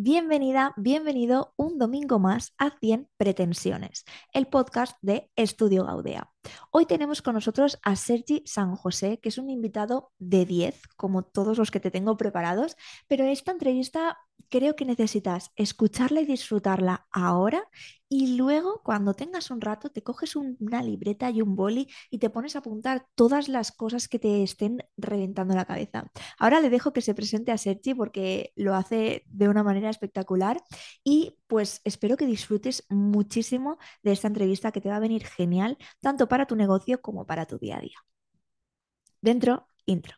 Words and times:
Bienvenida, 0.00 0.74
bienvenido 0.76 1.54
un 1.56 1.76
domingo 1.76 2.20
más 2.20 2.54
a 2.56 2.70
100 2.70 3.08
Pretensiones, 3.16 4.04
el 4.32 4.46
podcast 4.46 4.96
de 5.02 5.28
Estudio 5.34 5.86
Gaudea. 5.86 6.30
Hoy 6.70 6.86
tenemos 6.86 7.20
con 7.20 7.34
nosotros 7.34 7.80
a 7.82 7.96
Sergi 7.96 8.44
San 8.46 8.76
José, 8.76 9.18
que 9.18 9.28
es 9.28 9.38
un 9.38 9.50
invitado 9.50 10.12
de 10.20 10.46
10, 10.46 10.80
como 10.96 11.24
todos 11.24 11.58
los 11.58 11.72
que 11.72 11.80
te 11.80 11.90
tengo 11.90 12.16
preparados, 12.16 12.76
pero 13.08 13.24
esta 13.24 13.50
entrevista 13.50 14.18
creo 14.48 14.76
que 14.76 14.84
necesitas 14.84 15.50
escucharla 15.56 16.20
y 16.20 16.26
disfrutarla 16.26 17.06
ahora 17.10 17.68
y 18.08 18.36
luego 18.36 18.80
cuando 18.82 19.14
tengas 19.14 19.50
un 19.50 19.60
rato 19.60 19.90
te 19.90 20.02
coges 20.02 20.34
una 20.36 20.82
libreta 20.82 21.30
y 21.30 21.42
un 21.42 21.56
boli 21.56 21.88
y 22.10 22.18
te 22.18 22.30
pones 22.30 22.56
a 22.56 22.60
apuntar 22.60 23.06
todas 23.14 23.48
las 23.48 23.72
cosas 23.72 24.08
que 24.08 24.18
te 24.18 24.42
estén 24.42 24.82
reventando 24.96 25.54
la 25.54 25.66
cabeza. 25.66 26.10
Ahora 26.38 26.60
le 26.60 26.70
dejo 26.70 26.92
que 26.92 27.02
se 27.02 27.14
presente 27.14 27.52
a 27.52 27.58
Sergi 27.58 27.94
porque 27.94 28.52
lo 28.56 28.74
hace 28.74 29.24
de 29.26 29.48
una 29.48 29.62
manera 29.62 29.90
espectacular 29.90 30.62
y 31.04 31.38
pues 31.46 31.80
espero 31.84 32.16
que 32.16 32.26
disfrutes 32.26 32.84
muchísimo 32.88 33.78
de 34.02 34.12
esta 34.12 34.28
entrevista 34.28 34.72
que 34.72 34.80
te 34.80 34.88
va 34.88 34.96
a 34.96 35.00
venir 35.00 35.26
genial 35.26 35.76
tanto 36.00 36.28
para 36.28 36.46
tu 36.46 36.56
negocio 36.56 37.00
como 37.02 37.26
para 37.26 37.46
tu 37.46 37.58
día 37.58 37.76
a 37.78 37.80
día. 37.80 37.98
Dentro, 39.20 39.66
intro. 39.86 40.16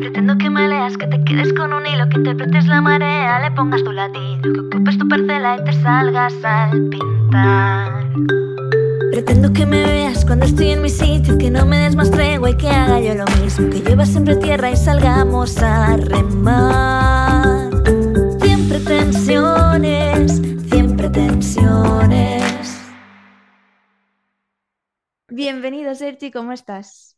Pretendo 0.00 0.38
que 0.38 0.48
me 0.48 0.66
leas, 0.66 0.96
que 0.96 1.06
te 1.06 1.22
quedes 1.24 1.52
con 1.52 1.72
un 1.72 1.86
hilo, 1.86 2.08
que 2.08 2.16
interpretes 2.18 2.66
la 2.66 2.80
marea, 2.80 3.40
le 3.40 3.50
pongas 3.50 3.84
tu 3.84 3.92
latido, 3.92 4.40
que 4.42 4.60
ocupes 4.60 4.96
tu 4.96 5.06
parcela 5.06 5.58
y 5.58 5.64
te 5.64 5.72
salgas 5.74 6.34
al 6.42 6.88
pintar. 6.88 8.08
Pretendo 9.12 9.52
que 9.52 9.66
me 9.66 9.84
veas 9.84 10.24
cuando 10.24 10.46
estoy 10.46 10.70
en 10.70 10.80
mi 10.80 10.88
sitio, 10.88 11.36
que 11.36 11.50
no 11.50 11.66
me 11.66 11.78
des 11.78 11.96
más 11.96 12.10
tregua 12.10 12.50
y 12.50 12.56
que 12.56 12.70
haga 12.70 13.00
yo 13.00 13.14
lo 13.14 13.26
mismo, 13.42 13.68
que 13.68 13.80
llevas 13.80 14.08
siempre 14.08 14.36
tierra 14.36 14.70
y 14.70 14.76
salgamos 14.76 15.58
a 15.62 15.96
remar. 15.96 17.70
Cien 18.40 18.68
pretensiones, 18.68 20.40
cien 20.70 20.96
pretensiones. 20.96 22.80
Bienvenido, 25.28 25.94
Sergi, 25.94 26.30
¿cómo 26.30 26.52
estás? 26.52 27.17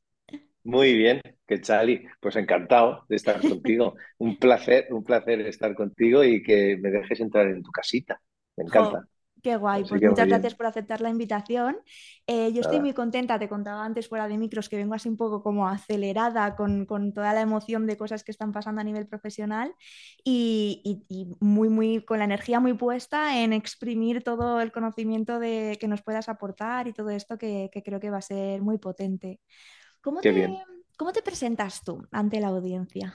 Muy 0.71 0.97
bien, 0.97 1.21
que 1.49 1.61
Chali, 1.61 2.07
pues 2.21 2.37
encantado 2.37 3.05
de 3.09 3.17
estar 3.17 3.41
contigo. 3.61 3.97
Un 4.19 4.39
placer, 4.39 4.87
un 4.91 5.03
placer 5.03 5.41
estar 5.41 5.75
contigo 5.75 6.23
y 6.23 6.45
que 6.45 6.77
me 6.81 6.91
dejes 6.91 7.21
entrar 7.21 7.49
en 7.49 7.63
tu 7.63 7.73
casita. 7.73 8.21
Me 8.57 8.65
encanta. 8.65 9.05
Qué 9.43 9.57
guay, 9.57 9.85
pues 9.89 10.03
muchas 10.03 10.29
gracias 10.29 10.55
por 10.55 10.67
aceptar 10.67 11.01
la 11.01 11.09
invitación. 11.09 11.79
Eh, 12.27 12.53
yo 12.53 12.61
estoy 12.61 12.79
muy 12.79 12.93
contenta, 12.93 13.39
te 13.39 13.49
contaba 13.49 13.85
antes 13.85 14.07
fuera 14.07 14.29
de 14.29 14.37
micros 14.37 14.69
que 14.69 14.77
vengo 14.77 14.95
así 14.95 15.09
un 15.09 15.17
poco 15.17 15.43
como 15.43 15.67
acelerada 15.67 16.55
con, 16.57 16.87
toda 17.15 17.33
la 17.33 17.41
emoción 17.41 17.87
de 17.87 17.97
cosas 17.97 18.23
que 18.23 18.33
están 18.33 18.53
pasando 18.53 18.83
a 18.83 18.85
nivel 18.85 19.09
profesional 19.09 19.75
y, 20.23 21.07
muy, 21.41 21.71
muy, 21.71 22.05
con 22.05 22.19
la 22.19 22.27
energía 22.27 22.61
muy 22.61 22.75
puesta 22.75 23.43
en 23.43 23.55
exprimir 23.55 24.23
todo 24.23 24.61
el 24.61 24.73
conocimiento 24.73 25.41
de, 25.41 25.79
que 25.81 25.89
nos 25.89 26.03
puedas 26.03 26.29
aportar 26.29 26.87
y 26.87 26.93
todo 26.93 27.09
esto 27.09 27.39
que, 27.39 27.71
que 27.73 27.83
creo 27.83 27.99
que 27.99 28.11
va 28.11 28.19
a 28.19 28.23
ser 28.23 28.61
muy 28.61 28.77
potente. 28.77 29.41
¿Cómo, 30.01 30.21
te, 30.21 30.65
¿Cómo 30.97 31.13
te 31.13 31.23
presentas 31.23 31.83
tú 31.85 32.07
ante 32.11 32.41
la 32.41 32.49
audiencia? 32.49 33.15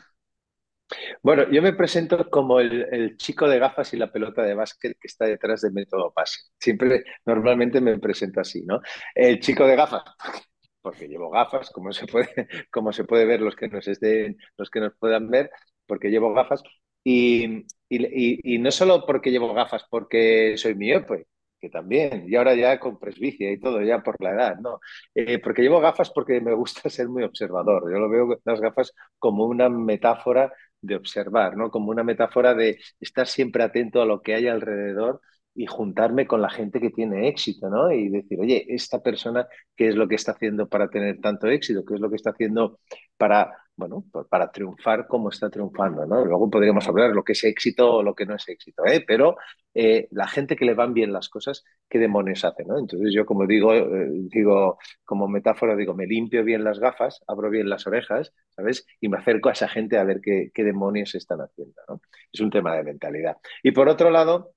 Bueno, 1.24 1.50
yo 1.52 1.62
me 1.62 1.74
presento 1.74 2.30
como 2.30 2.60
el, 2.60 3.18
chico 3.18 3.48
de 3.48 3.60
gafas 3.60 3.94
y 3.94 3.98
la 3.98 4.12
pelota 4.12 4.44
de 4.44 4.54
básquet 4.54 4.98
que 5.00 5.08
está 5.08 5.26
detrás 5.26 5.62
del 5.62 5.74
método 5.74 6.14
pase. 6.14 6.40
Siempre, 6.60 7.04
normalmente 7.26 7.82
me 7.82 7.98
presento 8.00 8.42
así, 8.42 8.64
¿no? 8.66 8.82
El 9.16 9.40
chico 9.40 9.66
de 9.66 9.76
gafas, 9.76 10.04
porque 10.82 11.08
llevo 11.08 11.30
gafas, 11.30 11.72
como 11.72 11.92
se 11.92 12.06
puede, 12.06 12.28
como 12.72 12.94
se 12.94 13.04
puede 13.04 13.26
ver 13.26 13.42
los 13.42 13.56
que 13.56 13.68
nos 13.68 13.88
estén, 13.88 14.38
los 14.58 14.70
que 14.70 14.80
nos 14.80 14.96
puedan 14.98 15.30
ver, 15.30 15.50
porque 15.88 16.10
llevo 16.10 16.34
gafas. 16.34 16.62
Y, 17.04 17.66
y, 17.90 18.56
y 18.56 18.60
no 18.60 18.72
solo 18.72 19.06
porque 19.06 19.32
llevo 19.32 19.54
gafas, 19.54 19.86
porque 19.90 20.56
soy 20.58 20.76
miope, 20.76 21.28
también, 21.70 22.26
y 22.28 22.36
ahora 22.36 22.56
ya 22.56 22.80
con 22.80 23.00
presbicia 23.00 23.52
y 23.52 23.60
todo, 23.60 23.82
ya 23.82 24.02
por 24.04 24.16
la 24.22 24.32
edad, 24.32 24.58
¿no? 24.60 24.80
Eh, 25.14 25.40
porque 25.40 25.62
llevo 25.62 25.80
gafas 25.80 26.12
porque 26.12 26.42
me 26.42 26.54
gusta 26.54 26.90
ser 26.90 27.08
muy 27.10 27.24
observador. 27.24 27.92
Yo 27.92 28.00
lo 28.00 28.10
veo 28.10 28.40
las 28.46 28.62
gafas 28.62 28.94
como 29.20 29.46
una 29.46 29.70
metáfora 29.70 30.52
de 30.82 30.96
observar, 30.96 31.58
¿no? 31.58 31.70
Como 31.72 31.92
una 31.92 32.04
metáfora 32.04 32.54
de 32.54 32.80
estar 33.00 33.28
siempre 33.28 33.64
atento 33.64 34.02
a 34.02 34.06
lo 34.06 34.22
que 34.22 34.36
hay 34.36 34.48
alrededor 34.48 35.22
y 35.56 35.66
juntarme 35.68 36.28
con 36.28 36.42
la 36.42 36.50
gente 36.50 36.82
que 36.82 36.90
tiene 36.92 37.28
éxito, 37.30 37.70
¿no? 37.70 37.92
Y 37.92 38.10
decir, 38.10 38.40
oye, 38.40 38.66
esta 38.70 39.02
persona, 39.02 39.48
¿qué 39.76 39.88
es 39.88 39.96
lo 39.96 40.08
que 40.08 40.16
está 40.16 40.34
haciendo 40.34 40.68
para 40.68 40.90
tener 40.90 41.20
tanto 41.22 41.48
éxito? 41.48 41.84
¿Qué 41.86 41.96
es 41.96 42.02
lo 42.02 42.10
que 42.10 42.18
está 42.18 42.32
haciendo 42.32 42.80
para, 43.18 43.65
bueno, 43.78 44.06
para 44.30 44.52
triunfar 44.52 45.08
como 45.08 45.30
está 45.30 45.50
triunfando, 45.50 46.06
¿no? 46.06 46.24
Luego 46.24 46.50
podríamos 46.50 46.88
hablar 46.88 47.10
de 47.10 47.16
lo 47.16 47.24
que 47.24 47.34
es 47.34 47.44
éxito 47.44 47.96
o 47.96 48.04
lo 48.04 48.16
que 48.16 48.26
no 48.26 48.36
es 48.36 48.48
éxito, 48.48 48.86
¿eh? 48.86 49.04
Pero 49.06 49.36
eh, 49.74 50.08
la 50.12 50.28
gente 50.28 50.56
que 50.56 50.66
le 50.66 50.74
van 50.74 50.94
bien 50.94 51.12
las 51.12 51.28
cosas, 51.30 51.64
¿qué 51.90 52.00
demonios 52.00 52.46
hace, 52.46 52.64
¿no? 52.64 52.80
Entonces 52.80 53.14
yo, 53.14 53.26
como 53.26 53.46
digo, 53.46 53.74
eh, 53.74 54.08
digo, 54.30 54.78
como 55.04 55.28
metáfora, 55.28 55.76
digo, 55.76 55.94
me 55.94 56.08
limpio 56.08 56.44
bien 56.44 56.64
las 56.64 56.80
gafas, 56.80 57.22
abro 57.28 57.50
bien 57.50 57.70
las 57.70 57.86
orejas, 57.86 58.34
¿sabes? 58.50 58.86
Y 59.02 59.10
me 59.10 59.18
acerco 59.18 59.50
a 59.50 59.54
esa 59.54 59.68
gente 59.68 59.98
a 59.98 60.04
ver 60.06 60.22
qué, 60.22 60.52
qué 60.54 60.64
demonios 60.64 61.14
están 61.16 61.42
haciendo, 61.42 61.82
¿no? 61.90 62.02
Es 62.32 62.40
un 62.40 62.50
tema 62.50 62.76
de 62.76 62.84
mentalidad. 62.84 63.38
Y 63.62 63.72
por 63.72 63.90
otro 63.90 64.10
lado, 64.10 64.54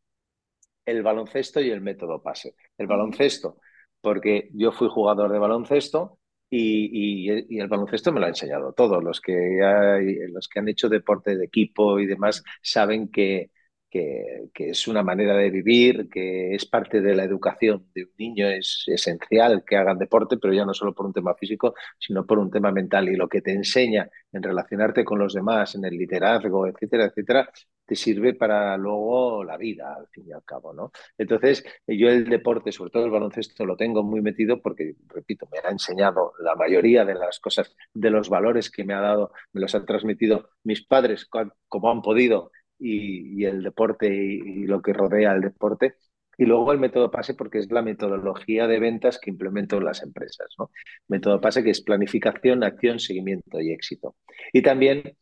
el 0.87 1.03
baloncesto 1.03 1.61
y 1.61 1.71
el 1.71 1.81
método 1.81 2.23
pase. 2.23 2.55
El 2.79 2.87
baloncesto, 2.87 3.59
porque 4.01 4.49
yo 4.55 4.73
fui 4.73 4.89
jugador 4.89 5.33
de 5.33 5.39
baloncesto 5.39 6.18
y, 6.51 7.59
el 7.59 7.69
baloncesto 7.69 8.13
me 8.13 8.21
lo 8.21 8.27
ha 8.27 8.31
enseñado. 8.31 8.73
Todos 8.73 9.03
los 9.03 9.21
que, 9.21 9.61
los 10.31 10.49
que 10.49 10.59
han 10.59 10.69
hecho 10.69 10.89
deporte 10.89 11.37
de 11.37 11.45
equipo 11.45 11.99
y 11.99 12.07
demás 12.07 12.43
saben 12.63 13.09
que, 13.09 13.51
que, 13.91 14.51
es 14.55 14.89
una 14.89 15.03
manera 15.03 15.35
de 15.37 15.51
vivir, 15.51 16.09
que 16.09 16.55
es 16.55 16.67
parte 16.67 17.01
de 17.01 17.15
la 17.15 17.25
educación 17.25 17.87
de 17.95 18.05
un 18.05 18.11
niño, 18.19 18.49
es 18.49 18.85
esencial 18.87 19.65
que 19.65 19.77
hagan 19.77 19.99
deporte, 19.99 20.37
pero 20.39 20.53
ya 20.53 20.65
no 20.65 20.75
solo 20.75 20.95
por 20.95 21.07
un 21.07 21.13
tema 21.13 21.35
físico, 21.35 21.75
sino 21.99 22.27
por 22.27 22.39
un 22.39 22.51
tema 22.51 22.73
mental. 22.73 23.09
Y 23.09 23.17
lo 23.17 23.29
que 23.29 23.41
te 23.41 23.53
enseña 23.53 24.09
en 24.33 24.43
relacionarte 24.43 25.05
con 25.05 25.19
los 25.19 25.35
demás, 25.35 25.75
en 25.75 25.85
el 25.85 25.97
liderazgo, 25.97 26.67
etcétera, 26.67 27.07
etcétera, 27.07 27.51
te 27.89 27.97
sirve 27.97 28.35
para 28.35 28.77
luego 28.77 29.43
la 29.45 29.57
vida, 29.57 29.95
al 29.95 30.09
fin 30.09 30.27
y 30.29 30.33
al 30.33 30.45
cabo, 30.45 30.75
¿no? 30.75 30.93
Entonces, 31.17 31.65
yo 31.87 32.11
el 32.11 32.29
deporte, 32.29 32.71
sobre 32.71 32.91
todo 32.91 33.07
el 33.07 33.11
baloncesto, 33.11 33.65
lo 33.65 33.77
tengo 33.79 34.03
muy 34.03 34.21
metido 34.21 34.61
porque, 34.61 34.95
repito, 35.09 35.49
me 35.51 35.59
ha 35.59 35.71
enseñado 35.71 36.35
la 36.41 36.55
mayoría 36.55 37.07
de 37.07 37.15
las 37.15 37.41
cosas, 37.41 37.75
de 37.95 38.11
los 38.11 38.29
valores 38.29 38.71
que 38.71 38.85
me 38.85 38.93
ha 38.93 39.01
dado, 39.01 39.33
me 39.53 39.63
los 39.63 39.75
han 39.75 39.87
transmitido 39.87 40.51
mis 40.65 40.85
padres 40.87 41.27
como 41.69 41.91
han 41.91 42.03
podido 42.03 42.51
y, 42.79 43.45
el 43.45 43.63
deporte 43.63 44.09
y, 44.15 44.67
lo 44.67 44.83
que 44.83 44.93
rodea 44.93 45.33
el 45.33 45.41
deporte. 45.41 45.97
Y 46.37 46.45
luego 46.47 46.73
el 46.73 46.79
método 46.79 47.11
PASE, 47.11 47.35
porque 47.35 47.59
es 47.59 47.71
la 47.73 47.83
metodología 47.83 48.69
de 48.69 48.79
ventas 48.79 49.19
que 49.19 49.31
implemento 49.31 49.79
en 49.79 49.85
las 49.85 50.03
empresas. 50.03 50.47
¿no? 50.59 50.71
Método 51.09 51.41
PASE, 51.41 51.65
que 51.65 51.71
es 51.71 51.83
planificación, 51.83 52.63
acción, 52.63 53.01
seguimiento 53.01 53.61
y 53.61 53.73
éxito. 53.73 54.17
Y 54.53 54.63
también 54.63 55.17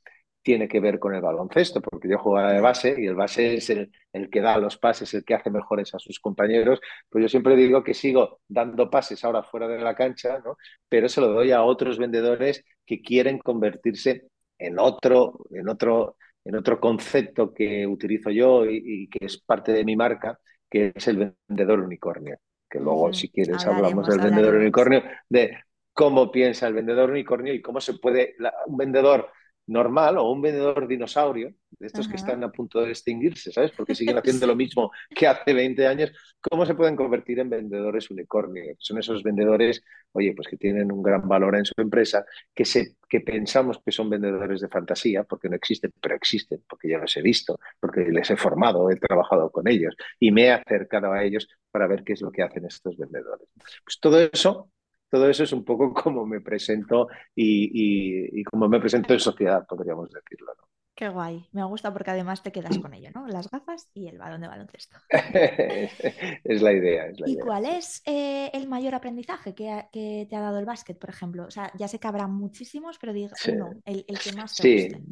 tiene 0.47 0.69
que 0.69 0.79
ver 0.79 1.01
con 1.01 1.13
el 1.13 1.23
baloncesto, 1.23 1.81
porque 1.81 2.09
yo 2.09 2.19
jugaba 2.19 2.53
de 2.53 2.61
base 2.61 2.95
y 2.97 3.07
el 3.07 3.17
base 3.17 3.55
es 3.57 3.69
el, 3.69 3.91
el, 4.13 4.31
que 4.31 4.41
da 4.41 4.59
los 4.59 4.79
pases, 4.79 5.13
el 5.15 5.25
que 5.25 5.35
hace 5.35 5.51
mejores 5.51 5.93
a 5.93 5.99
sus 5.99 6.21
compañeros. 6.21 6.81
Pues 7.09 7.23
yo 7.23 7.29
siempre 7.29 7.57
digo 7.57 7.83
que 7.83 7.95
sigo 7.95 8.41
dando 8.47 8.89
pases 8.89 9.25
ahora 9.25 9.43
fuera 9.43 9.67
de 9.67 9.81
la 9.81 9.97
cancha, 9.97 10.39
¿no? 10.45 10.57
pero 10.89 11.09
se 11.09 11.21
lo 11.21 11.33
doy 11.33 11.51
a 11.51 11.65
otros 11.65 11.99
vendedores 11.99 12.65
que 12.87 13.03
quieren 13.03 13.39
convertirse 13.39 14.29
en 14.57 14.79
otro, 14.79 15.47
en 15.51 15.69
otro 15.69 16.17
en 16.47 16.55
otro 16.55 16.81
concepto 16.81 17.53
que 17.53 17.87
utilizo 17.87 18.31
yo 18.31 18.65
y, 18.67 19.09
que 19.09 19.27
es 19.27 19.39
parte 19.39 19.73
de 19.73 19.85
mi 19.85 19.97
marca, 19.97 20.39
que 20.71 20.93
es 20.95 21.09
el 21.09 21.35
vendedor 21.49 21.81
unicornio. 21.81 22.39
Que 22.69 22.79
luego, 22.79 23.13
si 23.13 23.31
quieres, 23.31 23.67
hablamos 23.67 24.07
del 24.07 24.21
vendedor 24.21 24.55
unicornio, 24.55 25.03
de 25.29 25.59
cómo 25.93 26.31
piensa 26.31 26.69
el 26.69 26.75
vendedor 26.75 27.11
unicornio 27.11 27.53
y 27.53 27.63
cómo 27.63 27.81
se 27.81 27.95
puede, 27.95 28.37
un 28.67 28.77
vendedor 28.77 29.29
normal 29.67 30.19
o 30.19 30.31
un 30.31 30.41
vendedor 30.41 30.87
dinosaurio, 30.87 31.53
de 31.79 31.87
estos 31.87 32.09
que 32.09 32.17
están 32.17 32.43
a 32.45 32.51
punto 32.51 32.81
de 32.81 32.91
extinguirse, 32.91 33.53
¿sabes? 33.53 33.73
Porque 33.73 33.95
siguen 33.95 34.17
haciendo 34.17 34.47
lo 34.47 34.57
mismo 34.57 34.91
que 35.15 35.27
hace 35.27 35.53
20 35.53 35.87
años, 35.87 36.13
¿cómo 36.41 36.65
se 36.65 36.75
pueden 36.75 36.97
convertir 36.97 37.39
en 37.41 37.51
vendedores 37.51 38.11
unicornio? 38.11 38.75
Son 38.79 38.99
esos 38.99 39.23
vendedores, 39.23 39.83
oye, 40.13 40.33
pues 40.35 40.49
que 40.49 40.57
tienen 40.57 40.93
un 40.93 41.03
gran 41.03 41.29
valor 41.29 41.57
en 41.57 41.65
su 41.65 41.75
empresa, 41.77 42.25
que, 42.55 42.65
se, 42.65 42.97
que 43.09 43.21
pensamos 43.21 43.81
que 43.85 43.93
son 43.93 44.09
vendedores 44.09 44.61
de 44.61 44.69
fantasía, 44.69 45.25
porque 45.25 45.49
no 45.49 45.57
existen, 45.57 45.93
pero 46.01 46.15
existen, 46.15 46.63
porque 46.69 46.89
ya 46.89 46.99
los 46.99 47.17
he 47.17 47.23
visto, 47.23 47.59
porque 47.81 48.07
les 48.07 48.31
he 48.31 48.37
formado, 48.37 48.91
he 48.91 48.97
trabajado 48.97 49.51
con 49.51 49.69
ellos 49.69 49.95
y 50.21 50.31
me 50.31 50.45
he 50.45 50.53
acercado 50.53 51.13
a 51.13 51.25
ellos 51.25 51.49
para 51.71 51.87
ver 51.87 52.05
qué 52.05 52.15
es 52.15 52.23
lo 52.23 52.31
que 52.31 52.43
hacen 52.43 52.65
estos 52.65 52.97
vendedores. 52.97 53.49
Pues 53.85 53.99
todo 54.01 54.21
eso 54.21 54.71
todo 55.11 55.29
eso 55.31 55.45
es 55.45 55.53
un 55.53 55.65
poco 55.65 55.93
como 55.95 56.27
me 56.27 56.41
presento 56.41 57.09
y, 57.35 58.41
y, 58.41 58.45
como 58.45 58.69
me 58.69 58.81
presento 58.81 59.13
en 59.15 59.21
sociedad, 59.21 59.67
podríamos 59.67 60.11
decirlo. 60.11 60.53
Qué 60.97 61.09
guay, 61.09 61.49
me 61.53 61.63
gusta 61.65 61.93
porque 61.93 62.11
además 62.11 62.43
te 62.43 62.51
quedas 62.53 62.79
con 62.79 62.93
ello, 62.95 63.11
¿no? 63.15 63.27
Las 63.29 63.49
gafas 63.51 63.89
y 63.95 64.09
el 64.09 64.19
balón 64.19 64.41
de 64.41 64.49
baloncesto. 64.49 64.99
es 66.45 66.63
la 66.63 66.73
idea, 66.73 67.07
es 67.07 67.21
la 67.21 67.29
¿Y 67.29 67.33
idea. 67.33 67.45
cuál 67.45 67.65
es 67.67 68.03
eh, 68.07 68.51
el 68.55 68.69
mayor 68.69 68.95
aprendizaje 68.95 69.55
que, 69.55 69.71
ha- 69.71 69.89
que 69.91 70.27
te 70.31 70.37
ha 70.37 70.41
dado 70.41 70.59
el 70.59 70.65
básquet, 70.65 70.99
por 70.99 71.11
ejemplo? 71.11 71.45
O 71.47 71.51
sea, 71.51 71.73
ya 71.77 71.89
sé 71.89 71.99
que 71.99 72.07
habrá 72.09 72.27
muchísimos, 72.29 72.99
pero 72.99 73.13
diga 73.13 73.39
Sí, 73.43 73.53
uno, 73.53 73.81
el, 73.85 74.05
el 74.09 74.21
que 74.21 74.33
más 74.33 74.55
te 74.57 74.63
sí. 74.63 74.65
guste. 74.65 75.03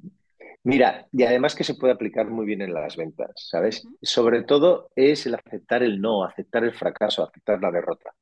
Mira, 0.64 1.08
y 1.12 1.24
además 1.24 1.54
que 1.54 1.64
se 1.64 1.74
puede 1.76 1.92
aplicar 1.94 2.28
muy 2.30 2.46
bien 2.46 2.62
en 2.62 2.74
las 2.74 2.96
ventas, 2.96 3.30
¿sabes? 3.50 3.90
Sobre 4.02 4.44
todo 4.44 4.90
es 4.96 5.26
el 5.26 5.34
aceptar 5.36 5.82
el 5.82 6.00
no, 6.00 6.24
aceptar 6.24 6.64
el 6.64 6.74
fracaso, 6.74 7.24
aceptar 7.24 7.60
la 7.62 7.70
derrota. 7.72 8.14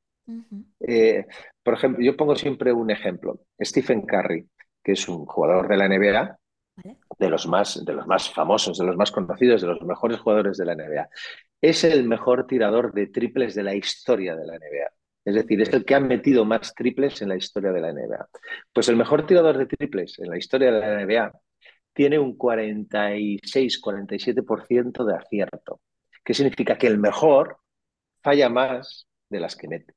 Eh, 0.80 1.26
por 1.62 1.74
ejemplo, 1.74 2.04
yo 2.04 2.16
pongo 2.16 2.36
siempre 2.36 2.72
un 2.72 2.90
ejemplo. 2.90 3.40
Stephen 3.60 4.02
Curry, 4.02 4.48
que 4.82 4.92
es 4.92 5.08
un 5.08 5.26
jugador 5.26 5.68
de 5.68 5.76
la 5.76 5.88
NBA, 5.88 6.38
¿Vale? 6.76 6.98
de 7.18 7.28
los 7.28 7.46
más, 7.46 7.84
de 7.84 7.92
los 7.92 8.06
más 8.06 8.30
famosos, 8.30 8.78
de 8.78 8.86
los 8.86 8.96
más 8.96 9.12
conocidos, 9.12 9.60
de 9.60 9.68
los 9.68 9.82
mejores 9.82 10.20
jugadores 10.20 10.56
de 10.56 10.64
la 10.64 10.74
NBA. 10.74 11.08
Es 11.60 11.84
el 11.84 12.04
mejor 12.04 12.46
tirador 12.46 12.92
de 12.92 13.08
triples 13.08 13.54
de 13.54 13.62
la 13.62 13.74
historia 13.74 14.34
de 14.34 14.46
la 14.46 14.54
NBA. 14.54 14.90
Es 15.24 15.36
decir, 15.36 15.60
es 15.60 15.72
el 15.72 15.84
que 15.84 15.94
ha 15.94 16.00
metido 16.00 16.44
más 16.44 16.74
triples 16.74 17.22
en 17.22 17.28
la 17.28 17.36
historia 17.36 17.70
de 17.72 17.80
la 17.80 17.92
NBA. 17.92 18.28
Pues 18.72 18.88
el 18.88 18.96
mejor 18.96 19.24
tirador 19.26 19.56
de 19.56 19.66
triples 19.66 20.18
en 20.18 20.30
la 20.30 20.38
historia 20.38 20.72
de 20.72 20.80
la 20.80 21.04
NBA 21.04 21.30
tiene 21.92 22.18
un 22.18 22.36
46-47% 22.36 25.04
de 25.04 25.14
acierto. 25.14 25.80
¿Qué 26.24 26.34
significa? 26.34 26.76
Que 26.78 26.88
el 26.88 26.98
mejor 26.98 27.58
falla 28.22 28.48
más 28.48 29.06
de 29.28 29.40
las 29.40 29.56
que 29.56 29.68
mete. 29.68 29.94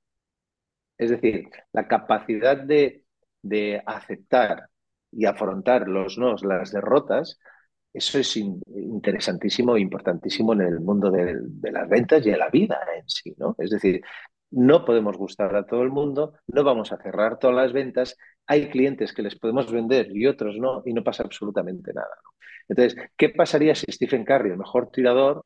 Es 0.97 1.09
decir, 1.09 1.50
la 1.74 1.88
capacidad 1.88 2.57
de, 2.57 3.03
de 3.42 3.81
aceptar 3.86 4.69
y 5.12 5.25
afrontar 5.25 5.88
los 5.88 6.18
nos, 6.18 6.44
las 6.44 6.71
derrotas, 6.71 7.39
eso 7.94 8.19
es 8.19 8.36
in- 8.38 8.62
interesantísimo 8.68 9.75
e 9.75 9.81
importantísimo 9.81 10.53
en 10.53 10.62
el 10.62 10.80
mundo 10.80 11.12
de, 11.12 11.38
de 11.42 11.71
las 11.71 11.88
ventas 11.89 12.25
y 12.25 12.30
en 12.31 12.39
la 12.39 12.50
vida 12.50 12.80
en 12.97 13.07
sí, 13.09 13.33
¿no? 13.38 13.56
Es 13.59 13.69
decir, 13.71 14.01
no 14.51 14.86
podemos 14.86 15.18
gustar 15.18 15.56
a 15.56 15.65
todo 15.65 15.83
el 15.83 15.89
mundo, 15.89 16.33
no 16.47 16.63
vamos 16.63 16.92
a 16.92 16.98
cerrar 16.98 17.39
todas 17.39 17.56
las 17.56 17.74
ventas, 17.74 18.18
hay 18.48 18.69
clientes 18.69 19.13
que 19.13 19.21
les 19.24 19.38
podemos 19.38 19.71
vender 19.71 20.15
y 20.15 20.27
otros 20.27 20.57
no, 20.57 20.81
y 20.86 20.94
no 20.94 21.03
pasa 21.03 21.24
absolutamente 21.24 21.94
nada, 21.94 22.09
¿no? 22.24 22.30
Entonces, 22.69 22.98
¿qué 23.18 23.30
pasaría 23.30 23.75
si 23.75 23.91
Stephen 23.91 24.25
Curry, 24.25 24.50
el 24.51 24.57
mejor 24.57 24.89
tirador, 24.91 25.44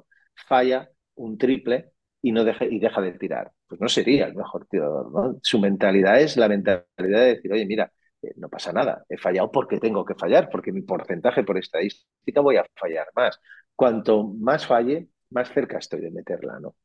falla 0.48 0.90
un 1.16 1.38
triple 1.38 1.92
y 2.22 2.32
no 2.32 2.44
deja, 2.46 2.66
y 2.66 2.80
deja 2.80 3.02
de 3.02 3.14
tirar? 3.14 3.52
Pues 3.70 3.82
no 3.82 3.90
sería 3.90 4.28
el 4.28 4.36
mejor 4.36 4.68
tirador, 4.68 5.12
¿no? 5.14 5.40
Su 5.44 5.60
mentalidad 5.60 6.22
es 6.22 6.38
la 6.38 6.50
mentalidad 6.50 6.86
de 7.00 7.36
decir, 7.36 7.54
oye, 7.54 7.68
mira, 7.68 7.92
eh, 8.24 8.34
no 8.38 8.50
pasa 8.50 8.74
nada, 8.74 9.06
he 9.10 9.18
fallado 9.18 9.52
porque 9.52 9.80
tengo 9.80 10.06
que 10.06 10.16
fallar, 10.16 10.50
porque 10.52 10.74
mi 10.74 10.84
porcentaje 10.84 11.44
por 11.46 11.58
estadística 11.60 12.42
voy 12.42 12.58
a 12.58 12.66
fallar 12.76 13.08
más. 13.16 13.40
Cuanto 13.76 14.26
más 14.26 14.68
falle, 14.68 15.10
más 15.32 15.52
cerca 15.54 15.80
estoy 15.80 16.02
de 16.02 16.12
meterla, 16.12 16.60
¿no? 16.62 16.76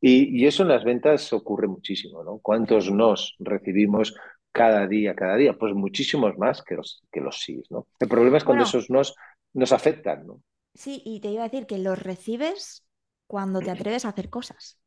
Y, 0.00 0.42
y 0.42 0.46
eso 0.46 0.62
en 0.62 0.70
las 0.70 0.84
ventas 0.84 1.32
ocurre 1.32 1.68
muchísimo, 1.68 2.24
¿no? 2.24 2.38
¿Cuántos 2.40 2.90
nos 2.90 3.36
recibimos 3.38 4.14
cada 4.52 4.86
día, 4.86 5.14
cada 5.14 5.36
día? 5.36 5.54
Pues 5.54 5.74
muchísimos 5.74 6.36
más 6.38 6.62
que 6.62 6.76
los, 6.76 7.02
que 7.12 7.20
los 7.20 7.40
sí, 7.40 7.62
¿no? 7.70 7.88
El 8.00 8.08
problema 8.08 8.38
es 8.38 8.44
cuando 8.44 8.62
Bueno, 8.62 8.64
esos 8.64 8.90
nos 8.90 9.14
nos 9.54 9.72
afectan, 9.72 10.26
¿no? 10.26 10.42
sí, 10.74 11.02
y 11.04 11.20
te 11.20 11.28
iba 11.30 11.42
a 11.44 11.48
decir 11.48 11.66
que 11.66 11.78
los 11.78 11.98
recibes 12.02 12.84
cuando 13.26 13.62
te 13.62 13.70
atreves 13.72 14.04
a 14.04 14.10
hacer 14.10 14.30
cosas, 14.30 14.78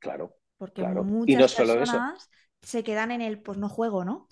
Claro, 0.00 0.34
porque 0.58 0.82
claro. 0.82 1.02
Y 1.24 1.36
no 1.36 1.48
muchas 1.48 1.52
solo 1.52 1.80
eso, 1.82 1.92
personas 1.92 2.30
se 2.62 2.82
quedan 2.84 3.10
en 3.12 3.20
el, 3.22 3.40
pues 3.40 3.58
no 3.58 3.68
juego, 3.68 4.04
¿no? 4.04 4.28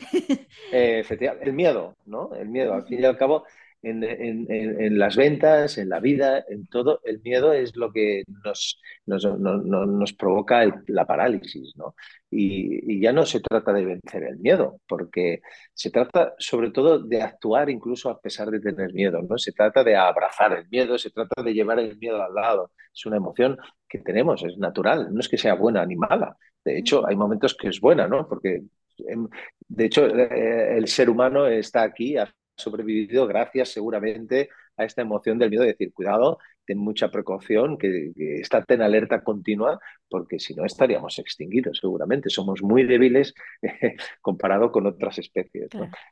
Eh, 0.70 0.98
efectivamente, 1.00 1.48
el 1.48 1.54
miedo, 1.54 1.96
¿no? 2.06 2.34
El 2.34 2.48
miedo, 2.48 2.74
al 2.74 2.84
fin 2.86 3.00
y 3.00 3.04
al 3.04 3.16
cabo, 3.16 3.44
en, 3.82 4.02
en- 4.04 4.46
en- 4.50 4.98
las 4.98 5.16
ventas, 5.16 5.78
en 5.78 5.88
la 5.90 6.00
vida, 6.00 6.44
en 6.48 6.66
todo, 6.66 7.00
el 7.04 7.20
miedo 7.22 7.52
es 7.52 7.76
lo 7.76 7.92
que 7.92 8.24
nos, 8.44 8.80
nos, 9.06 9.24
no- 9.38 9.58
no- 9.58 9.86
nos 9.86 10.12
provoca 10.12 10.62
el- 10.62 10.74
la 10.88 11.04
parálisis, 11.06 11.74
¿no? 11.76 11.94
Y, 12.30 12.94
y 12.96 13.00
ya 13.00 13.12
no 13.12 13.24
se 13.26 13.40
trata 13.40 13.72
de 13.72 13.84
vencer 13.84 14.24
el 14.24 14.38
miedo, 14.38 14.80
porque 14.88 15.40
se 15.74 15.90
trata 15.90 16.34
sobre 16.38 16.70
todo 16.70 16.98
de 16.98 17.22
actuar 17.22 17.70
incluso 17.70 18.10
a 18.10 18.20
pesar 18.20 18.50
de 18.50 18.60
tener 18.60 18.92
miedo, 18.92 19.20
¿no? 19.22 19.38
Se 19.38 19.52
trata 19.52 19.84
de 19.84 19.96
abrazar 19.96 20.52
el 20.52 20.68
miedo, 20.68 20.98
se 20.98 21.10
trata 21.10 21.42
de 21.42 21.54
llevar 21.54 21.78
el 21.78 21.96
miedo 21.98 22.22
al 22.22 22.34
lado. 22.34 22.72
Es 22.94 23.06
una 23.06 23.16
emoción 23.16 23.56
que 23.88 23.98
tenemos, 24.00 24.42
es 24.44 24.58
natural, 24.58 25.08
no 25.12 25.20
es 25.20 25.28
que 25.28 25.38
sea 25.38 25.54
buena 25.54 25.84
ni 25.86 25.96
mala. 25.96 26.36
De 26.64 26.78
hecho, 26.78 27.06
hay 27.06 27.14
momentos 27.16 27.54
que 27.54 27.68
es 27.68 27.80
buena, 27.80 28.08
¿no? 28.08 28.26
Porque 28.28 28.62
em, 29.08 29.28
de 29.68 29.84
hecho, 29.86 30.06
eh, 30.06 30.76
el 30.78 30.88
ser 30.88 31.10
humano 31.10 31.46
está 31.46 31.82
aquí, 31.82 32.16
sobrevivido 32.56 33.26
gracias 33.26 33.70
seguramente 33.70 34.48
a 34.76 34.84
esta 34.84 35.02
emoción 35.02 35.38
del 35.38 35.50
miedo 35.50 35.62
de 35.62 35.70
decir, 35.70 35.92
cuidado, 35.92 36.38
ten 36.66 36.78
mucha 36.78 37.10
precaución, 37.10 37.78
que, 37.78 38.12
que 38.14 38.40
estate 38.40 38.74
en 38.74 38.82
alerta 38.82 39.22
continua, 39.22 39.78
porque 40.08 40.38
si 40.38 40.54
no 40.54 40.64
estaríamos 40.64 41.18
extinguidos 41.18 41.78
seguramente. 41.78 42.28
Somos 42.28 42.62
muy 42.62 42.84
débiles 42.84 43.34
eh, 43.62 43.96
comparado 44.20 44.70
con 44.70 44.86
otras 44.86 45.18
especies. 45.18 45.68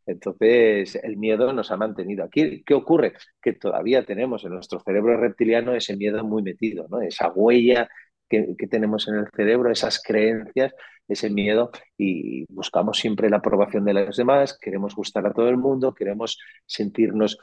Entonces, 0.07 0.95
el 0.97 1.17
miedo 1.17 1.53
nos 1.53 1.71
ha 1.71 1.77
mantenido 1.77 2.25
aquí. 2.25 2.63
¿Qué 2.65 2.75
ocurre? 2.75 3.15
Que 3.43 3.53
todavía 3.53 4.05
tenemos 4.05 4.45
en 4.45 4.55
nuestro 4.55 4.81
cerebro 4.81 5.19
reptiliano 5.19 5.75
ese 5.75 5.97
miedo 5.97 6.25
muy 6.25 6.43
metido, 6.43 6.87
¿no? 6.89 7.01
Esa 7.03 7.31
huella 7.31 7.89
que, 8.29 8.55
que 8.59 8.67
tenemos 8.67 9.09
en 9.09 9.17
el 9.17 9.29
cerebro, 9.35 9.71
esas 9.71 10.03
creencias, 10.03 10.73
ese 11.09 11.31
miedo 11.31 11.71
y 11.97 12.45
buscamos 12.53 12.99
siempre 12.99 13.31
la 13.31 13.39
aprobación 13.39 13.85
de 13.85 13.95
los 13.95 14.17
demás, 14.17 14.59
queremos 14.59 14.95
gustar 14.95 15.27
a 15.27 15.33
todo 15.33 15.49
el 15.49 15.57
mundo, 15.57 15.95
queremos 15.95 16.39
sentirnos 16.67 17.39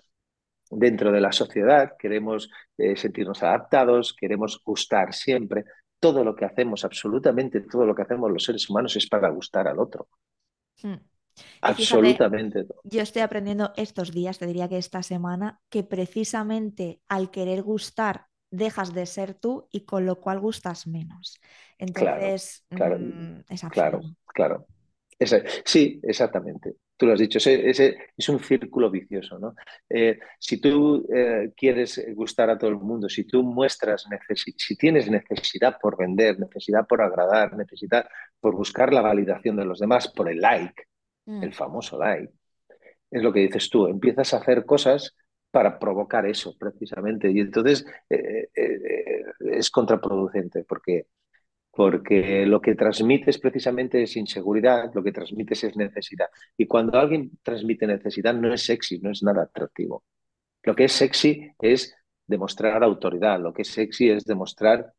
dentro 0.72 1.12
de 1.12 1.22
la 1.22 1.32
sociedad, 1.32 1.92
queremos 2.00 2.50
eh, 2.78 2.96
sentirnos 2.96 3.44
adaptados, 3.44 4.16
queremos 4.18 4.62
gustar 4.64 5.14
siempre. 5.14 5.66
Todo 6.00 6.24
lo 6.24 6.36
que 6.36 6.46
hacemos, 6.46 6.84
absolutamente 6.84 7.62
todo 7.62 7.86
lo 7.86 7.94
que 7.94 8.02
hacemos 8.02 8.32
los 8.32 8.44
seres 8.44 8.70
humanos 8.70 8.96
es 8.96 9.08
para 9.08 9.30
gustar 9.30 9.68
al 9.68 9.80
otro. 9.80 10.08
Mm. 10.82 10.96
Fíjate, 11.34 11.58
Absolutamente 11.62 12.64
todo. 12.66 12.82
yo 12.84 13.02
estoy 13.02 13.22
aprendiendo 13.22 13.72
estos 13.78 14.12
días, 14.12 14.38
te 14.38 14.48
diría 14.48 14.68
que 14.68 14.78
esta 14.78 15.02
semana, 15.02 15.62
que 15.70 15.84
precisamente 15.84 17.00
al 17.08 17.32
querer 17.32 17.62
gustar 17.62 18.26
dejas 18.52 18.94
de 18.94 19.06
ser 19.08 19.34
tú 19.36 19.68
y 19.72 19.82
con 19.86 20.06
lo 20.06 20.22
cual 20.22 20.40
gustas 20.40 20.88
menos. 20.88 21.40
Claro, 21.94 22.34
Entonces, 22.34 22.66
claro, 22.74 22.98
mm, 23.00 23.42
es 23.50 23.64
claro, 23.70 24.02
claro. 24.28 24.68
Ese- 25.20 25.44
sí, 25.66 26.00
exactamente. 26.04 26.76
Tú 26.98 27.08
lo 27.08 27.14
has 27.14 27.20
dicho, 27.20 27.38
ese, 27.40 27.70
ese 27.70 27.98
es 28.18 28.30
un 28.30 28.40
círculo 28.40 28.92
vicioso, 28.92 29.40
¿no? 29.40 29.56
Eh, 29.90 30.20
si 30.40 30.60
tú 30.62 31.06
eh, 31.14 31.52
quieres 31.58 32.04
gustar 32.16 32.50
a 32.50 32.58
todo 32.58 32.70
el 32.72 32.78
mundo, 32.78 33.10
si 33.10 33.26
tú 33.26 33.44
muestras, 33.44 34.06
si 34.58 34.78
tienes 34.78 35.10
necesidad 35.12 35.78
por 35.82 35.98
vender, 35.98 36.40
necesidad 36.40 36.88
por 36.88 37.02
agradar, 37.02 37.56
necesidad 37.58 38.08
por 38.40 38.56
buscar 38.56 38.94
la 38.94 39.02
validación 39.02 39.58
de 39.58 39.66
los 39.66 39.80
demás, 39.80 40.10
por 40.10 40.30
el 40.30 40.40
like, 40.42 40.86
Mm, 41.28 41.42
el 41.42 41.54
famoso 41.54 41.98
like, 42.00 42.32
es 43.12 43.22
lo 43.24 43.34
que 43.34 43.42
dices 43.42 43.70
tú, 43.70 43.88
empiezas 43.88 44.34
a 44.34 44.38
hacer 44.38 44.66
cosas 44.66 45.16
para 45.52 45.78
provocar 45.78 46.26
eso 46.26 46.56
precisamente 46.58 47.30
y 47.30 47.40
entonces 47.40 47.86
eh, 48.10 48.50
eh, 48.56 48.80
eh, 48.90 49.24
es 49.52 49.70
contraproducente 49.70 50.64
porque 50.64 51.08
porque 51.74 52.46
lo 52.46 52.62
que 52.62 52.76
transmites 52.76 53.38
precisamente 53.40 54.04
es 54.04 54.18
inseguridad, 54.18 54.92
lo 54.94 55.02
que 55.02 55.14
transmites 55.14 55.64
es 55.64 55.78
necesidad. 55.78 56.28
Y 56.58 56.68
cuando 56.68 57.00
alguien 57.00 57.32
transmite 57.44 57.88
necesidad 57.88 58.34
no 58.34 58.54
es 58.54 58.66
sexy, 58.66 59.00
no 59.00 59.10
es 59.10 59.24
nada 59.24 59.44
atractivo. 59.44 60.04
Lo 60.64 60.76
que 60.76 60.86
es 60.86 60.92
sexy 60.92 61.50
es 61.60 61.96
demostrar 62.28 62.84
autoridad, 62.84 63.40
lo 63.40 63.54
que 63.54 63.62
es 63.64 63.70
sexy 63.70 64.10
es 64.10 64.26
demostrar 64.26 64.94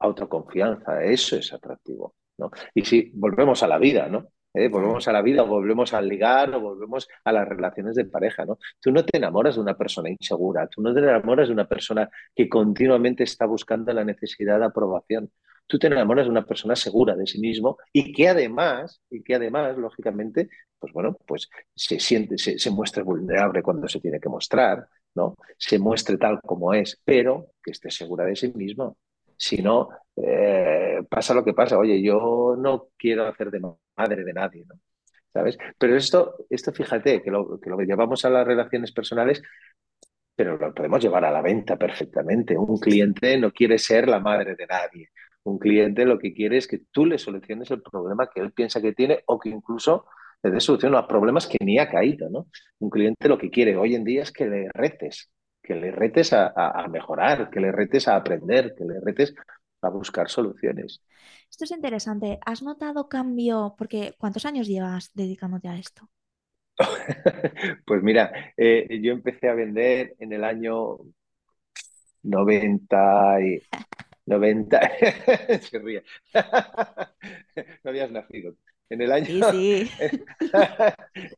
autoconfianza, 0.00 1.04
eso 1.04 1.36
es 1.36 1.52
atractivo, 1.52 2.14
¿no? 2.38 2.50
Y 2.74 2.84
si 2.84 3.12
volvemos 3.14 3.62
a 3.62 3.68
la 3.68 3.78
vida, 3.78 4.08
¿no? 4.08 4.28
¿Eh? 4.52 4.68
Volvemos 4.68 5.06
a 5.06 5.12
la 5.12 5.22
vida, 5.22 5.42
o 5.44 5.46
volvemos 5.46 5.94
al 5.94 6.08
ligar, 6.08 6.52
o 6.54 6.60
volvemos 6.60 7.08
a 7.24 7.32
las 7.32 7.48
relaciones 7.48 7.94
de 7.94 8.04
pareja, 8.04 8.44
¿no? 8.44 8.58
Tú 8.80 8.90
no 8.90 9.04
te 9.04 9.16
enamoras 9.18 9.54
de 9.54 9.60
una 9.60 9.76
persona 9.76 10.10
insegura, 10.10 10.66
tú 10.68 10.82
no 10.82 10.92
te 10.92 11.00
enamoras 11.00 11.48
de 11.48 11.54
una 11.54 11.68
persona 11.68 12.10
que 12.34 12.48
continuamente 12.48 13.22
está 13.24 13.46
buscando 13.46 13.92
la 13.92 14.04
necesidad 14.04 14.58
de 14.58 14.66
aprobación. 14.66 15.30
Tú 15.66 15.78
te 15.78 15.86
enamoras 15.86 16.26
de 16.26 16.30
una 16.30 16.44
persona 16.44 16.74
segura 16.74 17.14
de 17.14 17.26
sí 17.26 17.38
mismo 17.40 17.78
y 17.92 18.12
que 18.12 18.28
además, 18.28 19.00
y 19.08 19.22
que 19.22 19.36
además, 19.36 19.76
lógicamente, 19.78 20.48
pues 20.80 20.92
bueno, 20.92 21.16
pues 21.26 21.48
se 21.74 22.00
siente, 22.00 22.36
se, 22.38 22.58
se 22.58 22.70
muestra 22.72 23.04
vulnerable 23.04 23.62
cuando 23.62 23.86
se 23.88 24.00
tiene 24.00 24.18
que 24.18 24.28
mostrar, 24.28 24.88
¿no? 25.14 25.36
Se 25.58 25.78
muestre 25.78 26.16
tal 26.18 26.40
como 26.40 26.74
es, 26.74 27.00
pero 27.04 27.52
que 27.62 27.70
esté 27.70 27.90
segura 27.90 28.24
de 28.24 28.34
sí 28.34 28.52
mismo. 28.54 28.96
Si 29.36 29.62
no, 29.62 29.88
eh, 30.22 31.00
pasa 31.08 31.34
lo 31.34 31.44
que 31.44 31.54
pasa. 31.54 31.78
Oye, 31.78 32.02
yo 32.02 32.56
no 32.58 32.88
quiero 32.96 33.26
hacer 33.26 33.50
de 33.50 33.60
madre 33.96 34.24
de 34.24 34.32
nadie, 34.32 34.64
¿no? 34.68 34.76
¿Sabes? 35.32 35.58
Pero 35.78 35.96
esto, 35.96 36.46
esto 36.50 36.72
fíjate, 36.72 37.22
que 37.22 37.30
lo, 37.30 37.60
que 37.60 37.70
lo 37.70 37.78
llevamos 37.80 38.24
a 38.24 38.30
las 38.30 38.46
relaciones 38.46 38.92
personales, 38.92 39.42
pero 40.34 40.56
lo 40.56 40.74
podemos 40.74 41.02
llevar 41.02 41.24
a 41.24 41.30
la 41.30 41.42
venta 41.42 41.76
perfectamente. 41.76 42.56
Un 42.56 42.78
cliente 42.78 43.38
no 43.38 43.52
quiere 43.52 43.78
ser 43.78 44.08
la 44.08 44.20
madre 44.20 44.56
de 44.56 44.66
nadie. 44.66 45.08
Un 45.44 45.58
cliente 45.58 46.04
lo 46.04 46.18
que 46.18 46.32
quiere 46.34 46.56
es 46.58 46.66
que 46.66 46.80
tú 46.90 47.06
le 47.06 47.18
soluciones 47.18 47.70
el 47.70 47.82
problema 47.82 48.28
que 48.28 48.40
él 48.40 48.52
piensa 48.52 48.80
que 48.80 48.92
tiene 48.92 49.22
o 49.26 49.38
que 49.38 49.50
incluso 49.50 50.06
le 50.42 50.50
des 50.50 50.64
solución 50.64 50.94
a 50.96 51.06
problemas 51.06 51.46
que 51.46 51.58
ni 51.64 51.78
ha 51.78 51.88
caído, 51.88 52.28
¿no? 52.30 52.46
Un 52.78 52.90
cliente 52.90 53.28
lo 53.28 53.38
que 53.38 53.50
quiere 53.50 53.76
hoy 53.76 53.94
en 53.94 54.04
día 54.04 54.22
es 54.22 54.32
que 54.32 54.46
le 54.46 54.68
retes, 54.72 55.30
que 55.62 55.74
le 55.74 55.92
retes 55.92 56.32
a, 56.32 56.46
a, 56.46 56.84
a 56.84 56.88
mejorar, 56.88 57.50
que 57.50 57.60
le 57.60 57.72
retes 57.72 58.08
a 58.08 58.16
aprender, 58.16 58.74
que 58.76 58.84
le 58.84 59.00
retes 59.00 59.34
a 59.82 59.90
buscar 59.90 60.28
soluciones. 60.30 61.02
Esto 61.50 61.64
es 61.64 61.70
interesante. 61.72 62.38
¿Has 62.46 62.62
notado 62.62 63.08
cambio? 63.08 63.74
Porque 63.78 64.14
¿cuántos 64.18 64.44
años 64.46 64.66
llevas 64.66 65.10
dedicándote 65.14 65.68
a 65.68 65.76
esto? 65.76 66.08
Pues 67.86 68.02
mira, 68.02 68.52
eh, 68.56 69.00
yo 69.02 69.12
empecé 69.12 69.48
a 69.48 69.54
vender 69.54 70.14
en 70.18 70.32
el 70.32 70.44
año 70.44 70.98
90 72.22 73.40
y 73.42 73.60
90, 74.26 74.80
se 75.62 75.78
ríe. 75.78 76.04
No 77.84 77.90
habías 77.90 78.10
nacido. 78.10 78.54
En 78.88 79.02
el 79.02 79.12
año, 79.12 79.26
Sí, 79.26 79.42
sí. 79.42 79.90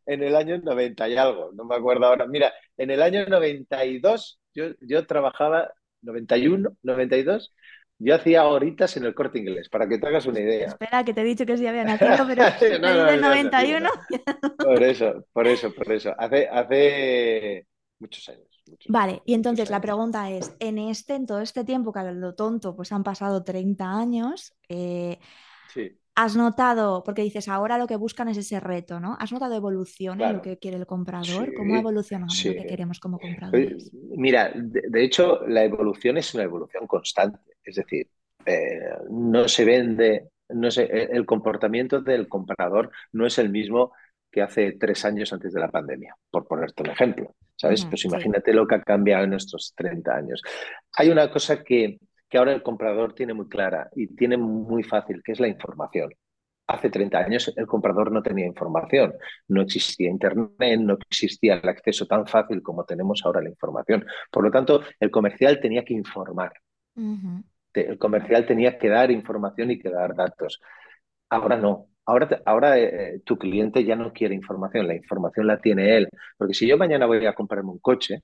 en 0.07 0.23
el 0.23 0.37
año 0.37 0.59
90 0.59 1.09
y 1.09 1.17
algo, 1.17 1.51
no 1.55 1.65
me 1.65 1.77
acuerdo 1.77 2.07
ahora. 2.07 2.27
Mira, 2.27 2.53
en 2.77 2.91
el 2.91 3.03
año 3.03 3.27
92 3.27 4.41
yo, 4.55 4.67
yo 4.81 5.07
trabajaba, 5.07 5.73
91, 6.03 6.77
92, 6.83 7.55
yo 8.05 8.15
hacía 8.15 8.47
horitas 8.47 8.97
en 8.97 9.05
el 9.05 9.15
Corte 9.15 9.39
Inglés, 9.39 9.69
para 9.69 9.89
que 9.89 9.99
te 9.99 10.07
hagas 10.07 10.27
una 10.27 10.41
idea. 10.41 10.69
Espera, 10.69 11.05
que 11.05 11.13
te 11.15 11.21
he 11.23 11.25
dicho 11.25 11.47
que 11.47 11.57
sí 11.59 11.67
había 11.67 11.85
nacido, 11.85 12.27
pero 12.27 12.43
No, 12.81 12.95
no, 12.95 13.17
nacido, 13.17 13.21
91. 13.21 13.81
no. 13.81 13.91
Por 14.61 14.83
eso, 14.83 15.27
por 15.33 15.47
eso, 15.49 15.73
por 15.75 15.93
eso. 15.93 16.15
Hace, 16.19 16.49
hace 16.49 17.67
muchos 17.99 18.29
años, 18.29 18.63
muchos 18.67 18.89
Vale, 18.89 19.23
y 19.25 19.35
entonces 19.35 19.71
la 19.71 19.81
pregunta 19.81 20.31
es, 20.31 20.55
en 20.59 20.79
este, 20.79 21.15
en 21.15 21.27
todo 21.27 21.41
este 21.41 21.65
tiempo 21.65 21.93
que 21.93 22.01
a 22.01 22.13
lo 22.13 22.35
tonto, 22.35 22.75
pues 22.77 22.93
han 22.93 23.03
pasado 23.05 23.43
30 23.45 23.91
años, 23.97 24.55
eh, 24.69 25.19
Sí, 25.67 25.99
¿has 26.15 26.37
notado, 26.37 27.03
porque 27.05 27.23
dices, 27.23 27.49
ahora 27.49 27.79
lo 27.79 27.87
que 27.87 27.97
buscan 27.97 28.29
es 28.29 28.39
ese 28.39 28.61
reto, 28.61 29.01
¿no? 29.01 29.17
¿Has 29.21 29.33
notado 29.33 29.55
evolución 29.57 30.23
en 30.23 30.33
lo 30.33 30.41
que 30.43 30.59
quiere 30.59 30.77
el 30.79 30.87
comprador? 30.87 31.53
¿Cómo 31.55 31.75
ha 31.75 31.79
Sí, 31.79 31.81
evolucionado 31.81 32.45
lo 32.45 32.55
que 32.57 32.67
queremos 32.67 33.01
como 33.01 33.21
compradores? 33.21 33.93
Mira, 34.17 34.51
de, 34.55 34.83
de 34.89 35.05
hecho, 35.05 35.47
la 35.47 35.65
evolución 35.65 36.17
es 36.19 36.35
una 36.35 36.45
evolución 36.45 36.87
constante. 36.87 37.52
Es 37.65 37.77
decir, 37.77 38.09
eh, 38.45 38.81
no 39.11 39.49
se 39.49 39.65
vende, 39.65 40.31
no 40.49 40.71
se, 40.71 40.85
eh, 40.85 41.09
el 41.13 41.27
comportamiento 41.27 42.01
del 42.01 42.29
comprador 42.29 42.91
no 43.13 43.27
es 43.27 43.39
el 43.39 43.51
mismo 43.51 43.93
que 44.31 44.43
hace 44.43 44.73
tres 44.73 45.05
años 45.05 45.33
antes 45.33 45.53
de 45.53 45.61
la 45.61 45.71
pandemia, 45.71 46.17
por 46.31 46.47
ponerte 46.47 46.83
un 46.83 46.91
ejemplo. 46.91 47.35
¿Sabes? 47.55 47.85
Pues 47.85 48.01
sí. 48.01 48.09
imagínate 48.09 48.53
lo 48.53 48.67
que 48.67 48.77
ha 48.77 48.83
cambiado 48.83 49.25
en 49.25 49.35
estos 49.35 49.75
30 49.77 50.17
años. 50.17 50.43
Hay 50.97 51.11
una 51.11 51.31
cosa 51.31 51.63
que, 51.63 51.99
que 52.29 52.39
ahora 52.39 52.53
el 52.53 52.63
comprador 52.63 53.15
tiene 53.15 53.35
muy 53.35 53.49
clara 53.49 53.89
y 53.95 54.09
tiene 54.17 54.37
muy 54.37 54.83
fácil, 54.83 55.23
que 55.23 55.33
es 55.33 55.39
la 55.39 55.49
información. 55.49 56.13
Hace 56.67 56.91
30 56.91 57.19
años 57.19 57.53
el 57.57 57.67
comprador 57.67 58.11
no 58.11 58.23
tenía 58.23 58.47
información, 58.47 59.13
no 59.49 59.63
existía 59.63 60.09
Internet, 60.09 60.81
no 60.81 60.97
existía 61.09 61.55
el 61.63 61.69
acceso 61.69 62.07
tan 62.07 62.27
fácil 62.27 62.63
como 62.63 62.85
tenemos 62.85 63.21
ahora 63.25 63.41
a 63.41 63.43
la 63.43 63.51
información. 63.51 64.07
Por 64.31 64.45
lo 64.45 64.51
tanto, 64.51 64.83
el 64.99 65.11
comercial 65.11 65.61
tenía 65.61 65.85
que 65.85 65.95
informar, 65.95 66.53
El 67.75 67.99
comercial 67.99 68.47
tenía 68.47 68.79
que 68.79 68.89
dar 68.89 69.11
información 69.11 69.71
y 69.71 69.79
que 69.79 69.91
dar 69.91 70.15
datos. 70.15 70.61
Ahora 71.31 71.57
no. 71.57 71.89
Ahora, 72.05 72.43
ahora 72.47 72.79
eh, 72.79 73.21
tu 73.25 73.39
cliente 73.39 73.85
ya 73.85 73.97
no 73.97 74.13
quiere 74.13 74.35
información, 74.35 74.89
la 74.89 74.97
información 74.97 75.47
la 75.47 75.61
tiene 75.61 75.97
él. 75.97 76.09
Porque 76.37 76.55
si 76.55 76.67
yo 76.67 76.77
mañana 76.77 77.07
voy 77.07 77.25
a 77.27 77.35
comprarme 77.35 77.71
un 77.71 77.79
coche, 77.79 78.23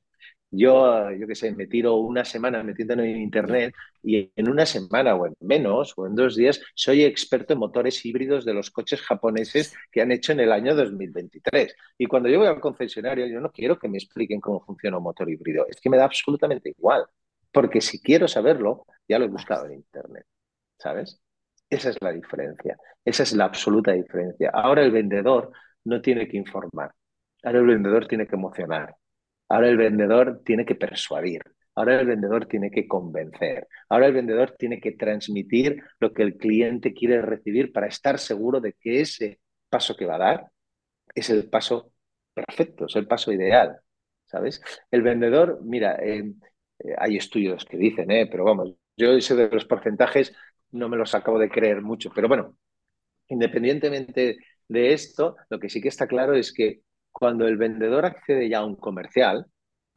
yo, 0.50 1.10
yo 1.12 1.26
qué 1.26 1.34
sé, 1.34 1.54
me 1.54 1.66
tiro 1.66 1.96
una 1.96 2.24
semana 2.24 2.62
metiéndome 2.62 3.10
en 3.10 3.18
internet 3.18 3.74
y 4.02 4.32
en 4.34 4.48
una 4.50 4.64
semana 4.64 5.14
o 5.14 5.26
en 5.26 5.34
menos 5.40 5.92
o 5.96 6.06
en 6.06 6.14
dos 6.14 6.36
días 6.36 6.60
soy 6.74 7.04
experto 7.04 7.52
en 7.52 7.58
motores 7.58 8.04
híbridos 8.06 8.44
de 8.46 8.54
los 8.54 8.70
coches 8.70 9.02
japoneses 9.02 9.74
que 9.92 10.00
han 10.00 10.10
hecho 10.12 10.32
en 10.32 10.40
el 10.40 10.52
año 10.52 10.74
2023. 10.74 11.74
Y 11.98 12.06
cuando 12.06 12.28
yo 12.30 12.38
voy 12.38 12.48
al 12.48 12.60
concesionario, 12.60 13.26
yo 13.26 13.40
no 13.40 13.50
quiero 13.52 13.78
que 13.78 13.88
me 13.88 13.98
expliquen 13.98 14.40
cómo 14.40 14.60
funciona 14.64 14.96
un 14.98 15.04
motor 15.04 15.28
híbrido, 15.30 15.66
es 15.68 15.80
que 15.80 15.90
me 15.90 15.98
da 15.98 16.04
absolutamente 16.04 16.70
igual. 16.70 17.04
Porque 17.52 17.80
si 17.80 18.00
quiero 18.00 18.28
saberlo, 18.28 18.86
ya 19.08 19.18
lo 19.18 19.24
he 19.24 19.28
buscado 19.28 19.66
en 19.66 19.74
internet, 19.74 20.26
¿sabes? 20.78 21.20
Esa 21.70 21.90
es 21.90 21.98
la 22.00 22.12
diferencia, 22.12 22.76
esa 23.04 23.22
es 23.22 23.32
la 23.34 23.44
absoluta 23.44 23.92
diferencia. 23.92 24.50
Ahora 24.52 24.82
el 24.82 24.90
vendedor 24.90 25.52
no 25.84 26.00
tiene 26.00 26.28
que 26.28 26.36
informar, 26.36 26.92
ahora 27.42 27.58
el 27.58 27.66
vendedor 27.66 28.06
tiene 28.06 28.26
que 28.26 28.36
emocionar, 28.36 28.94
ahora 29.48 29.68
el 29.68 29.76
vendedor 29.76 30.42
tiene 30.44 30.64
que 30.64 30.74
persuadir, 30.74 31.42
ahora 31.74 32.00
el 32.00 32.06
vendedor 32.06 32.46
tiene 32.46 32.70
que 32.70 32.86
convencer, 32.88 33.66
ahora 33.88 34.06
el 34.06 34.14
vendedor 34.14 34.54
tiene 34.58 34.80
que 34.80 34.92
transmitir 34.92 35.82
lo 36.00 36.12
que 36.12 36.22
el 36.22 36.36
cliente 36.36 36.92
quiere 36.92 37.22
recibir 37.22 37.72
para 37.72 37.86
estar 37.86 38.18
seguro 38.18 38.60
de 38.60 38.74
que 38.74 39.00
ese 39.00 39.40
paso 39.68 39.96
que 39.96 40.06
va 40.06 40.16
a 40.16 40.18
dar 40.18 40.50
es 41.14 41.30
el 41.30 41.48
paso 41.48 41.92
perfecto, 42.34 42.86
es 42.86 42.96
el 42.96 43.06
paso 43.06 43.32
ideal, 43.32 43.78
¿sabes? 44.26 44.62
El 44.90 45.02
vendedor, 45.02 45.60
mira, 45.64 45.96
eh, 46.02 46.32
eh, 46.80 46.94
hay 46.98 47.16
estudios 47.16 47.64
que 47.64 47.76
dicen, 47.76 48.10
eh, 48.10 48.26
pero 48.30 48.44
vamos, 48.44 48.74
yo 48.96 49.12
ese 49.12 49.34
de 49.34 49.48
los 49.48 49.64
porcentajes 49.64 50.34
no 50.70 50.88
me 50.88 50.96
los 50.96 51.14
acabo 51.14 51.38
de 51.38 51.48
creer 51.48 51.82
mucho, 51.82 52.10
pero 52.14 52.28
bueno, 52.28 52.56
independientemente 53.28 54.38
de 54.68 54.92
esto, 54.92 55.36
lo 55.48 55.58
que 55.58 55.70
sí 55.70 55.80
que 55.80 55.88
está 55.88 56.06
claro 56.06 56.34
es 56.34 56.52
que 56.52 56.82
cuando 57.12 57.46
el 57.46 57.56
vendedor 57.56 58.04
accede 58.04 58.48
ya 58.48 58.58
a 58.58 58.64
un 58.64 58.76
comercial, 58.76 59.46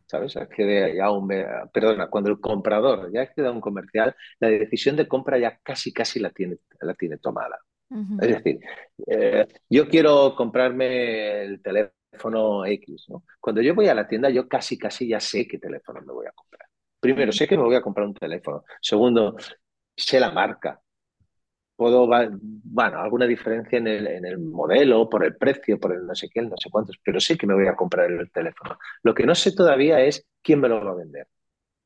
¿sabes? 0.08 0.36
Accede 0.38 0.96
ya 0.96 1.06
a 1.06 1.12
un, 1.12 1.28
perdona, 1.74 2.10
cuando 2.10 2.30
el 2.30 2.40
comprador 2.40 3.12
ya 3.14 3.22
accede 3.22 3.48
a 3.48 3.52
un 3.52 3.62
comercial, 3.62 4.16
la 4.40 4.50
decisión 4.50 4.96
de 4.96 5.08
compra 5.08 5.38
ya 5.38 5.58
casi, 5.64 5.94
casi 5.94 6.20
la 6.20 6.32
tiene, 6.32 6.58
la 6.82 6.94
tiene 6.96 7.18
tomada. 7.18 7.60
Es 8.22 8.30
decir, 8.30 8.60
eh, 9.08 9.46
yo 9.70 9.88
quiero 9.90 10.34
comprarme 10.36 11.44
el 11.44 11.62
teléfono 11.62 12.66
X, 12.66 13.06
¿no? 13.10 13.24
Cuando 13.40 13.62
yo 13.62 13.76
voy 13.76 13.88
a 13.88 13.96
la 13.96 14.08
tienda, 14.08 14.30
yo 14.30 14.48
casi, 14.48 14.78
casi 14.78 15.08
ya 15.08 15.20
sé 15.20 15.48
qué 15.48 15.58
teléfono 15.58 16.02
me 16.02 16.14
voy 16.14 16.28
a 16.28 16.32
comprar. 16.32 16.71
Primero, 17.02 17.34
sé 17.34 17.48
que 17.48 17.58
me 17.58 17.64
voy 17.64 17.76
a 17.76 17.82
comprar 17.82 18.08
un 18.08 18.14
teléfono. 18.14 18.64
Segundo, 18.82 19.36
sé 19.96 20.20
la 20.20 20.32
marca. 20.32 20.82
Puedo, 21.76 22.08
bueno, 22.08 23.00
alguna 23.02 23.26
diferencia 23.26 23.80
en 23.80 23.88
el, 23.88 24.08
en 24.08 24.26
el 24.26 24.38
modelo, 24.38 25.10
por 25.10 25.26
el 25.26 25.36
precio, 25.36 25.80
por 25.80 25.94
el 25.94 26.06
no 26.06 26.14
sé 26.16 26.30
qué, 26.30 26.40
el 26.42 26.50
no 26.50 26.58
sé 26.58 26.70
cuántos, 26.70 26.98
pero 27.04 27.20
sé 27.20 27.38
que 27.38 27.48
me 27.48 27.56
voy 27.56 27.68
a 27.68 27.76
comprar 27.76 28.12
el 28.12 28.32
teléfono. 28.32 28.78
Lo 29.04 29.16
que 29.16 29.26
no 29.26 29.34
sé 29.36 29.54
todavía 29.54 30.00
es 30.00 30.28
quién 30.44 30.62
me 30.62 30.70
lo 30.70 30.86
va 30.86 30.92
a 30.92 30.96
vender. 30.96 31.28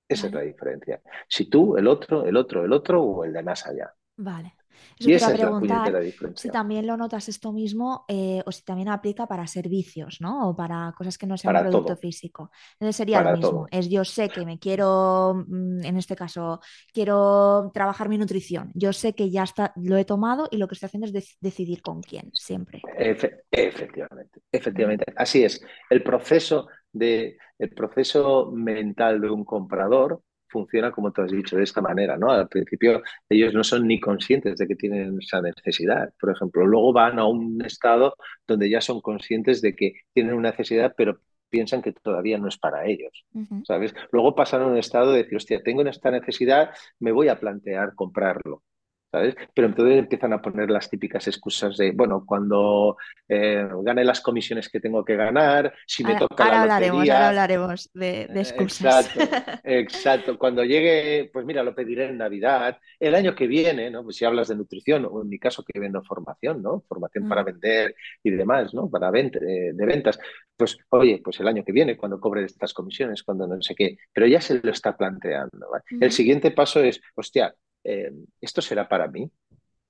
Esa 0.07 0.27
es 0.27 0.34
la 0.34 0.41
diferencia. 0.41 1.01
Si 1.29 1.50
tú, 1.50 1.77
el 1.77 1.88
otro, 1.88 2.25
el 2.25 2.38
otro, 2.38 2.65
el 2.65 2.74
otro 2.74 3.01
o 3.01 3.24
el 3.24 3.34
de 3.34 3.43
más 3.43 3.65
allá. 3.65 3.93
Vale. 4.17 4.55
Eso 5.00 5.10
Y 5.10 5.12
te 5.12 5.17
iba 5.17 5.27
a 5.27 5.32
preguntar 5.32 6.00
si 6.34 6.50
también 6.50 6.86
lo 6.88 6.98
notas 6.98 7.29
esto 7.29 7.51
mismo 7.53 8.05
eh, 8.08 8.41
o 8.46 8.51
si 8.51 8.63
también 8.63 8.89
aplica 8.89 9.27
para 9.27 9.48
servicios, 9.48 10.17
¿no? 10.22 10.50
O 10.50 10.55
para 10.55 10.94
cosas 10.98 11.17
que 11.17 11.27
no 11.27 11.38
sea 11.38 11.51
un 11.51 11.55
Para 11.55 11.58
producto 11.58 11.96
todo, 11.96 11.98
físico. 11.98 12.51
Entonces 12.74 12.96
sería 12.98 13.22
lo 13.22 13.29
para 13.29 13.32
mismo. 13.32 13.65
todo. 13.65 13.67
Es 13.72 13.89
yo 13.89 14.03
sé 14.05 14.32
que 14.32 14.46
me 14.46 14.60
quiero, 14.60 15.46
mm, 15.48 15.86
en 15.86 15.98
este 15.98 16.15
caso, 16.15 16.60
quiero 16.94 17.72
trabajar 17.74 18.10
mi 18.10 18.17
nutrición. 18.17 18.72
Yo 18.74 18.94
sé 18.94 19.13
que 19.15 19.29
ya 19.32 19.44
está, 19.44 19.74
lo 19.77 19.98
he 19.98 20.05
tomado 20.05 20.48
y 20.51 20.58
lo 20.58 20.67
que 20.67 20.75
estoy 20.75 20.88
haciendo 20.88 21.08
es 21.08 21.13
dec- 21.13 21.38
decidir 21.41 21.82
con 21.82 22.01
quién, 22.03 22.32
siempre. 22.34 22.88
Efe- 22.98 23.44
efectivamente, 23.51 24.41
efectivamente. 24.51 25.05
Así 25.15 25.44
es. 25.44 25.62
El 25.89 26.03
proceso 26.03 26.67
de, 26.91 27.38
el 27.58 27.70
proceso 27.72 28.51
mental 28.51 29.22
de 29.22 29.29
un 29.29 29.44
comprador 29.44 30.22
funciona 30.48 30.92
como 30.92 31.12
tú 31.12 31.22
has 31.22 31.32
dicho, 31.32 31.58
de 31.58 31.64
esta 31.64 31.82
manera, 31.82 32.18
¿no? 32.18 32.32
Al 32.32 32.48
principio 32.48 33.02
ellos 33.30 33.54
no 33.54 33.64
son 33.64 33.88
ni 33.88 34.00
conscientes 34.00 34.58
de 34.58 34.68
que 34.68 34.75
tienen 34.75 35.18
esa 35.22 35.42
necesidad, 35.42 36.14
por 36.20 36.32
ejemplo. 36.32 36.66
Luego 36.66 36.94
van 36.94 37.20
a 37.20 37.25
un 37.25 37.62
estado 37.66 38.16
donde 38.48 38.70
ya 38.70 38.82
son 38.82 39.02
conscientes 39.02 39.62
de 39.62 39.75
que 39.75 39.94
tienen 40.14 40.34
una 40.36 40.52
necesidad, 40.52 40.94
pero 40.98 41.20
piensan 41.50 41.82
que 41.82 41.94
todavía 41.94 42.38
no 42.38 42.48
es 42.48 42.58
para 42.58 42.86
ellos. 42.86 43.25
¿sabes? 43.66 43.94
Luego 44.12 44.36
pasan 44.36 44.62
a 44.62 44.68
un 44.68 44.78
estado 44.78 45.12
de 45.12 45.24
decir, 45.24 45.38
hostia, 45.38 45.64
tengo 45.64 45.82
esta 45.84 46.12
necesidad, 46.12 46.72
me 47.00 47.12
voy 47.12 47.30
a 47.30 47.40
plantear 47.40 47.96
comprarlo. 47.96 48.64
¿Sabes? 49.15 49.36
Pero 49.53 49.67
entonces 49.67 49.98
empiezan 50.00 50.34
a 50.34 50.41
poner 50.41 50.69
las 50.69 50.89
típicas 50.89 51.27
excusas 51.27 51.77
de, 51.77 51.91
bueno, 51.91 52.24
cuando 52.25 52.98
eh, 53.27 53.67
gane 53.84 54.03
las 54.03 54.22
comisiones 54.22 54.69
que 54.69 54.79
tengo 54.79 55.03
que 55.05 55.15
ganar, 55.15 55.74
si 55.86 56.03
me 56.03 56.15
Ahora, 56.15 56.17
toca 56.17 56.45
la 56.45 56.57
ahora 56.57 56.62
hablaremos, 56.62 57.10
ahora 57.10 57.27
hablaremos 57.29 57.89
de, 57.93 58.27
de 58.27 58.39
Eh, 58.39 58.41
excusas. 58.41 59.10
Exacto, 59.10 59.19
exacto. 59.63 60.38
Cuando 60.38 60.63
llegue, 60.63 61.29
pues 61.31 61.45
mira, 61.45 61.63
lo 61.63 61.75
pediré 61.75 62.05
en 62.10 62.17
Navidad. 62.17 62.77
El 63.00 63.15
año 63.15 63.36
que 63.36 63.48
viene, 63.48 63.89
¿no? 63.91 64.03
Pues 64.03 64.15
si 64.17 64.25
hablas 64.25 64.48
de 64.48 64.55
nutrición, 64.55 65.05
o 65.10 65.22
en 65.22 65.29
mi 65.29 65.39
caso 65.39 65.63
que 65.63 65.79
vendo 65.79 66.03
formación, 66.03 66.62
¿no? 66.62 66.81
Formación 66.88 67.25
para 67.25 67.43
Mm, 67.43 67.45
vender 67.45 67.95
y 68.24 68.31
demás, 68.31 68.74
¿no? 68.74 68.89
Para 68.89 69.10
eh, 69.17 69.72
de 69.74 69.86
ventas. 69.86 70.19
Pues, 70.57 70.77
oye, 70.89 71.22
pues 71.24 71.39
el 71.39 71.48
año 71.48 71.63
que 71.63 71.72
viene, 71.72 71.98
cuando 71.98 72.19
cobre 72.19 72.43
estas 72.45 72.74
comisiones, 72.74 73.24
cuando 73.24 73.48
no 73.48 73.62
sé 73.62 73.75
qué, 73.75 73.98
pero 74.13 74.27
ya 74.27 74.41
se 74.41 74.60
lo 74.62 74.72
está 74.72 74.98
planteando, 74.98 75.69
¿vale? 75.69 75.84
El 76.00 76.12
ujú. 76.12 76.12
siguiente 76.12 76.51
paso 76.51 76.81
es, 76.81 77.01
hostia, 77.15 77.53
eh, 77.86 78.12
¿esto 78.42 78.62
será 78.62 78.88
para 78.88 79.08
mí? 79.08 79.32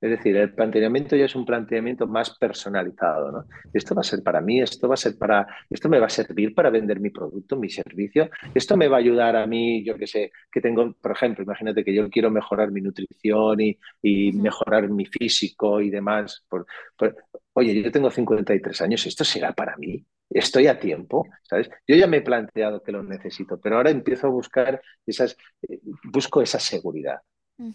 Es 0.02 0.12
decir, 0.12 0.36
el 0.36 0.54
planteamiento 0.54 1.16
ya 1.16 1.26
es 1.26 1.36
un 1.36 1.46
planteamiento 1.46 2.06
más 2.06 2.38
personalizado, 2.38 3.32
¿no? 3.32 3.46
Esto 3.74 3.96
va 3.96 4.02
a 4.02 4.04
ser 4.04 4.22
para 4.22 4.42
mí, 4.42 4.62
esto 4.62 4.88
va 4.88 4.94
a 4.94 4.98
ser 4.98 5.18
para, 5.18 5.48
esto 5.70 5.90
me 5.90 6.00
va 6.00 6.08
a 6.08 6.10
servir 6.10 6.54
para 6.54 6.70
vender 6.70 7.00
mi 7.00 7.10
producto, 7.10 7.56
mi 7.56 7.70
servicio, 7.70 8.30
esto 8.54 8.78
me 8.78 8.88
va 8.90 8.98
a 8.98 9.00
ayudar 9.00 9.36
a 9.38 9.48
mí, 9.48 9.84
yo 9.84 9.98
que 9.98 10.06
sé, 10.06 10.32
que 10.52 10.62
tengo, 10.62 10.94
por 11.02 11.12
ejemplo, 11.14 11.44
imagínate 11.44 11.84
que 11.84 11.94
yo 11.96 12.10
quiero 12.10 12.30
mejorar 12.30 12.72
mi 12.72 12.82
nutrición 12.82 13.60
y, 13.62 14.32
mejorar 14.34 14.90
mi 14.90 15.06
físico 15.06 15.82
y 15.82 15.90
demás. 15.90 16.46
Por, 16.50 16.66
por- 16.98 17.16
oye, 17.54 17.82
yo 17.82 17.92
tengo 17.92 18.12
53 18.12 18.82
años, 18.82 19.06
¿esto 19.08 19.24
será 19.24 19.54
para 19.54 19.76
mí? 19.78 20.06
estoy 20.30 20.68
a 20.68 20.80
tiempo, 20.80 21.28
¿sabes? 21.44 21.70
Yo 21.88 21.96
ya 21.96 22.08
me 22.08 22.18
he 22.18 22.22
planteado 22.22 22.82
que 22.84 22.92
lo 22.92 23.04
necesito, 23.04 23.60
pero 23.60 23.78
ahora 23.78 23.92
empiezo 23.92 24.28
a 24.28 24.30
buscar 24.32 24.82
esas, 25.06 25.38
eh, 25.68 25.80
busco 26.04 26.42
esa 26.42 26.60
seguridad, 26.60 27.20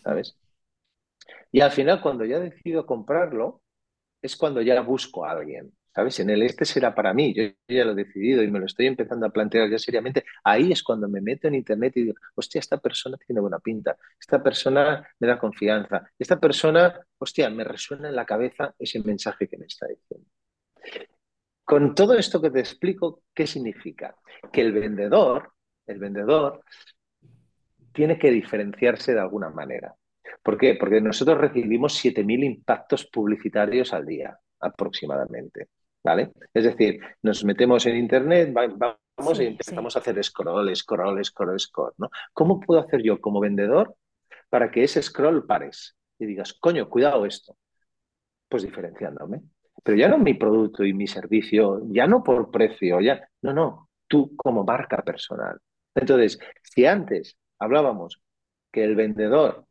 ¿sabes? 0.02 0.36
Y 1.52 1.60
al 1.60 1.70
final, 1.70 2.00
cuando 2.00 2.24
ya 2.24 2.38
decido 2.38 2.86
comprarlo, 2.86 3.62
es 4.22 4.36
cuando 4.36 4.62
ya 4.62 4.80
busco 4.82 5.24
a 5.24 5.32
alguien, 5.32 5.72
¿sabes? 5.94 6.20
En 6.20 6.30
el 6.30 6.42
este 6.42 6.64
será 6.64 6.94
para 6.94 7.12
mí, 7.14 7.34
yo 7.34 7.44
ya 7.68 7.84
lo 7.84 7.92
he 7.92 7.94
decidido 7.94 8.42
y 8.42 8.50
me 8.50 8.60
lo 8.60 8.66
estoy 8.66 8.86
empezando 8.86 9.26
a 9.26 9.30
plantear 9.30 9.68
ya 9.70 9.78
seriamente. 9.78 10.24
Ahí 10.44 10.72
es 10.72 10.82
cuando 10.82 11.08
me 11.08 11.20
meto 11.20 11.48
en 11.48 11.54
internet 11.54 11.96
y 11.96 12.02
digo, 12.04 12.14
hostia, 12.34 12.58
esta 12.58 12.78
persona 12.78 13.16
tiene 13.26 13.40
buena 13.40 13.58
pinta, 13.58 13.96
esta 14.18 14.42
persona 14.42 15.06
me 15.18 15.26
da 15.28 15.38
confianza, 15.38 16.10
esta 16.18 16.38
persona, 16.38 17.00
hostia, 17.18 17.50
me 17.50 17.64
resuena 17.64 18.08
en 18.08 18.16
la 18.16 18.26
cabeza 18.26 18.74
ese 18.78 19.00
mensaje 19.02 19.48
que 19.48 19.58
me 19.58 19.66
está 19.66 19.86
diciendo. 19.86 20.26
Con 21.64 21.94
todo 21.94 22.14
esto 22.14 22.40
que 22.42 22.50
te 22.50 22.60
explico, 22.60 23.22
¿qué 23.32 23.46
significa? 23.46 24.16
Que 24.52 24.60
el 24.62 24.72
vendedor, 24.72 25.52
el 25.86 25.98
vendedor 25.98 26.64
tiene 28.00 28.18
que 28.18 28.30
diferenciarse 28.30 29.12
de 29.12 29.20
alguna 29.20 29.50
manera. 29.50 29.94
¿Por 30.42 30.56
qué? 30.56 30.74
Porque 30.80 31.02
nosotros 31.02 31.36
recibimos 31.36 32.02
7.000 32.02 32.44
impactos 32.44 33.04
publicitarios 33.04 33.92
al 33.92 34.06
día, 34.06 34.38
aproximadamente. 34.58 35.68
¿Vale? 36.02 36.32
Es 36.54 36.64
decir, 36.64 36.98
nos 37.20 37.44
metemos 37.44 37.84
en 37.84 37.98
Internet, 37.98 38.54
vamos 38.54 39.38
y 39.38 39.44
empezamos 39.44 39.94
a 39.94 39.98
hacer 39.98 40.24
scroll, 40.24 40.74
scroll, 40.74 41.22
scroll, 41.22 41.60
scroll. 41.60 41.92
¿no? 41.98 42.08
¿Cómo 42.32 42.58
puedo 42.58 42.80
hacer 42.80 43.02
yo 43.02 43.20
como 43.20 43.38
vendedor 43.38 43.94
para 44.48 44.70
que 44.70 44.82
ese 44.82 45.02
scroll 45.02 45.44
pares 45.44 45.94
y 46.18 46.24
digas, 46.24 46.54
coño, 46.54 46.88
cuidado 46.88 47.26
esto? 47.26 47.54
Pues 48.48 48.62
diferenciándome 48.62 49.42
pero 49.82 49.96
ya 49.96 50.08
no 50.08 50.18
mi 50.18 50.34
producto 50.34 50.84
y 50.84 50.92
mi 50.92 51.06
servicio, 51.06 51.80
ya 51.88 52.06
no 52.06 52.22
por 52.22 52.50
precio, 52.50 53.00
ya, 53.00 53.26
no, 53.40 53.54
no, 53.54 53.88
tú 54.06 54.36
como 54.36 54.62
marca 54.62 55.02
personal. 55.02 55.58
Entonces, 55.94 56.38
si 56.62 56.84
antes 56.84 57.38
hablábamos 57.60 58.22
que 58.72 58.84
el 58.84 58.96
vendedor 58.96 59.66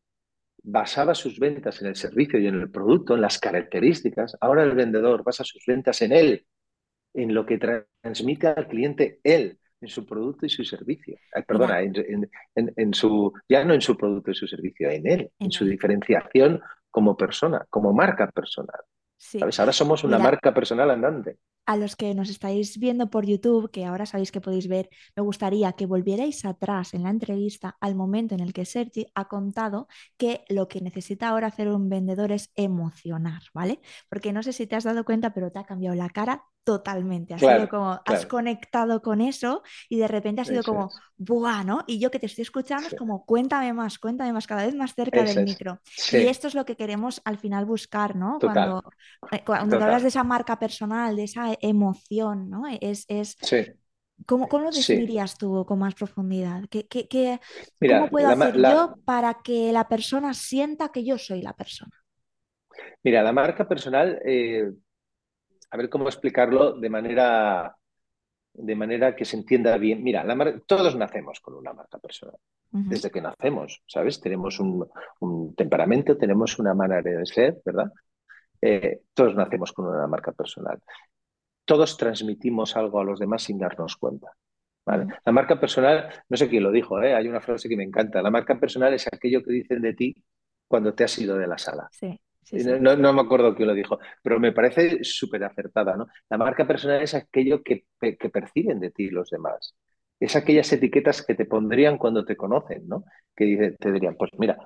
basaba 0.61 1.15
sus 1.15 1.39
ventas 1.39 1.81
en 1.81 1.87
el 1.87 1.95
servicio 1.95 2.39
y 2.39 2.47
en 2.47 2.55
el 2.55 2.69
producto, 2.69 3.15
en 3.15 3.21
las 3.21 3.39
características, 3.39 4.37
ahora 4.41 4.63
el 4.63 4.73
vendedor 4.73 5.23
basa 5.23 5.43
sus 5.43 5.65
ventas 5.65 6.01
en 6.01 6.11
él, 6.11 6.45
en 7.13 7.33
lo 7.33 7.45
que 7.45 7.57
transmite 7.57 8.47
al 8.47 8.67
cliente 8.67 9.19
él, 9.23 9.57
en 9.81 9.87
su 9.87 10.05
producto 10.05 10.45
y 10.45 10.49
su 10.49 10.63
servicio. 10.63 11.17
perdona, 11.47 11.81
en, 11.81 12.93
su, 12.93 13.33
ya 13.47 13.63
no 13.63 13.73
en 13.73 13.81
su 13.81 13.95
producto 13.95 14.31
y 14.31 14.35
su 14.35 14.47
servicio, 14.47 14.89
en 14.89 15.07
él, 15.07 15.31
en 15.39 15.51
su 15.51 15.65
diferenciación 15.65 16.61
como 16.91 17.15
persona, 17.15 17.65
como 17.69 17.93
marca 17.93 18.29
personal. 18.31 18.81
Ahora 19.41 19.73
somos 19.73 20.03
una 20.03 20.17
marca 20.17 20.53
personal 20.53 20.91
andante. 20.91 21.37
A 21.69 21.77
los 21.77 21.95
que 21.95 22.15
nos 22.15 22.31
estáis 22.31 22.79
viendo 22.79 23.11
por 23.11 23.27
YouTube, 23.27 23.69
que 23.69 23.85
ahora 23.85 24.07
sabéis 24.07 24.31
que 24.31 24.41
podéis 24.41 24.67
ver, 24.67 24.89
me 25.15 25.21
gustaría 25.21 25.71
que 25.73 25.85
volvierais 25.85 26.43
atrás 26.43 26.95
en 26.95 27.03
la 27.03 27.11
entrevista 27.11 27.77
al 27.79 27.93
momento 27.93 28.33
en 28.33 28.39
el 28.39 28.53
que 28.53 28.65
Sergi 28.65 29.05
ha 29.13 29.27
contado 29.27 29.87
que 30.17 30.45
lo 30.49 30.67
que 30.67 30.81
necesita 30.81 31.29
ahora 31.29 31.45
hacer 31.45 31.67
un 31.67 31.87
vendedor 31.87 32.31
es 32.31 32.51
emocionar, 32.55 33.43
¿vale? 33.53 33.81
Porque 34.09 34.33
no 34.33 34.41
sé 34.41 34.51
si 34.51 34.65
te 34.65 34.77
has 34.77 34.83
dado 34.83 35.05
cuenta, 35.05 35.31
pero 35.31 35.51
te 35.51 35.59
ha 35.59 35.63
cambiado 35.63 35.95
la 35.95 36.09
cara 36.09 36.43
totalmente. 36.63 37.33
Ha 37.33 37.39
sido 37.39 37.67
como, 37.67 37.99
has 38.05 38.25
conectado 38.27 39.01
con 39.01 39.21
eso 39.21 39.63
y 39.89 39.97
de 39.97 40.07
repente 40.07 40.41
ha 40.41 40.45
sido 40.45 40.61
como, 40.61 40.91
¡buah! 41.17 41.63
¿no? 41.63 41.83
Y 41.87 41.99
yo 41.99 42.11
que 42.11 42.19
te 42.19 42.27
estoy 42.27 42.43
escuchando 42.43 42.87
es 42.87 42.93
como, 42.95 43.25
cuéntame 43.25 43.73
más, 43.73 43.97
cuéntame 43.97 44.33
más, 44.33 44.45
cada 44.45 44.65
vez 44.65 44.75
más 44.75 44.93
cerca 44.93 45.23
del 45.23 45.45
micro. 45.45 45.79
Y 46.11 46.17
esto 46.17 46.47
es 46.47 46.53
lo 46.53 46.65
que 46.65 46.75
queremos 46.75 47.21
al 47.25 47.39
final 47.39 47.65
buscar, 47.65 48.15
¿no? 48.15 48.37
Cuando, 48.39 48.83
eh, 49.31 49.41
cuando 49.43 49.77
hablas 49.77 50.03
de 50.03 50.09
esa 50.09 50.23
marca 50.23 50.59
personal, 50.59 51.15
de 51.15 51.23
esa 51.23 51.53
emoción, 51.61 52.49
¿no? 52.49 52.63
Es, 52.79 53.05
es 53.07 53.37
¿Cómo, 54.25 54.49
¿Cómo, 54.49 54.65
lo 54.65 54.71
definirías 54.71 55.37
tú 55.37 55.65
con 55.65 55.79
más 55.79 55.95
profundidad? 55.95 56.63
¿Qué, 56.69 56.87
qué, 56.87 57.07
qué 57.07 57.39
cómo 57.79 58.09
puedo 58.09 58.27
hacer 58.27 58.57
yo 58.57 58.95
para 59.05 59.35
que 59.43 59.71
la 59.71 59.87
persona 59.87 60.33
sienta 60.33 60.89
que 60.89 61.05
yo 61.05 61.17
soy 61.17 61.41
la 61.41 61.53
persona? 61.53 61.95
Mira, 63.03 63.23
la 63.23 63.31
marca 63.31 63.67
personal 63.67 64.21
eh, 64.25 64.69
a 65.71 65.77
ver 65.77 65.89
cómo 65.89 66.07
explicarlo 66.07 66.73
de 66.73 66.89
manera, 66.89 67.75
de 68.53 68.75
manera 68.75 69.15
que 69.15 69.25
se 69.25 69.37
entienda 69.37 69.77
bien. 69.77 70.03
Mira, 70.03 70.25
todos 70.65 70.95
nacemos 70.95 71.39
con 71.39 71.55
una 71.55 71.73
marca 71.73 71.99
personal. 71.99 72.37
Desde 72.71 73.09
que 73.09 73.21
nacemos, 73.21 73.81
¿sabes? 73.87 74.21
Tenemos 74.21 74.59
un, 74.59 75.55
temperamento, 75.55 76.17
tenemos 76.17 76.59
una 76.59 76.73
manera 76.75 77.01
de 77.01 77.25
ser, 77.25 77.59
¿verdad? 77.65 77.91
Eh, 78.61 79.01
todos 79.13 79.35
nacemos 79.35 79.71
con 79.73 79.87
una 79.87 80.05
marca 80.05 80.31
personal. 80.33 80.79
Todos 81.69 81.97
transmitimos 81.97 82.75
algo 82.75 82.99
a 82.99 83.03
los 83.03 83.19
demás 83.19 83.43
sin 83.43 83.59
darnos 83.59 83.95
cuenta. 83.95 84.31
¿vale? 84.83 85.05
La 85.23 85.31
marca 85.31 85.59
personal, 85.59 86.09
no 86.27 86.35
sé 86.35 86.49
quién 86.49 86.63
lo 86.63 86.71
dijo, 86.71 86.99
¿eh? 86.99 87.13
hay 87.13 87.27
una 87.27 87.41
frase 87.41 87.69
que 87.69 87.77
me 87.77 87.83
encanta. 87.83 88.23
La 88.23 88.31
marca 88.31 88.59
personal 88.59 88.91
es 88.91 89.05
aquello 89.05 89.43
que 89.43 89.53
dicen 89.53 89.79
de 89.83 89.93
ti 89.93 90.15
cuando 90.67 90.95
te 90.95 91.03
has 91.03 91.15
ido 91.19 91.37
de 91.37 91.45
la 91.45 91.59
sala. 91.59 91.87
Sí. 91.91 92.19
No, 92.79 93.13
me 93.13 93.21
acuerdo 93.21 93.53
quién 93.53 93.67
lo 93.67 93.75
dijo, 93.75 93.99
pero 94.23 94.39
me 94.39 94.51
parece 94.51 95.03
súper 95.03 95.43
acertada. 95.43 95.95
¿no? 95.95 96.07
La 96.27 96.39
marca 96.39 96.65
personal 96.65 97.03
es 97.03 97.13
aquello 97.13 97.61
que, 97.61 97.85
que, 98.01 98.29
perciben 98.31 98.79
de 98.79 98.89
ti 98.89 99.11
los 99.11 99.29
demás. 99.29 99.75
Es 100.19 100.35
aquellas 100.35 100.73
etiquetas 100.73 101.23
que 101.23 101.35
te 101.35 101.45
pondrían 101.45 101.99
cuando 101.99 102.25
te 102.25 102.35
conocen, 102.35 102.87
¿no? 102.87 103.03
Que 103.35 103.75
te 103.79 103.91
dirían, 103.91 104.15
pues 104.17 104.31
mira, 104.39 104.57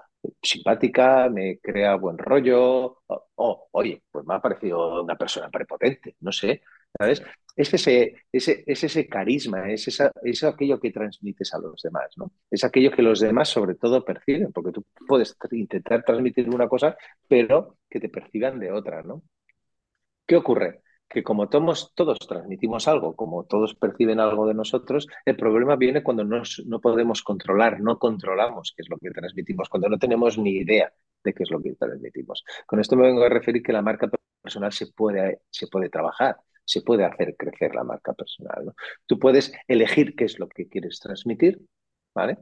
simpática, 0.41 1.29
me 1.29 1.59
crea 1.59 1.95
buen 1.95 2.17
rollo, 2.17 3.01
o, 3.07 3.67
oye, 3.71 4.01
pues 4.09 4.25
me 4.25 4.35
ha 4.35 4.39
parecido 4.39 5.03
una 5.03 5.17
persona 5.17 5.49
prepotente, 5.49 6.15
no 6.21 6.31
sé, 6.31 6.61
Es 7.55 7.73
ese, 7.73 8.15
ese, 8.31 8.63
es 8.65 8.83
ese 8.83 9.07
carisma, 9.07 9.71
es, 9.71 9.87
esa, 9.87 10.11
es 10.23 10.43
aquello 10.43 10.79
que 10.79 10.91
transmites 10.91 11.53
a 11.53 11.59
los 11.59 11.81
demás, 11.81 12.11
¿no? 12.17 12.31
Es 12.49 12.63
aquello 12.63 12.91
que 12.91 13.03
los 13.03 13.19
demás 13.19 13.49
sobre 13.49 13.75
todo 13.75 14.03
perciben, 14.03 14.51
porque 14.51 14.71
tú 14.71 14.83
puedes 15.07 15.35
intentar 15.51 16.03
transmitir 16.03 16.49
una 16.49 16.67
cosa, 16.67 16.97
pero 17.27 17.77
que 17.89 17.99
te 17.99 18.09
perciban 18.09 18.59
de 18.59 18.71
otra, 18.71 19.03
¿no? 19.03 19.21
¿Qué 20.25 20.35
ocurre? 20.35 20.81
Que 21.07 21.21
como 21.23 21.47
todos, 21.49 21.93
todos 21.93 22.17
transmitimos 22.19 22.87
algo, 22.87 23.15
como 23.15 23.43
todos 23.45 23.75
perciben 23.75 24.19
algo 24.19 24.47
de 24.47 24.55
nosotros, 24.55 25.07
el 25.25 25.35
problema 25.35 25.75
viene 25.75 26.01
cuando 26.01 26.23
no, 26.23 26.41
no 26.65 26.81
podemos 26.81 27.21
controlar, 27.21 27.81
no 27.81 27.99
controlamos 27.99 28.73
qué 28.75 28.81
es 28.81 28.89
lo 28.89 28.97
que 28.97 29.11
transmitimos, 29.11 29.69
cuando 29.69 29.89
no 29.89 29.99
tenemos 29.99 30.37
ni 30.39 30.51
idea 30.57 30.91
de 31.23 31.33
qué 31.33 31.43
es 31.43 31.51
lo 31.51 31.61
que 31.61 31.75
transmitimos. 31.75 32.43
Con 32.65 32.79
esto 32.79 32.95
me 32.95 33.03
vengo 33.03 33.23
a 33.23 33.29
referir 33.29 33.61
que 33.61 33.73
la 33.73 33.81
marca 33.83 34.09
personal 34.41 34.71
se 34.73 34.87
puede, 34.87 35.41
se 35.51 35.67
puede 35.67 35.89
trabajar 35.89 36.37
se 36.65 36.81
puede 36.81 37.05
hacer 37.05 37.35
crecer 37.37 37.75
la 37.75 37.83
marca 37.83 38.13
personal. 38.13 38.65
¿no? 38.65 38.75
Tú 39.05 39.19
puedes 39.19 39.53
elegir 39.67 40.15
qué 40.15 40.25
es 40.25 40.39
lo 40.39 40.47
que 40.47 40.67
quieres 40.67 40.99
transmitir, 40.99 41.59
¿vale? 42.13 42.37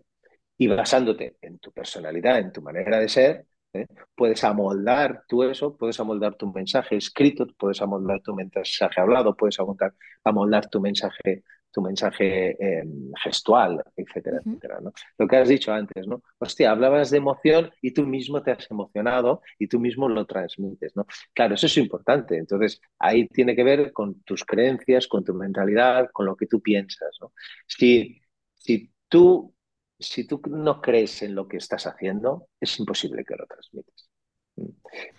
Y 0.58 0.68
basándote 0.68 1.38
en 1.42 1.60
tu 1.60 1.72
personalidad, 1.72 2.38
en 2.40 2.52
tu 2.52 2.62
manera 2.62 3.00
de 3.00 3.10
ser, 3.10 3.46
¿eh? 3.74 3.88
puedes 4.16 4.44
amoldar 4.44 5.24
tú 5.28 5.44
eso, 5.44 5.76
puedes 5.76 6.00
amoldar 6.00 6.36
tu 6.36 6.52
mensaje 6.52 6.98
escrito, 6.98 7.48
puedes 7.58 7.82
amoldar 7.82 8.22
tu 8.22 8.36
mensaje 8.36 9.02
hablado, 9.02 9.36
puedes 9.36 9.60
amoldar, 9.60 9.94
amoldar 10.24 10.70
tu 10.70 10.80
mensaje 10.80 11.44
tu 11.72 11.82
mensaje 11.82 12.56
em, 12.60 13.12
gestual, 13.24 13.84
etcétera, 13.96 14.40
etcétera. 14.44 14.80
¿no? 14.82 14.92
Lo 15.18 15.28
que 15.28 15.38
has 15.38 15.48
dicho 15.48 15.72
antes, 15.72 16.08
¿no? 16.08 16.22
Hostia, 16.38 16.72
hablabas 16.72 17.10
de 17.12 17.18
emoción 17.18 17.72
y 17.82 17.92
tú 17.92 18.06
mismo 18.06 18.44
te 18.44 18.52
has 18.52 18.70
emocionado 18.70 19.42
y 19.58 19.68
tú 19.68 19.80
mismo 19.80 20.10
lo 20.10 20.26
transmites, 20.26 20.96
¿no? 20.96 21.06
Claro, 21.34 21.56
eso 21.56 21.68
es 21.68 21.78
importante. 21.78 22.38
Entonces, 22.38 22.82
ahí 23.00 23.28
tiene 23.28 23.56
que 23.56 23.64
ver 23.64 23.94
con 23.94 24.22
tus 24.24 24.44
creencias, 24.44 25.08
con 25.08 25.24
tu 25.24 25.34
mentalidad, 25.34 26.10
con 26.12 26.26
lo 26.26 26.36
que 26.36 26.48
tú 26.48 26.62
piensas, 26.62 27.18
¿no? 27.22 27.34
Si, 27.68 28.22
si 28.54 28.92
tú 29.08 29.54
si 30.02 30.26
tú 30.26 30.42
no 30.50 30.82
crees 30.82 31.22
en 31.22 31.36
lo 31.36 31.48
que 31.48 31.58
estás 31.58 31.86
haciendo, 31.86 32.48
es 32.60 32.80
imposible 32.80 33.24
que 33.24 33.36
lo 33.36 33.46
transmites. 33.46 34.10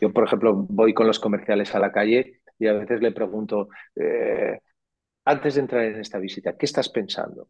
Yo, 0.00 0.12
por 0.12 0.26
ejemplo, 0.26 0.54
voy 0.54 0.92
con 0.92 1.06
los 1.06 1.18
comerciales 1.18 1.74
a 1.74 1.78
la 1.78 1.92
calle 1.92 2.40
y 2.58 2.66
a 2.66 2.74
veces 2.74 3.00
le 3.00 3.12
pregunto, 3.12 3.68
eh, 3.96 4.60
antes 5.24 5.54
de 5.54 5.60
entrar 5.60 5.84
en 5.84 6.00
esta 6.00 6.18
visita, 6.18 6.56
¿qué 6.56 6.66
estás 6.66 6.88
pensando? 6.88 7.48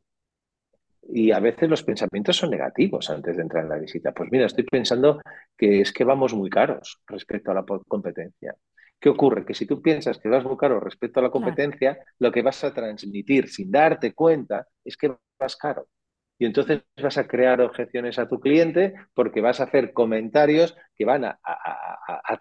Y 1.09 1.33
a 1.33 1.41
veces 1.41 1.69
los 1.69 1.83
pensamientos 1.83 2.37
son 2.37 2.51
negativos 2.51 3.11
antes 3.11 3.37
de 3.37 3.43
entrar 3.43 3.65
en 3.65 3.71
la 3.71 3.79
visita. 3.79 4.13
Pues 4.13 4.31
mira, 4.31 4.47
estoy 4.47 4.65
pensando 4.65 5.21
que 5.57 5.81
es 5.81 5.93
que 5.93 6.05
vamos 6.05 6.33
muy 6.35 6.49
caros 6.49 7.01
respecto 7.07 7.51
a 7.51 7.55
la 7.55 7.65
competencia. 7.65 8.55
¿Qué 9.01 9.09
ocurre? 9.09 9.45
Que 9.45 9.55
si 9.55 9.67
tú 9.67 9.83
piensas 9.83 10.19
que 10.19 10.29
vas 10.29 10.45
muy 10.45 10.57
caro 10.57 10.79
respecto 10.79 11.19
a 11.19 11.25
la 11.25 11.31
competencia, 11.31 11.99
lo 12.21 12.31
que 12.31 12.43
vas 12.43 12.63
a 12.63 12.73
transmitir 12.73 13.49
sin 13.49 13.71
darte 13.71 14.15
cuenta 14.15 14.69
es 14.85 14.97
que 14.97 15.13
vas 15.39 15.57
caro. 15.57 15.89
Y 16.39 16.47
entonces 16.47 16.83
vas 17.01 17.19
a 17.19 17.29
crear 17.29 17.61
objeciones 17.61 18.19
a 18.19 18.29
tu 18.29 18.41
cliente 18.41 18.95
porque 19.15 19.41
vas 19.41 19.61
a 19.61 19.65
hacer 19.65 19.93
comentarios 19.93 20.77
que 20.97 21.05
van 21.05 21.25
a, 21.25 21.39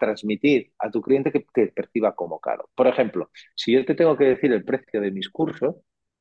transmitir 0.00 0.72
a 0.78 0.90
tu 0.90 1.00
cliente 1.00 1.30
que 1.30 1.46
te 1.52 1.68
perciba 1.68 2.14
como 2.14 2.40
caro. 2.40 2.68
Por 2.74 2.88
ejemplo, 2.88 3.30
si 3.54 3.72
yo 3.72 3.84
te 3.84 3.94
tengo 3.94 4.16
que 4.16 4.24
decir 4.24 4.52
el 4.52 4.64
precio 4.64 5.00
de 5.00 5.12
mis 5.12 5.30
cursos, 5.30 5.76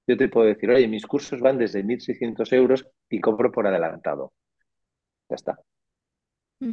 yo 0.07 0.17
te 0.17 0.29
puedo 0.29 0.47
decir, 0.47 0.69
oye, 0.69 0.87
mis 0.87 1.05
cursos 1.07 1.39
van 1.39 1.57
desde 1.57 1.83
1.600 1.83 2.51
euros 2.53 2.87
y 3.09 3.19
cobro 3.19 3.51
por 3.51 3.65
adelantado. 3.67 4.33
Ya 5.29 5.35
está. 5.35 5.59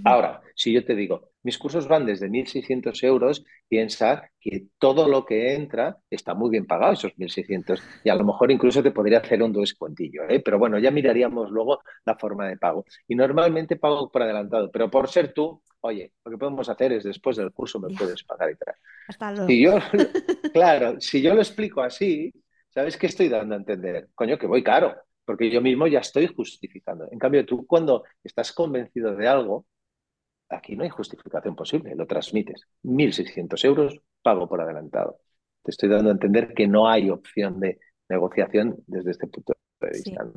Ahora, 0.04 0.42
si 0.54 0.72
yo 0.72 0.84
te 0.84 0.94
digo, 0.94 1.30
mis 1.42 1.56
cursos 1.56 1.88
van 1.88 2.04
desde 2.04 2.28
1.600 2.28 3.02
euros, 3.04 3.44
piensa 3.68 4.30
que 4.38 4.66
todo 4.78 5.08
lo 5.08 5.24
que 5.24 5.54
entra 5.54 5.96
está 6.10 6.34
muy 6.34 6.50
bien 6.50 6.66
pagado, 6.66 6.92
esos 6.92 7.16
1.600, 7.16 7.80
y 8.04 8.10
a 8.10 8.14
lo 8.14 8.24
mejor 8.24 8.50
incluso 8.50 8.82
te 8.82 8.90
podría 8.90 9.18
hacer 9.18 9.42
un 9.42 9.52
descuentillo, 9.52 10.28
¿eh? 10.28 10.40
pero 10.40 10.58
bueno, 10.58 10.78
ya 10.78 10.90
miraríamos 10.90 11.50
luego 11.50 11.80
la 12.04 12.16
forma 12.16 12.46
de 12.48 12.58
pago. 12.58 12.84
Y 13.06 13.14
normalmente 13.14 13.76
pago 13.76 14.10
por 14.10 14.22
adelantado, 14.22 14.70
pero 14.70 14.90
por 14.90 15.08
ser 15.08 15.32
tú, 15.32 15.62
oye, 15.80 16.12
lo 16.24 16.32
que 16.32 16.38
podemos 16.38 16.68
hacer 16.68 16.92
es 16.92 17.04
después 17.04 17.36
del 17.36 17.52
curso 17.52 17.80
me 17.80 17.94
puedes 17.96 18.22
pagar 18.24 18.50
y 18.50 18.56
tal. 18.56 18.74
Hasta 19.08 19.32
luego. 19.32 19.46
Si 19.46 19.62
yo, 19.62 19.78
claro, 20.52 21.00
si 21.00 21.22
yo 21.22 21.34
lo 21.34 21.40
explico 21.40 21.80
así, 21.80 22.30
¿sabes 22.68 22.98
qué 22.98 23.06
estoy 23.06 23.28
dando 23.30 23.54
a 23.54 23.58
entender? 23.58 24.08
Coño, 24.14 24.36
que 24.36 24.46
voy 24.46 24.62
caro, 24.62 24.94
porque 25.24 25.50
yo 25.50 25.62
mismo 25.62 25.86
ya 25.86 26.00
estoy 26.00 26.26
justificando. 26.26 27.08
En 27.10 27.18
cambio, 27.18 27.46
tú 27.46 27.66
cuando 27.66 28.04
estás 28.22 28.52
convencido 28.52 29.14
de 29.14 29.28
algo, 29.28 29.66
Aquí 30.50 30.76
no 30.76 30.84
hay 30.84 30.90
justificación 30.90 31.54
posible, 31.54 31.94
lo 31.94 32.06
transmites. 32.06 32.66
1.600 32.82 33.64
euros, 33.64 34.00
pago 34.22 34.48
por 34.48 34.60
adelantado. 34.60 35.18
Te 35.62 35.70
estoy 35.70 35.88
dando 35.88 36.08
a 36.10 36.12
entender 36.12 36.54
que 36.54 36.66
no 36.66 36.88
hay 36.88 37.10
opción 37.10 37.60
de 37.60 37.78
negociación 38.08 38.76
desde 38.86 39.10
este 39.10 39.26
punto 39.26 39.52
de 39.80 39.90
vista. 39.90 40.24
¿no? 40.24 40.32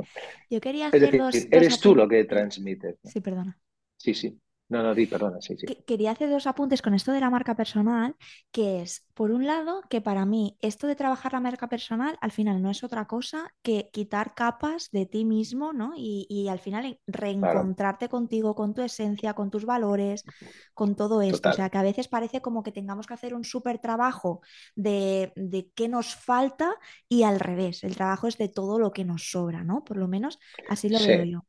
Yo 0.49 0.59
quería 0.59 0.87
Es 0.87 0.89
hacer 0.89 1.01
decir, 1.01 1.19
dos, 1.21 1.33
dos 1.33 1.47
eres 1.51 1.79
tú 1.79 1.95
lo 1.95 2.07
que 2.07 2.25
transmites. 2.25 2.97
¿no? 3.03 3.09
Sí, 3.11 3.21
perdona. 3.21 3.59
Sí, 3.97 4.13
sí. 4.13 4.39
No, 4.75 4.81
no, 4.85 4.93
di, 4.95 5.05
perdona, 5.13 5.39
sí, 5.41 5.55
sí. 5.57 5.67
que- 5.67 5.83
quería 5.85 6.11
hacer 6.11 6.29
dos 6.29 6.47
apuntes 6.47 6.81
con 6.81 6.93
esto 6.95 7.11
de 7.11 7.19
la 7.19 7.29
marca 7.29 7.55
personal, 7.55 8.15
que 8.51 8.81
es, 8.81 9.05
por 9.13 9.31
un 9.31 9.45
lado, 9.45 9.81
que 9.89 10.01
para 10.01 10.25
mí 10.25 10.57
esto 10.61 10.87
de 10.87 10.95
trabajar 10.95 11.33
la 11.33 11.39
marca 11.39 11.67
personal 11.69 12.17
al 12.21 12.31
final 12.31 12.61
no 12.61 12.69
es 12.71 12.83
otra 12.83 13.05
cosa 13.07 13.53
que 13.61 13.89
quitar 13.93 14.33
capas 14.33 14.89
de 14.91 15.05
ti 15.05 15.23
mismo, 15.25 15.71
¿no? 15.73 15.93
Y, 15.95 16.25
y 16.29 16.47
al 16.49 16.59
final 16.59 16.99
Claro, 17.39 17.75
reencontrarte 17.75 18.09
contigo, 18.09 18.55
con 18.55 18.73
tu 18.73 18.81
esencia, 18.81 19.33
con 19.35 19.51
tus 19.51 19.65
valores, 19.65 20.25
con 20.73 20.95
todo 20.95 21.21
esto. 21.21 21.49
O 21.49 21.51
sea, 21.51 21.69
que 21.69 21.77
a 21.77 21.83
veces 21.83 22.07
parece 22.07 22.41
como 22.41 22.63
que 22.63 22.71
tengamos 22.71 23.05
que 23.07 23.13
hacer 23.13 23.33
un 23.35 23.43
súper 23.43 23.77
trabajo 23.79 24.41
de, 24.75 25.31
de 25.35 25.69
qué 25.75 25.87
nos 25.89 26.15
falta 26.15 26.73
y 27.07 27.23
al 27.23 27.39
revés, 27.39 27.83
el 27.83 27.95
trabajo 27.95 28.27
es 28.27 28.37
de 28.37 28.49
todo 28.49 28.79
lo 28.79 28.91
que 28.91 29.05
nos 29.05 29.29
sobra, 29.31 29.63
¿no? 29.63 29.83
Por 29.83 29.97
lo 29.97 30.07
menos 30.07 30.39
así 30.67 30.89
lo 30.89 31.01
veo 31.03 31.23
yo. 31.23 31.45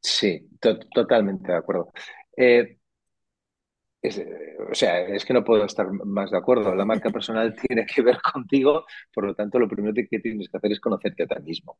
sí, 0.00 0.48
to- 0.60 0.78
totalmente 0.94 1.52
de 1.52 1.58
acuerdo. 1.58 1.92
Eh, 2.36 2.78
Es, 4.02 4.18
o 4.70 4.74
sea, 4.74 5.00
es 5.00 5.24
que 5.24 5.32
no 5.34 5.42
puedo 5.44 5.64
estar 5.64 5.90
más 5.90 6.30
de 6.30 6.38
acuerdo. 6.38 6.74
La 6.74 6.84
marca 6.84 7.10
personal 7.10 7.54
tiene 7.66 7.86
que 7.86 8.02
ver 8.02 8.18
contigo, 8.20 8.84
por 9.12 9.24
lo 9.26 9.34
tanto, 9.34 9.58
lo 9.58 9.68
primero 9.68 9.94
que 10.08 10.20
tienes 10.20 10.48
que 10.48 10.56
hacer 10.56 10.72
es 10.72 10.80
conocerte 10.80 11.24
a 11.24 11.26
ti 11.26 11.42
mismo. 11.42 11.78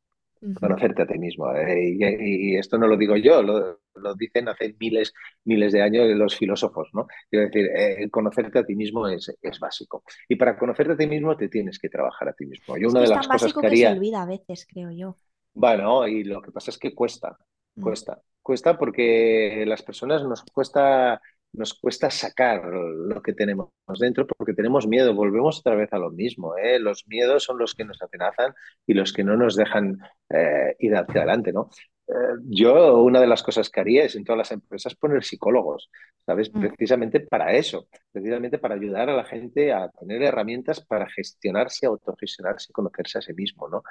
Conocerte 0.54 1.02
a 1.02 1.06
ti 1.06 1.18
mismo. 1.18 1.52
Eh, 1.54 1.90
y, 1.98 2.54
y 2.54 2.56
esto 2.56 2.78
no 2.78 2.88
lo 2.88 2.96
digo 2.96 3.16
yo, 3.16 3.42
lo, 3.42 3.80
lo 3.96 4.14
dicen 4.14 4.48
hace 4.48 4.74
miles, 4.80 5.12
miles 5.44 5.72
de 5.72 5.82
años 5.82 6.08
los 6.16 6.36
filósofos, 6.36 6.90
¿no? 6.94 7.06
Quiero 7.30 7.46
decir, 7.46 7.66
eh, 7.76 8.10
conocerte 8.10 8.60
a 8.60 8.64
ti 8.66 8.76
mismo 8.76 9.08
es, 9.08 9.34
es 9.42 9.60
básico. 9.60 10.04
Y 10.28 10.36
para 10.36 10.58
conocerte 10.58 10.94
a 10.94 10.96
ti 10.98 11.06
mismo 11.08 11.36
te 11.36 11.48
tienes 11.48 11.78
que 11.78 11.88
trabajar 11.90 12.28
a 12.30 12.34
ti 12.34 12.46
mismo. 12.46 12.76
Yo 12.78 12.88
Es 12.88 12.94
una 12.94 13.02
de 13.02 13.08
las 13.08 13.28
cosas 13.28 13.54
que 13.54 13.66
que 13.68 13.76
se 13.76 13.86
haría, 13.86 13.90
olvida 13.90 14.22
a 14.22 14.26
veces, 14.26 14.66
creo 14.66 14.90
yo. 14.90 15.16
bueno, 15.54 16.06
y 16.06 16.24
lo 16.24 16.42
que 16.42 16.52
pasa 16.52 16.70
es 16.70 16.78
que 16.78 16.94
cuesta, 16.94 17.36
Mm, 17.78 17.96
cuesta, 17.96 18.20
cuesta 18.46 18.78
porque 18.78 19.64
las 19.66 19.82
personas 19.82 20.22
nos 20.22 20.44
cuesta, 20.44 21.20
nos 21.52 21.74
cuesta 21.74 22.10
sacar 22.10 22.62
lo 22.64 23.20
que 23.20 23.32
tenemos 23.32 23.70
dentro 23.98 24.24
porque 24.24 24.54
tenemos 24.54 24.86
miedo. 24.86 25.14
Volvemos 25.14 25.58
otra 25.58 25.74
vez 25.74 25.92
a 25.92 25.98
lo 25.98 26.12
mismo, 26.12 26.56
¿eh? 26.56 26.78
Los 26.78 27.08
miedos 27.08 27.42
son 27.42 27.58
los 27.58 27.74
que 27.74 27.84
nos 27.84 28.00
atenazan 28.00 28.54
y 28.86 28.94
los 28.94 29.12
que 29.12 29.24
no 29.24 29.36
nos 29.36 29.56
dejan 29.56 29.98
eh, 30.30 30.76
ir 30.78 30.94
hacia 30.94 31.22
adelante, 31.22 31.52
¿no? 31.52 31.70
Eh, 32.06 32.12
yo 32.44 33.02
una 33.02 33.20
de 33.20 33.26
las 33.26 33.42
cosas 33.42 33.68
que 33.68 33.80
haría 33.80 34.04
es 34.04 34.14
en 34.14 34.22
todas 34.22 34.38
las 34.38 34.52
empresas 34.52 34.94
poner 34.94 35.24
psicólogos, 35.24 35.90
¿sabes? 36.24 36.52
mm, 36.52 36.60
Precisamente 36.60 37.18
para 37.18 37.52
eso, 37.54 37.88
precisamente 38.12 38.58
para 38.58 38.76
ayudar 38.76 39.10
a 39.10 39.16
la 39.16 39.24
gente 39.24 39.72
a 39.72 39.88
tener 39.90 40.22
herramientas 40.22 40.86
para 40.86 41.08
gestionarse, 41.10 41.84
autogestionarse 41.86 42.68
y 42.70 42.72
conocerse 42.72 43.18
a 43.18 43.22
sí 43.22 43.34
mismo, 43.34 43.68
¿no? 43.68 43.82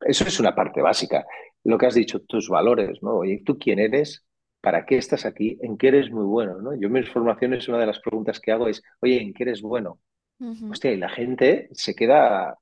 Eso 0.00 0.24
es 0.26 0.38
una 0.40 0.54
parte 0.54 0.82
básica. 0.82 1.26
Lo 1.64 1.78
que 1.78 1.86
has 1.86 1.94
dicho, 1.94 2.20
tus 2.20 2.48
valores, 2.48 3.02
¿no? 3.02 3.16
Oye, 3.18 3.42
¿tú 3.44 3.58
quién 3.58 3.78
eres? 3.78 4.24
¿Para 4.60 4.84
qué 4.86 4.98
estás 4.98 5.24
aquí? 5.26 5.58
¿En 5.62 5.76
qué 5.78 5.88
eres 5.88 6.10
muy 6.10 6.24
bueno? 6.24 6.60
¿no? 6.60 6.74
Yo 6.74 6.86
en 6.88 6.92
mis 6.92 7.10
formaciones 7.10 7.68
una 7.68 7.78
de 7.78 7.86
las 7.86 8.00
preguntas 8.00 8.40
que 8.40 8.52
hago 8.52 8.68
es, 8.68 8.82
oye, 9.00 9.20
¿en 9.22 9.32
qué 9.34 9.44
eres 9.44 9.62
bueno? 9.62 10.00
ujú. 10.40 10.68
Hostia, 10.68 10.92
y 10.92 10.96
la 10.98 11.08
gente 11.10 11.68
se 11.72 11.94
queda 11.94 12.58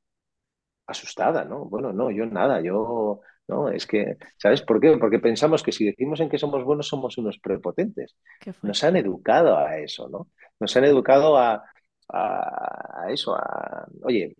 asustada, 0.87 1.45
¿no? 1.45 1.65
Bueno, 1.67 1.93
no, 1.93 2.11
yo 2.11 2.27
nada, 2.27 2.61
yo, 2.63 3.21
no, 3.49 3.69
es 3.71 3.87
que, 3.87 4.17
¿sabes 4.39 4.63
por 4.63 4.81
qué? 4.81 4.97
Porque 4.99 5.19
pensamos 5.21 5.63
que 5.63 5.73
si 5.73 5.87
decimos 5.87 6.21
en 6.21 6.29
que 6.29 6.39
somos 6.39 6.65
buenos 6.65 6.89
somos 6.89 7.19
unos 7.19 7.39
prepotentes. 7.39 8.17
Nos 8.63 8.85
han 8.85 8.97
educado 8.97 9.57
a 9.59 9.79
eso, 9.79 10.09
¿no? 10.09 10.29
Nos 10.61 10.77
han 10.77 10.85
educado 10.85 11.39
a, 11.39 11.65
a, 12.09 13.03
a 13.07 13.13
eso, 13.13 13.35
a, 13.37 13.87
oye, 14.03 14.37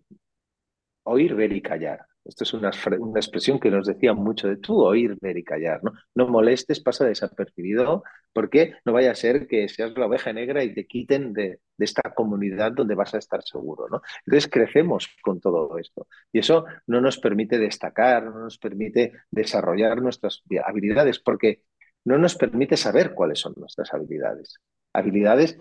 oír, 1.03 1.33
ver 1.35 1.53
y 1.53 1.61
callar. 1.61 2.05
Esto 2.25 2.43
es 2.43 2.53
una, 2.53 2.71
una 2.99 3.19
expresión 3.19 3.59
que 3.59 3.69
nos 3.69 3.87
decía 3.87 4.13
mucho 4.13 4.47
de 4.47 4.57
tú, 4.57 4.81
oír, 4.81 5.17
ver 5.21 5.37
y 5.37 5.43
callar, 5.43 5.83
¿no? 5.83 5.93
No 6.15 6.27
molestes, 6.27 6.79
pasa 6.79 7.05
desapercibido, 7.05 8.03
porque 8.33 8.73
no 8.83 8.93
vaya 8.93 9.11
a 9.11 9.15
ser 9.15 9.47
que 9.47 9.69
seas 9.69 9.95
la 9.95 10.07
oveja 10.07 10.33
negra 10.33 10.63
y 10.63 10.73
te 10.73 10.87
quiten 10.87 11.33
de, 11.33 11.59
de 11.77 11.85
esta 11.85 12.13
comunidad 12.15 12.71
donde 12.71 12.95
vas 12.95 13.13
a 13.13 13.19
estar 13.19 13.43
seguro, 13.43 13.87
¿no? 13.89 14.01
Entonces 14.25 14.49
crecemos 14.51 15.07
con 15.21 15.39
todo 15.39 15.77
esto 15.77 16.07
y 16.33 16.39
eso 16.39 16.65
no 16.87 16.99
nos 16.99 17.19
permite 17.19 17.59
destacar, 17.59 18.25
no 18.25 18.39
nos 18.39 18.57
permite 18.57 19.13
desarrollar 19.31 20.01
nuestras 20.01 20.41
habilidades, 20.65 21.19
porque 21.19 21.61
no 22.03 22.17
nos 22.17 22.35
permite 22.35 22.75
saber 22.77 23.13
cuáles 23.13 23.39
son 23.39 23.53
nuestras 23.57 23.93
habilidades. 23.93 24.59
Habilidades 24.93 25.57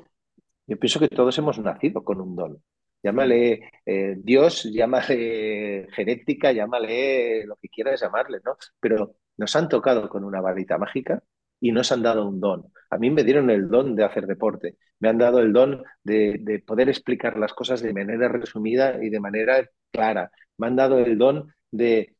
yo 0.67 0.79
pienso 0.79 0.99
que 0.99 1.09
todos 1.09 1.37
hemos 1.39 1.59
nacido 1.59 2.03
con 2.03 2.21
un 2.21 2.37
don. 2.37 2.63
Llámale 3.05 3.71
eh, 3.85 4.15
Dios, 4.17 4.65
llámale 4.65 5.89
genética, 5.93 6.53
llámale 6.53 7.45
lo 7.47 7.57
que 7.57 7.69
quieras 7.69 8.01
llamarle, 8.01 8.41
¿no? 8.45 8.57
Pero 8.81 9.17
nos 9.37 9.55
han 9.57 9.69
tocado 9.69 10.09
con 10.09 10.25
una 10.25 10.41
varita 10.41 10.79
mágica 10.79 11.23
y 11.61 11.71
nos 11.71 11.93
han 11.93 12.03
dado 12.03 12.27
un 12.27 12.41
don. 12.41 12.73
A 12.91 12.97
mí 12.99 13.11
me 13.11 13.23
dieron 13.23 13.51
el 13.51 13.69
don 13.69 13.95
de 13.95 14.05
hacer 14.05 14.27
deporte, 14.27 14.79
me 15.01 15.11
han 15.11 15.19
dado 15.19 15.41
el 15.41 15.53
don 15.53 15.85
de, 16.03 16.39
de 16.41 16.61
poder 16.61 16.89
explicar 16.89 17.39
las 17.39 17.53
cosas 17.53 17.83
de 17.83 17.93
manera 17.93 18.29
resumida 18.29 19.03
y 19.03 19.11
de 19.11 19.21
manera 19.21 19.69
clara. 19.93 20.31
Me 20.57 20.69
han 20.69 20.77
dado 20.77 20.99
el 20.99 21.19
don 21.19 21.53
de, 21.71 22.17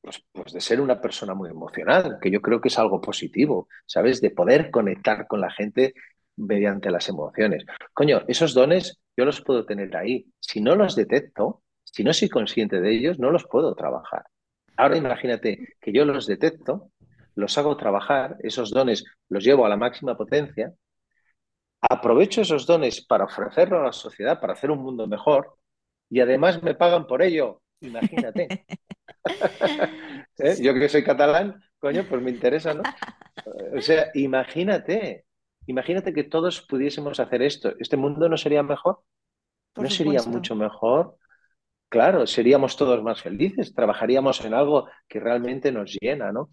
pues, 0.00 0.24
pues 0.32 0.52
de 0.52 0.60
ser 0.60 0.80
una 0.80 1.00
persona 1.00 1.34
muy 1.34 1.50
emocional, 1.50 2.18
que 2.20 2.30
yo 2.30 2.40
creo 2.40 2.60
que 2.60 2.68
es 2.68 2.78
algo 2.78 3.00
positivo, 3.00 3.68
¿sabes? 3.86 4.20
De 4.20 4.30
poder 4.30 4.70
conectar 4.70 5.26
con 5.26 5.40
la 5.40 5.50
gente 5.50 5.94
mediante 6.36 6.90
las 6.90 7.08
emociones. 7.08 7.64
Coño, 7.92 8.22
esos 8.28 8.54
dones 8.54 9.00
yo 9.16 9.24
los 9.24 9.40
puedo 9.40 9.64
tener 9.64 9.96
ahí. 9.96 10.26
Si 10.40 10.60
no 10.60 10.74
los 10.74 10.96
detecto, 10.96 11.62
si 11.84 12.04
no 12.04 12.12
soy 12.12 12.28
consciente 12.28 12.80
de 12.80 12.92
ellos, 12.92 13.18
no 13.18 13.30
los 13.30 13.44
puedo 13.44 13.74
trabajar. 13.74 14.24
Ahora 14.76 14.96
imagínate 14.96 15.76
que 15.80 15.92
yo 15.92 16.04
los 16.04 16.26
detecto, 16.26 16.90
los 17.34 17.56
hago 17.58 17.76
trabajar, 17.76 18.36
esos 18.40 18.70
dones 18.70 19.04
los 19.28 19.44
llevo 19.44 19.66
a 19.66 19.68
la 19.68 19.76
máxima 19.76 20.16
potencia, 20.16 20.72
aprovecho 21.80 22.40
esos 22.40 22.66
dones 22.66 23.04
para 23.04 23.24
ofrecerlo 23.24 23.80
a 23.80 23.84
la 23.84 23.92
sociedad, 23.92 24.40
para 24.40 24.54
hacer 24.54 24.70
un 24.70 24.82
mundo 24.82 25.06
mejor, 25.06 25.56
y 26.10 26.20
además 26.20 26.62
me 26.62 26.74
pagan 26.74 27.06
por 27.06 27.22
ello. 27.22 27.62
Imagínate. 27.80 28.64
¿Eh? 30.38 30.56
Yo 30.60 30.74
que 30.74 30.88
soy 30.88 31.04
catalán, 31.04 31.62
coño, 31.78 32.04
pues 32.08 32.22
me 32.22 32.30
interesa, 32.30 32.74
¿no? 32.74 32.82
O 33.76 33.80
sea, 33.82 34.10
imagínate, 34.14 35.26
imagínate 35.66 36.12
que 36.12 36.24
todos 36.24 36.62
pudiésemos 36.62 37.20
hacer 37.20 37.42
esto. 37.42 37.72
¿Este 37.78 37.96
mundo 37.96 38.28
no 38.28 38.36
sería 38.36 38.62
mejor? 38.62 39.00
Por 39.72 39.84
¿No 39.84 39.90
sería 39.90 40.22
mucho 40.22 40.54
mejor? 40.54 41.16
Claro, 41.88 42.26
seríamos 42.26 42.76
todos 42.76 43.02
más 43.02 43.22
felices, 43.22 43.72
trabajaríamos 43.74 44.44
en 44.44 44.54
algo 44.54 44.88
que 45.08 45.20
realmente 45.20 45.70
nos 45.70 45.96
llena, 46.00 46.32
¿no? 46.32 46.50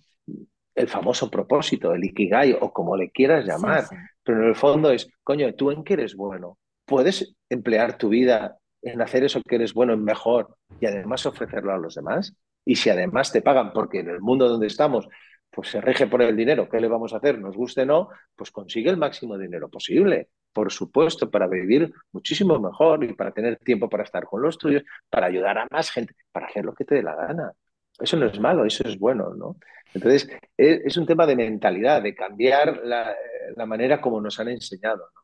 El 0.76 0.88
famoso 0.88 1.30
propósito, 1.32 1.94
el 1.94 2.04
ikigai 2.04 2.54
o 2.60 2.72
como 2.72 2.96
le 2.96 3.10
quieras 3.12 3.46
Sí, 3.46 3.52
llamar, 3.52 3.84
sí. 3.90 3.96
pero 4.24 4.44
en 4.44 4.50
el 4.50 4.56
fondo 4.56 4.92
es, 4.92 5.10
coño, 5.24 5.54
¿tú 5.56 5.72
en 5.72 5.84
qué 5.84 5.94
eres 5.94 6.16
bueno? 6.16 6.60
¿Puedes 6.86 7.36
emplear 7.50 7.98
tu 7.98 8.10
vida 8.10 8.58
en 8.84 9.02
hacer 9.02 9.24
eso 9.24 9.42
que 9.42 9.56
eres 9.56 9.74
bueno 9.74 9.94
en 9.94 10.04
mejor 10.04 10.56
y 10.80 10.86
además 10.86 11.26
ofrecerlo 11.26 11.74
a 11.74 11.78
los 11.78 11.96
demás? 11.96 12.36
Y 12.64 12.76
si 12.76 12.90
además 12.92 13.32
te 13.32 13.42
pagan, 13.42 13.74
porque 13.74 14.00
en 14.00 14.10
el 14.10 14.22
mundo 14.22 14.48
donde 14.48 14.68
estamos, 14.68 15.08
pues 15.52 15.70
se 15.70 15.82
rige 15.82 16.08
por 16.08 16.22
el 16.22 16.36
dinero, 16.36 16.70
¿qué 16.70 16.80
le 16.80 16.88
vamos 16.88 17.14
a 17.14 17.18
hacer? 17.18 17.38
Nos 17.38 17.56
guste 17.56 17.82
o 17.82 17.86
no, 17.86 18.10
pues 18.36 18.52
consigue 18.52 18.90
el 18.90 18.98
máximo 18.98 19.38
dinero 19.38 19.70
posible, 19.70 20.30
por 20.54 20.72
supuesto, 20.72 21.30
para 21.30 21.48
vivir 21.48 21.94
muchísimo 22.14 22.58
mejor 22.60 23.04
y 23.04 23.14
para 23.14 23.32
tener 23.32 23.58
tiempo 23.58 23.90
para 23.90 24.04
estar 24.04 24.26
con 24.26 24.42
los 24.42 24.58
tuyos 24.58 24.84
para 25.10 25.28
ayudar 25.28 25.58
a 25.58 25.68
más 25.70 25.92
gente, 25.92 26.16
para 26.32 26.48
hacer 26.48 26.64
lo 26.64 26.74
que 26.74 26.86
te 26.86 26.96
dé 26.96 27.04
la 27.04 27.16
gana. 27.16 27.52
Eso 28.00 28.18
no 28.18 28.28
es 28.28 28.40
malo, 28.40 28.66
eso 28.66 28.88
es 28.88 28.98
bueno, 28.98 29.34
¿no? 29.36 29.58
Entonces, 29.94 30.30
es, 30.58 30.82
es 30.86 30.98
un 30.98 31.06
tema 31.06 31.26
de 31.26 31.36
mentalidad, 31.36 32.02
de 32.02 32.16
cambiar 32.16 32.82
la, 32.84 33.14
la, 33.56 33.66
manera 33.66 34.00
como 34.00 34.22
nos 34.22 34.40
han 34.40 34.48
enseñado, 34.48 35.10
¿no? 35.14 35.21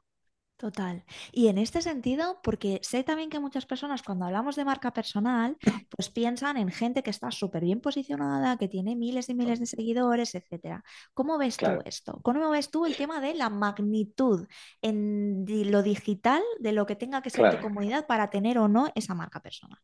Total. 0.57 1.03
Y 1.31 1.49
en 1.49 1.59
este 1.59 1.83
sentido, 1.83 2.39
porque 2.41 2.79
sé 2.81 3.03
también 3.03 3.29
que 3.29 3.39
muchas 3.39 3.67
personas 3.67 4.01
cuando 4.01 4.25
hablamos 4.25 4.55
de 4.55 4.65
marca 4.65 4.91
personal, 4.91 5.55
pues 5.95 6.09
piensan 6.09 6.57
en 6.57 6.71
gente 6.71 7.03
que 7.03 7.11
está 7.11 7.29
súper 7.29 7.63
bien 7.63 7.79
posicionada, 7.79 8.57
que 8.57 8.67
tiene 8.67 8.95
miles 8.95 9.29
y 9.29 9.35
miles 9.35 9.59
de 9.59 9.67
seguidores, 9.67 10.33
etcétera. 10.33 10.83
¿Cómo 11.13 11.37
ves 11.37 11.57
tú 11.57 11.59
Claro, 11.59 11.81
esto? 11.85 12.19
¿Cómo 12.23 12.49
ves 12.49 12.71
tú 12.71 12.87
el 12.87 12.95
tema 12.95 13.21
de 13.21 13.35
la 13.35 13.51
magnitud 13.51 14.47
en 14.81 15.45
lo 15.71 15.83
digital 15.83 16.41
de 16.59 16.71
lo 16.71 16.87
que 16.87 16.95
tenga 16.95 17.21
que 17.21 17.29
ser 17.29 17.51
tu 17.51 17.61
comunidad 17.61 18.07
para 18.07 18.31
tener 18.31 18.57
o 18.57 18.67
no 18.67 18.91
esa 18.95 19.13
marca 19.13 19.39
personal? 19.39 19.77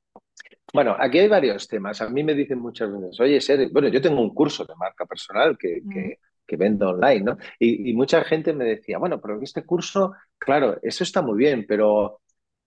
Bueno, 0.73 0.95
aquí 0.99 1.19
hay 1.19 1.27
varios 1.27 1.67
temas. 1.67 2.01
A 2.01 2.09
mí 2.09 2.23
me 2.23 2.33
dicen 2.33 2.59
muchas 2.59 2.91
veces, 2.91 3.19
oye, 3.19 3.39
Ser, 3.41 3.69
bueno, 3.71 3.89
yo 3.89 4.01
tengo 4.01 4.21
un 4.21 4.33
curso 4.33 4.65
de 4.65 4.75
marca 4.75 5.05
personal 5.05 5.57
que, 5.57 5.83
Mm, 5.85 5.89
que, 5.89 6.19
que 6.47 6.57
vendo 6.57 6.89
online, 6.89 7.21
¿no? 7.21 7.37
Y, 7.59 7.89
y 7.91 7.93
mucha 7.93 8.23
gente 8.23 8.53
me 8.53 8.65
decía, 8.65 8.97
bueno, 8.97 9.19
pero 9.21 9.41
este 9.41 9.63
curso, 9.65 10.13
claro, 10.37 10.77
eso 10.81 11.03
está 11.03 11.21
muy 11.21 11.37
bien, 11.37 11.65
pero 11.67 12.21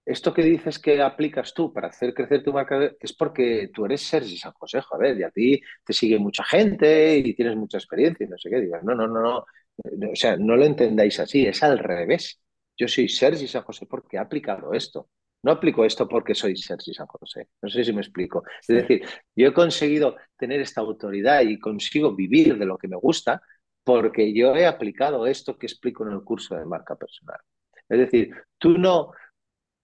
esto 0.04 0.32
que 0.32 0.42
dices 0.42 0.78
que 0.78 1.02
aplicas 1.02 1.52
tú 1.52 1.72
para 1.72 1.88
hacer 1.88 2.14
crecer 2.14 2.42
tu 2.44 2.52
marca 2.52 2.92
es 3.00 3.12
porque 3.12 3.70
tú 3.74 3.84
eres 3.86 4.02
Sergi 4.02 4.36
San 4.38 4.52
José, 4.52 4.80
joder, 4.80 5.18
y 5.18 5.24
a 5.24 5.30
ti 5.30 5.60
te 5.84 5.92
sigue 5.92 6.18
mucha 6.18 6.44
gente 6.44 7.16
y 7.18 7.34
tienes 7.34 7.56
mucha 7.56 7.78
experiencia 7.78 8.24
y 8.24 8.28
no 8.28 8.38
sé 8.38 8.48
qué. 8.50 8.60
Digo, 8.60 8.76
no, 8.82 8.94
no, 8.94 9.08
no, 9.08 9.20
no. 9.20 9.38
O 10.12 10.14
sea, 10.16 10.36
no 10.36 10.56
lo 10.56 10.64
entendáis 10.64 11.18
así, 11.20 11.46
es 11.46 11.62
al 11.62 11.78
revés. 11.78 12.40
Yo 12.76 12.86
soy 12.88 13.08
Sergi 13.08 13.48
San 13.48 13.62
José 13.62 13.86
porque 13.86 14.16
he 14.16 14.20
aplicado 14.20 14.72
esto. 14.74 15.08
No 15.42 15.52
aplico 15.52 15.84
esto 15.84 16.08
porque 16.08 16.34
soy 16.34 16.56
Sergi 16.56 16.94
San 16.94 17.06
José. 17.06 17.48
No 17.62 17.68
sé 17.68 17.84
si 17.84 17.92
me 17.92 18.00
explico. 18.00 18.42
Es 18.60 18.66
decir, 18.68 19.04
yo 19.34 19.48
he 19.48 19.52
conseguido 19.54 20.16
tener 20.36 20.60
esta 20.60 20.80
autoridad 20.80 21.42
y 21.42 21.58
consigo 21.58 22.14
vivir 22.14 22.56
de 22.58 22.64
lo 22.66 22.78
que 22.78 22.88
me 22.88 22.96
gusta 22.96 23.42
porque 23.87 24.35
yo 24.35 24.57
he 24.57 24.66
aplicado 24.66 25.29
esto 25.29 25.57
que 25.57 25.66
explico 25.66 26.05
en 26.05 26.12
el 26.12 26.25
curso 26.25 26.57
de 26.57 26.66
marca 26.66 26.96
personal. 26.96 27.38
Es 27.88 28.01
decir, 28.01 28.35
tú 28.59 28.77
no, 28.77 29.12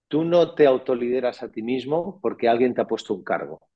tú 0.09 0.25
no 0.25 0.53
te 0.55 0.65
autolideras 0.67 1.41
a 1.41 1.49
ti 1.49 1.61
mismo 1.61 2.19
porque 2.21 2.49
alguien 2.49 2.73
te 2.73 2.81
ha 2.81 2.85
puesto 2.85 3.13
un 3.13 3.23
cargo. 3.23 3.69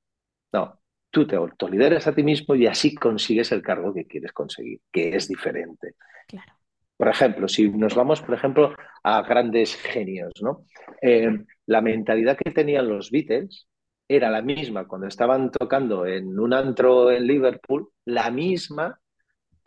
No, 0.52 0.82
tú 1.08 1.26
te 1.26 1.34
autolideras 1.34 2.06
a 2.08 2.14
ti 2.14 2.22
mismo 2.22 2.54
y 2.54 2.66
así 2.66 2.94
consigues 2.94 3.52
el 3.52 3.62
cargo 3.62 3.94
que 3.94 4.06
quieres 4.06 4.32
conseguir, 4.32 4.82
que 4.92 5.16
es 5.16 5.28
diferente. 5.28 5.94
claro. 6.26 6.52
Por 6.98 7.08
ejemplo, 7.08 7.48
si 7.48 7.70
nos 7.70 7.94
vamos, 7.94 8.20
por 8.20 8.34
ejemplo, 8.34 8.74
a 9.04 9.22
grandes 9.22 9.76
genios, 9.76 10.32
¿no? 10.42 10.66
Eh, 11.00 11.42
la 11.64 11.80
mentalidad 11.80 12.36
que 12.36 12.50
tenían 12.50 12.86
los 12.86 13.10
Beatles 13.10 13.66
era 14.06 14.28
la 14.28 14.42
misma 14.42 14.86
cuando 14.86 15.06
estaban 15.06 15.50
tocando 15.50 16.04
en 16.04 16.38
un 16.38 16.52
antro 16.52 17.10
en 17.10 17.26
Liverpool, 17.26 17.88
la 18.04 18.30
misma 18.30 19.00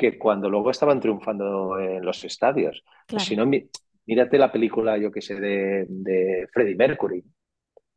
que 0.01 0.19
cuando 0.19 0.49
luego 0.49 0.71
estaban 0.71 0.99
triunfando 0.99 1.79
en 1.79 2.03
los 2.05 2.23
estadios. 2.25 2.83
Pues 3.09 3.23
Claro. 3.23 3.25
si 3.25 3.37
no, 3.37 3.45
mí- 3.45 3.69
mírate 4.07 4.37
la 4.39 4.51
película, 4.51 4.97
yo 4.97 5.11
que 5.11 5.21
sé, 5.21 5.35
de, 5.39 5.85
de 5.89 6.47
Freddie 6.53 6.75
Mercury. 6.75 7.23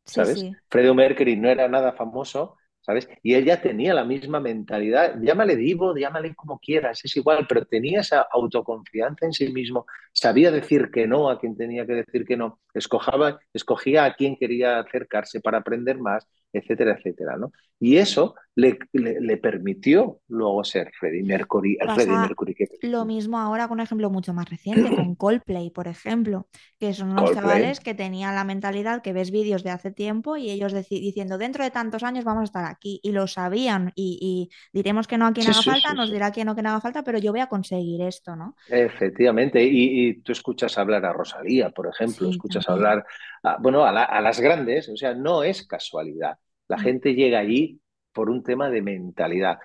Sí, 0.05 0.25
¿sabes? 0.25 0.35
sí. 0.35 0.61
Freddie 0.69 0.93
Mercury 0.93 1.35
no 1.35 1.49
era 1.49 1.67
nada 1.67 1.93
famoso, 1.93 2.57
¿sabes? 2.81 3.09
Y 3.23 3.33
él 3.33 3.45
ya 3.45 3.61
tenía 3.61 3.93
la 3.93 4.05
misma 4.05 4.39
mentalidad, 4.39 5.15
llámale 5.21 5.55
divo, 5.55 5.95
llámale 5.95 6.35
como 6.35 6.59
quieras, 6.59 7.03
es 7.03 7.15
igual, 7.17 7.45
pero 7.49 7.65
tenía 7.65 8.01
esa 8.01 8.21
autoconfianza 8.31 9.25
en 9.25 9.33
sí 9.33 9.51
mismo, 9.51 9.85
sabía 10.13 10.51
decir 10.51 10.91
que 10.91 11.07
no 11.07 11.29
a 11.29 11.39
quien 11.39 11.57
tenía 11.57 11.85
que 11.85 11.93
decir 11.95 12.25
que 12.25 12.37
no, 12.37 12.59
escojaba, 12.73 13.39
escogía 13.53 14.05
a 14.05 14.15
quien 14.15 14.37
quería 14.37 14.79
acercarse 14.79 15.41
para 15.41 15.59
aprender 15.59 15.97
más, 15.99 16.27
etcétera, 16.57 16.95
etcétera, 16.97 17.37
¿no? 17.37 17.51
Y 17.79 17.97
eso 17.97 18.35
le, 18.55 18.77
le, 18.93 19.19
le 19.21 19.37
permitió 19.37 20.21
luego 20.27 20.63
ser 20.63 20.91
Freddie 20.99 21.23
Mercury, 21.23 21.77
el 21.81 21.89
Freddie 21.91 22.17
Mercury 22.19 22.55
que 22.55 22.67
lo 22.81 23.05
mismo 23.05 23.39
ahora 23.39 23.67
con 23.67 23.79
un 23.79 23.81
ejemplo 23.85 24.09
mucho 24.11 24.33
más 24.33 24.49
reciente, 24.49 24.93
con 24.93 25.15
Coldplay, 25.15 25.71
por 25.71 25.87
ejemplo, 25.87 26.47
que 26.79 26.93
son 26.93 27.09
unos 27.11 27.31
Coldplay. 27.31 27.31
chavales 27.31 27.79
que 27.79 27.95
tenían 27.95 28.35
la 28.35 28.43
mentalidad 28.43 29.01
que 29.01 29.13
ves 29.13 29.31
vídeos 29.31 29.63
de 29.63 29.71
hace 29.71 29.91
tiempo 29.91 30.37
y 30.37 30.51
ellos 30.51 30.73
diciendo, 30.89 31.37
dentro 31.39 31.63
de 31.63 31.71
tantos 31.71 32.03
años 32.03 32.25
vamos 32.25 32.41
a 32.41 32.43
estar 32.45 32.65
aquí, 32.65 32.99
y 33.03 33.11
lo 33.11 33.27
sabían, 33.27 33.91
y, 33.95 34.19
y 34.21 34.77
diremos 34.77 35.07
que 35.07 35.17
no 35.17 35.25
a 35.25 35.33
quien 35.33 35.47
Sí, 35.47 35.53
haga 35.53 35.63
sí, 35.63 35.63
falta, 35.63 35.87
sí, 35.87 35.95
nos 35.95 36.11
dirá 36.11 36.31
que 36.31 36.45
no, 36.45 36.55
que 36.55 36.61
no 36.61 36.69
haga 36.69 36.81
falta, 36.81 37.03
pero 37.03 37.17
yo 37.17 37.31
voy 37.31 37.39
a 37.41 37.47
conseguir 37.47 38.01
esto, 38.01 38.35
¿no? 38.35 38.55
Efectivamente, 38.67 39.63
y, 39.63 40.09
y 40.09 40.21
tú 40.23 40.31
escuchas 40.31 40.77
hablar 40.79 41.05
a 41.05 41.13
Rosalía, 41.13 41.69
por 41.69 41.87
ejemplo, 41.87 42.27
escuchas 42.29 42.67
también. 42.67 42.67
hablar, 42.67 43.05
a, 43.43 43.57
bueno, 43.57 43.85
a, 43.85 43.91
la- 43.91 44.05
a 44.05 44.21
las 44.21 44.39
grandes, 44.39 44.89
o 44.89 44.97
sea, 44.97 45.13
no 45.13 45.43
es 45.43 45.67
casualidad. 45.67 46.39
La 46.67 46.79
gente 46.79 47.13
llega 47.13 47.39
allí 47.39 47.79
por 48.13 48.29
un 48.29 48.43
tema 48.43 48.69
de 48.69 48.81
mentalidad. 48.81 49.59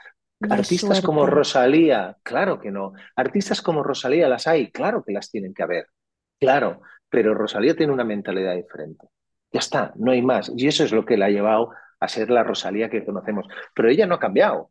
Artistas 0.48 1.00
como. 1.02 1.26
Rosalía, 1.26 2.16
claro 2.22 2.58
que 2.58 2.70
no. 2.70 2.92
Artistas 3.16 3.62
como 3.62 3.82
Rosalía 3.82 4.28
las 4.28 4.46
hay, 4.46 4.70
claro 4.70 5.02
que 5.04 5.12
las 5.12 5.30
tienen 5.30 5.54
que 5.54 5.62
haber, 5.62 5.86
claro, 6.38 6.80
pero 7.08 7.34
Rosalía 7.34 7.76
tiene 7.76 7.92
una 7.92 8.04
mentalidad 8.04 8.54
diferente. 8.54 9.06
Ya 9.52 9.60
está, 9.60 9.92
no 9.96 10.12
hay 10.12 10.22
más. 10.22 10.50
Y 10.56 10.66
eso 10.66 10.84
es 10.84 10.92
lo 10.92 11.04
que 11.04 11.16
la 11.16 11.26
ha 11.26 11.30
llevado 11.30 11.70
a 11.98 12.08
ser 12.08 12.30
la 12.30 12.44
Rosalía 12.44 12.88
que 12.88 13.04
conocemos. 13.04 13.46
Pero 13.74 13.90
ella 13.90 14.06
no 14.06 14.14
ha 14.14 14.20
cambiado. 14.20 14.70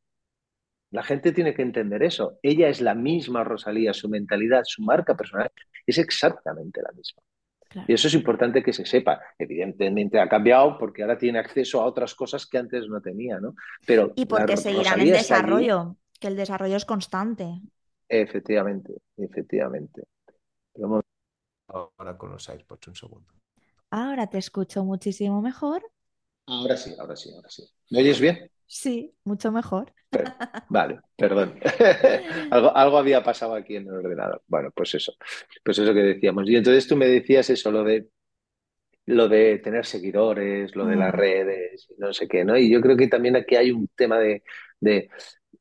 La 0.92 1.04
gente 1.04 1.32
tiene 1.32 1.54
que 1.54 1.62
entender 1.62 2.02
eso. 2.02 2.40
Ella 2.42 2.70
es 2.70 2.82
la 2.82 2.96
misma 2.96 3.44
Rosalía, 3.44 3.94
su 3.94 4.10
mentalidad, 4.10 4.64
su 4.66 4.82
marca 4.82 5.16
personal 5.16 5.52
es 5.86 5.98
exactamente 5.98 6.82
la 6.82 6.92
misma. 6.92 7.22
Y 7.88 7.94
eso 7.94 8.08
es 8.08 8.14
importante 8.14 8.62
que 8.64 8.74
se 8.74 8.86
sepa. 8.86 9.20
Evidentemente 9.38 10.20
ha 10.20 10.30
cambiado 10.30 10.78
porque 10.78 11.02
ahora 11.02 11.18
tiene 11.18 11.40
acceso 11.40 11.82
a 11.82 11.86
otras 11.86 12.14
cosas 12.16 12.46
que 12.46 12.58
antes 12.58 12.88
no 12.88 13.02
tenía, 13.02 13.40
¿no? 13.40 13.56
Pero 13.86 14.14
Y 14.16 14.26
la 14.28 14.28
porque 14.28 14.58
seguirán 14.58 15.02
en 15.02 15.12
desarrollo, 15.12 15.98
que 16.20 16.28
el 16.28 16.36
desarrollo 16.36 16.76
es 16.78 16.86
constante. 16.86 17.62
efectivamente, 18.08 18.94
efectivamente. 19.18 20.04
Pero 20.74 21.02
ahora 21.70 22.18
con 22.18 22.32
los 22.32 22.50
iPods 22.50 22.90
un 22.90 22.96
segundo. 22.96 23.34
Ahora 23.92 24.26
te 24.28 24.40
escucho 24.40 24.84
muchísimo 24.84 25.42
mejor. 25.44 25.84
Ahora 26.48 26.76
sí, 26.78 26.94
ahora 27.00 27.16
sí, 27.16 27.32
ahora 27.34 27.50
sí. 27.50 27.64
¿Me 27.92 28.00
oyes 28.00 28.20
bien? 28.20 28.52
Sí, 28.70 29.14
mucho 29.26 29.52
mejor. 29.52 29.94
Vale, 30.70 31.02
perdón. 31.18 31.60
Algo, 32.52 32.76
algo 32.76 32.98
había 32.98 33.24
pasado 33.24 33.56
aquí 33.56 33.76
en 33.76 33.88
el 33.88 33.94
ordenador. 33.96 34.44
Bueno, 34.48 34.72
pues 34.76 34.94
eso. 34.96 35.14
Pues 35.64 35.80
eso 35.80 35.94
que 35.94 36.00
decíamos. 36.02 36.48
Y 36.50 36.56
entonces 36.56 36.88
tú 36.88 36.96
me 36.96 37.08
decías 37.08 37.50
eso, 37.50 37.72
lo 37.72 37.84
de 37.84 38.08
lo 39.06 39.28
de 39.28 39.60
tener 39.60 39.86
seguidores, 39.86 40.76
lo 40.76 40.86
de 40.86 40.96
las 40.96 41.12
Mm, 41.12 41.14
redes, 41.14 41.88
no 41.98 42.14
sé 42.14 42.28
qué, 42.28 42.46
¿no? 42.46 42.58
Y 42.58 42.70
yo 42.72 42.82
creo 42.82 42.96
que 42.98 43.08
también 43.08 43.36
aquí 43.36 43.56
hay 43.56 43.72
un 43.72 43.88
tema 43.96 44.20
de, 44.20 44.44
de, 44.80 45.10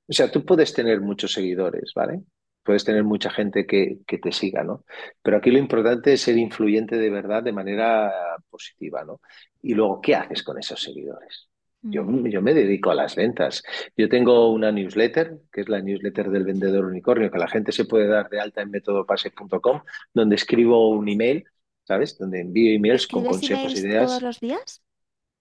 o 0.08 0.12
sea, 0.12 0.30
tú 0.30 0.44
puedes 0.44 0.74
tener 0.74 1.00
muchos 1.00 1.32
seguidores, 1.32 1.92
¿vale? 1.94 2.22
Puedes 2.62 2.84
tener 2.84 3.04
mucha 3.04 3.30
gente 3.30 3.66
que, 3.66 4.00
que 4.06 4.18
te 4.18 4.32
siga, 4.32 4.64
¿no? 4.64 4.84
Pero 5.22 5.38
aquí 5.38 5.50
lo 5.50 5.58
importante 5.58 6.12
es 6.14 6.22
ser 6.22 6.36
influyente 6.38 6.98
de 6.98 7.10
verdad 7.10 7.42
de 7.42 7.52
manera 7.52 8.12
positiva, 8.50 9.04
¿no? 9.04 9.20
Y 9.62 9.74
luego, 9.74 10.00
¿qué 10.02 10.14
haces 10.16 10.42
con 10.42 10.58
esos 10.58 10.82
seguidores? 10.82 11.48
Yo, 11.82 12.04
mm. 12.04 12.26
yo 12.28 12.42
me 12.42 12.54
dedico 12.54 12.90
a 12.90 12.94
las 12.94 13.16
ventas. 13.16 13.62
Yo 13.96 14.08
tengo 14.08 14.50
una 14.50 14.72
newsletter, 14.72 15.38
que 15.52 15.60
es 15.60 15.68
la 15.68 15.80
newsletter 15.80 16.30
del 16.30 16.44
vendedor 16.44 16.84
unicornio, 16.84 17.30
que 17.30 17.38
la 17.38 17.48
gente 17.48 17.72
se 17.72 17.84
puede 17.84 18.06
dar 18.08 18.28
de 18.28 18.40
alta 18.40 18.62
en 18.62 18.70
métodopase.com, 18.70 19.82
donde 20.12 20.36
escribo 20.36 20.90
un 20.90 21.08
email 21.08 21.44
¿sabes? 21.88 22.18
Donde 22.18 22.42
envío 22.42 22.76
emails 22.76 23.06
con 23.06 23.26
¿Escribes 23.26 23.48
consejos, 23.48 23.74
emails 23.78 24.02
todos 24.04 24.20
ideas 24.20 24.22
los 24.22 24.40
días? 24.40 24.82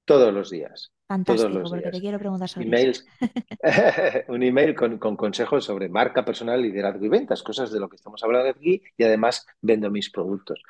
todos 0.06 0.34
los 0.34 0.50
días, 0.50 0.93
todos 1.26 1.41
Fantástico, 1.43 1.60
los 1.60 1.69
porque 1.69 1.84
te 1.84 1.91
días. 1.91 2.02
quiero 2.02 2.17
preguntar 2.17 2.47
sobre 2.47 2.67
eso. 2.67 2.76
Emails, 2.78 3.06
un 4.30 4.41
email 4.41 4.73
con, 4.73 4.97
con 4.97 5.17
consejos 5.17 5.65
sobre 5.65 5.89
marca 5.89 6.23
personal, 6.23 6.62
liderazgo 6.62 7.06
y 7.06 7.10
ventas, 7.10 7.43
cosas 7.43 7.71
de 7.73 7.82
lo 7.82 7.89
que 7.89 7.97
estamos 7.97 8.23
hablando 8.23 8.50
aquí 8.50 8.82
y 8.95 9.04
además 9.04 9.45
vendo 9.62 9.91
mis 9.91 10.10
productos. 10.10 10.63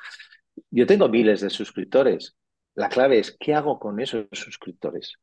Yo 0.70 0.86
tengo 0.86 1.08
miles 1.08 1.40
de 1.40 1.50
suscriptores. 1.50 2.36
La 2.74 2.88
clave 2.88 3.20
es, 3.20 3.36
¿qué 3.38 3.54
hago 3.54 3.78
con 3.78 4.00
esos 4.00 4.26
suscriptores? 4.32 5.14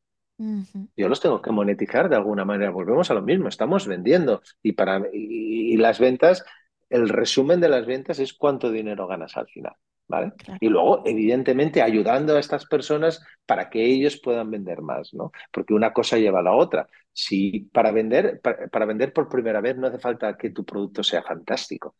Yo 0.96 1.08
los 1.08 1.20
tengo 1.20 1.40
que 1.40 1.50
monetizar 1.50 2.08
de 2.08 2.16
alguna 2.16 2.44
manera. 2.44 2.70
Volvemos 2.70 3.10
a 3.10 3.14
lo 3.14 3.22
mismo, 3.22 3.48
estamos 3.48 3.86
vendiendo 3.86 4.42
y, 4.62 4.72
para, 4.72 4.98
y, 5.12 5.74
y 5.74 5.76
las 5.76 5.98
ventas, 5.98 6.44
el 6.90 7.08
resumen 7.08 7.60
de 7.60 7.68
las 7.68 7.86
ventas 7.86 8.18
es 8.18 8.34
cuánto 8.34 8.70
dinero 8.70 9.06
ganas 9.06 9.36
al 9.36 9.46
final. 9.48 9.74
¿Vale? 10.08 10.32
claro. 10.38 10.58
Y 10.60 10.68
luego, 10.68 11.02
evidentemente, 11.04 11.82
ayudando 11.82 12.36
a 12.36 12.38
estas 12.38 12.64
personas 12.66 13.20
para 13.44 13.68
que 13.68 13.84
ellos 13.84 14.20
puedan 14.22 14.50
vender 14.52 14.80
más, 14.80 15.12
¿no? 15.12 15.32
Porque 15.50 15.74
una 15.74 15.92
cosa 15.92 16.16
lleva 16.16 16.38
a 16.38 16.44
la 16.44 16.52
otra. 16.52 16.86
Si 17.12 17.68
para 17.72 17.90
vender, 17.90 18.40
para, 18.40 18.68
para 18.68 18.86
vender 18.86 19.12
por 19.12 19.28
primera 19.28 19.60
vez 19.60 19.76
no 19.76 19.88
hace 19.88 19.98
falta 19.98 20.36
que 20.36 20.50
tu 20.50 20.64
producto 20.64 21.02
sea 21.02 21.24
fantástico. 21.24 21.96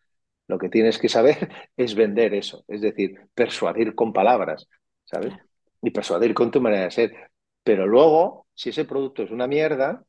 Lo 0.48 0.58
que 0.58 0.68
tienes 0.68 0.98
que 0.98 1.08
saber 1.08 1.48
es 1.76 1.94
vender 1.94 2.34
eso, 2.34 2.64
es 2.68 2.80
decir, 2.80 3.20
persuadir 3.34 3.94
con 3.94 4.12
palabras, 4.12 4.68
¿sabes? 5.04 5.28
Claro. 5.28 5.42
Y 5.82 5.90
persuadir 5.90 6.34
con 6.34 6.50
tu 6.50 6.60
manera 6.60 6.84
de 6.84 6.90
ser. 6.90 7.30
Pero 7.66 7.84
luego, 7.84 8.46
si 8.54 8.70
ese 8.70 8.84
producto 8.84 9.24
es 9.24 9.32
una 9.32 9.48
mierda, 9.48 10.04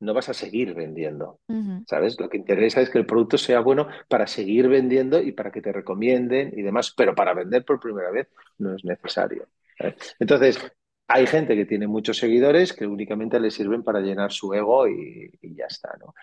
no 0.00 0.14
vas 0.14 0.30
a 0.30 0.32
seguir 0.32 0.72
vendiendo. 0.72 1.38
¿Sabes? 1.86 2.18
Lo 2.18 2.30
que 2.30 2.38
interesa 2.38 2.80
es 2.80 2.88
que 2.88 2.96
el 2.96 3.04
producto 3.04 3.36
sea 3.36 3.60
bueno 3.60 3.88
para 4.08 4.26
seguir 4.26 4.68
vendiendo 4.68 5.20
y 5.20 5.32
para 5.32 5.52
que 5.52 5.60
te 5.60 5.70
recomienden 5.70 6.58
y 6.58 6.62
demás, 6.62 6.94
pero 6.96 7.14
para 7.14 7.34
vender 7.34 7.62
por 7.62 7.78
primera 7.78 8.10
vez 8.10 8.28
no 8.56 8.74
es 8.74 8.86
necesario. 8.86 9.48
¿sabes? 9.76 10.16
Entonces, 10.18 10.58
hay 11.06 11.26
gente 11.26 11.54
que 11.54 11.66
tiene 11.66 11.86
muchos 11.86 12.16
seguidores 12.16 12.72
que 12.72 12.86
únicamente 12.86 13.38
le 13.38 13.50
sirven 13.50 13.82
para 13.82 14.00
llenar 14.00 14.32
su 14.32 14.54
ego 14.54 14.88
y, 14.88 15.30
y 15.42 15.54
ya 15.54 15.66
está, 15.66 15.94
¿no? 16.00 16.14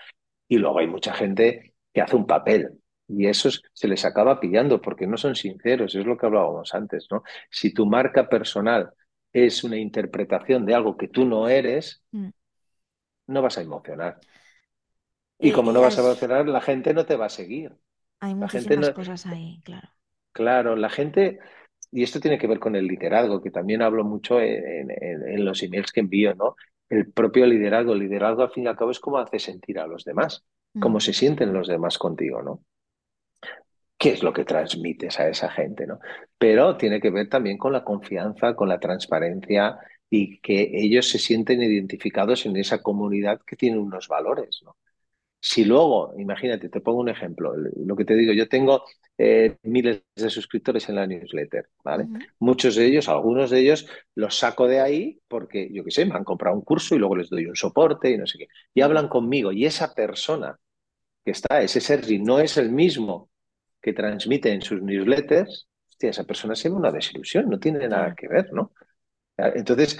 Y 0.47 0.57
luego 0.57 0.79
hay 0.79 0.87
mucha 0.87 1.13
gente 1.13 1.75
que 1.93 2.01
hace 2.01 2.15
un 2.15 2.25
papel. 2.25 2.71
Y 3.07 3.27
eso 3.27 3.49
se 3.71 3.87
les 3.87 4.03
acaba 4.03 4.39
pillando 4.39 4.81
porque 4.81 5.05
no 5.05 5.17
son 5.17 5.35
sinceros, 5.35 5.93
es 5.93 6.07
lo 6.07 6.17
que 6.17 6.25
hablábamos 6.25 6.73
antes, 6.73 7.05
¿no? 7.11 7.21
Si 7.51 7.71
tu 7.71 7.85
marca 7.85 8.27
personal 8.27 8.91
es 9.33 9.63
una 9.63 9.77
interpretación 9.77 10.65
de 10.65 10.75
algo 10.75 10.97
que 10.97 11.07
tú 11.07 11.25
no 11.25 11.49
eres, 11.49 12.03
Mm. 12.13 12.31
no 13.27 13.41
vas 13.41 13.57
a 13.57 13.61
emocionar. 13.61 14.23
Y 15.39 15.51
Eh, 15.51 15.51
como 15.51 15.71
no 15.73 15.81
vas 15.81 15.97
a 15.97 16.01
emocionar, 16.01 16.47
la 16.47 16.61
gente 16.61 16.93
no 16.93 17.05
te 17.05 17.15
va 17.17 17.25
a 17.25 17.29
seguir. 17.29 17.75
hay 18.21 18.35
La 18.39 18.49
gente 18.49 18.77
muchísimas 18.77 18.77
no, 18.77 18.91
cosas 18.91 19.25
ahí, 19.25 19.61
claro. 19.65 19.89
claro, 20.31 20.75
la 20.75 20.89
gente, 20.89 21.39
y 21.91 22.03
esto 22.03 22.19
tiene 22.19 22.37
que 22.37 22.47
ver 22.47 22.59
con 22.59 22.75
el 22.75 22.87
liderazgo, 22.87 23.41
que 23.41 23.51
también 23.51 23.81
hablo 23.81 24.03
mucho 24.03 24.39
en, 24.41 24.91
en- 24.91 25.27
en 25.27 25.45
los 25.45 25.61
emails 25.63 25.91
que 25.91 26.01
envío, 26.01 26.35
¿no? 26.35 26.55
El 26.89 27.11
propio 27.11 27.45
liderazgo. 27.45 27.93
El 27.93 27.99
liderazgo, 27.99 28.43
al 28.43 28.51
fin 28.51 28.65
y 28.65 28.67
al 28.67 28.77
cabo, 28.77 28.91
es 28.91 28.99
cómo 28.99 29.17
hace 29.17 29.39
sentir 29.39 29.79
a 29.79 29.87
los 29.87 30.03
demás, 30.03 30.45
cómo 30.79 30.99
Mm. 30.99 31.01
se 31.01 31.13
sienten 31.13 31.53
los 31.53 31.67
demás 31.67 31.97
contigo, 31.97 32.41
¿no? 32.41 32.63
Qué 34.01 34.09
es 34.09 34.23
lo 34.23 34.33
que 34.33 34.45
transmites 34.45 35.19
a 35.19 35.29
esa 35.29 35.47
gente, 35.51 35.85
¿no? 35.85 35.99
Pero 36.39 36.75
tiene 36.75 36.99
que 36.99 37.11
ver 37.11 37.29
también 37.29 37.59
con 37.59 37.71
la 37.71 37.83
confianza, 37.83 38.55
con 38.55 38.67
la 38.67 38.79
transparencia 38.79 39.77
y 40.09 40.39
que 40.39 40.71
ellos 40.73 41.07
se 41.07 41.19
sienten 41.19 41.61
identificados 41.61 42.47
en 42.47 42.57
esa 42.57 42.81
comunidad 42.81 43.41
que 43.45 43.55
tiene 43.55 43.77
unos 43.77 44.07
valores, 44.07 44.61
¿no? 44.65 44.75
Si 45.39 45.65
luego, 45.65 46.13
imagínate, 46.17 46.69
te 46.69 46.81
pongo 46.81 46.99
un 46.99 47.09
ejemplo, 47.09 47.53
lo 47.55 47.95
que 47.95 48.05
te 48.05 48.15
digo, 48.15 48.33
yo 48.33 48.47
tengo 48.49 48.83
eh, 49.19 49.57
miles 49.63 50.03
de 50.15 50.29
suscriptores 50.31 50.89
en 50.89 50.95
la 50.95 51.05
newsletter, 51.05 51.69
¿vale? 51.83 52.07
Muchos 52.39 52.75
de 52.75 52.87
ellos, 52.87 53.07
algunos 53.07 53.51
de 53.51 53.59
ellos, 53.59 53.87
los 54.15 54.35
saco 54.35 54.67
de 54.67 54.79
ahí 54.79 55.19
porque, 55.27 55.69
yo 55.71 55.83
qué 55.83 55.91
sé, 55.91 56.05
me 56.05 56.15
han 56.15 56.23
comprado 56.23 56.55
un 56.55 56.63
curso 56.63 56.95
y 56.95 56.99
luego 56.99 57.15
les 57.15 57.29
doy 57.29 57.45
un 57.45 57.55
soporte 57.55 58.09
y 58.09 58.17
no 58.17 58.25
sé 58.25 58.39
qué. 58.39 58.47
Y 58.73 58.81
hablan 58.81 59.07
conmigo 59.09 59.51
y 59.51 59.65
esa 59.65 59.93
persona 59.93 60.59
que 61.23 61.31
está, 61.31 61.61
ese 61.61 61.81
Sergi, 61.81 62.19
no 62.19 62.39
es 62.39 62.57
el 62.57 62.71
mismo 62.71 63.30
que 63.81 63.93
transmite 63.93 64.51
en 64.51 64.61
sus 64.61 64.81
newsletters, 64.81 65.67
hostia, 65.89 66.09
esa 66.11 66.23
persona 66.23 66.55
se 66.55 66.69
ve 66.69 66.75
una 66.75 66.91
desilusión, 66.91 67.49
no 67.49 67.59
tiene 67.59 67.87
nada 67.87 68.13
que 68.15 68.27
ver, 68.27 68.51
¿no? 68.53 68.73
Entonces, 69.37 69.99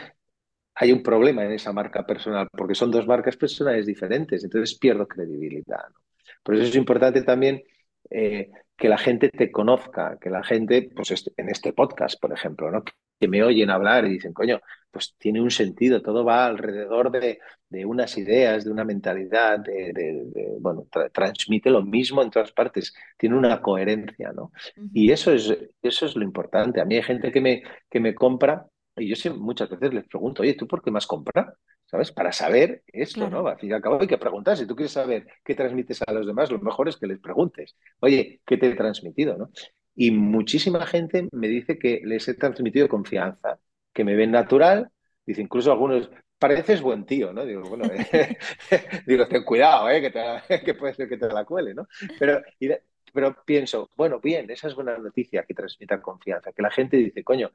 hay 0.75 0.91
un 0.91 1.03
problema 1.03 1.43
en 1.45 1.51
esa 1.51 1.73
marca 1.73 2.05
personal, 2.05 2.47
porque 2.51 2.75
son 2.75 2.91
dos 2.91 3.07
marcas 3.07 3.37
personales 3.37 3.85
diferentes, 3.85 4.43
entonces 4.43 4.77
pierdo 4.77 5.07
credibilidad. 5.07 5.83
¿no? 5.93 5.99
Por 6.43 6.55
eso 6.55 6.65
es 6.65 6.75
importante 6.75 7.21
también 7.23 7.61
eh, 8.09 8.49
que 8.75 8.89
la 8.89 8.97
gente 8.97 9.29
te 9.29 9.51
conozca, 9.51 10.17
que 10.19 10.29
la 10.29 10.43
gente, 10.43 10.89
pues 10.95 11.11
en 11.37 11.49
este 11.49 11.73
podcast, 11.73 12.19
por 12.19 12.33
ejemplo, 12.33 12.71
¿no? 12.71 12.83
que 13.19 13.27
me 13.27 13.43
oyen 13.43 13.69
hablar 13.69 14.05
y 14.05 14.13
dicen, 14.13 14.33
coño, 14.33 14.59
pues 14.91 15.15
tiene 15.17 15.41
un 15.41 15.51
sentido, 15.51 16.01
todo 16.01 16.23
va 16.25 16.45
alrededor 16.45 17.11
de, 17.11 17.39
de 17.69 17.85
unas 17.85 18.17
ideas, 18.17 18.65
de 18.65 18.71
una 18.71 18.83
mentalidad, 18.85 19.59
de, 19.59 19.93
de- 19.93 20.23
de- 20.25 20.57
bueno, 20.59 20.85
tra- 20.91 21.11
transmite 21.11 21.69
lo 21.69 21.81
mismo 21.83 22.21
en 22.21 22.29
todas 22.31 22.51
partes, 22.51 22.93
tiene 23.17 23.37
una 23.37 23.61
coherencia, 23.61 24.31
¿no? 24.33 24.51
Y 24.93 25.11
eso 25.11 25.31
es, 25.33 25.53
eso 25.81 26.05
es 26.05 26.15
lo 26.15 26.23
importante. 26.23 26.81
A 26.81 26.85
mí 26.85 26.95
hay 26.95 27.03
gente 27.03 27.31
que 27.31 27.41
me, 27.41 27.63
que 27.89 27.99
me 27.99 28.13
compra 28.15 28.67
y 28.97 29.07
yo 29.07 29.15
siempre, 29.15 29.41
muchas 29.41 29.69
veces 29.69 29.93
les 29.93 30.07
pregunto, 30.07 30.41
oye, 30.43 30.53
¿tú 30.53 30.67
por 30.67 30.81
qué 30.83 30.91
me 30.91 30.97
has 30.97 31.07
comprado? 31.07 31.53
¿Sabes? 31.85 32.11
Para 32.11 32.31
saber 32.31 32.83
esto, 32.87 33.27
Claro. 33.27 33.43
¿no? 33.43 33.47
Al 33.47 33.57
fin 33.59 33.69
y 33.69 33.73
al 33.73 33.81
cabo 33.81 33.99
hay 33.99 34.07
que 34.07 34.17
preguntar. 34.17 34.55
Si 34.57 34.65
tú 34.65 34.75
quieres 34.75 34.93
saber 34.93 35.27
qué 35.43 35.55
transmites 35.55 36.01
a 36.07 36.11
los 36.13 36.25
demás, 36.25 36.51
lo 36.51 36.59
mejor 36.59 36.87
es 36.89 36.97
que 36.97 37.07
les 37.07 37.19
preguntes, 37.19 37.75
oye, 37.99 38.41
¿qué 38.45 38.57
te 38.57 38.69
he 38.69 38.75
transmitido? 38.75 39.37
¿no? 39.37 39.49
Y 39.95 40.11
muchísima 40.11 40.85
gente 40.87 41.27
me 41.31 41.47
dice 41.47 41.77
que 41.77 42.01
les 42.05 42.27
he 42.27 42.33
transmitido 42.35 42.87
confianza, 42.87 43.59
que 43.93 44.03
me 44.03 44.15
ven 44.15 44.31
natural, 44.31 44.89
dice 45.25 45.41
incluso 45.41 45.71
algunos, 45.71 46.09
pareces 46.39 46.81
buen 46.81 47.05
tío, 47.05 47.33
¿no? 47.33 47.45
Digo, 47.45 47.63
bueno, 47.69 47.85
eh, 47.91 48.37
digo, 49.07 49.27
ten 49.27 49.43
cuidado, 49.43 49.89
¿eh? 49.89 50.01
que, 50.01 50.09
te- 50.11 50.63
que 50.65 50.73
puede 50.75 50.93
ser 50.93 51.09
que 51.09 51.17
te 51.17 51.27
la 51.27 51.45
cuele, 51.45 51.73
¿no? 51.73 51.87
Pero, 52.17 52.41
y 52.59 52.67
de- 52.67 52.83
pero 53.13 53.35
pienso, 53.45 53.89
bueno, 53.97 54.19
bien, 54.21 54.49
esa 54.49 54.67
es 54.67 54.75
buena 54.75 54.97
noticia 54.97 55.43
que 55.43 55.53
transmita 55.53 56.01
confianza, 56.01 56.51
que 56.53 56.61
la 56.61 56.71
gente 56.71 56.97
dice, 56.97 57.23
coño, 57.23 57.51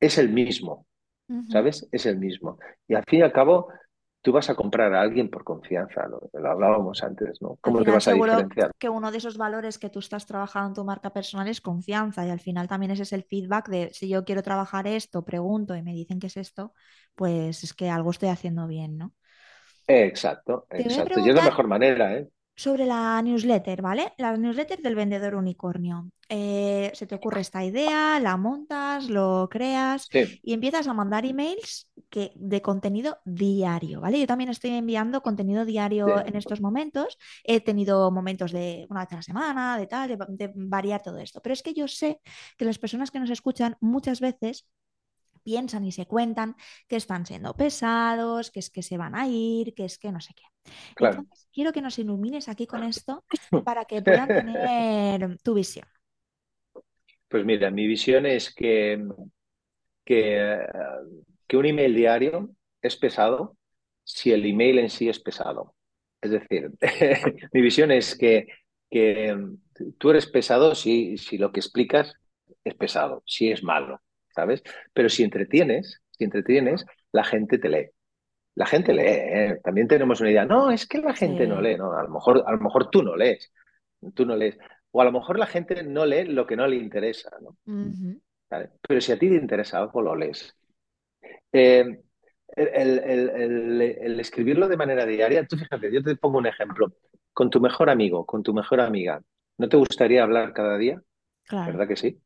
es 0.00 0.18
el 0.18 0.30
mismo. 0.30 0.86
¿sabes? 1.48 1.88
Es 1.92 2.06
el 2.06 2.18
mismo. 2.18 2.58
Y 2.88 2.94
al 2.94 3.04
fin 3.06 3.20
y 3.20 3.22
al 3.22 3.32
cabo, 3.32 3.68
tú 4.24 4.32
vas 4.32 4.48
a 4.48 4.54
comprar 4.54 4.94
a 4.94 5.02
alguien 5.02 5.28
por 5.28 5.44
confianza, 5.44 6.08
lo, 6.08 6.30
lo 6.32 6.50
hablábamos 6.50 7.02
antes, 7.02 7.42
¿no? 7.42 7.58
¿Cómo 7.60 7.84
te 7.84 7.90
vas 7.90 8.08
a 8.08 8.14
diferenciar? 8.14 8.70
que 8.78 8.88
uno 8.88 9.12
de 9.12 9.18
esos 9.18 9.36
valores 9.36 9.78
que 9.78 9.90
tú 9.90 9.98
estás 9.98 10.24
trabajando 10.24 10.68
en 10.68 10.74
tu 10.74 10.84
marca 10.84 11.12
personal 11.12 11.46
es 11.46 11.60
confianza 11.60 12.26
y 12.26 12.30
al 12.30 12.40
final 12.40 12.66
también 12.66 12.90
ese 12.92 13.02
es 13.02 13.12
el 13.12 13.24
feedback 13.24 13.68
de 13.68 13.90
si 13.92 14.08
yo 14.08 14.24
quiero 14.24 14.42
trabajar 14.42 14.86
esto, 14.86 15.26
pregunto 15.26 15.76
y 15.76 15.82
me 15.82 15.92
dicen 15.92 16.18
que 16.20 16.28
es 16.28 16.38
esto, 16.38 16.72
pues 17.14 17.64
es 17.64 17.74
que 17.74 17.90
algo 17.90 18.10
estoy 18.12 18.30
haciendo 18.30 18.66
bien, 18.66 18.96
¿no? 18.96 19.12
Exacto, 19.86 20.66
exacto. 20.70 21.20
Y 21.20 21.28
es 21.28 21.34
la 21.34 21.42
mejor 21.42 21.68
manera, 21.68 22.16
¿eh? 22.16 22.26
Sobre 22.56 22.86
la 22.86 23.20
newsletter, 23.22 23.82
¿vale? 23.82 24.12
La 24.18 24.36
newsletter 24.36 24.80
del 24.80 24.94
vendedor 24.94 25.34
unicornio. 25.34 26.10
Eh, 26.28 26.90
se 26.94 27.06
te 27.06 27.14
ocurre 27.14 27.40
esta 27.42 27.64
idea, 27.64 28.18
la 28.18 28.36
montas, 28.36 29.10
lo 29.10 29.48
creas 29.50 30.08
Sí, 30.10 30.40
y 30.42 30.54
empiezas 30.54 30.88
a 30.88 30.94
mandar 30.94 31.26
emails 31.26 31.90
que, 32.08 32.32
de 32.36 32.62
contenido 32.62 33.18
diario, 33.24 34.00
¿vale? 34.00 34.18
Yo 34.18 34.26
también 34.26 34.50
estoy 34.50 34.70
enviando 34.70 35.20
contenido 35.20 35.64
diario 35.64 36.24
en 36.24 36.36
estos 36.36 36.60
momentos. 36.60 37.18
He 37.42 37.60
tenido 37.60 38.10
momentos 38.10 38.52
de 38.52 38.86
una 38.88 39.00
vez 39.00 39.12
a 39.12 39.16
la 39.16 39.22
semana, 39.22 39.78
de 39.78 39.86
tal, 39.86 40.08
de, 40.08 40.18
de 40.28 40.52
variar 40.54 41.02
todo 41.02 41.18
esto. 41.18 41.40
Pero 41.42 41.52
es 41.52 41.62
que 41.62 41.74
yo 41.74 41.88
sé 41.88 42.20
que 42.56 42.64
las 42.64 42.78
personas 42.78 43.10
que 43.10 43.20
nos 43.20 43.30
escuchan 43.30 43.76
muchas 43.80 44.20
veces 44.20 44.66
piensan 45.44 45.84
y 45.84 45.92
se 45.92 46.06
cuentan 46.06 46.56
que 46.88 46.96
están 46.96 47.26
siendo 47.26 47.54
pesados, 47.54 48.50
que 48.50 48.60
es 48.60 48.70
que 48.70 48.82
se 48.82 48.96
van 48.96 49.14
a 49.14 49.28
ir, 49.28 49.74
que 49.74 49.84
es 49.84 49.98
que 49.98 50.10
no 50.10 50.20
sé 50.20 50.34
qué. 50.34 50.44
claro. 50.94 51.20
Entonces, 51.20 51.48
quiero 51.52 51.72
que 51.72 51.82
nos 51.82 51.98
ilumines 51.98 52.48
aquí 52.48 52.66
con 52.66 52.82
esto 52.82 53.24
para 53.64 53.84
que 53.84 54.02
puedan 54.02 54.28
tener 54.28 55.38
tu 55.42 55.54
visión. 55.54 55.86
Pues 57.28 57.44
mira, 57.44 57.70
mi 57.70 57.86
visión 57.86 58.26
es 58.26 58.54
que, 58.54 59.04
que, 60.04 60.58
que 61.46 61.56
un 61.56 61.66
email 61.66 61.94
diario 61.94 62.50
es 62.80 62.96
pesado 62.96 63.56
si 64.04 64.32
el 64.32 64.44
email 64.44 64.78
en 64.78 64.90
sí 64.90 65.08
es 65.08 65.18
pesado. 65.18 65.74
Es 66.20 66.30
decir, 66.30 66.70
mi 67.52 67.60
visión 67.60 67.90
es 67.90 68.16
que, 68.16 68.46
que 68.90 69.36
tú 69.98 70.10
eres 70.10 70.26
pesado 70.26 70.74
si, 70.74 71.18
si 71.18 71.38
lo 71.38 71.52
que 71.52 71.60
explicas 71.60 72.14
es 72.62 72.74
pesado, 72.74 73.22
si 73.26 73.50
es 73.50 73.62
malo, 73.62 74.00
¿sabes? 74.34 74.62
Pero 74.92 75.08
si 75.08 75.22
entretienes, 75.24 76.02
si 76.10 76.24
entretienes, 76.24 76.84
la 77.12 77.24
gente 77.24 77.58
te 77.58 77.68
lee. 77.68 77.90
La 78.56 78.66
gente 78.66 78.92
lee, 78.94 79.02
¿eh? 79.06 79.60
También 79.64 79.88
tenemos 79.88 80.20
una 80.20 80.30
idea. 80.30 80.44
No, 80.46 80.70
es 80.70 80.86
que 80.86 80.98
la 80.98 81.14
gente 81.14 81.46
no 81.46 81.60
lee, 81.60 81.76
¿no? 81.76 81.92
A 81.94 82.02
lo 82.04 82.10
mejor, 82.10 82.44
a 82.46 82.52
lo 82.52 82.58
mejor 82.60 82.90
tú 82.90 83.02
no 83.02 83.16
lees, 83.16 83.52
tú 84.14 84.26
no 84.26 84.36
lees. 84.36 84.58
O 84.92 85.00
a 85.02 85.04
lo 85.04 85.12
mejor 85.12 85.38
la 85.38 85.46
gente 85.46 85.82
no 85.84 86.06
lee 86.06 86.24
lo 86.26 86.46
que 86.46 86.56
no 86.56 86.66
le 86.66 86.76
interesa, 86.76 87.30
¿no? 87.42 87.56
Pero 88.86 89.00
si 89.00 89.12
a 89.12 89.18
ti 89.18 89.28
te 89.28 89.36
interesa 89.36 89.78
algo, 89.78 90.00
lo 90.02 90.14
lees. 90.16 90.54
Eh, 91.52 91.84
el, 92.56 92.68
el- 92.68 92.98
el- 93.00 93.30
el- 93.30 93.82
el 93.82 94.20
escribirlo 94.20 94.68
de 94.68 94.76
manera 94.76 95.06
diaria, 95.06 95.46
tú 95.46 95.56
fíjate, 95.56 95.92
yo 95.92 96.02
te 96.02 96.16
pongo 96.16 96.38
un 96.38 96.46
ejemplo. 96.46 96.92
Con 97.32 97.50
tu 97.50 97.60
mejor 97.60 97.90
amigo, 97.90 98.26
con 98.26 98.42
tu 98.44 98.54
mejor 98.54 98.80
amiga, 98.80 99.22
¿no 99.58 99.68
te 99.68 99.76
gustaría 99.76 100.22
hablar 100.22 100.52
cada 100.52 100.78
día? 100.78 101.02
Claro. 101.44 101.72
¿Verdad 101.72 101.88
que 101.88 101.96
sí? 101.96 102.20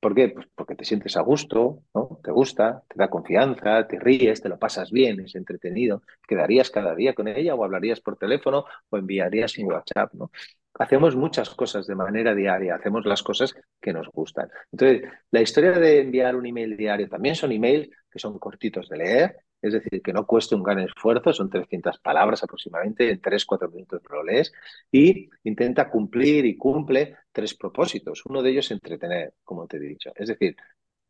¿Por 0.00 0.14
qué? 0.14 0.28
Pues 0.28 0.46
porque 0.54 0.76
te 0.76 0.84
sientes 0.84 1.16
a 1.16 1.22
gusto, 1.22 1.82
¿no? 1.92 2.20
Te 2.22 2.30
gusta, 2.30 2.84
te 2.88 2.94
da 2.96 3.10
confianza, 3.10 3.86
te 3.88 3.98
ríes, 3.98 4.40
te 4.40 4.48
lo 4.48 4.58
pasas 4.58 4.92
bien, 4.92 5.18
es 5.20 5.34
entretenido. 5.34 6.02
¿Quedarías 6.26 6.70
cada 6.70 6.94
día 6.94 7.14
con 7.14 7.26
ella 7.26 7.54
o 7.56 7.64
hablarías 7.64 8.00
por 8.00 8.16
teléfono 8.16 8.64
o 8.90 8.96
enviarías 8.96 9.58
un 9.58 9.72
WhatsApp, 9.72 10.14
¿no? 10.14 10.30
Hacemos 10.74 11.16
muchas 11.16 11.50
cosas 11.50 11.88
de 11.88 11.96
manera 11.96 12.34
diaria, 12.34 12.76
hacemos 12.76 13.04
las 13.06 13.24
cosas 13.24 13.54
que 13.80 13.92
nos 13.92 14.08
gustan. 14.10 14.48
Entonces, 14.70 15.10
la 15.32 15.40
historia 15.40 15.72
de 15.72 16.00
enviar 16.00 16.36
un 16.36 16.46
email 16.46 16.76
diario 16.76 17.08
también 17.08 17.34
son 17.34 17.50
emails 17.50 17.90
que 18.08 18.20
son 18.20 18.38
cortitos 18.38 18.88
de 18.88 18.96
leer, 18.96 19.36
es 19.62 19.72
decir, 19.72 20.02
que 20.02 20.12
no 20.12 20.26
cueste 20.26 20.54
un 20.54 20.62
gran 20.62 20.78
esfuerzo, 20.80 21.32
son 21.32 21.50
300 21.50 21.98
palabras 21.98 22.42
aproximadamente, 22.42 23.10
en 23.10 23.20
3-4 23.20 23.70
minutos 23.70 24.02
lo 24.10 24.22
lees, 24.22 24.52
y 24.92 25.28
intenta 25.44 25.90
cumplir 25.90 26.44
y 26.46 26.56
cumple 26.56 27.16
tres 27.32 27.54
propósitos. 27.54 28.24
Uno 28.26 28.42
de 28.42 28.50
ellos 28.50 28.66
es 28.66 28.72
entretener, 28.72 29.34
como 29.44 29.66
te 29.66 29.76
he 29.78 29.80
dicho. 29.80 30.12
Es 30.16 30.28
decir, 30.28 30.56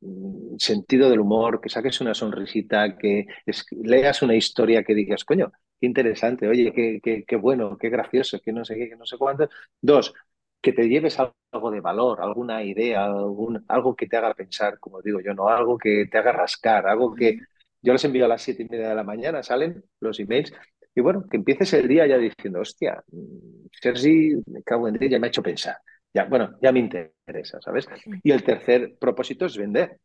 mm, 0.01 0.57
sentido 0.59 1.11
del 1.11 1.21
humor, 1.21 1.61
que 1.61 1.69
saques 1.69 2.01
una 2.01 2.15
sonrisita, 2.15 2.97
que 2.97 3.27
leas 3.71 4.23
una 4.23 4.35
historia 4.37 4.85
que 4.85 4.95
digas, 4.95 5.25
coño, 5.25 5.53
qué 5.81 5.87
interesante, 5.87 6.49
oye, 6.49 6.73
qué, 6.73 7.01
qué, 7.03 7.25
qué 7.25 7.37
bueno, 7.37 7.77
qué 7.79 7.89
gracioso, 7.91 8.41
que 8.41 8.53
no 8.53 8.65
sé 8.65 8.77
qué, 8.77 8.89
que 8.89 8.97
no 8.97 9.07
sé 9.07 9.17
cuánto. 9.19 9.49
Dos, 9.81 10.15
que 10.61 10.73
te 10.73 10.89
lleves 10.89 11.19
algo 11.19 11.71
de 11.71 11.81
valor, 11.81 12.21
alguna 12.21 12.63
idea, 12.65 13.05
algún, 13.07 13.65
algo 13.69 13.95
que 13.97 14.07
te 14.07 14.17
haga 14.17 14.35
pensar, 14.35 14.79
como 14.81 15.01
digo 15.03 15.21
yo, 15.21 15.35
no 15.35 15.49
algo 15.49 15.79
que 15.79 16.07
te 16.11 16.19
haga 16.19 16.33
rascar, 16.33 16.87
algo 16.87 17.15
que. 17.15 17.39
Yo 17.83 17.93
les 17.93 18.05
envío 18.05 18.25
a 18.25 18.29
las 18.29 18.43
siete 18.43 18.63
y 18.63 18.69
media 18.69 18.91
de 18.91 18.95
la 18.95 19.05
mañana, 19.05 19.43
salen 19.43 19.83
los 20.01 20.19
emails, 20.21 20.53
y 20.95 21.01
bueno, 21.01 21.25
que 21.31 21.37
empieces 21.37 21.73
el 21.75 21.87
día 21.87 22.07
ya 22.07 22.19
diciendo, 22.19 22.61
hostia, 22.61 23.03
mm, 23.13 23.67
Sergi, 23.71 24.35
me 24.47 24.63
cago 24.65 24.89
en 24.89 24.99
ti, 24.99 25.09
ya 25.09 25.19
me 25.21 25.27
ha 25.27 25.29
hecho 25.29 25.43
pensar. 25.43 25.77
Ya, 26.13 26.25
bueno, 26.25 26.59
ya 26.61 26.73
me 26.73 26.81
interesa, 26.81 27.61
¿sabes? 27.61 27.87
Y 28.23 28.33
el 28.33 28.43
tercer 28.43 28.97
propósito 28.99 29.47
es 29.47 29.57
vender. 29.57 30.01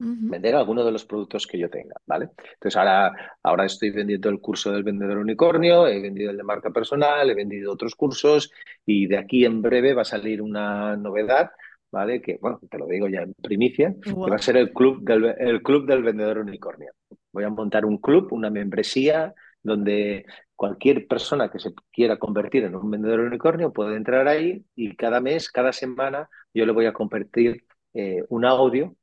Vender 0.00 0.54
alguno 0.54 0.84
de 0.84 0.92
los 0.92 1.04
productos 1.04 1.44
que 1.44 1.58
yo 1.58 1.68
tenga, 1.68 1.96
¿vale? 2.06 2.28
Entonces 2.54 2.76
ahora, 2.76 3.36
ahora 3.42 3.66
estoy 3.66 3.90
vendiendo 3.90 4.28
el 4.28 4.38
curso 4.38 4.70
del 4.70 4.84
vendedor 4.84 5.18
unicornio, 5.18 5.88
he 5.88 6.00
vendido 6.00 6.30
el 6.30 6.36
de 6.36 6.44
marca 6.44 6.70
personal, 6.70 7.28
he 7.28 7.34
vendido 7.34 7.72
otros 7.72 7.96
cursos 7.96 8.52
y 8.86 9.08
de 9.08 9.18
aquí 9.18 9.44
en 9.44 9.60
breve 9.60 9.94
va 9.94 10.02
a 10.02 10.04
salir 10.04 10.40
una 10.40 10.96
novedad, 10.96 11.50
¿vale? 11.90 12.22
Que, 12.22 12.38
bueno, 12.40 12.60
te 12.70 12.78
lo 12.78 12.86
digo 12.86 13.08
ya 13.08 13.22
en 13.22 13.34
primicia, 13.34 13.92
que 14.00 14.12
va 14.12 14.36
a 14.36 14.38
ser 14.38 14.56
el 14.56 14.72
club 14.72 15.02
del, 15.02 15.34
el 15.36 15.62
club 15.62 15.84
del 15.84 16.04
vendedor 16.04 16.38
unicornio. 16.38 16.92
Voy 17.38 17.44
a 17.44 17.50
montar 17.50 17.84
un 17.84 17.98
club, 17.98 18.32
una 18.32 18.50
membresía, 18.50 19.32
donde 19.62 20.26
cualquier 20.56 21.06
persona 21.06 21.50
que 21.50 21.60
se 21.60 21.72
quiera 21.92 22.18
convertir 22.18 22.64
en 22.64 22.74
un 22.74 22.90
vendedor 22.90 23.20
unicornio 23.20 23.72
puede 23.72 23.96
entrar 23.96 24.26
ahí 24.26 24.64
y 24.74 24.96
cada 24.96 25.20
mes, 25.20 25.50
cada 25.50 25.72
semana, 25.72 26.28
yo 26.52 26.66
le 26.66 26.72
voy 26.72 26.86
a 26.86 26.92
compartir 26.92 27.64
eh, 27.94 28.24
un 28.28 28.44
audio 28.44 28.96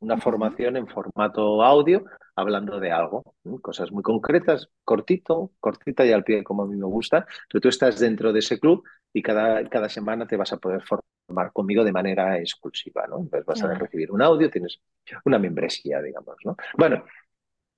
una 0.00 0.18
formación 0.18 0.76
en 0.76 0.86
formato 0.86 1.62
audio 1.62 2.04
hablando 2.34 2.78
de 2.78 2.92
algo, 2.92 3.34
cosas 3.62 3.90
muy 3.90 4.02
concretas, 4.02 4.68
cortito, 4.84 5.52
cortita 5.58 6.04
y 6.04 6.12
al 6.12 6.24
pie 6.24 6.44
como 6.44 6.64
a 6.64 6.66
mí 6.66 6.76
me 6.76 6.84
gusta. 6.84 7.26
Pero 7.48 7.60
tú 7.62 7.68
estás 7.68 7.98
dentro 7.98 8.32
de 8.32 8.40
ese 8.40 8.60
club 8.60 8.84
y 9.12 9.22
cada, 9.22 9.66
cada 9.68 9.88
semana 9.88 10.26
te 10.26 10.36
vas 10.36 10.52
a 10.52 10.58
poder 10.58 10.82
formar 10.82 11.52
conmigo 11.52 11.82
de 11.82 11.92
manera 11.92 12.38
exclusiva, 12.38 13.06
¿no? 13.06 13.20
Entonces 13.20 13.46
vas 13.46 13.62
a 13.62 13.74
recibir 13.74 14.12
un 14.12 14.20
audio, 14.20 14.50
tienes 14.50 14.80
una 15.24 15.38
membresía, 15.38 16.02
digamos, 16.02 16.36
¿no? 16.44 16.56
Bueno, 16.76 17.04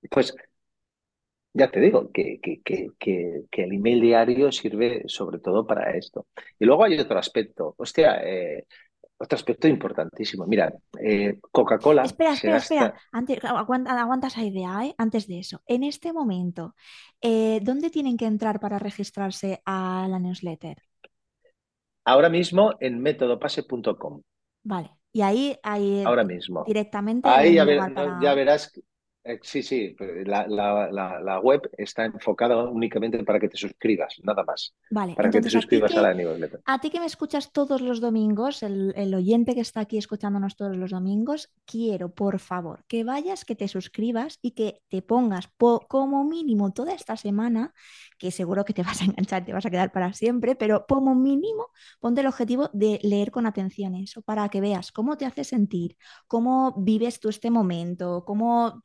pues 0.09 0.33
ya 1.53 1.69
te 1.71 1.79
digo 1.79 2.11
que, 2.11 2.39
que, 2.41 2.61
que, 2.99 3.43
el 3.51 3.73
email 3.73 4.01
diario 4.01 4.51
sirve 4.51 5.03
sobre 5.07 5.39
todo 5.39 5.65
para 5.65 5.91
esto. 5.97 6.27
Y 6.59 6.65
luego 6.65 6.83
hay 6.83 6.99
otro 6.99 7.17
aspecto, 7.17 7.75
hostia, 7.77 8.21
eh, 8.23 8.65
otro 9.17 9.35
aspecto 9.35 9.67
importantísimo. 9.67 10.45
Mira, 10.45 10.73
eh, 11.01 11.39
Coca-Cola 11.51 12.03
Espera, 12.03 12.33
espera, 12.33 12.57
espera. 12.57 12.85
gasta 12.85 12.95
Antes, 13.11 13.43
aguanta, 13.43 13.91
aguanta 13.99 14.27
esa 14.27 14.43
idea, 14.43 14.85
¿eh? 14.85 14.95
Antes 14.97 15.27
de 15.27 15.39
eso. 15.39 15.61
En 15.67 15.83
este 15.83 16.13
momento, 16.13 16.75
eh, 17.21 17.59
¿dónde 17.61 17.89
tienen 17.89 18.15
que 18.17 18.25
entrar 18.25 18.59
para 18.59 18.79
registrarse 18.79 19.61
a 19.65 20.07
la 20.09 20.19
newsletter? 20.19 20.77
ahora 22.05 22.29
mismo 22.29 22.73
en 22.79 23.01
métodopase.com. 23.01 24.21
Vale. 24.63 24.91
Y 25.11 25.21
ahí, 25.21 25.57
ahí 25.63 26.05
Ahora 26.05 26.23
mismo. 26.23 26.65
directamente 26.65 27.27
Ahí 27.29 27.55
ya, 27.55 27.65
ver- 27.65 27.81
verás, 28.35 28.71
sí, 29.43 29.63
sí, 29.63 29.95
la, 30.25 30.47
la- 30.47 30.89
la- 30.91 31.19
la 31.19 31.39
web 31.39 31.69
está 31.77 32.05
enfocada 32.05 32.63
únicamente 32.69 33.23
para 33.23 33.39
que 33.39 33.49
te 33.49 33.57
suscribas, 33.57 34.15
nada 34.23 34.43
más, 34.43 34.75
Vale, 34.89 35.13
para 35.15 35.29
que 35.31 35.41
te 35.41 35.49
a 35.49 35.51
suscribas 35.51 35.95
a 35.97 36.01
la 36.01 36.13
newsletter. 36.13 36.61
a 36.65 36.79
ti 36.79 36.89
que 36.91 36.99
me 36.99 37.07
escuchas 37.07 37.51
todos 37.51 37.81
los 37.81 37.99
domingos, 37.99 38.63
el, 38.63 38.93
el 38.95 39.13
oyente 39.15 39.55
que 39.55 39.61
está 39.61 39.81
aquí 39.81 39.97
escuchándonos 39.97 40.55
todos 40.55 40.77
los 40.77 40.91
domingos, 40.91 41.49
quiero, 41.65 42.13
por 42.13 42.39
favor, 42.39 42.85
que 42.87 43.03
vayas, 43.03 43.43
que 43.45 43.55
te 43.55 43.67
suscribas 43.67 44.39
y 44.41 44.51
que 44.51 44.81
te 44.89 45.01
pongas 45.01 45.47
po- 45.57 45.85
como 45.89 46.23
mínimo 46.23 46.71
toda 46.71 46.93
esta 46.93 47.17
semana, 47.17 47.73
que 48.17 48.31
seguro 48.31 48.65
que 48.65 48.73
te 48.73 48.83
vas 48.83 49.01
a 49.01 49.05
enganchar, 49.05 49.45
te 49.45 49.53
vas 49.53 49.65
a 49.65 49.69
quedar 49.71 49.91
para 49.91 50.13
siempre, 50.13 50.55
pero 50.55 50.85
como 50.87 51.15
mínimo 51.15 51.67
ponte 51.99 52.21
el 52.21 52.27
objetivo 52.27 52.69
de 52.73 52.99
leer 53.03 53.31
con 53.31 53.45
atención 53.47 53.95
eso, 53.95 54.21
para 54.21 54.47
que 54.49 54.61
veas 54.61 54.91
cómo 54.91 55.17
te 55.17 55.25
hace 55.25 55.43
sentir, 55.43 55.97
cómo 56.27 56.75
vives 56.77 57.19
tú 57.19 57.29
este 57.29 57.49
momento, 57.51 58.23
cómo, 58.25 58.83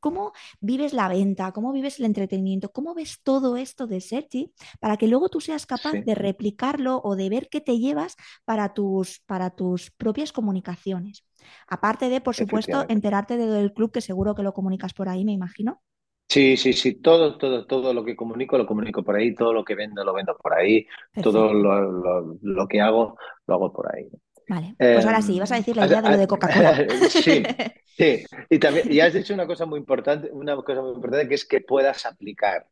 cómo 0.00 0.32
vives 0.60 0.92
la 0.92 1.08
venta, 1.08 1.52
cómo 1.52 1.72
vives 1.72 1.98
el 1.98 2.06
entretenimiento, 2.06 2.70
cómo 2.72 2.94
ves 2.94 3.20
todo 3.22 3.56
esto 3.56 3.86
de 3.86 4.00
Sergi 4.00 4.52
para 4.80 4.96
que 4.96 5.06
luego 5.08 5.28
tú 5.28 5.40
seas 5.40 5.66
capaz 5.66 5.98
Sí, 5.98 6.04
de 6.04 6.14
replicarlo 6.14 7.00
o 7.04 7.16
de 7.16 7.28
ver 7.30 7.48
qué 7.50 7.60
te 7.60 7.78
llevas 7.78 8.16
para 8.44 8.74
tus, 8.74 9.20
para 9.26 9.50
tus 9.50 9.90
propias 9.92 10.32
comunicaciones. 10.32 11.24
Aparte 11.68 12.08
de, 12.08 12.20
por 12.20 12.34
supuesto, 12.34 12.84
enterarte 12.88 13.36
de 13.36 13.46
del 13.46 13.72
club, 13.72 13.92
que 13.92 14.00
seguro 14.00 14.34
que 14.34 14.42
lo 14.42 14.52
comunicas 14.54 14.92
por 14.94 15.08
ahí, 15.08 15.24
me 15.24 15.32
imagino. 15.32 15.82
Sí, 16.30 16.58
sí, 16.58 16.74
sí, 16.74 17.00
todo, 17.00 17.38
todo, 17.38 17.66
todo 17.66 17.94
lo 17.94 18.04
que 18.04 18.14
comunico 18.14 18.58
lo 18.58 18.66
comunico 18.66 19.02
por 19.02 19.16
ahí, 19.16 19.34
todo 19.34 19.52
lo 19.54 19.64
que 19.64 19.74
vendo 19.74 20.04
lo 20.04 20.12
vendo 20.12 20.36
por 20.36 20.52
ahí, 20.52 20.86
todo 21.20 21.54
Perfecto. 21.54 21.54
lo, 21.54 21.80
lo- 21.90 22.36
lo 22.42 22.68
que 22.68 22.80
hago 22.82 23.16
lo 23.46 23.54
hago 23.54 23.72
por 23.72 23.94
ahí. 23.94 24.08
Vale, 24.48 24.76
pues 24.90 25.04
Eh, 25.04 25.06
ahora 25.06 25.22
sí, 25.22 25.38
vas 25.38 25.52
a 25.52 25.56
decir 25.56 25.76
la 25.76 25.84
idea 25.86 26.02
de 26.02 26.10
lo 26.10 26.16
de 26.16 26.26
Coca-Cola. 26.26 26.82
sí, 27.08 27.42
sí. 27.96 28.24
Y 28.50 28.58
también, 28.58 28.86
y 28.90 29.00
has 29.00 29.12
dicho 29.14 29.34
una 29.34 29.46
cosa 29.46 29.66
muy 29.66 29.78
importante, 29.78 30.30
una 30.32 30.56
cosa 30.56 30.80
muy 30.82 30.92
importante 30.94 31.28
que 31.28 31.34
es 31.34 31.44
que 31.46 31.60
puedas 31.60 32.06
aplicar. 32.06 32.66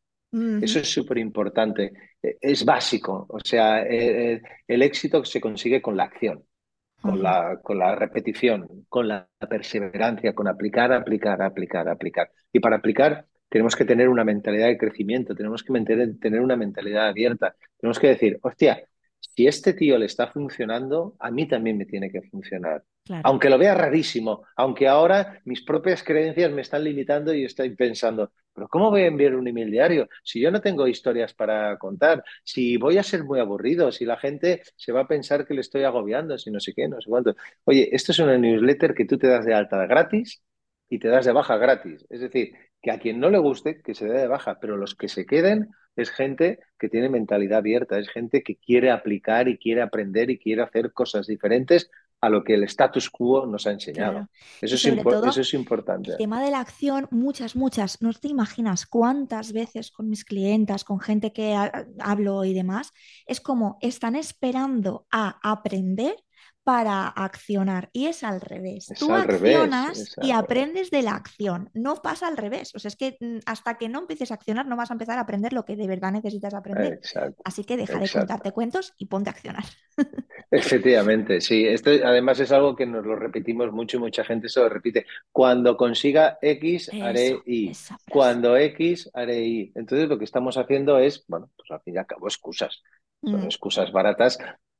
Eso 0.60 0.80
es 0.80 0.90
súper 0.92 1.18
importante. 1.18 1.92
Eh, 2.22 2.38
Es 2.40 2.64
básico. 2.64 3.26
O 3.30 3.40
sea, 3.40 3.82
eh, 3.84 4.34
eh, 4.34 4.42
el 4.68 4.82
éxito 4.82 5.24
se 5.24 5.40
consigue 5.40 5.82
con 5.82 5.96
la 5.96 6.04
acción, 6.04 6.44
con 7.00 7.22
la, 7.22 7.60
con 7.62 7.78
la 7.78 7.94
repetición, 7.96 8.86
con 8.88 9.08
la 9.08 9.28
perseverancia, 9.50 10.34
con 10.34 10.48
aplicar, 10.48 10.92
aplicar, 10.92 11.42
aplicar, 11.42 11.88
aplicar. 11.88 12.30
Y 12.52 12.60
para 12.60 12.76
aplicar 12.76 13.26
tenemos 13.48 13.76
que 13.76 13.84
tener 13.84 14.08
una 14.08 14.24
mentalidad 14.24 14.66
de 14.68 14.78
crecimiento, 14.78 15.34
tenemos 15.34 15.62
que 15.64 15.72
mantener- 15.72 16.18
tener 16.20 16.40
una 16.40 16.56
mentalidad 16.56 17.08
abierta. 17.08 17.56
Tenemos 17.78 17.98
que 18.00 18.08
decir, 18.08 18.38
hostia, 18.42 18.82
si 19.36 19.46
este 19.46 19.74
tío 19.74 19.98
le 19.98 20.06
está 20.06 20.28
funcionando, 20.28 21.14
a 21.18 21.30
mí 21.30 21.46
también 21.46 21.76
me 21.76 21.84
tiene 21.84 22.10
que 22.10 22.22
funcionar. 22.22 22.82
Claro, 23.04 23.22
Aunque 23.24 23.50
lo 23.50 23.58
vea 23.58 23.74
rarísimo, 23.74 24.44
aunque 24.56 24.88
ahora 24.88 25.40
mis 25.44 25.62
propias 25.62 26.02
creencias 26.02 26.50
me 26.50 26.62
están 26.62 26.82
limitando 26.84 27.34
y 27.34 27.44
estoy 27.44 27.70
pensando, 27.76 28.32
pero 28.54 28.66
¿cómo 28.68 28.90
voy 28.90 29.02
a 29.02 29.06
enviar 29.06 29.36
un 29.36 29.46
email 29.46 29.70
diario 29.70 30.08
si 30.24 30.40
yo 30.40 30.50
no 30.50 30.60
tengo 30.62 30.88
historias 30.88 31.34
para 31.34 31.76
contar? 31.78 32.24
Si 32.42 32.78
voy 32.78 32.96
a 32.98 33.02
ser 33.02 33.24
muy 33.24 33.38
aburrido, 33.38 33.92
si 33.92 34.06
la 34.06 34.16
gente 34.16 34.62
se 34.74 34.92
va 34.92 35.02
a 35.02 35.08
pensar 35.08 35.46
que 35.46 35.54
le 35.54 35.60
estoy 35.60 35.84
agobiando, 35.84 36.38
si 36.38 36.50
no 36.50 36.58
sé 36.58 36.72
qué, 36.74 36.88
no 36.88 37.00
sé 37.00 37.10
cuánto. 37.10 37.36
Oye, 37.64 37.90
esto 37.92 38.12
es 38.12 38.18
una 38.18 38.38
newsletter 38.38 38.94
que 38.94 39.04
tú 39.04 39.18
te 39.18 39.28
das 39.28 39.44
de 39.44 39.54
alta 39.54 39.86
gratis 39.86 40.42
y 40.88 40.98
te 40.98 41.08
das 41.08 41.26
de 41.26 41.32
baja 41.32 41.56
gratis. 41.58 42.06
Es 42.08 42.20
decir, 42.20 42.54
que 42.80 42.90
a 42.90 42.98
quien 42.98 43.20
no 43.20 43.30
le 43.30 43.38
guste, 43.38 43.82
que 43.82 43.94
se 43.94 44.06
dé 44.06 44.18
de 44.20 44.28
baja, 44.28 44.58
pero 44.60 44.76
los 44.76 44.94
que 44.94 45.08
se 45.08 45.26
queden 45.26 45.68
es 45.96 46.10
gente 46.10 46.60
que 46.78 46.88
tiene 46.88 47.08
mentalidad 47.08 47.58
abierta, 47.58 47.98
es 47.98 48.08
gente 48.08 48.42
que 48.42 48.56
quiere 48.56 48.90
aplicar 48.90 49.48
y 49.48 49.58
quiere 49.58 49.82
aprender 49.82 50.30
y 50.30 50.38
quiere 50.38 50.62
hacer 50.62 50.92
cosas 50.92 51.26
diferentes 51.26 51.90
a 52.20 52.28
lo 52.30 52.44
que 52.44 52.54
el 52.54 52.64
status 52.64 53.10
quo 53.10 53.46
nos 53.46 53.66
ha 53.66 53.72
enseñado. 53.72 54.12
claro. 54.12 54.28
Eso 54.60 54.74
es, 54.76 54.84
eso 54.84 55.40
es 55.40 55.54
importante. 55.54 56.12
el 56.12 56.16
tema 56.16 56.42
de 56.42 56.50
la 56.50 56.60
acción, 56.60 57.08
muchas, 57.10 57.56
muchas, 57.56 58.00
no 58.00 58.12
te 58.12 58.28
imaginas 58.28 58.86
cuántas 58.86 59.52
veces 59.52 59.90
con 59.90 60.08
mis 60.08 60.24
clientas, 60.24 60.84
con 60.84 60.98
gente 61.00 61.32
que 61.32 61.54
ha- 61.54 61.86
hablo 61.98 62.44
y 62.44 62.54
demás, 62.54 62.92
es 63.26 63.40
como 63.40 63.76
están 63.80 64.16
esperando 64.16 65.06
a 65.10 65.38
aprender 65.42 66.16
para 66.66 67.08
accionar 67.08 67.90
y 67.92 68.06
es 68.06 68.24
al 68.24 68.40
revés. 68.40 68.90
Es 68.90 68.98
Tú 68.98 69.14
al 69.14 69.22
accionas 69.22 70.10
y 70.20 70.32
aprendes 70.32 70.90
de 70.90 71.02
la 71.02 71.12
acción, 71.14 71.70
no 71.74 72.02
pasa 72.02 72.26
al 72.26 72.36
revés. 72.36 72.74
O 72.74 72.80
sea, 72.80 72.88
es 72.88 72.96
que 72.96 73.16
mm, 73.20 73.38
hasta 73.46 73.78
que 73.78 73.88
no 73.88 74.00
empieces 74.00 74.32
a 74.32 74.34
accionar 74.34 74.66
no 74.66 74.76
vas 74.76 74.90
a 74.90 74.94
empezar 74.94 75.18
a 75.18 75.22
aprender 75.22 75.52
lo 75.52 75.64
que 75.64 75.76
de 75.76 75.86
verdad 75.86 76.12
necesitas 76.12 76.54
aprender. 76.54 76.94
Exacto, 76.94 77.44
Así 77.44 77.64
que 77.64 77.76
deja 77.76 78.00
de 78.00 78.10
contarte 78.10 78.52
cuentos 78.52 78.94
y 78.98 79.06
ponte 79.06 79.30
a 79.30 79.34
accionar. 79.34 79.64
Efectivamente, 80.50 81.40
sí. 81.40 81.66
Esto 81.66 81.90
además 82.04 82.38
es 82.40 82.52
algo 82.52 82.76
que 82.76 82.86
nos 82.86 83.04
lo 83.04 83.16
repetimos 83.16 83.72
mucho 83.72 83.96
y 83.96 84.00
mucha 84.00 84.24
gente 84.24 84.48
se 84.48 84.60
lo 84.60 84.68
repite. 84.68 85.06
Cuando 85.32 85.76
consiga 85.76 86.38
X, 86.40 86.92
Eso, 86.92 87.04
haré 87.04 87.42
Y. 87.46 87.72
Cuando 88.08 88.56
X, 88.56 89.10
haré 89.12 89.44
Y. 89.44 89.72
Entonces 89.74 90.08
lo 90.08 90.18
que 90.18 90.24
estamos 90.24 90.56
haciendo 90.56 90.98
es, 90.98 91.24
bueno, 91.26 91.50
pues 91.56 91.70
al 91.70 91.80
fin 91.82 91.94
y 91.96 91.98
al 91.98 92.06
cabo, 92.06 92.28
excusas. 92.28 92.82
Son 93.24 93.42
Mm, 93.42 93.44
excusas 93.44 93.90
baratas 93.90 94.38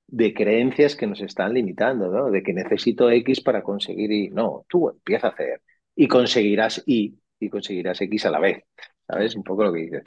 de 0.09 0.34
creencias 0.34 0.96
que 0.96 1.07
nos 1.07 1.20
están 1.20 1.54
limitando, 1.54 2.09
¿no? 2.11 2.30
De 2.30 2.42
que 2.42 2.52
necesito 2.52 3.11
X 3.11 3.40
para 3.40 3.62
conseguir 3.62 4.11
Y. 4.12 4.30
No, 4.30 4.64
tú 4.68 4.88
empieza 4.90 5.28
a 5.28 5.30
hacer 5.30 5.62
y 5.94 6.09
conseguirás 6.09 6.82
Y 6.86 7.18
y 7.40 7.48
conseguirás 7.50 8.00
X 8.02 8.26
a 8.26 8.30
la 8.30 8.38
vez. 8.40 8.64
¿Sabes? 9.07 9.36
Un 9.36 9.44
poco 9.44 9.64
lo 9.64 9.72
que 9.72 9.80
dices. 9.80 10.02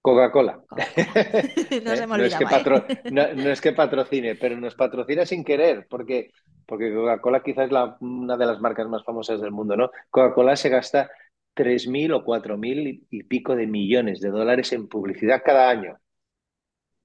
Coca-Cola. 0.00 0.62
No 1.84 1.96
se 1.96 2.02
¿Eh? 2.04 2.06
No 2.06 2.24
es 2.24 2.34
que 2.36 2.44
¿eh? 2.44 2.46
patro- 2.50 2.84
no, 3.10 3.34
no 3.34 3.50
es 3.50 3.60
que 3.60 3.72
patrocine, 3.72 4.34
pero 4.36 4.56
nos 4.58 4.74
patrocina 4.74 5.24
sin 5.26 5.44
querer, 5.44 5.86
porque, 5.88 6.30
porque 6.66 6.92
Coca-Cola 6.92 7.42
quizás 7.42 7.66
es 7.66 7.72
la- 7.72 7.96
una 8.00 8.36
de 8.36 8.46
las 8.46 8.60
marcas 8.60 8.88
más 8.88 9.04
famosas 9.04 9.40
del 9.40 9.52
mundo, 9.52 9.76
¿no? 9.76 9.90
Coca-Cola 10.10 10.56
se 10.56 10.68
gasta 10.70 11.10
3.000 11.54 12.12
o 12.12 12.24
4.000 12.24 12.78
y 12.88 13.06
y 13.10 13.22
pico 13.24 13.54
de 13.56 13.66
millones 13.66 14.20
de 14.20 14.30
dólares 14.30 14.72
en 14.72 14.88
publicidad 14.88 15.42
cada 15.44 15.70
año. 15.70 15.98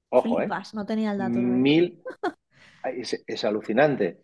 Ojo, 0.10 0.41
¿eh? 0.41 0.53
No 0.74 0.86
tenía 0.86 1.12
el 1.12 1.18
dato. 1.18 1.41
Mil, 1.43 2.03
es, 2.84 3.24
es 3.28 3.43
alucinante, 3.45 4.20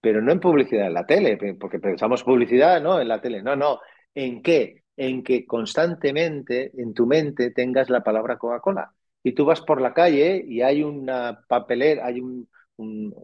pero 0.00 0.22
no 0.22 0.32
en 0.32 0.40
publicidad 0.40 0.86
en 0.88 0.94
la 0.94 1.06
tele, 1.06 1.38
porque 1.60 1.80
pensamos 1.80 2.24
publicidad, 2.24 2.82
¿no? 2.82 3.00
En 3.00 3.08
la 3.08 3.20
tele, 3.20 3.42
no, 3.42 3.56
no. 3.56 3.80
¿En 4.14 4.42
qué? 4.42 4.84
En 4.96 5.22
que 5.24 5.46
constantemente 5.46 6.72
en 6.80 6.94
tu 6.94 7.06
mente 7.06 7.50
tengas 7.52 7.90
la 7.90 8.02
palabra 8.02 8.38
Coca-Cola. 8.38 8.92
Y 9.22 9.32
tú 9.34 9.44
vas 9.46 9.60
por 9.62 9.80
la 9.80 9.94
calle 9.94 10.44
y 10.46 10.62
hay 10.62 10.82
una 10.82 11.40
papelera, 11.48 12.06
hay 12.06 12.20
un, 12.20 12.48
un- 12.76 13.14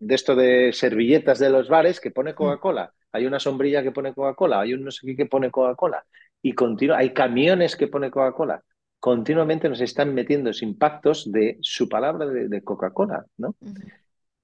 de 0.00 0.14
esto 0.14 0.34
de 0.36 0.72
servilletas 0.72 1.38
de 1.38 1.50
los 1.50 1.68
bares 1.68 2.00
que 2.00 2.10
pone 2.10 2.34
Mm, 2.40 2.54
Coca-Cola. 2.54 2.92
Hay 3.12 3.26
una 3.26 3.40
sombrilla 3.40 3.82
que 3.82 3.92
pone 3.92 4.14
Coca-Cola, 4.14 4.60
hay 4.60 4.74
un 4.74 4.84
no 4.84 4.90
sé 4.90 5.06
qué 5.06 5.16
que 5.16 5.26
pone 5.26 5.50
Coca-Cola. 5.50 6.04
Y 6.42 6.52
continua, 6.54 6.98
hay 6.98 7.12
camiones 7.14 7.76
que 7.76 7.88
pone 7.88 8.10
Coca-Cola. 8.10 8.62
Continuamente 9.04 9.68
nos 9.68 9.82
están 9.82 10.14
metiendo 10.14 10.50
impactos 10.62 11.30
de 11.30 11.58
su 11.60 11.90
palabra 11.90 12.24
de, 12.24 12.48
de 12.48 12.62
Coca-Cola, 12.62 13.26
¿no? 13.36 13.54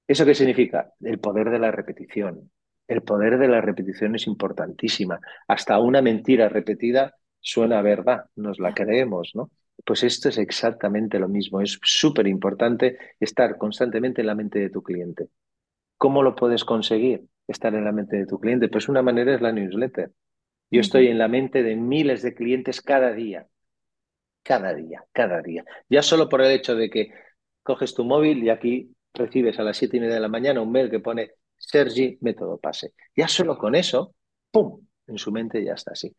¿Eso 0.07 0.27
qué 0.27 0.35
significa? 0.35 0.93
El 1.01 1.19
poder 1.19 1.49
de 1.49 1.59
la 1.59 1.71
repetición. 1.71 2.51
El 2.87 3.01
poder 3.01 3.39
de 3.39 3.49
la 3.49 3.63
repetición 3.63 4.17
es 4.17 4.27
importantísima. 4.27 5.19
Hasta 5.49 5.79
una 5.79 6.03
mentira 6.03 6.51
repetida 6.51 7.15
suena 7.41 7.79
a 7.79 7.83
verdad, 7.83 8.27
nos 8.37 8.59
la 8.59 8.75
creemos, 8.75 9.31
¿no? 9.35 9.51
Pues 9.83 10.03
esto 10.03 10.29
es 10.29 10.37
exactamente 10.37 11.19
lo 11.19 11.29
mismo. 11.31 11.63
Es 11.63 11.79
súper 11.83 12.27
importante 12.27 12.99
estar 13.19 13.57
constantemente 13.57 14.21
en 14.21 14.27
la 14.27 14.35
mente 14.35 14.59
de 14.59 14.69
tu 14.69 14.83
cliente. 14.83 15.29
¿Cómo 15.97 16.23
lo 16.23 16.37
puedes 16.37 16.67
conseguir? 16.67 17.25
Estar 17.49 17.75
en 17.75 17.85
la 17.87 17.93
mente 17.93 18.19
de 18.19 18.27
tu 18.27 18.39
cliente. 18.39 18.69
Pues 18.69 18.91
una 18.91 19.01
manera 19.01 19.35
es 19.35 19.41
la 19.41 19.53
newsletter. 19.53 20.13
Yo 20.71 20.83
estoy 20.83 21.07
en 21.07 21.17
la 21.17 21.29
mente 21.29 21.63
de 21.63 21.77
miles 21.77 22.21
de 22.21 22.35
clientes 22.35 22.83
cada 22.83 23.15
día. 23.15 23.47
Cada 24.43 24.75
día, 24.75 25.05
cada 25.13 25.43
día. 25.43 25.65
Ya 25.89 26.03
solo 26.03 26.29
por 26.29 26.41
el 26.43 26.51
hecho 26.51 26.75
de 26.75 26.91
que 26.91 27.13
coges 27.63 27.95
tu 27.95 28.05
móvil 28.05 28.43
y 28.43 28.51
aquí 28.51 28.95
recibes 29.15 29.59
a 29.59 29.63
las 29.63 29.77
siete 29.77 29.99
y 29.99 30.01
media 30.01 30.15
de 30.15 30.21
la 30.21 30.29
mañana 30.29 30.63
un 30.63 30.73
mail 30.73 30.91
que 30.91 31.01
pone 31.01 31.33
Sergi, 31.57 32.19
método 32.23 32.59
pase. 32.59 32.95
Ya 33.15 33.29
solo 33.29 33.59
con 33.59 33.75
eso, 33.75 34.15
¡pum! 34.51 34.81
En 35.07 35.19
su 35.19 35.31
mente 35.31 35.63
ya 35.63 35.75
está 35.75 35.93
así 35.93 36.15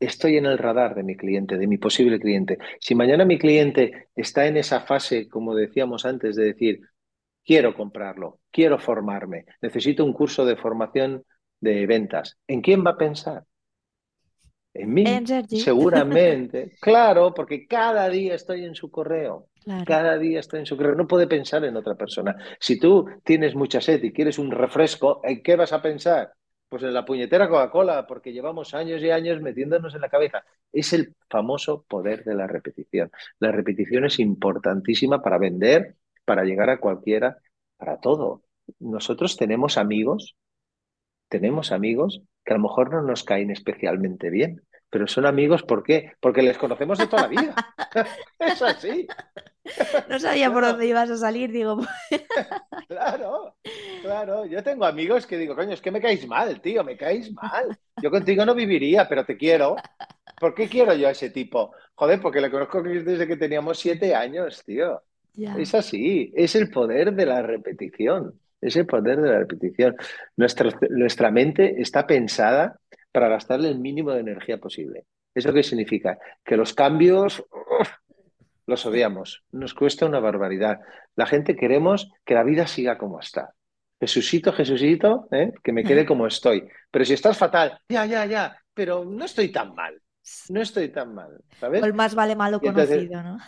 estoy 0.00 0.36
en 0.36 0.46
el 0.46 0.58
radar 0.58 0.94
de 0.94 1.02
mi 1.02 1.16
cliente, 1.16 1.56
de 1.56 1.66
mi 1.66 1.78
posible 1.78 2.18
cliente. 2.18 2.58
Si 2.80 2.94
mañana 2.94 3.24
mi 3.24 3.38
cliente 3.38 4.08
está 4.14 4.46
en 4.46 4.56
esa 4.56 4.80
fase, 4.80 5.28
como 5.28 5.54
decíamos 5.54 6.04
antes, 6.04 6.36
de 6.36 6.44
decir, 6.44 6.80
quiero 7.44 7.74
comprarlo, 7.74 8.40
quiero 8.50 8.78
formarme, 8.78 9.44
necesito 9.60 10.04
un 10.04 10.12
curso 10.12 10.44
de 10.44 10.56
formación 10.56 11.24
de 11.60 11.86
ventas, 11.86 12.38
¿en 12.46 12.60
quién 12.60 12.84
va 12.84 12.90
a 12.92 12.96
pensar? 12.98 13.44
En 14.78 14.92
mí, 14.92 15.04
seguramente. 15.58 16.72
claro, 16.80 17.32
porque 17.32 17.66
cada 17.66 18.08
día 18.08 18.34
estoy 18.34 18.64
en 18.64 18.74
su 18.74 18.90
correo. 18.90 19.48
Cada 19.84 20.16
día 20.16 20.40
estoy 20.40 20.60
en 20.60 20.66
su 20.66 20.76
correo. 20.76 20.94
No 20.94 21.08
puede 21.08 21.26
pensar 21.26 21.64
en 21.64 21.76
otra 21.76 21.94
persona. 21.94 22.36
Si 22.60 22.78
tú 22.78 23.06
tienes 23.24 23.54
mucha 23.54 23.80
sed 23.80 24.02
y 24.04 24.12
quieres 24.12 24.38
un 24.38 24.50
refresco, 24.50 25.20
¿en 25.24 25.42
qué 25.42 25.56
vas 25.56 25.72
a 25.72 25.82
pensar? 25.82 26.32
Pues 26.68 26.82
en 26.82 26.94
la 26.94 27.04
puñetera 27.04 27.48
Coca-Cola, 27.48 28.06
porque 28.06 28.32
llevamos 28.32 28.74
años 28.74 29.02
y 29.02 29.10
años 29.10 29.40
metiéndonos 29.40 29.94
en 29.94 30.00
la 30.02 30.08
cabeza. 30.08 30.44
Es 30.72 30.92
el 30.92 31.14
famoso 31.28 31.84
poder 31.88 32.22
de 32.24 32.34
la 32.34 32.46
repetición. 32.46 33.10
La 33.38 33.50
repetición 33.50 34.04
es 34.04 34.18
importantísima 34.20 35.22
para 35.22 35.38
vender, 35.38 35.96
para 36.24 36.44
llegar 36.44 36.70
a 36.70 36.78
cualquiera, 36.78 37.38
para 37.76 37.98
todo. 37.98 38.42
Nosotros 38.78 39.36
tenemos 39.36 39.78
amigos, 39.78 40.36
tenemos 41.28 41.72
amigos 41.72 42.22
que 42.46 42.54
a 42.54 42.56
lo 42.56 42.62
mejor 42.62 42.92
no 42.92 43.02
nos 43.02 43.24
caen 43.24 43.50
especialmente 43.50 44.30
bien, 44.30 44.62
pero 44.88 45.08
son 45.08 45.26
amigos, 45.26 45.64
¿por 45.64 45.82
qué? 45.82 46.12
Porque 46.20 46.42
les 46.42 46.56
conocemos 46.56 46.96
de 46.96 47.08
toda 47.08 47.22
la 47.22 47.28
vida. 47.28 47.54
es 48.38 48.62
así. 48.62 49.06
No 50.08 50.20
sabía 50.20 50.52
por 50.52 50.64
dónde 50.64 50.86
ibas 50.86 51.10
a 51.10 51.16
salir, 51.16 51.50
digo. 51.50 51.80
claro, 52.88 53.56
claro. 54.00 54.46
Yo 54.46 54.62
tengo 54.62 54.84
amigos 54.84 55.26
que 55.26 55.36
digo, 55.36 55.56
coño, 55.56 55.72
es 55.72 55.80
que 55.80 55.90
me 55.90 56.00
caéis 56.00 56.26
mal, 56.28 56.60
tío, 56.60 56.84
me 56.84 56.96
caéis 56.96 57.32
mal. 57.32 57.76
Yo 58.00 58.12
contigo 58.12 58.46
no 58.46 58.54
viviría, 58.54 59.08
pero 59.08 59.24
te 59.24 59.36
quiero. 59.36 59.74
¿Por 60.38 60.54
qué 60.54 60.68
quiero 60.68 60.94
yo 60.94 61.08
a 61.08 61.12
ese 61.12 61.30
tipo? 61.30 61.72
Joder, 61.96 62.20
porque 62.20 62.40
le 62.40 62.50
conozco 62.50 62.80
desde 62.80 63.26
que 63.26 63.36
teníamos 63.36 63.80
siete 63.80 64.14
años, 64.14 64.62
tío. 64.64 65.02
Es 65.58 65.74
así, 65.74 66.32
es 66.34 66.54
el 66.54 66.70
poder 66.70 67.12
de 67.12 67.26
la 67.26 67.42
repetición. 67.42 68.38
Es 68.66 68.76
el 68.76 68.86
poder 68.86 69.20
de 69.20 69.28
la 69.28 69.38
repetición. 69.40 69.96
Nuestra, 70.36 70.70
nuestra 70.90 71.30
mente 71.30 71.80
está 71.80 72.06
pensada 72.06 72.78
para 73.12 73.28
gastarle 73.28 73.68
el 73.68 73.78
mínimo 73.78 74.12
de 74.12 74.20
energía 74.20 74.58
posible. 74.58 75.04
¿Eso 75.34 75.52
qué 75.52 75.62
significa? 75.62 76.18
Que 76.44 76.56
los 76.56 76.74
cambios 76.74 77.44
los 78.66 78.84
odiamos, 78.84 79.44
nos 79.52 79.74
cuesta 79.74 80.06
una 80.06 80.20
barbaridad. 80.20 80.80
La 81.14 81.26
gente 81.26 81.56
queremos 81.56 82.10
que 82.24 82.34
la 82.34 82.42
vida 82.42 82.66
siga 82.66 82.98
como 82.98 83.20
está. 83.20 83.54
Jesucito, 84.00 84.52
Jesucito, 84.52 85.28
¿eh? 85.30 85.52
que 85.62 85.72
me 85.72 85.84
quede 85.84 86.04
como 86.04 86.26
estoy. 86.26 86.68
Pero 86.90 87.04
si 87.04 87.14
estás 87.14 87.38
fatal, 87.38 87.78
ya, 87.88 88.04
ya, 88.04 88.26
ya, 88.26 88.60
pero 88.74 89.04
no 89.04 89.24
estoy 89.24 89.50
tan 89.50 89.74
mal. 89.74 90.00
No 90.48 90.60
estoy 90.60 90.88
tan 90.88 91.14
mal, 91.14 91.38
¿sabes? 91.60 91.82
el 91.84 91.94
más 91.94 92.14
vale 92.14 92.34
malo 92.34 92.60
conocido, 92.60 93.22
¿no? 93.22 93.38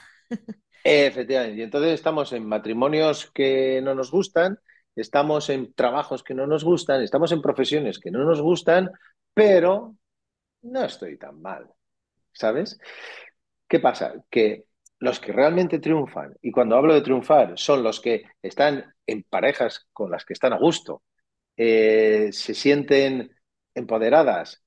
efectivamente. 0.85 1.59
Y 1.59 1.63
entonces 1.63 1.93
estamos 1.93 2.33
en 2.33 2.47
matrimonios 2.47 3.31
que 3.33 3.81
no 3.83 3.97
nos 3.97 4.13
gustan, 4.13 4.59
estamos 4.97 5.51
en 5.51 5.73
trabajos 5.75 6.23
que 6.23 6.35
no 6.35 6.47
nos 6.47 6.65
gustan, 6.65 7.03
estamos 7.03 7.33
en 7.33 7.43
profesiones 7.43 7.99
que 7.99 8.11
no 8.11 8.25
nos 8.25 8.41
gustan, 8.41 8.91
pero 9.35 9.97
no 10.63 10.85
estoy 10.85 11.17
tan 11.19 11.41
mal, 11.41 11.69
¿sabes? 12.33 12.79
¿Qué 13.69 13.81
pasa? 13.81 14.15
Que 14.31 14.65
los 15.01 15.21
que 15.21 15.33
realmente 15.33 15.79
triunfan, 15.79 16.35
y 16.43 16.51
cuando 16.51 16.77
hablo 16.77 16.95
de 16.95 17.03
triunfar, 17.03 17.53
son 17.57 17.83
los 17.83 18.01
que 18.01 18.25
están 18.43 18.93
en 19.07 19.23
parejas 19.23 19.87
con 19.93 20.11
las 20.11 20.25
que 20.25 20.33
están 20.33 20.53
a 20.53 20.59
gusto, 20.59 21.03
eh, 21.57 22.31
se 22.33 22.55
sienten 22.55 23.31
empoderadas, 23.75 24.63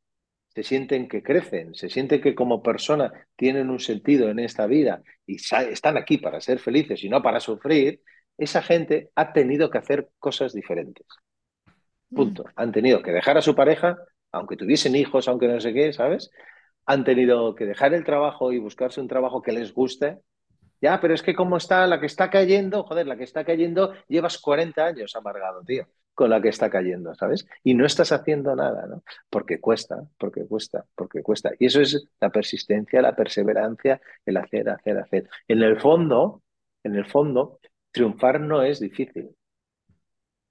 se 0.53 0.63
sienten 0.63 1.07
que 1.07 1.23
crecen, 1.23 1.73
se 1.73 1.89
sienten 1.89 2.21
que 2.21 2.35
como 2.35 2.61
persona 2.61 3.11
tienen 3.35 3.69
un 3.69 3.79
sentido 3.79 4.29
en 4.29 4.39
esta 4.39 4.67
vida 4.67 5.01
y 5.25 5.35
están 5.35 5.97
aquí 5.97 6.17
para 6.17 6.41
ser 6.41 6.59
felices 6.59 7.03
y 7.03 7.09
no 7.09 7.21
para 7.21 7.39
sufrir, 7.39 8.01
esa 8.37 8.61
gente 8.61 9.11
ha 9.15 9.33
tenido 9.33 9.69
que 9.69 9.77
hacer 9.77 10.09
cosas 10.19 10.53
diferentes. 10.53 11.05
Punto. 12.13 12.43
Mm. 12.43 12.47
Han 12.55 12.71
tenido 12.71 13.01
que 13.01 13.11
dejar 13.11 13.37
a 13.37 13.41
su 13.41 13.55
pareja, 13.55 13.97
aunque 14.31 14.57
tuviesen 14.57 14.95
hijos, 14.95 15.27
aunque 15.27 15.47
no 15.47 15.59
sé 15.59 15.73
qué, 15.73 15.93
¿sabes? 15.93 16.31
han 16.85 17.03
tenido 17.03 17.55
que 17.55 17.65
dejar 17.65 17.93
el 17.93 18.03
trabajo 18.03 18.51
y 18.51 18.59
buscarse 18.59 19.01
un 19.01 19.07
trabajo 19.07 19.41
que 19.41 19.51
les 19.51 19.73
guste. 19.73 20.19
Ya, 20.81 20.99
pero 20.99 21.13
es 21.13 21.21
que 21.21 21.35
como 21.35 21.57
está 21.57 21.85
la 21.85 21.99
que 21.99 22.07
está 22.07 22.29
cayendo, 22.29 22.83
joder, 22.83 23.05
la 23.05 23.15
que 23.15 23.23
está 23.23 23.45
cayendo, 23.45 23.93
llevas 24.07 24.39
40 24.39 24.83
años 24.83 25.15
amargado, 25.15 25.63
tío, 25.63 25.87
con 26.15 26.31
la 26.31 26.41
que 26.41 26.49
está 26.49 26.71
cayendo, 26.71 27.13
¿sabes? 27.13 27.45
Y 27.63 27.75
no 27.75 27.85
estás 27.85 28.11
haciendo 28.11 28.55
nada, 28.55 28.87
¿no? 28.87 29.03
Porque 29.29 29.59
cuesta, 29.59 30.01
porque 30.17 30.45
cuesta, 30.47 30.85
porque 30.95 31.21
cuesta. 31.21 31.51
Y 31.59 31.67
eso 31.67 31.81
es 31.81 32.03
la 32.19 32.31
persistencia, 32.31 33.01
la 33.01 33.15
perseverancia, 33.15 34.01
el 34.25 34.37
hacer, 34.37 34.69
hacer, 34.69 34.97
hacer. 34.97 35.29
En 35.47 35.61
el 35.61 35.79
fondo, 35.79 36.41
en 36.83 36.95
el 36.95 37.05
fondo, 37.05 37.59
triunfar 37.91 38.39
no 38.39 38.63
es 38.63 38.79
difícil. 38.79 39.35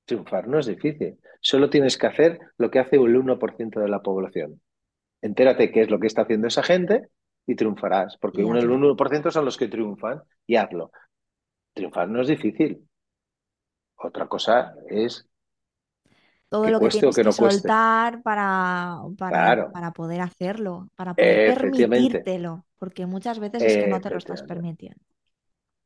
Triunfar 0.04 0.48
no 0.48 0.58
es 0.58 0.66
difícil. 0.66 1.18
Solo 1.40 1.70
tienes 1.70 1.96
que 1.96 2.06
hacer 2.06 2.38
lo 2.58 2.70
que 2.70 2.78
hace 2.78 2.96
el 2.96 3.16
1% 3.16 3.80
de 3.80 3.88
la 3.88 4.02
población 4.02 4.60
entérate 5.22 5.70
qué 5.70 5.82
es 5.82 5.90
lo 5.90 5.98
que 5.98 6.06
está 6.06 6.22
haciendo 6.22 6.48
esa 6.48 6.62
gente 6.62 7.08
y 7.46 7.54
triunfarás, 7.54 8.16
porque 8.18 8.44
un, 8.44 8.56
el 8.56 8.68
1% 8.68 9.30
son 9.30 9.44
los 9.44 9.56
que 9.56 9.68
triunfan 9.68 10.22
y 10.46 10.56
hazlo. 10.56 10.92
Triunfar 11.72 12.08
no 12.08 12.20
es 12.20 12.28
difícil. 12.28 12.86
Otra 13.96 14.26
cosa 14.26 14.74
es 14.88 15.26
todo 16.48 16.68
lo 16.68 16.80
que 16.80 16.88
tienes 16.88 17.16
que, 17.16 17.32
soltar 17.32 18.22
para, 18.22 18.98
para, 19.16 19.70
para, 19.70 19.92
poder 19.92 20.20
hacerlo, 20.20 20.88
para 20.96 21.14
poder 21.14 21.58
permitírtelo, 21.58 22.64
porque 22.78 23.06
muchas 23.06 23.38
veces 23.38 23.62
es 23.62 23.76
que 23.76 23.86
no 23.86 24.00
te 24.00 24.10
lo 24.10 24.18
estás 24.18 24.42
permitiendo. 24.42 25.00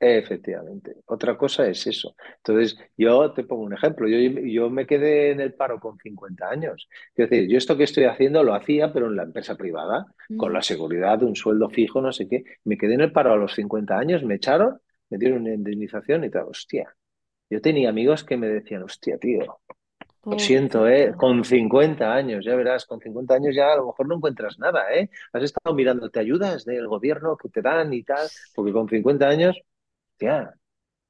Efectivamente. 0.07 0.96
Otra 1.07 1.34
cosa 1.34 1.66
es 1.66 1.86
eso. 1.86 2.14
Entonces, 2.36 2.76
yo 2.94 3.32
te 3.32 3.42
pongo 3.44 3.62
un 3.62 3.72
ejemplo. 3.72 4.07
Yo, 4.07 4.18
yo 4.18 4.68
me 4.68 4.86
quedé 4.86 5.30
en 5.30 5.40
el 5.40 5.55
paro 5.55 5.80
con 5.80 5.98
50 5.98 6.46
años. 6.46 6.90
Es 7.14 7.30
decir, 7.30 7.48
yo 7.48 7.57
esto 7.57 7.74
que 7.74 7.84
estoy 7.84 8.05
haciendo 8.05 8.42
lo 8.42 8.55
hacía, 8.55 8.92
pero 8.92 9.07
en 9.07 9.16
la 9.16 9.22
empresa 9.22 9.57
privada, 9.57 10.05
con 10.36 10.52
la 10.52 10.61
seguridad 10.61 11.18
de 11.20 11.24
un 11.24 11.36
sueldo 11.36 11.70
fijo, 11.70 12.02
no 12.02 12.12
sé 12.12 12.28
qué. 12.28 12.44
Me 12.64 12.76
quedé 12.76 12.94
en 12.94 13.00
el 13.00 13.12
paro 13.12 13.32
a 13.32 13.36
los 13.36 13.55
50 13.55 13.96
años, 13.96 14.22
me 14.24 14.34
echaron, 14.34 14.78
me 15.09 15.16
dieron 15.16 15.40
una 15.40 15.55
indemnización 15.55 16.24
y 16.24 16.30
tal. 16.30 16.48
Hostia. 16.48 16.94
Yo 17.48 17.62
tenía 17.62 17.88
amigos 17.88 18.24
que 18.24 18.36
me 18.36 18.48
decían, 18.48 18.82
hostia, 18.82 19.16
tío, 19.16 19.59
lo 20.26 20.38
siento, 20.38 20.86
¿eh? 20.86 21.14
Con 21.16 21.44
50 21.44 22.12
años, 22.12 22.44
ya 22.44 22.55
verás, 22.57 22.84
con 22.84 23.00
50 23.00 23.34
años 23.34 23.55
ya 23.55 23.72
a 23.72 23.76
lo 23.76 23.86
mejor 23.86 24.09
no 24.09 24.16
encuentras 24.16 24.59
nada, 24.59 24.92
¿eh? 24.92 25.09
Has 25.32 25.44
estado 25.44 25.74
mirando, 25.74 26.11
¿te 26.11 26.20
ayudas 26.20 26.64
del 26.66 26.88
gobierno 26.88 27.36
que 27.38 27.48
te 27.48 27.62
dan 27.62 27.92
y 27.94 28.02
tal? 28.02 28.28
Porque 28.55 28.72
con 28.72 28.88
50 28.88 29.26
años 29.26 29.57
Hostia, 30.14 30.54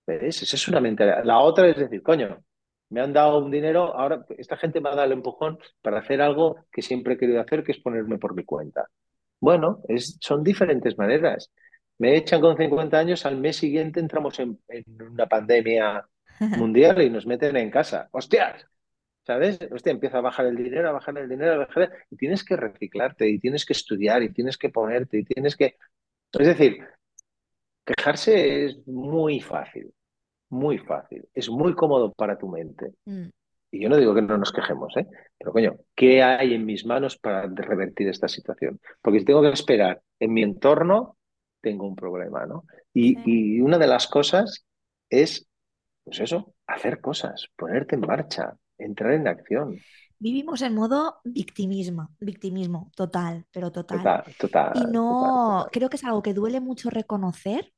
¿ves? 0.07 0.43
Esa 0.43 0.57
es 0.57 0.69
una 0.69 0.81
mentalidad. 0.81 1.25
La 1.25 1.39
otra 1.41 1.69
es 1.69 1.77
decir, 1.77 2.03
coño, 2.03 2.43
me 2.89 3.01
han 3.03 3.13
dado 3.13 3.39
un 3.45 3.51
dinero, 3.51 3.95
ahora 3.95 4.25
esta 4.39 4.57
gente 4.57 4.81
me 4.81 4.89
ha 4.89 4.93
dado 4.93 5.05
el 5.05 5.13
empujón 5.13 5.59
para 5.83 5.99
hacer 5.99 6.23
algo 6.23 6.65
que 6.73 6.81
siempre 6.83 7.15
he 7.15 7.19
querido 7.19 7.41
hacer, 7.41 7.63
que 7.65 7.73
es 7.73 7.81
ponerme 7.81 8.19
por 8.19 8.35
mi 8.35 8.45
cuenta. 8.45 8.89
Bueno, 9.41 9.81
es, 9.89 10.17
son 10.21 10.43
diferentes 10.43 10.97
maneras. 10.97 11.51
Me 11.99 12.17
echan 12.17 12.41
con 12.41 12.57
50 12.57 12.99
años, 12.99 13.27
al 13.27 13.37
mes 13.37 13.57
siguiente 13.57 14.01
entramos 14.01 14.39
en, 14.41 14.59
una 15.01 15.27
pandemia 15.27 16.07
mundial 16.59 17.03
y 17.03 17.11
nos 17.11 17.27
meten 17.27 17.57
en 17.57 17.71
casa. 17.71 18.09
¡Hostias! 18.13 18.67
¿Sabes? 19.27 19.59
Hostia, 19.71 19.93
empieza 19.93 20.19
a 20.19 20.23
bajar 20.23 20.47
el 20.47 20.57
dinero, 20.57 20.89
a 20.89 20.93
bajar 20.93 21.19
el 21.19 21.29
dinero, 21.29 21.55
a 21.55 21.67
bajar. 21.67 21.93
Y 22.11 22.17
tienes 22.17 22.45
que 22.45 22.57
reciclarte, 22.57 23.29
y 23.29 23.39
tienes 23.39 23.67
que 23.67 23.73
estudiar, 23.75 24.23
y 24.23 24.33
tienes 24.33 24.57
que 24.59 24.71
ponerte, 24.71 25.19
y 25.19 25.25
tienes 25.25 25.57
que. 25.57 25.77
Es 26.33 26.47
decir, 26.47 26.79
Quejarse 27.85 28.67
es 28.67 28.87
muy 28.87 29.41
fácil, 29.41 29.93
muy 30.49 30.79
fácil, 30.79 31.29
es 31.35 31.49
muy 31.49 31.75
cómodo 31.75 32.13
para 32.13 32.39
tu 32.39 32.49
mente. 32.49 32.95
Mm. 33.05 33.29
Y 33.71 33.81
yo 33.81 33.89
no 33.89 33.97
digo 33.97 34.15
que 34.15 34.23
no 34.23 34.39
nos 34.39 34.53
quejemos, 34.53 34.97
¿eh? 34.97 35.07
Pero 35.37 35.53
coño, 35.53 35.77
¿qué 35.97 36.23
hay 36.23 36.55
en 36.55 36.65
mis 36.65 36.87
manos 36.87 37.19
para 37.19 37.47
revertir 37.47 38.09
esta 38.09 38.29
situación? 38.29 38.81
Porque 39.03 39.19
si 39.19 39.25
tengo 39.25 39.43
que 39.43 39.51
esperar 39.51 40.01
en 40.21 40.33
mi 40.33 40.43
entorno, 40.43 41.17
tengo 41.61 41.87
un 41.87 41.97
problema, 41.97 42.47
¿no? 42.47 42.65
Y, 42.93 43.19
y 43.25 43.61
una 43.61 43.79
de 43.79 43.89
las 43.89 44.07
cosas 44.07 44.65
es, 45.11 45.49
pues 46.05 46.21
eso, 46.21 46.55
hacer 46.67 47.01
cosas, 47.01 47.49
ponerte 47.57 47.97
en 47.97 48.03
marcha, 48.03 48.55
entrar 48.79 49.13
en 49.13 49.29
acción. 49.29 49.79
Vivimos 50.19 50.63
en 50.63 50.75
modo 50.75 51.21
victimismo, 51.25 52.15
victimismo 52.21 52.91
total, 52.97 53.47
pero 53.53 53.73
total. 53.73 54.13
Total, 54.13 54.35
total, 54.37 54.73
Y 54.73 54.87
no, 54.87 55.07
total. 55.07 55.71
creo 55.73 55.91
que 55.91 55.97
es 55.97 56.05
algo 56.05 56.23
que 56.23 56.35
duele 56.35 56.61
mucho 56.61 56.91
reconocer. 56.91 57.75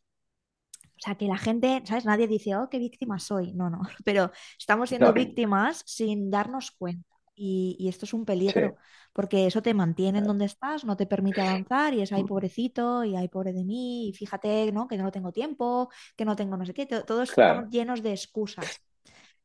O 0.99 1.01
sea, 1.05 1.14
que 1.16 1.26
la 1.26 1.37
gente, 1.39 1.82
¿sabes? 1.84 2.05
Nadie 2.07 2.26
dice, 2.26 2.57
oh, 2.57 2.68
qué 2.70 2.78
víctima 2.78 3.18
soy. 3.18 3.53
No, 3.53 3.68
no, 3.70 3.80
pero 4.05 4.30
estamos 4.59 4.89
siendo 4.89 5.12
No, 5.12 5.12
víctimas 5.12 5.82
sin 5.87 6.30
darnos 6.30 6.70
cuenta. 6.72 7.07
Y, 7.39 7.76
y 7.78 7.89
esto 7.89 8.07
es 8.07 8.14
un 8.14 8.24
peligro, 8.24 8.66
sí, 8.66 8.78
porque 9.12 9.47
eso 9.47 9.61
te 9.61 9.74
mantiene 9.74 10.18
en 10.20 10.24
donde 10.26 10.47
estás, 10.47 10.84
no 10.87 10.97
te 10.97 11.07
permite 11.07 11.43
avanzar 11.43 11.93
y 11.93 12.01
es, 12.01 12.11
ay, 12.12 12.24
pobrecito, 12.24 13.05
y 13.05 13.14
ay, 13.14 13.28
pobre 13.28 13.53
de 13.53 13.62
mí, 13.62 14.09
y 14.09 14.12
fíjate, 14.14 14.72
¿no? 14.72 14.89
Que 14.89 14.97
no 14.97 15.11
tengo 15.12 15.32
tiempo, 15.32 15.91
que 16.16 16.24
no 16.24 16.34
tengo 16.34 16.57
no 16.57 16.64
sé 16.64 16.72
qué. 16.72 16.87
to- 16.87 17.05
Todos 17.05 17.30
estamos 17.30 17.66
claro, 17.66 17.70
llenos 17.70 18.03
de 18.03 18.12
excusas. 18.12 18.80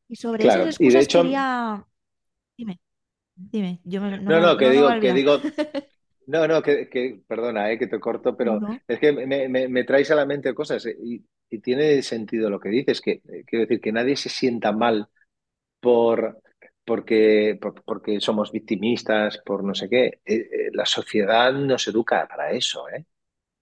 Y 0.08 0.16
sobre 0.18 0.48
esas 0.48 0.66
claro. 0.66 0.74
Y 0.78 0.89
de 0.92 1.00
excusas 1.00 1.02
hecho, 1.02 1.24
quería... 1.24 1.86
Dime, 3.36 3.82
yo 3.84 4.01
me- 4.01 4.19
no 4.19 4.32
no, 4.39 4.39
no, 4.41 4.57
que 4.57 4.69
no 4.69 4.69
digo, 4.69 4.97
que 4.99 5.13
digo, 5.13 5.41
no, 6.27 6.47
no, 6.47 6.61
que, 6.61 6.89
que- 6.89 7.21
perdona, 7.27 7.71
eh, 7.71 7.79
que 7.79 7.88
te 7.88 7.99
corto, 7.99 8.36
pero 8.38 8.61
no. 8.61 8.82
es 8.88 8.99
que 8.99 9.11
me, 9.13 9.49
me- 9.49 9.67
me 9.67 9.86
traes 9.86 10.11
a 10.11 10.15
la 10.15 10.25
mente 10.25 10.53
cosas 10.55 10.86
eh, 10.86 10.97
y, 11.03 11.25
y 11.49 11.59
tiene 11.61 12.01
sentido 12.03 12.49
lo 12.49 12.59
que 12.59 12.69
dices, 12.69 13.01
que 13.01 13.21
eh, 13.29 13.43
quiero 13.45 13.65
decir 13.65 13.82
que 13.82 13.91
nadie 13.91 14.15
se 14.17 14.29
sienta 14.29 14.71
mal 14.71 15.09
por, 15.79 16.41
porque, 16.86 17.57
por- 17.61 17.84
porque 17.86 18.19
somos 18.21 18.51
victimistas, 18.51 19.39
por 19.45 19.63
no 19.63 19.75
sé 19.75 19.89
qué. 19.89 20.05
Eh, 20.07 20.19
eh, 20.25 20.69
la 20.73 20.86
sociedad 20.86 21.53
nos 21.53 21.88
educa 21.88 22.27
para 22.27 22.51
eso, 22.51 22.89
¿eh? 22.89 23.05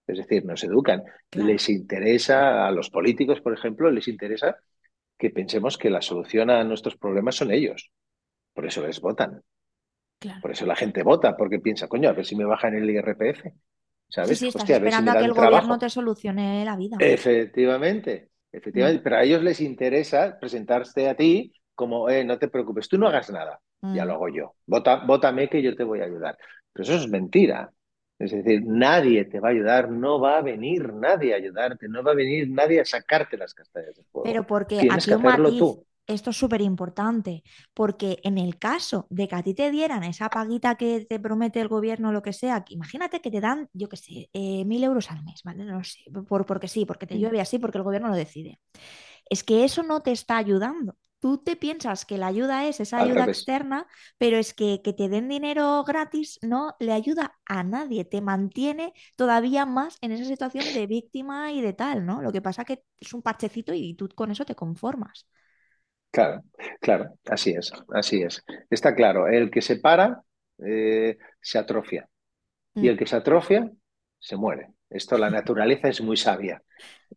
Es 0.08 0.18
decir, 0.20 0.46
nos 0.46 0.64
educan. 0.64 1.04
Claro, 1.32 1.56
Les 1.56 1.70
interesa, 1.70 2.68
a 2.68 2.72
los 2.72 2.90
políticos, 2.90 3.42
por 3.42 3.54
ejemplo, 3.54 3.92
les 3.92 4.08
interesa 4.08 4.58
que 5.18 5.30
pensemos 5.32 5.78
que 5.78 5.90
la 5.92 6.02
solución 6.02 6.50
a 6.52 6.64
nuestros 6.66 6.98
problemas 6.98 7.36
son 7.38 7.52
ellos. 7.52 7.92
Por 8.54 8.66
eso 8.68 8.86
les 8.86 9.02
votan. 9.02 9.44
Claro. 10.20 10.42
Por 10.42 10.52
eso 10.52 10.66
la 10.66 10.76
gente 10.76 11.04
vota, 11.04 11.36
porque 11.38 11.60
piensa, 11.60 11.88
coño, 11.88 12.10
a 12.10 12.14
ver 12.14 12.26
si 12.26 12.36
me 12.36 12.46
bajan 12.46 12.76
el 12.76 12.90
IRPF, 12.90 13.54
Sí, 14.10 14.16
¿sabes? 14.16 14.38
sí, 14.38 14.48
estás 14.48 14.64
Hostia, 14.64 14.78
a 14.78 14.80
ver 14.80 14.94
si 14.94 15.00
esperando 15.00 15.12
a 15.12 15.18
que 15.18 15.26
el 15.26 15.34
gobierno 15.34 15.78
te 15.78 15.90
solucione 15.90 16.66
la 16.66 16.76
vida. 16.76 16.98
Efectivamente, 17.00 18.32
Mm, 18.52 18.58
efectivamente, 18.58 19.02
pero 19.04 19.18
a 19.18 19.24
ellos 19.24 19.44
les 19.44 19.62
interesa 19.62 20.38
presentarse 20.40 21.08
a 21.10 21.16
ti 21.16 21.54
como, 21.76 22.10
eh, 22.10 22.24
no 22.24 22.38
te 22.40 22.48
preocupes, 22.50 22.90
tú 22.90 22.98
no 22.98 23.08
hagas 23.08 23.30
nada, 23.32 23.60
ya 23.94 24.06
lo 24.06 24.14
mm. 24.14 24.16
hago 24.16 24.30
yo, 24.30 24.56
Vota, 24.66 24.98
vótame 25.06 25.50
que 25.50 25.62
yo 25.62 25.76
te 25.76 25.84
voy 25.84 26.02
a 26.02 26.06
ayudar. 26.06 26.38
Pero 26.74 26.84
eso 26.84 26.96
es 26.96 27.10
mentira. 27.10 27.72
Es 28.18 28.32
decir, 28.32 28.64
nadie 28.66 29.26
te 29.26 29.40
va 29.40 29.48
a 29.50 29.52
ayudar, 29.52 29.90
no 29.90 30.20
va 30.20 30.40
a 30.40 30.42
venir 30.42 30.94
nadie 30.94 31.34
a 31.34 31.38
ayudarte, 31.38 31.88
no 31.88 32.04
va 32.04 32.12
a 32.12 32.16
venir 32.16 32.50
nadie 32.50 32.82
a 32.82 32.86
sacarte 32.86 33.38
las 33.38 33.54
castañas 33.54 33.96
del 33.96 34.06
fuego. 34.12 34.24
Pero 34.24 34.46
porque 34.46 34.78
Tienes 34.78 35.06
aquí 35.06 35.12
que 35.12 35.16
un 35.16 35.26
hacerlo 35.26 35.44
matiz, 35.46 35.60
tú. 35.60 35.86
Esto 36.10 36.32
es 36.32 36.38
súper 36.38 36.62
importante, 36.62 37.44
porque 37.74 38.20
en 38.24 38.38
el 38.38 38.58
caso 38.60 39.08
de 39.10 39.28
que 39.28 39.36
a 39.36 39.44
ti 39.44 39.54
te 39.54 39.72
dieran 39.72 40.04
esa 40.04 40.30
paguita 40.30 40.76
que 40.76 41.06
te 41.08 41.20
promete 41.20 41.62
el 41.62 41.68
gobierno, 41.70 42.12
lo 42.12 42.22
que 42.22 42.34
sea, 42.34 42.66
imagínate 42.70 43.22
que 43.22 43.32
te 43.32 43.40
dan, 43.42 43.70
yo 43.74 43.88
qué 43.90 43.98
sé, 43.98 44.30
eh, 44.34 44.66
mil 44.66 44.84
euros 44.84 45.12
al 45.12 45.24
mes, 45.24 45.42
¿vale? 45.44 45.66
No 45.66 45.84
sé, 45.84 46.00
por, 46.28 46.46
porque 46.46 46.68
sí, 46.68 46.86
porque 46.86 47.08
te 47.08 47.18
llueve 47.20 47.42
así, 47.42 47.60
porque 47.60 47.78
el 47.78 47.84
gobierno 47.84 48.10
lo 48.10 48.16
decide. 48.16 48.60
Es 49.30 49.44
que 49.44 49.64
eso 49.64 49.84
no 49.84 50.02
te 50.02 50.12
está 50.12 50.38
ayudando. 50.38 50.96
Tú 51.20 51.38
te 51.38 51.58
piensas 51.58 52.06
que 52.06 52.18
la 52.18 52.28
ayuda 52.28 52.66
es 52.68 52.80
esa 52.80 53.00
ayuda 53.00 53.26
externa, 53.26 53.88
pero 54.18 54.38
es 54.38 54.54
que 54.54 54.82
que 54.82 54.94
te 54.94 55.10
den 55.10 55.28
dinero 55.28 55.84
gratis 55.84 56.40
no 56.42 56.76
le 56.80 56.94
ayuda 56.94 57.38
a 57.46 57.64
nadie, 57.64 58.06
te 58.06 58.22
mantiene 58.22 58.94
todavía 59.18 59.66
más 59.66 59.98
en 60.02 60.14
esa 60.14 60.24
situación 60.26 60.74
de 60.74 60.88
víctima 60.88 61.52
y 61.52 61.62
de 61.62 61.74
tal, 61.74 62.06
¿no? 62.06 62.22
Lo 62.22 62.32
que 62.32 62.42
pasa 62.42 62.64
que 62.66 62.84
es 62.98 63.14
un 63.14 63.22
parchecito 63.22 63.74
y 63.74 63.96
tú 63.96 64.08
con 64.16 64.32
eso 64.32 64.46
te 64.46 64.56
conformas. 64.56 65.28
Claro, 66.12 66.44
claro, 66.82 67.14
así 67.30 67.52
es, 67.52 67.72
así 67.94 68.22
es. 68.24 68.44
Está 68.70 68.96
claro, 68.96 69.28
el 69.28 69.52
que 69.52 69.62
se 69.62 69.78
para 69.78 70.24
eh, 70.66 71.18
se 71.42 71.60
atrofia 71.60 72.10
y 72.80 72.88
Mm, 72.88 72.90
el 72.90 72.98
que 72.98 73.08
se 73.08 73.18
atrofia 73.18 73.72
se 74.20 74.38
muere. 74.38 74.70
Esto 74.90 75.18
la 75.18 75.30
naturaleza 75.32 75.90
es 75.90 76.02
muy 76.02 76.18
sabia 76.18 76.64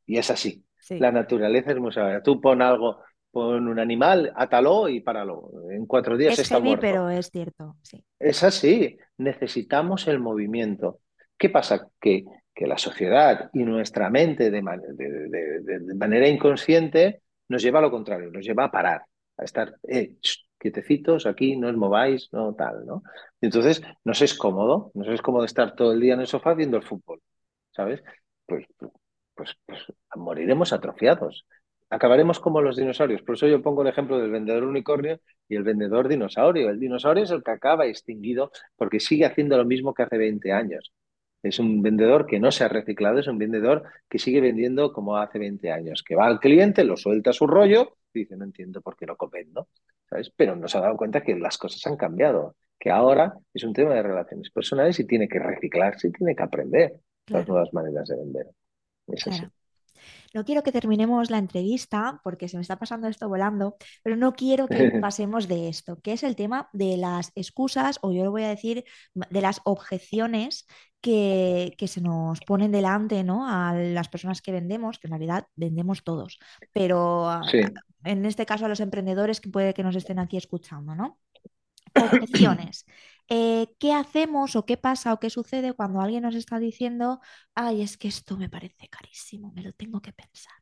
y 0.06 0.18
es 0.18 0.30
así. 0.30 0.64
sí, 0.78 0.98
La 0.98 1.12
naturaleza 1.12 1.72
es 1.72 1.78
muy 1.78 1.92
sabia. 1.92 2.22
Tú 2.22 2.40
pon 2.40 2.62
algo, 2.62 3.00
pon 3.32 3.68
un 3.68 3.78
animal, 3.80 4.32
átalo 4.36 4.88
y 4.88 5.00
páralo. 5.00 5.52
En 5.70 5.86
cuatro 5.86 6.16
días 6.18 6.38
es 6.38 6.40
está 6.40 6.58
heavy, 6.58 6.60
muerto. 6.60 6.82
pero 6.82 7.08
es 7.10 7.30
cierto, 7.30 7.76
sí. 7.82 8.04
Es 8.18 8.42
así, 8.44 8.98
necesitamos 9.18 10.06
el 10.08 10.20
movimiento. 10.20 11.00
¿Qué 11.36 11.48
pasa? 11.50 11.88
Que, 12.00 12.24
que 12.54 12.66
la 12.66 12.78
sociedad 12.78 13.50
y 13.52 13.64
nuestra 13.64 14.10
mente 14.10 14.50
de, 14.50 14.62
man- 14.62 14.80
de- 14.96 15.28
de- 15.28 15.60
de- 15.60 15.78
de 15.80 15.94
manera 15.94 16.28
inconsciente 16.28 17.22
nos 17.52 17.62
lleva 17.62 17.78
a 17.78 17.82
lo 17.82 17.90
contrario, 17.90 18.30
nos 18.32 18.44
lleva 18.44 18.64
a 18.64 18.70
parar, 18.70 19.02
a 19.36 19.44
estar 19.44 19.76
eh, 19.88 20.16
quietecitos 20.58 21.26
aquí, 21.26 21.56
no 21.56 21.68
os 21.68 21.76
mováis, 21.76 22.28
no 22.32 22.54
tal, 22.54 22.86
¿no? 22.86 23.02
Entonces, 23.40 23.82
nos 24.04 24.22
es 24.22 24.34
cómodo, 24.34 24.90
nos 24.94 25.08
es 25.08 25.20
cómodo 25.22 25.44
estar 25.44 25.74
todo 25.74 25.92
el 25.92 26.00
día 26.00 26.14
en 26.14 26.20
el 26.20 26.26
sofá 26.26 26.54
viendo 26.54 26.76
el 26.78 26.82
fútbol, 26.82 27.20
¿sabes? 27.70 28.02
Pues, 28.46 28.66
pues, 29.34 29.56
pues 29.66 29.80
moriremos 30.16 30.72
atrofiados. 30.72 31.46
Acabaremos 31.90 32.40
como 32.40 32.62
los 32.62 32.76
dinosaurios. 32.76 33.22
Por 33.22 33.34
eso 33.34 33.46
yo 33.46 33.60
pongo 33.62 33.82
el 33.82 33.88
ejemplo 33.88 34.18
del 34.18 34.30
vendedor 34.30 34.64
unicornio 34.64 35.20
y 35.46 35.56
el 35.56 35.62
vendedor 35.62 36.08
dinosaurio. 36.08 36.70
El 36.70 36.80
dinosaurio 36.80 37.24
es 37.24 37.30
el 37.30 37.42
que 37.42 37.50
acaba 37.50 37.86
extinguido 37.86 38.50
porque 38.76 38.98
sigue 38.98 39.26
haciendo 39.26 39.58
lo 39.58 39.66
mismo 39.66 39.92
que 39.92 40.04
hace 40.04 40.16
20 40.16 40.52
años. 40.52 40.90
Es 41.42 41.58
un 41.58 41.82
vendedor 41.82 42.26
que 42.26 42.38
no 42.38 42.52
se 42.52 42.64
ha 42.64 42.68
reciclado, 42.68 43.18
es 43.18 43.26
un 43.26 43.38
vendedor 43.38 43.84
que 44.08 44.18
sigue 44.18 44.40
vendiendo 44.40 44.92
como 44.92 45.16
hace 45.16 45.38
20 45.38 45.70
años, 45.72 46.02
que 46.06 46.14
va 46.14 46.26
al 46.26 46.38
cliente, 46.38 46.84
lo 46.84 46.96
suelta 46.96 47.32
su 47.32 47.46
rollo 47.46 47.96
y 48.14 48.20
dice, 48.20 48.36
no 48.36 48.44
entiendo 48.44 48.80
por 48.80 48.96
qué 48.96 49.06
lo 49.06 49.16
vendo, 49.30 49.68
¿sabes? 50.08 50.32
Pero 50.36 50.54
no 50.54 50.68
se 50.68 50.78
ha 50.78 50.82
dado 50.82 50.96
cuenta 50.96 51.22
que 51.22 51.34
las 51.34 51.58
cosas 51.58 51.84
han 51.86 51.96
cambiado, 51.96 52.56
que 52.78 52.90
ahora 52.90 53.34
es 53.52 53.64
un 53.64 53.72
tema 53.72 53.94
de 53.94 54.02
relaciones 54.02 54.50
personales 54.50 54.98
y 55.00 55.06
tiene 55.06 55.28
que 55.28 55.38
reciclarse 55.38 56.08
y 56.08 56.12
tiene 56.12 56.36
que 56.36 56.42
aprender 56.42 56.94
las 57.26 57.46
nuevas 57.48 57.72
maneras 57.72 58.08
de 58.08 58.16
vender. 58.16 58.46
Es 59.08 59.26
así. 59.26 59.44
No 60.34 60.44
quiero 60.44 60.62
que 60.62 60.72
terminemos 60.72 61.30
la 61.30 61.38
entrevista 61.38 62.20
porque 62.24 62.48
se 62.48 62.56
me 62.56 62.62
está 62.62 62.78
pasando 62.78 63.08
esto 63.08 63.28
volando, 63.28 63.76
pero 64.02 64.16
no 64.16 64.32
quiero 64.34 64.66
que 64.68 64.90
pasemos 65.00 65.48
de 65.48 65.68
esto, 65.68 66.00
que 66.00 66.12
es 66.12 66.22
el 66.22 66.36
tema 66.36 66.68
de 66.72 66.96
las 66.96 67.32
excusas, 67.34 67.98
o 68.02 68.12
yo 68.12 68.24
lo 68.24 68.30
voy 68.30 68.44
a 68.44 68.48
decir, 68.48 68.84
de 69.14 69.40
las 69.40 69.60
objeciones 69.64 70.66
que, 71.00 71.74
que 71.78 71.88
se 71.88 72.00
nos 72.00 72.40
ponen 72.40 72.70
delante, 72.72 73.24
¿no? 73.24 73.46
A 73.48 73.74
las 73.74 74.08
personas 74.08 74.40
que 74.40 74.52
vendemos, 74.52 74.98
que 74.98 75.08
en 75.08 75.12
realidad 75.12 75.46
vendemos 75.56 76.04
todos, 76.04 76.38
pero 76.72 77.28
a- 77.28 77.40
a- 77.40 77.44
Sí. 77.50 77.60
en 78.04 78.24
este 78.24 78.46
caso 78.46 78.66
a 78.66 78.68
los 78.68 78.80
emprendedores 78.80 79.40
que 79.40 79.50
puede 79.50 79.74
que 79.74 79.82
nos 79.82 79.96
estén 79.96 80.18
aquí 80.18 80.36
escuchando, 80.36 80.94
¿no? 80.94 81.18
Objeciones. 81.94 82.86
Eh, 83.28 83.68
¿qué 83.78 83.92
hacemos 83.92 84.56
o 84.56 84.64
qué 84.66 84.76
pasa 84.76 85.12
o 85.12 85.20
qué 85.20 85.30
sucede 85.30 85.72
cuando 85.74 86.00
alguien 86.00 86.22
nos 86.22 86.34
está 86.34 86.58
diciendo, 86.58 87.20
ay, 87.54 87.82
es 87.82 87.96
que 87.96 88.08
esto 88.08 88.36
me 88.36 88.48
parece 88.50 88.88
carísimo, 88.88 89.52
me 89.54 89.62
lo 89.62 89.72
tengo 89.72 90.00
que 90.00 90.12
pensar? 90.12 90.52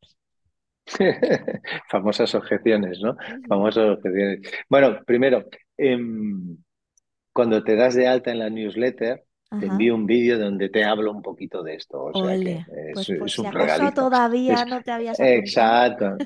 Famosas 1.89 2.35
objeciones, 2.35 3.01
¿no? 3.01 3.17
Famosas 3.49 3.99
objeciones. 3.99 4.41
Bueno, 4.69 4.99
primero, 5.07 5.45
em, 5.77 6.57
cuando 7.33 7.63
te 7.65 7.77
das 7.77 7.95
de 7.95 8.09
alta 8.09 8.33
en 8.33 8.41
la 8.41 8.51
newsletter, 8.51 9.25
te 9.59 9.67
envío 9.67 9.95
un 9.95 10.07
vídeo 10.07 10.39
donde 10.39 10.69
te 10.69 10.85
hablo 10.85 11.13
un 11.13 11.23
poquito 11.23 11.63
de 11.63 11.75
esto, 11.75 12.03
o 12.03 12.15
sea 12.15 12.39
que 12.39 12.63
es, 12.93 12.93
pues 12.93 13.11
por 13.19 13.29
es 13.29 13.39
si 13.39 13.47
un 13.47 13.47
acaso 13.47 13.93
regalito. 13.93 13.95
todavía 13.95 14.55
Es, 14.55 14.67
no 14.67 14.83
te 14.83 14.91
habías 14.93 15.19
exacto, 15.19 16.17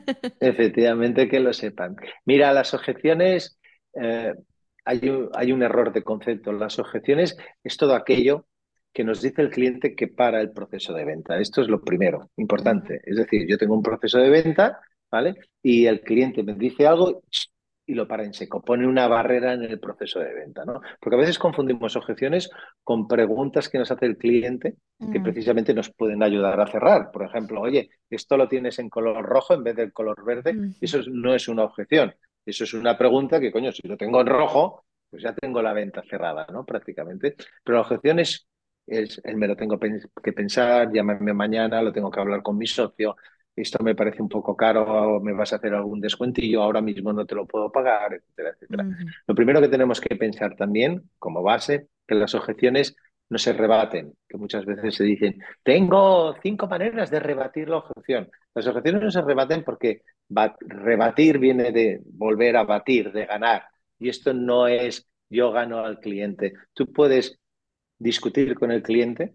efectivamente 0.40 1.28
que 1.28 1.40
lo 1.40 1.52
sepan. 1.52 1.96
Mira, 2.24 2.52
las 2.52 2.74
objeciones, 2.74 3.58
eh, 3.94 4.34
hay 4.84 5.08
un, 5.08 5.30
hay 5.34 5.52
un 5.52 5.62
error 5.62 5.92
de 5.92 6.02
concepto. 6.02 6.52
Las 6.52 6.78
objeciones 6.78 7.36
es 7.62 7.76
todo 7.76 7.94
aquello 7.94 8.46
que 8.92 9.04
nos 9.04 9.20
dice 9.20 9.42
el 9.42 9.50
cliente 9.50 9.94
que 9.94 10.08
para 10.08 10.40
el 10.40 10.52
proceso 10.52 10.92
de 10.94 11.04
venta. 11.04 11.38
Esto 11.38 11.60
es 11.62 11.68
lo 11.68 11.82
primero, 11.82 12.30
importante. 12.36 13.00
Es 13.04 13.16
decir, 13.16 13.46
yo 13.48 13.58
tengo 13.58 13.74
un 13.74 13.82
proceso 13.82 14.18
de 14.18 14.30
venta, 14.30 14.80
¿vale? 15.10 15.34
Y 15.62 15.86
el 15.86 16.00
cliente 16.00 16.42
me 16.44 16.54
dice 16.54 16.86
algo 16.86 17.22
y 17.86 17.94
lo 17.94 18.08
para 18.08 18.24
en 18.24 18.32
seco, 18.32 18.62
pone 18.62 18.86
una 18.86 19.08
barrera 19.08 19.52
en 19.52 19.62
el 19.62 19.78
proceso 19.78 20.18
de 20.18 20.32
venta, 20.32 20.64
¿no? 20.64 20.80
Porque 21.00 21.16
a 21.16 21.18
veces 21.18 21.38
confundimos 21.38 21.96
objeciones 21.96 22.50
con 22.82 23.06
preguntas 23.06 23.68
que 23.68 23.78
nos 23.78 23.90
hace 23.90 24.06
el 24.06 24.16
cliente 24.16 24.76
que 25.12 25.20
mm, 25.20 25.22
precisamente 25.22 25.74
nos 25.74 25.90
pueden 25.90 26.22
ayudar 26.22 26.58
a 26.60 26.66
cerrar. 26.66 27.10
Por 27.10 27.24
ejemplo, 27.24 27.60
oye, 27.60 27.90
esto 28.08 28.36
lo 28.36 28.48
tienes 28.48 28.78
en 28.78 28.88
color 28.88 29.22
rojo 29.24 29.54
en 29.54 29.64
vez 29.64 29.76
del 29.76 29.92
color 29.92 30.24
verde. 30.24 30.56
Eso 30.80 31.00
no 31.10 31.34
es 31.34 31.48
una 31.48 31.64
objeción. 31.64 32.14
Eso 32.44 32.64
es 32.64 32.74
una 32.74 32.96
pregunta 32.96 33.40
que, 33.40 33.52
coño, 33.52 33.72
si 33.72 33.86
lo 33.86 33.96
tengo 33.96 34.20
en 34.20 34.26
rojo, 34.26 34.84
pues 35.10 35.22
ya 35.22 35.34
tengo 35.34 35.62
la 35.62 35.72
venta 35.72 36.02
cerrada, 36.02 36.46
¿no? 36.52 36.64
Prácticamente. 36.64 37.36
Pero 37.62 37.76
la 37.76 37.82
objeción 37.82 38.18
es, 38.18 38.46
es 38.86 39.20
el 39.24 39.36
me 39.36 39.48
lo 39.48 39.56
tengo 39.56 39.78
que 39.78 40.32
pensar, 40.32 40.92
llámame 40.92 41.32
mañana, 41.32 41.82
lo 41.82 41.92
tengo 41.92 42.10
que 42.10 42.20
hablar 42.20 42.42
con 42.42 42.58
mi 42.58 42.66
socio, 42.66 43.16
esto 43.56 43.82
me 43.84 43.94
parece 43.94 44.20
un 44.20 44.28
poco 44.28 44.56
caro, 44.56 45.20
me 45.20 45.32
vas 45.32 45.52
a 45.52 45.56
hacer 45.56 45.74
algún 45.74 46.00
descuentillo, 46.00 46.62
ahora 46.62 46.80
mismo 46.80 47.12
no 47.12 47.24
te 47.24 47.36
lo 47.36 47.46
puedo 47.46 47.70
pagar, 47.70 48.14
etcétera, 48.14 48.50
etcétera. 48.50 48.88
Lo 49.26 49.34
primero 49.34 49.60
que 49.60 49.68
tenemos 49.68 50.00
que 50.00 50.16
pensar 50.16 50.56
también, 50.56 51.08
como 51.18 51.42
base, 51.42 51.88
que 52.06 52.16
las 52.16 52.34
objeciones 52.34 52.96
no 53.28 53.38
se 53.38 53.52
rebaten, 53.52 54.14
que 54.28 54.36
muchas 54.36 54.64
veces 54.64 54.94
se 54.94 55.04
dicen, 55.04 55.40
tengo 55.62 56.34
cinco 56.42 56.66
maneras 56.66 57.10
de 57.10 57.20
rebatir 57.20 57.68
la 57.68 57.78
objeción. 57.78 58.30
Las 58.54 58.66
objeciones 58.66 59.02
no 59.02 59.10
se 59.10 59.22
rebaten 59.22 59.64
porque 59.64 60.02
rebatir 60.60 61.38
viene 61.38 61.72
de 61.72 62.00
volver 62.04 62.56
a 62.56 62.64
batir, 62.64 63.12
de 63.12 63.26
ganar. 63.26 63.64
Y 63.98 64.08
esto 64.08 64.32
no 64.34 64.68
es 64.68 65.08
yo 65.30 65.50
gano 65.52 65.80
al 65.80 66.00
cliente. 66.00 66.54
Tú 66.72 66.92
puedes 66.92 67.38
discutir 67.98 68.54
con 68.54 68.70
el 68.70 68.82
cliente 68.82 69.34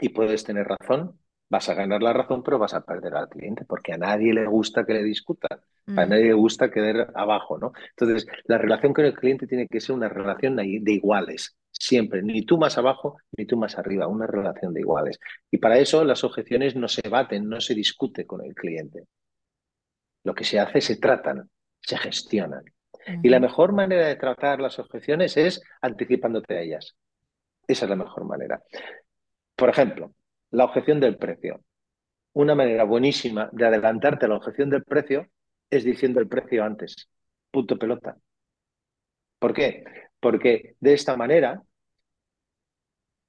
y 0.00 0.10
puedes 0.10 0.44
tener 0.44 0.66
razón, 0.66 1.18
vas 1.48 1.68
a 1.68 1.74
ganar 1.74 2.02
la 2.02 2.12
razón, 2.12 2.42
pero 2.42 2.58
vas 2.58 2.74
a 2.74 2.84
perder 2.84 3.14
al 3.14 3.28
cliente, 3.28 3.64
porque 3.64 3.92
a 3.94 3.98
nadie 3.98 4.34
le 4.34 4.46
gusta 4.46 4.84
que 4.84 4.94
le 4.94 5.02
discutan, 5.02 5.60
a 5.94 6.04
Mm, 6.04 6.06
nadie 6.06 6.24
le 6.26 6.32
gusta 6.34 6.70
quedar 6.70 7.12
abajo, 7.14 7.58
¿no? 7.58 7.72
Entonces, 7.90 8.26
la 8.44 8.58
relación 8.58 8.92
con 8.92 9.04
el 9.04 9.14
cliente 9.14 9.46
tiene 9.46 9.66
que 9.68 9.80
ser 9.80 9.94
una 9.96 10.08
relación 10.08 10.56
de 10.56 10.92
iguales, 10.92 11.56
siempre, 11.78 12.22
ni 12.22 12.42
tú 12.42 12.58
más 12.58 12.78
abajo, 12.78 13.18
ni 13.36 13.46
tú 13.46 13.56
más 13.56 13.78
arriba, 13.78 14.06
una 14.06 14.26
relación 14.26 14.72
de 14.72 14.80
iguales. 14.80 15.18
Y 15.50 15.58
para 15.58 15.78
eso 15.78 16.04
las 16.04 16.24
objeciones 16.24 16.76
no 16.76 16.88
se 16.88 17.08
baten, 17.08 17.48
no 17.48 17.60
se 17.60 17.74
discute 17.74 18.26
con 18.26 18.44
el 18.44 18.54
cliente. 18.54 19.04
Lo 20.24 20.34
que 20.34 20.44
se 20.44 20.58
hace, 20.58 20.80
se 20.80 20.96
tratan, 20.96 21.48
se 21.80 21.96
gestionan. 21.98 22.64
Y 23.22 23.28
la 23.28 23.38
mejor 23.38 23.72
manera 23.72 24.08
de 24.08 24.16
tratar 24.16 24.60
las 24.60 24.78
objeciones 24.78 25.36
es 25.36 25.62
anticipándote 25.80 26.56
a 26.56 26.60
ellas. 26.60 26.96
Esa 27.68 27.84
es 27.84 27.90
la 27.90 27.96
mejor 27.96 28.24
manera. 28.24 28.62
Por 29.54 29.68
ejemplo, 29.68 30.12
la 30.50 30.64
objeción 30.64 30.98
del 30.98 31.16
precio. 31.16 31.60
Una 32.32 32.54
manera 32.54 32.84
buenísima 32.84 33.48
de 33.52 33.66
adelantarte 33.66 34.26
a 34.26 34.28
la 34.28 34.36
objeción 34.36 34.70
del 34.70 34.84
precio 34.84 35.28
es 35.70 35.84
diciendo 35.84 36.20
el 36.20 36.28
precio 36.28 36.64
antes. 36.64 37.08
Punto 37.50 37.78
pelota. 37.78 38.16
¿Por 39.38 39.54
qué? 39.54 39.84
Porque 40.26 40.74
de 40.80 40.92
esta 40.92 41.16
manera 41.16 41.62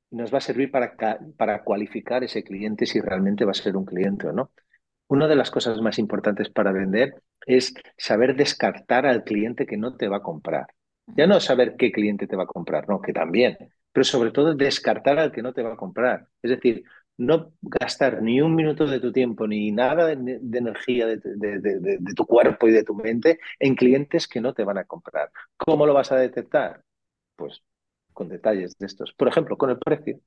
nos 0.10 0.34
va 0.34 0.40
a 0.40 0.42
servir 0.42 0.72
para, 0.72 0.96
para 1.38 1.64
cualificar 1.64 2.24
ese 2.24 2.44
cliente 2.44 2.88
si 2.88 3.00
realmente 3.00 3.46
va 3.46 3.52
a 3.52 3.54
ser 3.54 3.78
un 3.78 3.86
cliente 3.86 4.26
o 4.26 4.34
no. 4.34 4.50
Una 5.08 5.28
de 5.28 5.36
las 5.36 5.52
cosas 5.52 5.80
más 5.80 6.00
importantes 6.00 6.50
para 6.50 6.72
vender 6.72 7.22
es 7.46 7.76
saber 8.00 8.36
descartar 8.36 9.06
al 9.06 9.24
cliente 9.24 9.68
que 9.68 9.78
no 9.78 9.96
te 9.96 10.08
va 10.08 10.18
a 10.18 10.24
comprar. 10.24 10.66
Ya 11.06 11.28
no 11.28 11.40
saber 11.40 11.76
qué 11.78 11.92
cliente 11.92 12.26
te 12.26 12.36
va 12.36 12.46
a 12.46 12.48
comprar, 12.48 12.90
no, 12.90 13.00
que 13.00 13.14
también, 13.14 13.56
pero 13.92 14.04
sobre 14.04 14.32
todo 14.32 14.56
descartar 14.56 15.20
al 15.20 15.32
que 15.32 15.44
no 15.44 15.54
te 15.54 15.62
va 15.62 15.74
a 15.74 15.78
comprar. 15.78 16.28
Es 16.42 16.50
decir, 16.50 16.84
no 17.18 17.54
gastar 17.62 18.24
ni 18.24 18.42
un 18.42 18.56
minuto 18.56 18.88
de 18.88 19.00
tu 19.00 19.12
tiempo 19.12 19.46
ni 19.46 19.72
nada 19.72 20.08
de, 20.08 20.40
de 20.42 20.58
energía 20.58 21.06
de 21.06 21.20
tu 22.16 22.26
cuerpo 22.26 22.68
y 22.68 22.72
de 22.72 22.84
tu 22.84 22.96
mente 22.96 23.40
en 23.60 23.76
clientes 23.76 24.28
que 24.28 24.42
no 24.42 24.56
te 24.56 24.64
van 24.64 24.80
a 24.80 24.86
comprar. 24.86 25.30
¿Cómo 25.58 25.86
lo 25.86 25.94
vas 25.94 26.12
a 26.12 26.16
detectar? 26.18 26.87
Pues 27.38 27.62
con 28.12 28.28
detalles 28.28 28.78
de 28.78 28.86
estos. 28.88 29.14
Por 29.14 29.30
ejemplo, 29.30 29.58
con 29.58 29.70
el 29.70 29.80
precio. 29.80 30.20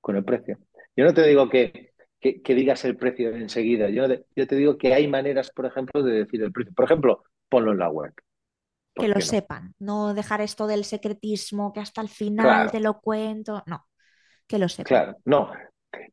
Con 0.00 0.16
el 0.16 0.24
precio. 0.24 0.58
Yo 0.96 1.04
no 1.04 1.14
te 1.14 1.24
digo 1.26 1.48
que 1.48 1.94
que, 2.24 2.40
que 2.40 2.54
digas 2.54 2.82
el 2.86 2.96
precio 2.96 3.36
enseguida. 3.36 3.90
Yo, 3.90 4.06
yo 4.34 4.46
te 4.46 4.56
digo 4.56 4.78
que 4.78 4.94
hay 4.94 5.06
maneras, 5.06 5.50
por 5.50 5.66
ejemplo, 5.66 6.02
de 6.02 6.24
decir 6.24 6.42
el 6.42 6.52
precio. 6.52 6.72
Por 6.74 6.86
ejemplo, 6.86 7.22
ponlo 7.50 7.72
en 7.72 7.78
la 7.78 7.90
web. 7.90 8.14
Que 8.94 9.02
¿Por 9.02 9.08
lo 9.08 9.14
no? 9.16 9.20
sepan, 9.20 9.74
no 9.78 10.14
dejar 10.14 10.40
esto 10.40 10.66
del 10.66 10.84
secretismo, 10.84 11.74
que 11.74 11.80
hasta 11.80 12.00
el 12.00 12.08
final 12.08 12.70
te 12.70 12.80
lo 12.80 12.98
cuento, 13.00 13.62
no, 13.66 13.84
que 14.46 14.58
lo 14.58 14.70
sepan. 14.70 14.84
claro. 14.86 15.16
No. 15.26 15.52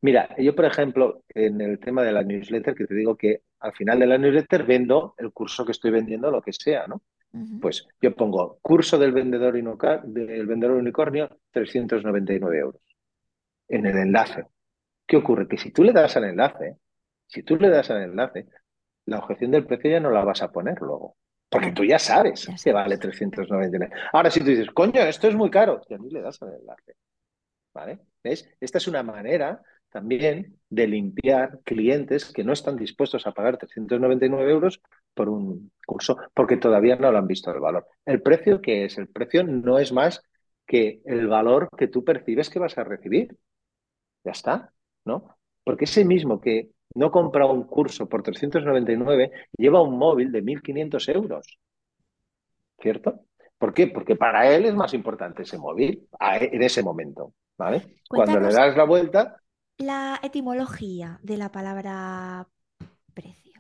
Mira, 0.02 0.36
yo, 0.38 0.54
por 0.54 0.66
ejemplo, 0.66 1.24
en 1.30 1.62
el 1.62 1.80
tema 1.80 2.04
de 2.04 2.12
la 2.12 2.24
newsletter, 2.24 2.76
que 2.76 2.88
te 2.88 2.94
digo 2.94 3.16
que 3.16 3.44
al 3.62 3.74
final 3.74 4.00
de 4.00 4.08
la 4.08 4.18
newsletter 4.18 4.66
vendo 4.66 5.16
el 5.18 5.32
curso 5.32 5.64
que 5.64 5.72
estoy 5.72 5.92
vendiendo, 5.92 6.30
lo 6.30 6.42
que 6.42 6.52
sea, 6.52 6.88
¿no? 6.88 7.02
Pues 7.62 7.88
yo 8.02 8.14
pongo 8.14 8.60
curso 8.62 8.98
del 8.98 9.14
vendedor, 9.14 9.54
del 10.04 10.46
vendedor 10.46 10.76
unicornio, 10.76 11.30
399 11.52 12.58
euros 12.58 12.82
en 13.72 13.86
el 13.86 13.98
enlace. 13.98 14.46
¿Qué 15.08 15.18
ocurre? 15.18 15.48
Que 15.48 15.58
si 15.58 15.72
tú 15.72 15.84
le 15.84 15.94
das 15.94 16.16
al 16.18 16.26
enlace, 16.26 16.78
si 17.26 17.44
tú 17.44 17.56
le 17.56 17.70
das 17.70 17.90
al 17.90 18.04
enlace, 18.04 18.48
la 19.06 19.20
objeción 19.20 19.52
del 19.52 19.66
precio 19.66 19.92
ya 19.92 20.00
no 20.00 20.12
la 20.12 20.24
vas 20.24 20.42
a 20.42 20.52
poner 20.52 20.80
luego. 20.82 21.16
Porque 21.50 21.72
tú 21.72 21.84
ya 21.84 22.00
sabes 22.00 22.46
que 22.64 22.72
vale 22.72 22.96
sabes. 22.96 23.00
399. 23.00 23.94
Ahora, 24.14 24.30
si 24.30 24.40
tú 24.40 24.48
dices, 24.48 24.70
coño, 24.72 25.02
esto 25.02 25.28
es 25.28 25.36
muy 25.36 25.50
caro, 25.50 25.82
y 25.90 25.94
a 25.94 25.98
mí 25.98 26.10
le 26.10 26.22
das 26.22 26.42
al 26.42 26.54
enlace. 26.54 26.96
¿Vale? 27.74 28.00
¿Ves? 28.24 28.50
Esta 28.60 28.78
es 28.78 28.88
una 28.88 29.04
manera 29.04 29.62
también 29.90 30.58
de 30.70 30.88
limpiar 30.88 31.60
clientes 31.64 32.32
que 32.32 32.44
no 32.44 32.54
están 32.54 32.78
dispuestos 32.78 33.28
a 33.28 33.34
pagar 33.34 33.58
399 33.58 34.52
euros 34.52 34.82
por 35.14 35.30
un 35.30 35.72
curso 35.86 36.18
porque 36.34 36.58
todavía 36.58 36.96
no 36.96 37.12
lo 37.12 37.18
han 37.18 37.28
visto 37.28 37.52
el 37.52 37.60
valor. 37.60 37.88
¿El 38.06 38.22
precio 38.22 38.62
qué 38.62 38.86
es? 38.86 38.98
El 38.98 39.08
precio 39.08 39.44
no 39.44 39.80
es 39.80 39.92
más 39.92 40.22
que 40.66 41.02
el 41.06 41.28
valor 41.28 41.70
que 41.78 41.88
tú 41.88 42.04
percibes 42.04 42.50
que 42.50 42.60
vas 42.60 42.78
a 42.78 42.84
recibir. 42.84 43.36
Ya 44.24 44.32
está, 44.32 44.72
¿no? 45.06 45.38
Porque 45.64 45.86
ese 45.86 46.06
mismo 46.06 46.40
que 46.40 46.70
no 46.96 47.12
compra 47.12 47.46
un 47.46 47.64
curso 47.64 48.08
por 48.08 48.24
399 48.24 49.32
lleva 49.58 49.82
un 49.82 49.98
móvil 49.98 50.32
de 50.32 50.44
1.500 50.44 51.16
euros, 51.16 51.60
¿cierto? 52.80 53.22
¿Por 53.58 53.74
qué? 53.74 53.88
Porque 53.88 54.16
para 54.16 54.54
él 54.54 54.66
es 54.66 54.74
más 54.74 54.94
importante 54.94 55.44
ese 55.44 55.58
móvil 55.58 56.08
en 56.20 56.64
ese 56.64 56.84
momento, 56.84 57.34
¿vale? 57.58 57.98
Cuando 58.10 58.40
le 58.40 58.52
das 58.52 58.76
la 58.76 58.86
vuelta, 58.86 59.42
la 59.78 60.20
etimología 60.22 61.20
de 61.24 61.38
la 61.38 61.52
palabra 61.52 62.48
precio. 63.14 63.51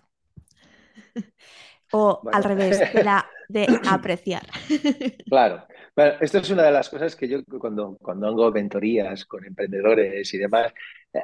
O 1.93 2.21
al 2.31 2.43
revés, 2.45 2.79
de 2.93 3.03
la 3.03 3.29
de 3.49 3.67
apreciar. 3.89 4.43
claro. 5.27 5.65
Bueno, 5.95 6.13
esto 6.21 6.37
es 6.37 6.49
una 6.49 6.63
de 6.63 6.71
las 6.71 6.89
cosas 6.89 7.15
que 7.15 7.27
yo 7.27 7.43
cuando, 7.59 7.97
cuando 8.01 8.27
hago 8.27 8.49
mentorías 8.51 9.25
con 9.25 9.45
emprendedores 9.45 10.33
y 10.33 10.37
demás, 10.37 10.73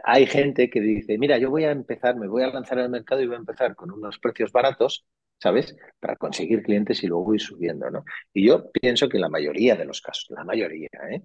hay 0.03 0.25
gente 0.25 0.69
que 0.69 0.81
dice, 0.81 1.17
mira, 1.17 1.37
yo 1.37 1.49
voy 1.49 1.63
a 1.63 1.71
empezar, 1.71 2.17
me 2.17 2.27
voy 2.27 2.43
a 2.43 2.47
lanzar 2.47 2.79
al 2.79 2.89
mercado 2.89 3.21
y 3.21 3.27
voy 3.27 3.35
a 3.35 3.39
empezar 3.39 3.75
con 3.75 3.91
unos 3.91 4.19
precios 4.19 4.51
baratos, 4.51 5.05
¿sabes? 5.39 5.75
Para 5.99 6.17
conseguir 6.17 6.61
clientes 6.63 7.01
y 7.03 7.07
luego 7.07 7.33
ir 7.33 7.41
subiendo, 7.41 7.89
¿no? 7.89 8.03
Y 8.33 8.47
yo 8.47 8.69
pienso 8.71 9.07
que 9.07 9.19
la 9.19 9.29
mayoría 9.29 9.77
de 9.77 9.85
los 9.85 10.01
casos, 10.01 10.27
la 10.31 10.43
mayoría, 10.43 10.89
¿eh? 11.09 11.21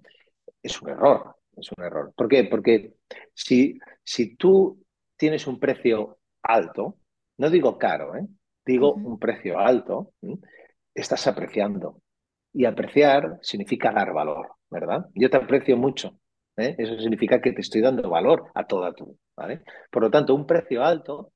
es 0.61 0.81
un 0.81 0.89
error, 0.89 1.35
es 1.57 1.69
un 1.75 1.83
error. 1.83 2.13
¿Por 2.15 2.29
qué? 2.29 2.45
Porque 2.45 2.93
si, 3.33 3.77
si 4.03 4.37
tú 4.37 4.85
tienes 5.17 5.47
un 5.47 5.59
precio 5.59 6.19
alto, 6.41 6.97
no 7.37 7.49
digo 7.49 7.77
caro, 7.77 8.15
¿eh? 8.15 8.25
Digo 8.65 8.93
un 8.93 9.19
precio 9.19 9.59
alto, 9.59 10.13
estás 10.93 11.27
apreciando. 11.27 12.01
Y 12.53 12.65
apreciar 12.65 13.39
significa 13.41 13.91
dar 13.91 14.13
valor, 14.13 14.51
¿verdad? 14.69 15.07
Yo 15.15 15.29
te 15.29 15.37
aprecio 15.37 15.75
mucho. 15.75 16.19
¿eh? 16.57 16.75
Eso 16.77 16.99
significa 16.99 17.41
que 17.41 17.51
te 17.51 17.61
estoy 17.61 17.81
dando 17.81 18.09
valor 18.09 18.51
a 18.53 18.65
toda 18.65 18.93
tú, 18.93 19.17
¿vale? 19.35 19.61
Por 19.91 20.03
lo 20.03 20.11
tanto, 20.11 20.35
un 20.35 20.45
precio 20.45 20.83
alto 20.83 21.33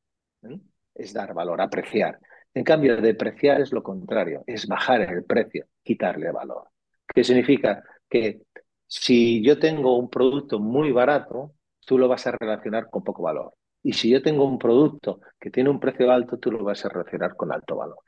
es 0.94 1.14
dar 1.14 1.34
valor, 1.34 1.62
apreciar. 1.62 2.20
En 2.54 2.64
cambio, 2.64 2.98
depreciar 2.98 3.62
es 3.62 3.72
lo 3.72 3.84
contrario, 3.84 4.44
es 4.48 4.68
bajar 4.68 5.02
el 5.02 5.24
precio, 5.24 5.66
quitarle 5.84 6.32
valor. 6.32 6.70
¿Qué 7.08 7.24
significa? 7.24 7.84
Que 8.10 8.42
si 8.88 9.44
yo 9.44 9.60
tengo 9.60 9.98
un 9.98 10.10
producto 10.10 10.60
muy 10.60 10.92
barato, 10.92 11.54
tú 11.86 11.98
lo 11.98 12.08
vas 12.08 12.26
a 12.28 12.32
relacionar 12.32 12.90
con 12.90 13.04
poco 13.04 13.24
valor. 13.24 13.54
Y 13.88 13.94
si 13.94 14.10
yo 14.10 14.22
tengo 14.22 14.44
un 14.44 14.60
producto 14.60 15.22
que 15.40 15.50
tiene 15.50 15.70
un 15.70 15.80
precio 15.80 16.12
alto, 16.12 16.38
tú 16.38 16.52
lo 16.52 16.62
vas 16.62 16.84
a 16.84 16.90
relacionar 16.90 17.38
con 17.38 17.54
alto 17.54 17.78
valor. 17.78 18.00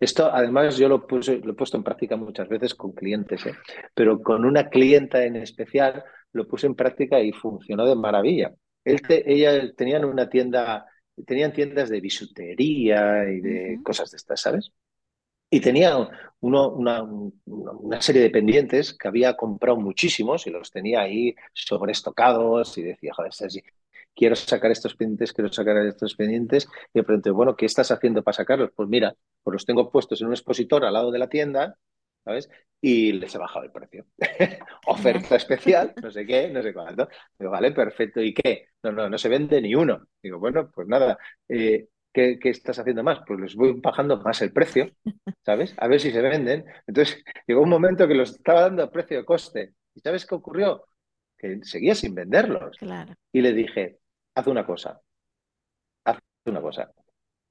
Esto, 0.00 0.28
además, 0.34 0.76
yo 0.76 0.88
lo, 0.88 1.06
puse, 1.06 1.38
lo 1.38 1.52
he 1.52 1.54
puesto 1.54 1.76
en 1.76 1.84
práctica 1.84 2.16
muchas 2.16 2.48
veces 2.48 2.74
con 2.74 2.90
clientes, 2.90 3.46
¿eh? 3.46 3.54
pero 3.94 4.20
con 4.20 4.44
una 4.44 4.68
clienta 4.68 5.24
en 5.24 5.36
especial 5.36 6.02
lo 6.32 6.48
puse 6.48 6.66
en 6.66 6.74
práctica 6.74 7.20
y 7.20 7.30
funcionó 7.30 7.86
de 7.86 7.94
maravilla. 7.94 8.52
Él 8.82 9.00
te, 9.02 9.22
ella 9.32 9.72
tenían 9.72 10.04
una 10.04 10.28
tienda, 10.28 10.84
tenían 11.24 11.52
tiendas 11.52 11.88
de 11.88 12.00
bisutería 12.00 13.30
y 13.30 13.40
de 13.40 13.78
cosas 13.84 14.10
de 14.10 14.16
estas, 14.16 14.40
¿sabes? 14.40 14.72
Y 15.48 15.60
tenía 15.60 15.96
uno, 16.40 16.70
una, 16.70 17.04
una, 17.44 18.00
serie 18.00 18.22
de 18.22 18.30
pendientes 18.30 18.94
que 18.98 19.06
había 19.06 19.36
comprado 19.36 19.78
muchísimos 19.78 20.44
y 20.48 20.50
los 20.50 20.72
tenía 20.72 21.02
ahí 21.02 21.36
sobreestocados 21.52 22.76
y 22.78 22.82
decía, 22.82 23.12
joder, 23.14 23.32
Sergi, 23.32 23.62
quiero 24.14 24.36
sacar 24.36 24.70
estos 24.70 24.94
pendientes, 24.96 25.32
quiero 25.32 25.52
sacar 25.52 25.76
estos 25.86 26.14
pendientes. 26.14 26.68
Y 26.92 26.98
me 26.98 27.04
pregunté, 27.04 27.30
bueno, 27.30 27.56
¿qué 27.56 27.66
estás 27.66 27.90
haciendo 27.90 28.22
para 28.22 28.34
sacarlos? 28.36 28.70
Pues 28.74 28.88
mira, 28.88 29.14
pues 29.42 29.52
los 29.52 29.66
tengo 29.66 29.90
puestos 29.90 30.20
en 30.20 30.28
un 30.28 30.32
expositor 30.34 30.84
al 30.84 30.92
lado 30.92 31.10
de 31.10 31.18
la 31.18 31.28
tienda, 31.28 31.76
¿sabes? 32.24 32.48
Y 32.80 33.12
les 33.12 33.34
he 33.34 33.38
bajado 33.38 33.64
el 33.64 33.72
precio. 33.72 34.06
Oferta 34.86 35.36
especial, 35.36 35.94
no 36.02 36.10
sé 36.10 36.26
qué, 36.26 36.48
no 36.50 36.62
sé 36.62 36.72
cuánto. 36.72 37.08
Digo, 37.38 37.50
vale, 37.50 37.72
perfecto. 37.72 38.20
¿Y 38.20 38.34
qué? 38.34 38.68
No, 38.82 38.92
no, 38.92 39.08
no 39.08 39.18
se 39.18 39.28
vende 39.28 39.60
ni 39.60 39.74
uno. 39.74 40.06
Digo, 40.22 40.38
bueno, 40.38 40.70
pues 40.74 40.88
nada. 40.88 41.18
Eh, 41.48 41.88
¿qué, 42.12 42.38
¿Qué 42.38 42.50
estás 42.50 42.78
haciendo 42.78 43.02
más? 43.02 43.20
Pues 43.26 43.40
les 43.40 43.54
voy 43.54 43.74
bajando 43.80 44.18
más 44.20 44.42
el 44.42 44.52
precio 44.52 44.90
¿sabes? 45.44 45.74
A 45.78 45.88
ver 45.88 46.00
si 46.00 46.10
se 46.10 46.20
venden. 46.20 46.64
Entonces, 46.86 47.22
llegó 47.46 47.62
un 47.62 47.68
momento 47.68 48.06
que 48.08 48.14
los 48.14 48.30
estaba 48.32 48.62
dando 48.62 48.82
a 48.82 48.90
precio 48.90 49.18
de 49.18 49.24
coste. 49.24 49.74
¿Y 49.94 50.00
sabes 50.00 50.26
qué 50.26 50.34
ocurrió? 50.34 50.84
Que 51.36 51.58
seguía 51.62 51.94
sin 51.94 52.14
venderlos. 52.14 52.76
Claro. 52.78 53.14
Y 53.32 53.40
le 53.40 53.52
dije, 53.52 53.98
haz 54.34 54.46
una 54.46 54.66
cosa, 54.66 55.00
haz 56.04 56.18
una 56.46 56.60
cosa. 56.60 56.92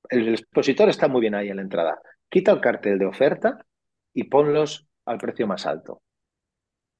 El 0.09 0.29
expositor 0.29 0.89
está 0.89 1.07
muy 1.07 1.21
bien 1.21 1.35
ahí 1.35 1.49
en 1.49 1.57
la 1.57 1.61
entrada. 1.61 2.01
Quita 2.29 2.51
el 2.51 2.61
cartel 2.61 2.99
de 2.99 3.05
oferta 3.05 3.65
y 4.13 4.25
ponlos 4.25 4.87
al 5.05 5.17
precio 5.17 5.47
más 5.47 5.65
alto. 5.65 6.01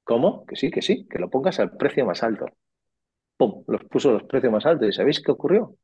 ¿Cómo? 0.04 0.46
Que 0.46 0.56
sí, 0.56 0.72
que 0.72 0.82
sí, 0.82 1.08
que 1.10 1.20
lo 1.20 1.30
pongas 1.30 1.60
al 1.60 1.78
precio 1.78 2.06
más 2.06 2.24
alto. 2.24 2.46
¡Pum! 3.38 3.64
Los 3.68 3.84
puso 3.86 4.12
los 4.12 4.24
precios 4.24 4.52
más 4.52 4.66
altos. 4.66 4.90
¿Y 4.90 4.94
sabéis 4.94 5.22
qué 5.22 5.32
ocurrió? 5.32 5.76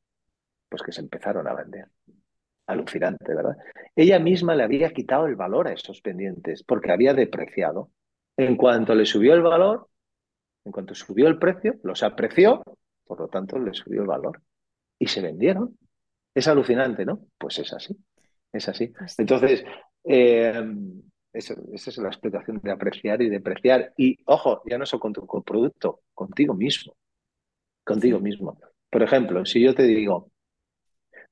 Pues 0.70 0.82
que 0.84 0.92
se 0.92 1.02
empezaron 1.02 1.48
a 1.48 1.54
vender. 1.54 1.88
Alucinante, 2.68 3.34
¿verdad? 3.34 3.56
Ella 3.96 4.20
misma 4.20 4.56
le 4.56 4.64
había 4.64 4.92
quitado 4.92 5.28
el 5.28 5.36
valor 5.36 5.68
a 5.68 5.74
esos 5.74 6.02
pendientes 6.02 6.64
porque 6.64 6.92
había 6.92 7.14
depreciado. 7.14 7.92
En 8.36 8.56
cuanto 8.56 8.94
le 8.94 9.06
subió 9.06 9.34
el 9.34 9.42
valor, 9.42 9.88
en 10.66 10.72
cuanto 10.72 10.94
subió 10.94 11.28
el 11.28 11.40
precio, 11.40 11.76
los 11.84 12.04
apreció, 12.04 12.62
por 13.08 13.20
lo 13.20 13.28
tanto 13.28 13.60
le 13.60 13.74
subió 13.74 14.02
el 14.02 14.08
valor. 14.08 14.42
Y 15.00 15.08
se 15.08 15.22
vendieron. 15.22 15.78
Es 16.36 16.48
alucinante, 16.48 17.06
¿no? 17.06 17.28
Pues 17.38 17.60
es 17.60 17.74
así. 17.74 17.98
Es 18.54 18.70
así. 18.70 18.88
Pues 18.90 19.18
Entonces, 19.20 19.66
eh, 20.04 20.54
eso- 21.34 21.56
esa 21.74 21.90
es 21.92 21.98
la 21.98 22.10
explicación 22.10 22.60
de 22.64 22.72
apreciar 22.72 23.22
y 23.22 23.30
depreciar. 23.30 23.94
Y 23.98 24.18
ojo, 24.26 24.62
ya 24.66 24.78
no 24.78 24.86
solo 24.86 25.02
con 25.02 25.14
tu 25.14 25.26
con 25.28 25.44
producto, 25.44 26.02
contigo 26.14 26.54
mismo. 26.54 26.96
Contigo 27.86 28.20
mismo. 28.20 28.60
Por 28.92 29.04
ejemplo, 29.04 29.46
si 29.46 29.62
yo 29.62 29.76
te 29.76 29.84
digo, 29.84 30.32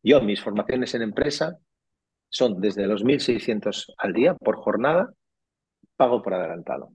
yo 0.04 0.22
mis 0.22 0.42
formaciones 0.42 0.94
en 0.96 1.02
empresa 1.02 1.58
son 2.30 2.62
desde 2.62 2.88
los 2.88 3.04
1.600 3.04 3.94
al 3.98 4.14
día 4.14 4.36
por 4.36 4.58
jornada, 4.58 5.14
pago 5.98 6.22
por 6.24 6.34
adelantado. 6.36 6.92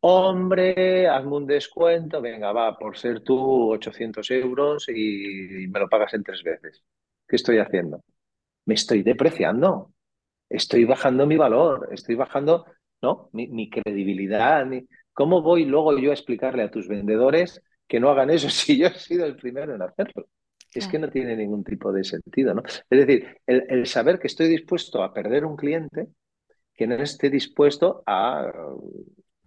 Hombre, 0.00 1.08
hazme 1.08 1.36
un 1.36 1.46
descuento, 1.46 2.20
venga, 2.20 2.52
va, 2.52 2.78
por 2.78 2.96
ser 2.96 3.20
tú 3.22 3.72
800 3.72 4.30
euros 4.30 4.88
y 4.88 5.66
me 5.68 5.80
lo 5.80 5.88
pagas 5.88 6.14
en 6.14 6.22
tres 6.22 6.42
veces. 6.44 6.84
¿Qué 7.26 7.34
estoy 7.36 7.58
haciendo? 7.58 8.02
Me 8.66 8.74
estoy 8.74 9.02
depreciando, 9.02 9.92
estoy 10.48 10.84
bajando 10.84 11.26
mi 11.26 11.36
valor, 11.36 11.88
estoy 11.92 12.16
bajando, 12.16 12.66
¿no? 13.02 13.30
Mi, 13.32 13.48
mi 13.48 13.70
credibilidad. 13.70 14.66
mi- 14.66 14.88
¿Cómo 15.14 15.42
voy 15.42 15.64
luego 15.66 15.98
yo 15.98 16.10
a 16.10 16.14
explicarle 16.14 16.62
a 16.64 16.70
tus 16.72 16.88
vendedores 16.88 17.62
que 17.88 18.00
no 18.00 18.10
hagan 18.10 18.30
eso 18.30 18.50
si 18.50 18.78
yo 18.78 18.88
he 18.88 18.94
sido 18.98 19.26
el 19.26 19.36
primero 19.36 19.74
en 19.74 19.82
hacerlo? 19.82 20.28
Es 20.74 20.88
que 20.88 20.98
no 21.00 21.10
tiene 21.10 21.36
ningún 21.36 21.64
tipo 21.64 21.92
de 21.92 22.04
sentido, 22.04 22.54
¿no? 22.54 22.62
Es 22.66 23.06
decir, 23.06 23.36
el, 23.46 23.64
el 23.70 23.86
saber 23.86 24.18
que 24.20 24.28
estoy 24.28 24.48
dispuesto 24.48 25.02
a 25.02 25.14
perder 25.14 25.44
un 25.46 25.56
cliente 25.56 26.08
que 26.74 26.86
no 26.86 26.96
esté 26.96 27.30
dispuesto 27.30 28.02
a 28.06 28.50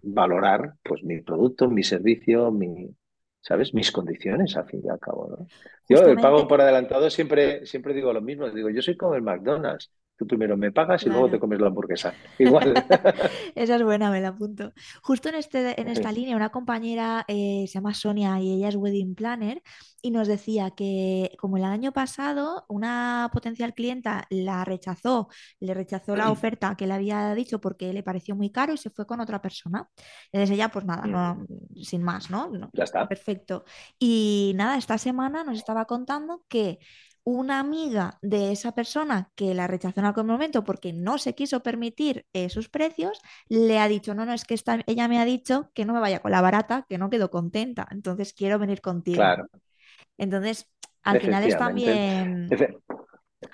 valorar 0.02 0.74
pues 0.82 1.02
mi 1.04 1.20
producto, 1.20 1.70
mi 1.70 1.82
servicio, 1.82 2.50
mi, 2.50 2.94
¿sabes? 3.40 3.74
Mis 3.74 3.92
condiciones, 3.92 4.56
al 4.56 4.66
fin 4.66 4.82
y 4.84 4.88
al 4.88 4.98
cabo, 4.98 5.28
¿no? 5.28 5.46
Yo 5.88 5.98
el 6.06 6.16
pago 6.16 6.46
por 6.48 6.60
adelantado 6.60 7.10
siempre, 7.10 7.66
siempre 7.66 7.94
digo 7.94 8.12
lo 8.12 8.20
mismo, 8.20 8.50
digo, 8.50 8.70
yo 8.70 8.82
soy 8.82 8.96
como 8.96 9.14
el 9.14 9.22
McDonald's. 9.22 9.90
Tú 10.22 10.26
primero 10.26 10.56
me 10.56 10.72
pagas 10.72 11.04
y 11.06 11.10
luego 11.10 11.28
te 11.28 11.38
comes 11.38 11.60
la 11.60 11.68
hamburguesa. 11.68 12.20
Igual. 12.38 12.74
Esa 13.54 13.76
es 13.76 13.82
buena, 13.82 14.10
me 14.10 14.20
la 14.20 14.28
apunto. 14.28 14.72
Justo 15.02 15.28
en, 15.28 15.34
este, 15.36 15.80
en 15.80 15.88
esta 15.88 16.12
línea, 16.12 16.36
una 16.36 16.50
compañera 16.50 17.24
eh, 17.28 17.64
se 17.66 17.74
llama 17.74 17.94
Sonia 17.94 18.40
y 18.40 18.52
ella 18.54 18.68
es 18.68 18.76
wedding 18.76 19.14
planner 19.14 19.62
y 20.00 20.10
nos 20.10 20.28
decía 20.28 20.70
que 20.72 21.32
como 21.38 21.56
el 21.56 21.64
año 21.64 21.92
pasado 21.92 22.64
una 22.68 23.30
potencial 23.32 23.74
clienta 23.74 24.26
la 24.30 24.64
rechazó, 24.64 25.28
le 25.60 25.74
rechazó 25.74 26.16
la 26.16 26.30
oferta 26.30 26.74
que 26.76 26.86
le 26.86 26.94
había 26.94 27.34
dicho 27.34 27.60
porque 27.60 27.92
le 27.92 28.02
pareció 28.02 28.34
muy 28.34 28.50
caro 28.50 28.72
y 28.72 28.78
se 28.78 28.90
fue 28.90 29.06
con 29.06 29.20
otra 29.20 29.40
persona. 29.40 29.88
Entonces 30.32 30.54
ella, 30.54 30.68
pues 30.70 30.84
nada, 30.84 31.06
no, 31.06 31.46
sin 31.82 32.02
más, 32.02 32.30
¿no? 32.30 32.48
No, 32.50 32.70
Ya 32.72 32.84
está. 32.84 33.06
perfecto. 33.08 33.64
Y 33.98 34.52
nada, 34.56 34.76
esta 34.76 34.98
semana 34.98 35.44
nos 35.44 35.56
estaba 35.58 35.84
contando 35.86 36.44
que 36.48 36.78
una 37.24 37.60
amiga 37.60 38.18
de 38.22 38.52
esa 38.52 38.72
persona 38.74 39.30
que 39.36 39.54
la 39.54 39.66
rechazó 39.68 40.00
en 40.00 40.06
algún 40.06 40.26
momento 40.26 40.64
porque 40.64 40.92
no 40.92 41.18
se 41.18 41.34
quiso 41.34 41.62
permitir 41.62 42.26
eh, 42.32 42.48
sus 42.50 42.68
precios, 42.68 43.20
le 43.48 43.78
ha 43.78 43.88
dicho, 43.88 44.14
no, 44.14 44.26
no, 44.26 44.32
es 44.32 44.44
que 44.44 44.54
esta- 44.54 44.80
ella 44.86 45.08
me 45.08 45.20
ha 45.20 45.24
dicho 45.24 45.70
que 45.74 45.84
no 45.84 45.92
me 45.94 46.00
vaya 46.00 46.20
con 46.20 46.32
la 46.32 46.40
barata, 46.40 46.86
que 46.88 46.98
no 46.98 47.10
quedó 47.10 47.30
contenta, 47.30 47.86
entonces 47.90 48.32
quiero 48.34 48.58
venir 48.58 48.80
contigo. 48.80 49.34
Claro, 49.34 49.48
Entonces, 50.18 50.70
al 51.02 51.18
final 51.18 51.44
es 51.44 51.56
también 51.56 52.56
Efe- 52.56 52.78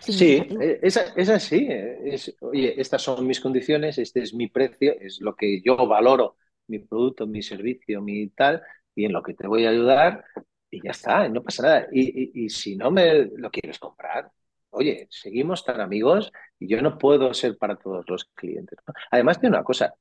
Sí, 0.01 0.27
significativo. 0.27 0.61
eh, 0.61 0.81
es, 0.83 0.97
es 1.17 1.29
así. 1.31 1.67
eh, 1.71 1.99
Es, 2.15 2.37
oye, 2.43 2.81
estas 2.81 3.03
son 3.03 3.27
mis 3.27 3.41
condiciones, 3.41 3.99
este 3.99 4.23
es 4.23 4.35
mi 4.35 4.49
precio, 4.49 4.95
es 5.01 5.21
lo 5.21 5.37
que 5.37 5.63
yo 5.63 5.77
valoro, 5.89 6.37
mi 6.69 6.79
producto, 6.81 7.27
mi 7.27 7.43
servicio, 7.43 8.03
mi 8.03 8.29
tal, 8.31 8.63
y 8.95 9.05
en 9.07 9.13
lo 9.13 9.23
que 9.23 9.35
te 9.35 9.47
voy 9.49 9.67
a 9.67 9.71
ayudar, 9.71 10.25
y 10.71 10.83
ya 10.83 10.91
está, 10.93 11.29
no 11.29 11.43
pasa 11.43 11.63
nada. 11.63 11.87
Y, 11.93 12.43
y- 12.43 12.47
y 12.47 12.49
si 12.51 12.77
no 12.77 12.91
me 12.91 13.25
lo 13.37 13.51
quieres 13.51 13.79
comprar, 13.79 14.31
oye, 14.71 15.07
seguimos 15.11 15.65
tan 15.65 15.81
amigos 15.81 16.33
y 16.59 16.69
yo 16.69 16.83
no 16.83 16.99
puedo 16.99 17.33
ser 17.35 17.57
para 17.59 17.77
todos 17.77 18.05
los 18.09 18.25
clientes. 18.35 18.79
¿no? 18.87 18.95
Además 19.11 19.41
de 19.41 19.49
una 19.49 19.65
cosa, 19.65 19.95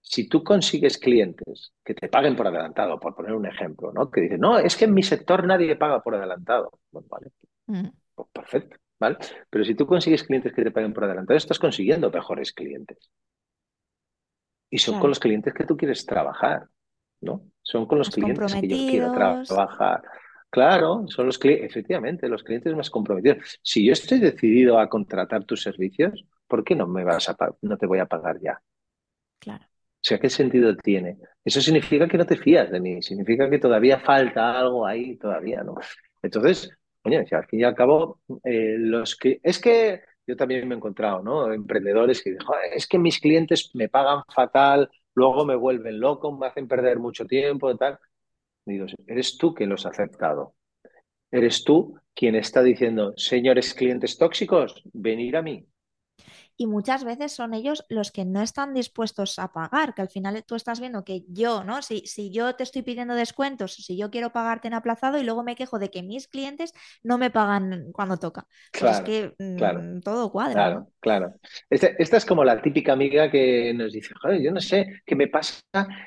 si 0.00 0.28
tú 0.28 0.44
consigues 0.44 0.98
clientes 0.98 1.72
que 1.84 1.94
te 1.94 2.08
paguen 2.08 2.36
por 2.36 2.46
adelantado, 2.48 3.00
por 3.00 3.14
poner 3.14 3.34
un 3.34 3.46
ejemplo, 3.46 3.92
¿no? 3.92 4.10
Que 4.10 4.22
dicen, 4.22 4.40
no, 4.40 4.58
es 4.58 4.76
que 4.76 4.84
en 4.86 4.94
mi 4.94 5.02
sector 5.02 5.46
nadie 5.46 5.76
paga 5.76 6.02
por 6.02 6.14
adelantado. 6.16 6.70
Bueno, 6.92 7.08
vale, 7.10 7.32
Mm, 7.66 7.88
pues 8.14 8.28
perfecto, 8.32 8.76
¿vale? 9.00 9.18
Pero 9.50 9.64
si 9.64 9.74
tú 9.74 9.86
consigues 9.86 10.24
clientes 10.24 10.52
que 10.54 10.64
te 10.64 10.70
paguen 10.72 10.92
por 10.94 11.04
adelantado, 11.04 11.36
estás 11.38 11.58
consiguiendo 11.58 12.10
mejores 12.10 12.52
clientes. 12.52 13.10
Y 14.70 14.78
son 14.78 14.98
con 14.98 15.08
los 15.10 15.20
clientes 15.20 15.54
que 15.54 15.64
tú 15.64 15.76
quieres 15.76 16.04
trabajar, 16.04 16.68
¿no? 17.24 17.42
Son 17.62 17.86
con 17.86 17.98
los 17.98 18.10
clientes 18.10 18.54
que 18.56 18.68
yo 18.68 18.84
quiero 18.86 19.10
trabajar. 19.10 20.02
Claro, 20.50 21.06
son 21.08 21.26
los 21.26 21.38
clientes, 21.38 21.66
efectivamente, 21.70 22.28
los 22.28 22.44
clientes 22.44 22.74
más 22.76 22.90
comprometidos. 22.90 23.58
Si 23.62 23.84
yo 23.84 23.92
estoy 23.92 24.20
decidido 24.20 24.78
a 24.78 24.88
contratar 24.88 25.44
tus 25.44 25.62
servicios, 25.62 26.24
¿por 26.46 26.62
qué 26.64 26.76
no 26.76 26.86
me 26.86 27.04
vas 27.04 27.28
a 27.28 27.36
no 27.62 27.76
te 27.76 27.86
voy 27.86 27.98
a 27.98 28.06
pagar 28.06 28.38
ya? 28.40 28.60
claro. 29.38 29.64
O 30.00 30.06
sea, 30.06 30.18
¿qué 30.18 30.28
sentido 30.28 30.76
tiene? 30.76 31.16
Eso 31.44 31.60
significa 31.60 32.06
que 32.06 32.18
no 32.18 32.26
te 32.26 32.36
fías 32.36 32.70
de 32.70 32.80
mí, 32.80 33.02
significa 33.02 33.48
que 33.48 33.58
todavía 33.58 33.98
falta 34.00 34.58
algo 34.58 34.86
ahí, 34.86 35.16
todavía, 35.16 35.62
¿no? 35.62 35.76
Entonces, 36.22 36.70
oye, 37.02 37.24
si 37.26 37.34
al 37.34 37.46
fin 37.46 37.60
y 37.60 37.64
al 37.64 37.74
cabo, 37.74 38.20
eh, 38.44 38.76
los 38.78 39.16
que. 39.16 39.40
Es 39.42 39.58
que 39.58 40.02
yo 40.26 40.36
también 40.36 40.68
me 40.68 40.74
he 40.74 40.76
encontrado, 40.78 41.22
¿no? 41.22 41.50
Emprendedores 41.52 42.22
que 42.22 42.30
dicen, 42.32 42.46
"Joder, 42.46 42.72
es 42.74 42.86
que 42.86 42.98
mis 42.98 43.18
clientes 43.18 43.70
me 43.74 43.88
pagan 43.88 44.22
fatal, 44.34 44.90
luego 45.14 45.44
me 45.44 45.56
vuelven 45.56 46.00
loco, 46.00 46.36
me 46.36 46.46
hacen 46.46 46.68
perder 46.68 46.98
mucho 46.98 47.26
tiempo 47.26 47.70
y 47.70 47.76
tal. 47.76 47.98
Digo, 48.66 48.86
eres 49.06 49.36
tú 49.36 49.54
quien 49.54 49.70
los 49.70 49.86
ha 49.86 49.90
aceptado. 49.90 50.54
Eres 51.30 51.64
tú 51.64 51.98
quien 52.14 52.36
está 52.36 52.62
diciendo, 52.62 53.12
señores 53.16 53.74
clientes 53.74 54.16
tóxicos, 54.16 54.82
venir 54.92 55.36
a 55.36 55.42
mí. 55.42 55.66
Y 56.56 56.66
muchas 56.66 57.04
veces 57.04 57.32
son 57.32 57.52
ellos 57.54 57.84
los 57.88 58.12
que 58.12 58.24
no 58.24 58.40
están 58.42 58.74
dispuestos 58.74 59.38
a 59.38 59.52
pagar, 59.52 59.94
que 59.94 60.02
al 60.02 60.08
final 60.08 60.44
tú 60.46 60.54
estás 60.54 60.80
viendo 60.80 61.04
que 61.04 61.24
yo, 61.28 61.64
¿no? 61.64 61.82
Si, 61.82 62.06
si 62.06 62.30
yo 62.30 62.54
te 62.56 62.62
estoy 62.62 62.82
pidiendo 62.82 63.14
descuentos, 63.14 63.74
si 63.74 63.96
yo 63.96 64.10
quiero 64.10 64.30
pagarte 64.32 64.68
en 64.68 64.74
aplazado 64.74 65.18
y 65.18 65.24
luego 65.24 65.42
me 65.42 65.56
quejo 65.56 65.78
de 65.78 65.90
que 65.90 66.02
mis 66.02 66.28
clientes 66.28 66.72
no 67.02 67.18
me 67.18 67.30
pagan 67.30 67.90
cuando 67.92 68.18
toca, 68.18 68.46
pues 68.78 68.92
es 68.92 69.00
Claro, 69.00 69.04
que 69.04 69.34
claro. 69.54 69.90
mm, 69.96 70.00
todo 70.00 70.30
cuadra, 70.30 70.64
Claro, 70.64 70.68
¿no? 70.68 70.92
claro. 71.00 71.34
Esta, 71.70 71.88
esta 71.98 72.16
es 72.18 72.26
como 72.26 72.44
la 72.44 72.62
típica 72.62 72.92
amiga 72.92 73.30
que 73.30 73.74
nos 73.74 73.92
dice, 73.92 74.14
joder, 74.20 74.40
yo 74.42 74.52
no 74.52 74.60
sé, 74.60 75.02
¿qué 75.06 75.16
me 75.16 75.28
pasa? 75.28 75.60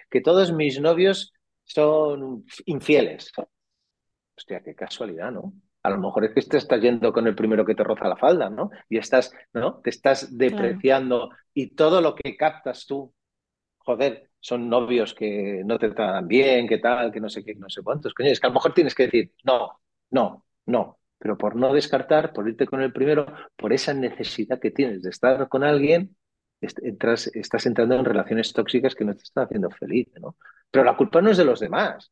Que 0.09 0.21
todos 0.21 0.53
mis 0.53 0.79
novios 0.79 1.33
son 1.65 2.45
infieles. 2.65 3.31
Hostia, 4.37 4.61
qué 4.63 4.73
casualidad, 4.75 5.31
¿no? 5.31 5.53
A 5.88 5.91
lo 5.91 5.97
mejor 5.99 6.25
es 6.25 6.33
que 6.33 6.41
te 6.41 6.57
estás 6.57 6.81
yendo 6.81 7.13
con 7.13 7.27
el 7.27 7.35
primero 7.35 7.65
que 7.65 7.75
te 7.75 7.83
roza 7.83 8.07
la 8.09 8.17
falda, 8.17 8.49
¿no? 8.49 8.69
Y 8.89 8.97
estás, 8.97 9.31
¿no? 9.53 9.79
Te 9.81 9.89
estás 9.91 10.38
Claro, 10.45 10.83
depreciando 10.83 11.29
y 11.53 11.75
todo 11.75 12.01
lo 12.01 12.15
que 12.15 12.35
captas 12.38 12.85
tú, 12.85 13.13
joder, 13.79 14.29
son 14.39 14.69
novios 14.69 15.13
que 15.13 15.61
no 15.65 15.77
te 15.79 15.89
tratan 15.91 16.27
bien, 16.27 16.67
que 16.67 16.77
tal, 16.79 17.11
que 17.11 17.19
no 17.21 17.29
sé 17.29 17.43
qué, 17.43 17.55
no 17.55 17.69
sé 17.69 17.81
cuántos. 17.83 18.13
Coño, 18.13 18.31
es 18.31 18.39
que 18.39 18.47
a 18.47 18.49
lo 18.49 18.55
mejor 18.55 18.73
tienes 18.73 18.95
que 18.95 19.03
decir, 19.03 19.33
no, 19.43 19.79
no, 20.11 20.45
no. 20.65 20.99
Pero 21.19 21.38
por 21.38 21.55
no 21.55 21.73
descartar, 21.73 22.33
por 22.33 22.47
irte 22.49 22.67
con 22.67 22.81
el 22.81 22.93
primero, 22.93 23.25
por 23.55 23.73
esa 23.73 23.93
necesidad 23.93 24.59
que 24.59 24.71
tienes 24.71 25.01
de 25.03 25.09
estar 25.09 25.47
con 25.49 25.63
alguien, 25.63 26.15
entras, 26.61 27.27
estás 27.27 27.65
entrando 27.65 27.95
en 27.95 28.05
relaciones 28.05 28.53
tóxicas 28.53 28.95
que 28.95 29.05
no 29.05 29.15
te 29.15 29.23
están 29.23 29.45
haciendo 29.45 29.69
feliz, 29.71 30.07
¿no? 30.21 30.35
Pero 30.71 30.85
la 30.85 30.97
culpa 30.97 31.21
no 31.21 31.31
es 31.31 31.38
de 31.38 31.45
los 31.45 31.59
demás. 31.59 32.11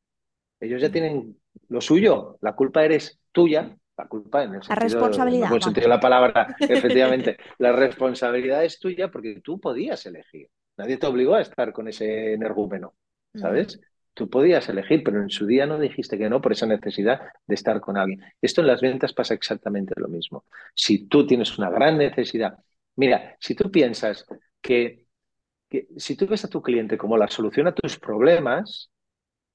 Ellos 0.60 0.82
ya 0.82 0.92
no. 0.92 0.92
tienen 0.92 1.38
lo 1.70 1.82
suyo. 1.82 2.38
La 2.42 2.54
culpa 2.56 2.84
eres 2.84 3.20
tuya. 3.32 3.76
La 3.98 4.08
culpa 4.08 4.44
en 4.44 4.56
el 4.56 4.64
La 4.68 4.76
sentido, 4.76 5.16
en 5.40 5.54
el 5.54 5.62
responsabilidad, 5.62 5.62
sentido 5.62 5.86
de 5.86 5.90
la 5.96 6.00
palabra, 6.02 6.58
efectivamente, 6.68 7.38
la 7.60 7.72
responsabilidad 7.72 8.66
es 8.66 8.78
tuya 8.80 9.10
porque 9.10 9.40
tú 9.42 9.60
podías 9.60 10.06
elegir. 10.06 10.50
Nadie 10.78 10.98
te 10.98 11.08
obligó 11.08 11.36
a 11.36 11.42
estar 11.42 11.72
con 11.72 11.88
ese 11.88 12.34
energúmeno, 12.34 12.96
Ujú, 13.36 13.62
¿sabes? 13.62 13.80
Tú 14.14 14.30
podías 14.30 14.68
elegir, 14.70 15.02
pero 15.04 15.22
en 15.22 15.30
su 15.30 15.46
día 15.46 15.66
no 15.66 15.80
dijiste 15.80 16.18
que 16.18 16.30
no 16.30 16.42
por 16.42 16.52
esa 16.52 16.66
necesidad 16.66 17.22
de 17.48 17.56
estar 17.56 17.80
con 17.82 17.98
alguien. 17.98 18.22
Esto 18.42 18.62
en 18.62 18.68
las 18.68 18.82
ventas 18.82 19.14
pasa 19.14 19.34
exactamente 19.34 19.94
lo 19.98 20.08
mismo. 20.10 20.46
Si 20.74 21.08
tú 21.08 21.26
tienes 21.26 21.58
una 21.58 21.70
gran 21.70 21.98
necesidad, 21.98 22.58
mira, 22.96 23.36
si 23.40 23.56
tú 23.56 23.72
piensas 23.72 24.26
que, 24.62 25.06
que 25.70 25.88
si 25.98 26.16
tú 26.16 26.28
ves 26.28 26.46
a 26.46 26.50
tu 26.50 26.62
cliente 26.62 26.98
como 26.98 27.18
la 27.18 27.28
solución 27.30 27.68
a 27.68 27.74
tus 27.76 28.00
problemas, 28.00 28.92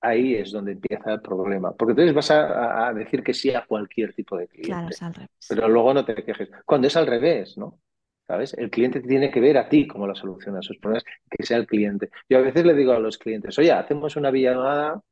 ahí 0.01 0.35
es 0.35 0.53
donde 0.53 0.73
empieza 0.73 1.13
el 1.15 1.21
problema. 1.21 1.73
Porque 1.73 1.93
entonces 1.93 2.15
vas 2.15 2.31
a, 2.31 2.89
a 2.89 2.95
decir 2.95 3.23
que 3.23 3.35
sí 3.35 3.51
a 3.55 3.65
cualquier 3.67 4.15
tipo 4.15 4.37
de 4.37 4.49
Claro, 4.49 4.89
cliente, 4.89 4.95
es 4.95 5.03
al 5.03 5.15
revés. 5.15 5.31
pero 5.49 5.69
luego 5.69 5.95
no 5.95 6.05
te 6.05 6.15
quejes. 6.15 6.51
Cuando 6.65 6.87
es 6.89 6.97
al 6.97 7.07
revés, 7.07 7.57
¿no? 7.59 7.81
¿Sabes? 8.27 8.55
El 8.55 8.71
cliente 8.71 9.01
tiene 9.01 9.31
que 9.31 9.41
ver 9.41 9.59
a 9.59 9.69
ti 9.69 9.87
como 9.89 10.07
la 10.07 10.15
solución 10.15 10.57
a 10.57 10.63
sus 10.63 10.79
problemas, 10.79 11.05
que 11.29 11.45
sea 11.45 11.57
el 11.59 11.67
cliente. 11.67 12.11
Yo 12.29 12.39
a 12.39 12.43
veces 12.43 12.65
le 12.65 12.75
digo 12.75 12.93
a 12.93 13.01
los 13.01 13.19
clientes, 13.19 13.59
oye, 13.59 13.73
hacemos 13.73 14.17
una 14.17 14.31
videollamada 14.31 15.03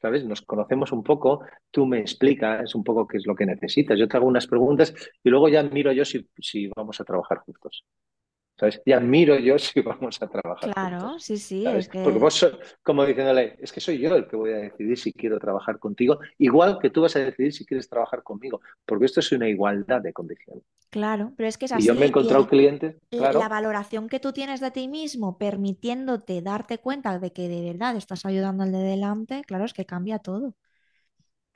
¿sabes? 0.00 0.24
Nos 0.24 0.42
conocemos 0.42 0.92
un 0.92 1.02
poco, 1.02 1.40
tú 1.70 1.86
me 1.86 2.00
explicas 2.00 2.74
un 2.74 2.84
poco 2.84 3.06
qué 3.06 3.16
es 3.18 3.26
lo 3.26 3.34
que 3.34 3.46
necesitas, 3.46 3.98
yo 3.98 4.08
te 4.08 4.16
hago 4.16 4.26
unas 4.26 4.46
preguntas 4.46 4.94
y 5.22 5.30
luego 5.30 5.48
ya 5.48 5.62
miro 5.62 5.92
yo 5.92 6.04
si, 6.04 6.28
si 6.38 6.68
vamos 6.76 7.00
a 7.00 7.04
trabajar 7.04 7.38
juntos. 7.38 7.84
¿Sabes? 8.58 8.80
Ya 8.86 9.00
miro 9.00 9.38
yo 9.38 9.58
si 9.58 9.80
vamos 9.80 10.20
a 10.22 10.28
trabajar 10.28 10.72
Claro, 10.74 10.78
juntos. 10.80 11.18
sí, 11.18 11.38
sí, 11.38 11.72
es 11.74 11.88
que... 11.88 12.02
Porque 12.02 12.18
vos, 12.18 12.34
so- 12.34 12.58
como 12.82 13.04
diciéndole, 13.04 13.56
es 13.60 13.72
que 13.72 13.80
soy 13.80 13.98
yo 13.98 14.14
el 14.16 14.28
que 14.28 14.36
voy 14.36 14.52
a 14.52 14.56
decidir 14.58 14.98
si 14.98 15.12
quiero 15.12 15.38
trabajar 15.38 15.78
contigo, 15.78 16.18
igual 16.38 16.78
que 16.80 16.90
tú 16.90 17.02
vas 17.02 17.16
a 17.16 17.20
decidir 17.20 17.52
si 17.52 17.66
quieres 17.66 17.88
trabajar 17.88 18.22
conmigo, 18.22 18.60
porque 18.86 19.06
esto 19.06 19.20
es 19.20 19.32
una 19.32 19.48
igualdad 19.48 20.00
de 20.02 20.12
condiciones. 20.12 20.64
Claro, 20.90 21.32
pero 21.36 21.48
es 21.48 21.58
que 21.58 21.66
es 21.66 21.72
Y 21.72 21.84
yo 21.86 21.94
me 21.94 22.06
he 22.06 22.08
así 22.08 22.14
y 22.18 22.30
encontrado 22.30 22.46
clientes, 22.48 22.96
l- 23.10 23.28
la 23.32 23.48
claro, 23.48 23.50
valoración 23.50 24.08
que 24.08 24.20
tú 24.20 24.32
tienes 24.32 24.60
de 24.60 24.70
ti 24.72 24.88
mismo, 24.88 25.38
permitiéndote 25.38 26.42
darte 26.42 26.78
cuenta 26.78 27.18
de 27.18 27.32
que 27.32 27.48
de 27.48 27.62
verdad 27.62 27.96
estás 27.96 28.24
ayudando 28.26 28.62
al 28.64 28.72
de 28.72 28.78
delante, 28.80 29.42
claro, 29.44 29.64
es 29.66 29.74
que 29.74 29.86
cambia 29.86 30.18
todo. 30.20 30.56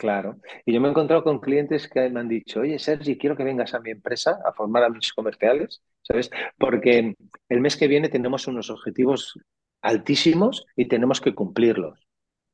Claro. 0.01 0.39
Y 0.65 0.73
yo 0.73 0.81
me 0.81 0.89
he 0.89 0.91
encontrado 0.93 1.23
con 1.23 1.41
clientes 1.41 1.87
que 1.87 2.09
me 2.09 2.21
han 2.21 2.29
dicho, 2.29 2.61
oye, 2.61 2.79
Sergi, 2.79 3.19
quiero 3.19 3.37
que 3.37 3.45
vengas 3.45 3.75
a 3.75 3.81
mi 3.81 3.91
empresa 3.91 4.39
a 4.47 4.53
formar 4.55 4.83
a 4.85 4.89
mis 4.89 5.13
comerciales, 5.13 5.83
¿sabes? 6.01 6.31
Porque 6.59 7.15
el 7.51 7.61
mes 7.61 7.77
que 7.77 7.87
viene 7.87 8.09
tenemos 8.09 8.47
unos 8.47 8.71
objetivos 8.71 9.39
altísimos 9.83 10.65
y 10.75 10.89
tenemos 10.89 11.21
que 11.21 11.35
cumplirlos. 11.35 11.99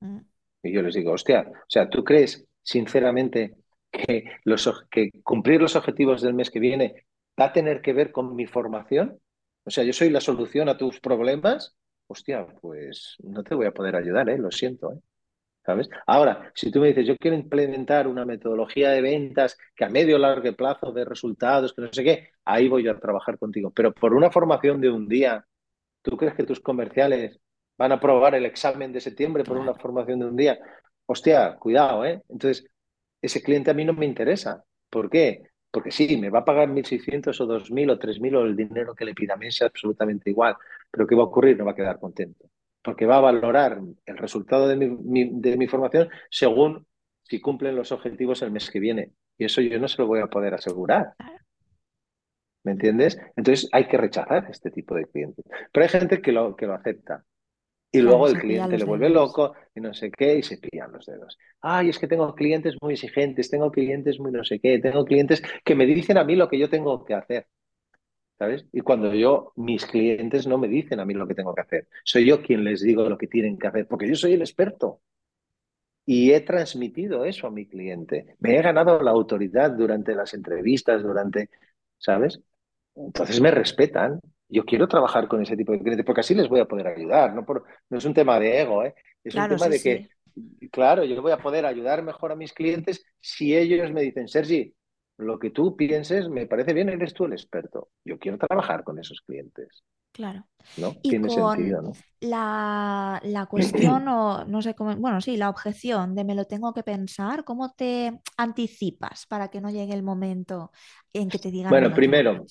Mm, 0.01 0.19
Y 0.65 0.73
yo 0.73 0.83
les 0.83 0.95
digo, 0.97 1.13
hostia, 1.13 1.47
o 1.49 1.65
sea, 1.69 1.89
¿tú 1.89 2.03
crees 2.03 2.45
sinceramente 2.63 3.55
que, 3.93 4.25
los, 4.45 4.69
que 4.91 5.11
cumplir 5.23 5.61
los 5.63 5.77
objetivos 5.77 6.23
del 6.23 6.35
mes 6.35 6.51
que 6.51 6.59
viene 6.61 7.07
va 7.41 7.47
a 7.47 7.53
tener 7.53 7.81
que 7.81 7.93
ver 7.93 8.11
con 8.11 8.35
mi 8.35 8.47
formación? 8.47 9.21
O 9.65 9.71
sea, 9.71 9.85
yo 9.85 9.93
soy 9.93 10.11
la 10.11 10.21
solución 10.21 10.69
a 10.69 10.77
tus 10.77 10.99
problemas. 11.01 11.77
Hostia, 12.09 12.45
pues 12.61 13.17
no 13.23 13.45
te 13.45 13.55
voy 13.55 13.67
a 13.67 13.73
poder 13.73 13.95
ayudar, 13.97 14.29
¿eh? 14.31 14.39
Lo 14.39 14.51
siento, 14.51 14.93
¿eh? 14.95 14.99
¿Sabes? 15.67 15.89
Ahora, 16.07 16.53
si 16.55 16.71
tú 16.71 16.81
me 16.81 16.89
dices, 16.89 17.05
yo 17.07 17.17
quiero 17.17 17.37
implementar 17.37 18.07
una 18.07 18.25
metodología 18.25 18.91
de 18.91 19.03
ventas 19.03 19.59
que 19.75 19.85
a 19.85 19.89
medio 19.89 20.15
o 20.15 20.19
largo 20.21 20.53
plazo 20.55 20.93
dé 20.93 21.05
resultados, 21.05 21.75
que 21.75 21.83
no 21.83 21.93
sé 21.93 22.05
qué, 22.05 22.29
ahí 22.45 22.69
voy 22.69 22.85
yo 22.85 22.93
a 22.93 23.01
trabajar 23.01 23.37
contigo. 23.37 23.73
Pero 23.73 23.93
por 23.93 24.15
una 24.15 24.31
formación 24.31 24.81
de 24.81 24.91
un 24.91 25.09
día, 25.09 25.45
¿tú 26.03 26.17
crees 26.17 26.35
que 26.35 26.45
tus 26.45 26.61
comerciales 26.61 27.41
van 27.77 27.91
a 27.91 27.97
aprobar 27.97 28.37
el 28.37 28.47
examen 28.47 28.93
de 28.93 29.01
septiembre 29.01 29.43
por 29.43 29.57
una 29.57 29.75
formación 29.75 30.21
de 30.21 30.27
un 30.27 30.37
día? 30.37 30.57
Hostia, 31.07 31.57
cuidado, 31.57 32.05
¿eh? 32.05 32.23
Entonces, 32.29 32.65
ese 33.21 33.43
cliente 33.43 33.71
a 33.73 33.75
mí 33.75 33.85
no 33.85 33.93
me 33.93 34.07
interesa. 34.07 34.65
¿Por 34.89 35.11
qué? 35.11 35.43
Porque 35.71 35.91
sí, 35.91 36.17
me 36.17 36.31
va 36.31 36.41
a 36.41 36.45
pagar 36.45 36.69
1.600 36.69 37.41
o 37.41 37.47
2.000 37.47 37.91
o 37.91 37.99
3.000 37.99 38.37
o 38.37 38.43
el 38.45 38.55
dinero 38.57 38.95
que 38.95 39.05
le 39.05 39.15
pida 39.15 39.35
a 39.35 39.37
mí 39.37 39.49
es 39.49 39.61
absolutamente 39.63 40.31
igual. 40.31 40.57
Pero 40.93 41.07
¿qué 41.09 41.17
va 41.17 41.23
a 41.23 41.27
ocurrir? 41.27 41.57
No 41.59 41.65
va 41.65 41.73
a 41.73 41.75
quedar 41.75 41.99
contento. 41.99 42.49
Porque 42.87 43.07
va 43.07 43.19
a 43.19 43.21
valorar 43.23 43.81
el 44.07 44.19
resultado 44.19 44.69
de 44.69 44.77
mi, 44.77 44.89
mi- 44.89 45.31
de 45.43 45.59
mi 45.59 45.69
formación 45.69 46.09
según 46.31 46.87
si 47.25 47.41
cumplen 47.43 47.77
los 47.77 47.93
objetivos 47.93 48.43
el 48.43 48.53
mes 48.53 48.71
que 48.71 48.81
viene. 48.81 49.13
Y 49.39 49.47
eso 49.47 49.61
yo 49.63 49.79
no 49.81 49.89
se 49.89 50.01
lo 50.03 50.09
voy 50.09 50.21
a 50.21 50.29
poder 50.29 50.55
asegurar. 50.55 51.15
¿Me 52.65 52.73
entiendes? 52.73 53.19
Entonces 53.37 53.69
hay 53.73 53.87
que 53.87 53.97
rechazar 53.97 54.49
este 54.51 54.71
tipo 54.71 54.95
de 54.97 55.07
clientes. 55.07 55.45
Pero 55.73 55.85
hay 55.85 55.91
gente 55.91 56.21
que 56.21 56.33
lo, 56.33 56.57
que 56.57 56.67
lo 56.67 56.75
acepta. 56.75 57.25
Y 57.93 58.01
luego 58.03 58.29
el 58.29 58.39
cliente 58.39 58.79
le 58.79 58.85
vuelve 58.85 59.09
dedos. 59.09 59.29
loco 59.31 59.55
y 59.75 59.81
no 59.81 59.95
sé 59.95 60.11
qué 60.13 60.37
y 60.39 60.43
se 60.45 60.59
pillan 60.59 60.93
los 60.93 61.07
dedos. 61.07 61.39
Ay, 61.63 61.91
es 61.91 61.99
que 61.99 62.09
tengo 62.09 62.35
clientes 62.35 62.77
muy 62.83 62.95
exigentes, 62.95 63.51
tengo 63.51 63.71
clientes 63.73 64.21
muy 64.21 64.33
no 64.33 64.45
sé 64.45 64.61
qué, 64.61 64.79
tengo 64.81 65.05
clientes 65.07 65.43
que 65.65 65.75
me 65.77 65.87
dicen 65.87 66.19
a 66.19 66.25
mí 66.25 66.37
lo 66.37 66.49
que 66.49 66.59
yo 66.59 66.71
tengo 66.71 67.05
que 67.05 67.15
hacer, 67.15 67.47
¿sabes? 68.39 68.67
Y 68.73 68.81
cuando 68.83 69.15
yo, 69.15 69.53
mis 69.57 69.87
clientes 69.87 70.47
no 70.47 70.59
me 70.59 70.69
dicen 70.69 71.01
a 71.01 71.05
mí 71.07 71.15
lo 71.15 71.27
que 71.27 71.35
tengo 71.35 71.55
que 71.55 71.63
hacer, 71.63 71.89
soy 72.05 72.27
yo 72.27 72.43
quien 72.43 72.65
les 72.65 72.83
digo 72.83 73.09
lo 73.09 73.19
que 73.19 73.27
tienen 73.29 73.59
que 73.59 73.67
hacer, 73.69 73.87
porque 73.89 74.09
yo 74.09 74.15
soy 74.17 74.35
el 74.35 74.43
experto 74.43 75.01
y 76.05 76.33
he 76.33 76.41
transmitido 76.41 77.25
eso 77.25 77.47
a 77.47 77.51
mi 77.51 77.67
cliente. 77.67 78.37
Me 78.39 78.57
he 78.57 78.63
ganado 78.63 79.01
la 79.03 79.11
autoridad 79.11 79.73
durante 79.73 80.15
las 80.15 80.35
entrevistas, 80.35 81.03
durante, 81.03 81.51
¿sabes? 81.99 82.41
Entonces 82.95 83.41
me 83.41 83.51
respetan. 83.51 84.21
Yo 84.49 84.65
quiero 84.65 84.89
trabajar 84.89 85.29
con 85.29 85.43
ese 85.43 85.57
tipo 85.57 85.73
de 85.73 85.81
clientes 85.81 86.07
porque 86.07 86.21
así 86.21 86.35
les 86.35 86.49
voy 86.49 86.61
a 86.61 86.67
poder 86.67 86.87
ayudar. 86.89 87.35
No, 87.35 87.45
por- 87.45 87.65
no 87.91 87.99
es 87.99 88.05
un 88.05 88.15
tema 88.15 88.39
de 88.41 88.61
ego, 88.63 88.85
¿eh? 88.85 88.95
Es 89.25 89.37
un 89.37 89.47
tema 89.49 89.69
sí, 89.69 89.71
de 89.71 89.81
que, 89.83 90.05
sí, 90.35 90.69
claro, 90.73 91.05
yo 91.05 91.21
voy 91.23 91.33
a 91.33 91.39
poder 91.43 91.67
ayudar 91.67 92.03
mejor 92.03 92.33
a 92.33 92.37
mis 92.37 92.53
clientes 92.53 93.05
si 93.21 93.57
ellos 93.57 93.91
me 93.93 94.03
dicen, 94.03 94.29
Sergi, 94.29 94.75
lo 95.19 95.39
que 95.39 95.51
tú 95.51 95.77
pienses 95.77 96.29
me 96.29 96.47
parece 96.47 96.73
bien, 96.73 96.89
eres 96.89 97.15
tú 97.15 97.25
el 97.25 97.33
experto. 97.33 97.89
Yo 98.05 98.19
quiero 98.19 98.39
trabajar 98.39 98.85
con 98.85 98.99
esos 98.99 99.21
clientes, 99.23 99.85
claro. 100.13 100.47
¿no? 100.77 100.95
Y 101.03 101.11
Tiene 101.11 101.29
con 101.29 101.57
sentido, 101.57 101.83
¿no? 101.83 101.93
la, 102.21 103.21
la 103.25 103.47
cuestión, 103.47 104.09
o 104.09 104.45
no 104.45 104.63
sé 104.63 104.75
cómo, 104.75 104.95
bueno, 104.97 105.21
sí, 105.21 105.37
la 105.37 105.49
objeción 105.51 106.15
de 106.15 106.25
me 106.25 106.35
lo 106.35 106.45
tengo 106.45 106.73
que 106.75 106.83
pensar, 106.83 107.45
¿cómo 107.45 107.73
te 107.73 108.21
anticipas 108.37 109.27
para 109.27 109.49
que 109.49 109.61
no 109.61 109.71
llegue 109.71 109.95
el 109.95 110.03
momento 110.03 110.71
en 111.13 111.29
que 111.29 111.39
te 111.39 111.51
digan 111.51 111.71
Bueno, 111.71 111.95
primero? 111.95 112.45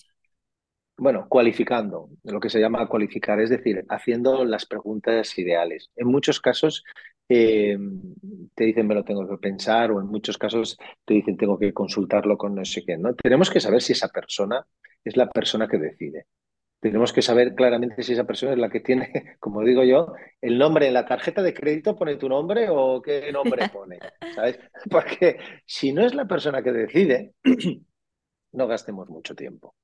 Bueno, 0.98 1.28
cualificando, 1.28 2.10
lo 2.24 2.40
que 2.40 2.50
se 2.50 2.60
llama 2.60 2.88
cualificar, 2.88 3.42
es 3.42 3.50
decir, 3.50 3.86
haciendo 3.90 4.46
las 4.46 4.66
preguntas 4.66 5.38
ideales. 5.38 5.92
En 5.98 6.08
muchos 6.08 6.40
casos 6.40 6.86
eh, 7.30 7.78
te 8.54 8.64
dicen 8.66 8.88
me 8.88 8.96
lo 8.96 9.04
tengo 9.04 9.28
que 9.28 9.38
pensar 9.38 9.92
o 9.92 10.00
en 10.00 10.08
muchos 10.08 10.38
casos 10.38 10.78
te 11.04 11.16
dicen 11.16 11.38
tengo 11.38 11.58
que 11.58 11.74
consultarlo 11.74 12.38
con 12.38 12.56
no 12.56 12.66
sé 12.66 12.84
qué, 12.86 12.98
¿no? 12.98 13.14
Tenemos 13.16 13.50
que 13.50 13.60
saber 13.60 13.82
si 13.82 13.94
esa 13.94 14.10
persona 14.10 14.66
es 15.04 15.18
la 15.18 15.30
persona 15.30 15.68
que 15.68 15.78
decide. 15.78 16.28
Tenemos 16.80 17.14
que 17.14 17.22
saber 17.22 17.56
claramente 17.56 18.04
si 18.04 18.14
esa 18.14 18.26
persona 18.26 18.52
es 18.54 18.60
la 18.60 18.70
que 18.70 18.80
tiene, 18.80 19.12
como 19.40 19.64
digo 19.64 19.84
yo, 19.84 20.14
el 20.42 20.58
nombre 20.58 20.88
en 20.88 20.94
la 20.94 21.06
tarjeta 21.06 21.42
de 21.42 21.54
crédito, 21.54 21.96
pone 21.96 22.18
tu 22.18 22.30
nombre 22.30 22.68
o 22.70 23.02
qué 23.02 23.32
nombre 23.32 23.70
pone, 23.74 23.98
¿sabes? 24.36 24.60
Porque 24.90 25.38
si 25.66 25.94
no 25.94 26.06
es 26.06 26.14
la 26.14 26.26
persona 26.26 26.62
que 26.62 26.72
decide, 26.72 27.34
no 28.54 28.68
gastemos 28.68 29.10
mucho 29.10 29.36
tiempo. 29.36 29.76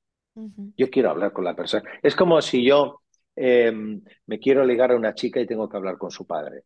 Yo 0.78 0.90
quiero 0.90 1.10
hablar 1.10 1.34
con 1.34 1.44
la 1.44 1.56
persona. 1.56 1.84
Es 2.02 2.16
como 2.16 2.42
si 2.42 2.64
yo 2.64 3.02
eh, 3.36 3.72
me 4.28 4.40
quiero 4.40 4.64
ligar 4.64 4.92
a 4.92 4.96
una 4.96 5.14
chica 5.14 5.42
y 5.42 5.48
tengo 5.48 5.68
que 5.68 5.78
hablar 5.78 5.98
con 5.98 6.12
su 6.12 6.26
padre. 6.26 6.64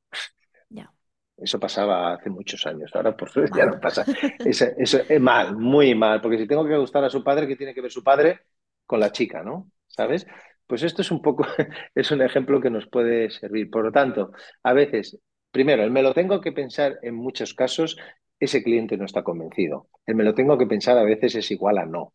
Eso 1.37 1.59
pasaba 1.59 2.13
hace 2.13 2.29
muchos 2.29 2.65
años. 2.65 2.91
Ahora, 2.93 3.15
por 3.15 3.29
suerte, 3.29 3.57
ya 3.57 3.65
no 3.65 3.79
pasa. 3.79 4.05
Eso, 4.39 4.65
eso 4.77 4.99
es 5.07 5.21
mal, 5.21 5.55
muy 5.57 5.93
mal. 5.93 6.21
Porque 6.21 6.37
si 6.37 6.47
tengo 6.47 6.65
que 6.65 6.77
gustar 6.77 7.03
a 7.03 7.09
su 7.09 7.23
padre, 7.23 7.47
¿qué 7.47 7.55
tiene 7.55 7.73
que 7.73 7.81
ver 7.81 7.91
su 7.91 8.03
padre 8.03 8.41
con 8.85 8.99
la 8.99 9.11
chica, 9.11 9.43
no? 9.43 9.69
¿Sabes? 9.87 10.25
Pues 10.67 10.83
esto 10.83 11.01
es 11.01 11.11
un 11.11 11.21
poco, 11.21 11.45
es 11.95 12.11
un 12.11 12.21
ejemplo 12.21 12.61
que 12.61 12.69
nos 12.69 12.87
puede 12.87 13.29
servir. 13.29 13.69
Por 13.69 13.83
lo 13.83 13.91
tanto, 13.91 14.31
a 14.63 14.73
veces, 14.73 15.19
primero, 15.51 15.83
el 15.83 15.91
me 15.91 16.01
lo 16.01 16.13
tengo 16.13 16.39
que 16.39 16.51
pensar 16.51 16.99
en 17.01 17.15
muchos 17.15 17.53
casos, 17.53 17.97
ese 18.39 18.63
cliente 18.63 18.97
no 18.97 19.05
está 19.05 19.23
convencido. 19.23 19.89
El 20.05 20.15
me 20.15 20.23
lo 20.23 20.33
tengo 20.33 20.57
que 20.57 20.67
pensar 20.67 20.97
a 20.97 21.03
veces 21.03 21.35
es 21.35 21.51
igual 21.51 21.77
a 21.77 21.85
no. 21.85 22.13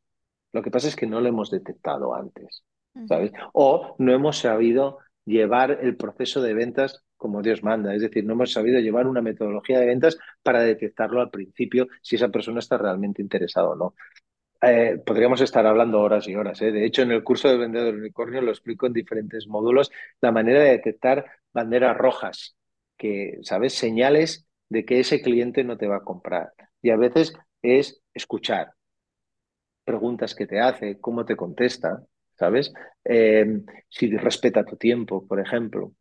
Lo 0.53 0.63
que 0.63 0.71
pasa 0.71 0.89
es 0.89 0.97
que 0.97 1.07
no 1.07 1.21
lo 1.21 1.29
hemos 1.29 1.51
detectado 1.51 2.15
antes, 2.15 2.65
¿sabes? 3.07 3.33
O 3.53 3.95
no 3.99 4.13
hemos 4.13 4.39
sabido 4.39 4.99
llevar 5.31 5.79
el 5.83 5.97
proceso 5.97 6.43
de 6.43 6.55
ventas 6.55 7.05
como 7.17 7.43
Dios 7.43 7.63
manda, 7.63 7.95
es 7.95 8.03
decir, 8.03 8.25
no 8.25 8.33
hemos 8.33 8.53
sabido 8.53 8.81
llevar 8.81 9.07
una 9.07 9.21
metodología 9.21 9.79
de 9.79 9.87
ventas 9.87 10.19
para 10.43 10.63
detectarlo 10.63 11.21
al 11.21 11.31
principio 11.31 11.89
si 12.03 12.17
esa 12.17 12.29
persona 12.29 12.61
está 12.61 12.79
realmente 12.79 13.23
interesada 13.23 13.69
o 13.69 13.77
no. 13.77 13.95
Eh, 14.63 14.99
podríamos 15.05 15.41
estar 15.41 15.67
hablando 15.67 16.01
horas 16.01 16.29
y 16.29 16.35
horas. 16.35 16.61
¿eh? 16.63 16.73
De 16.73 16.85
hecho, 16.85 17.03
en 17.03 17.13
el 17.13 17.23
curso 17.23 17.49
de 17.49 17.57
Vendedor 17.57 17.95
Unicornio 17.95 18.43
lo 18.43 18.51
explico 18.51 18.87
en 18.87 18.93
diferentes 18.93 19.47
módulos, 19.47 19.91
la 20.21 20.33
manera 20.33 20.63
de 20.63 20.71
detectar 20.71 21.25
banderas 21.53 21.97
rojas, 21.97 22.57
que, 22.97 23.39
¿sabes? 23.43 23.75
Señales 23.75 24.47
de 24.69 24.85
que 24.85 25.01
ese 25.01 25.23
cliente 25.23 25.65
no 25.65 25.77
te 25.77 25.89
va 25.89 25.97
a 25.97 26.05
comprar. 26.05 26.53
Y 26.83 26.91
a 26.91 26.97
veces 26.97 27.35
es 27.63 28.03
escuchar 28.15 28.73
preguntas 29.85 30.35
que 30.35 30.47
te 30.47 30.61
hace, 30.61 31.01
cómo 31.01 31.25
te 31.25 31.37
contesta, 31.37 32.03
¿sabes? 32.41 32.73
Eh, 33.05 33.47
si 33.91 34.17
respeta 34.19 34.65
tu 34.67 34.77
tiempo, 34.79 35.29
por 35.29 35.41
ejemplo. 35.41 35.95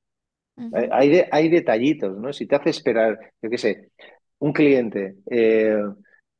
Hay, 0.92 1.10
de- 1.10 1.28
hay 1.32 1.50
detallitos, 1.50 2.18
¿no? 2.20 2.32
Si 2.34 2.46
te 2.48 2.56
hace 2.56 2.70
esperar, 2.70 3.18
yo 3.42 3.50
qué 3.50 3.58
sé, 3.58 3.92
un 4.40 4.54
cliente. 4.54 5.16
eh, 5.32 5.82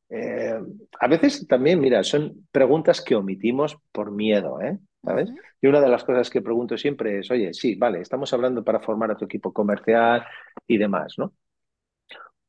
eh, 0.10 0.60
a 1.00 1.08
veces 1.08 1.48
también, 1.48 1.80
mira, 1.80 2.04
son 2.04 2.48
preguntas 2.52 3.02
que 3.02 3.16
omitimos 3.16 3.78
por 3.92 4.12
miedo, 4.12 4.62
¿eh? 4.62 4.80
¿Sabes? 5.04 5.34
Y 5.62 5.68
una 5.68 5.82
de 5.82 5.90
las 5.90 6.04
cosas 6.04 6.30
que 6.30 6.42
pregunto 6.42 6.78
siempre 6.78 7.20
es, 7.20 7.32
oye, 7.32 7.54
sí, 7.54 7.76
vale, 7.76 8.02
estamos 8.02 8.34
hablando 8.34 8.64
para 8.64 8.80
formar 8.82 9.12
a 9.12 9.18
tu 9.18 9.26
equipo 9.26 9.54
comercial 9.54 10.26
y 10.68 10.78
demás, 10.78 11.16
¿no? 11.18 11.34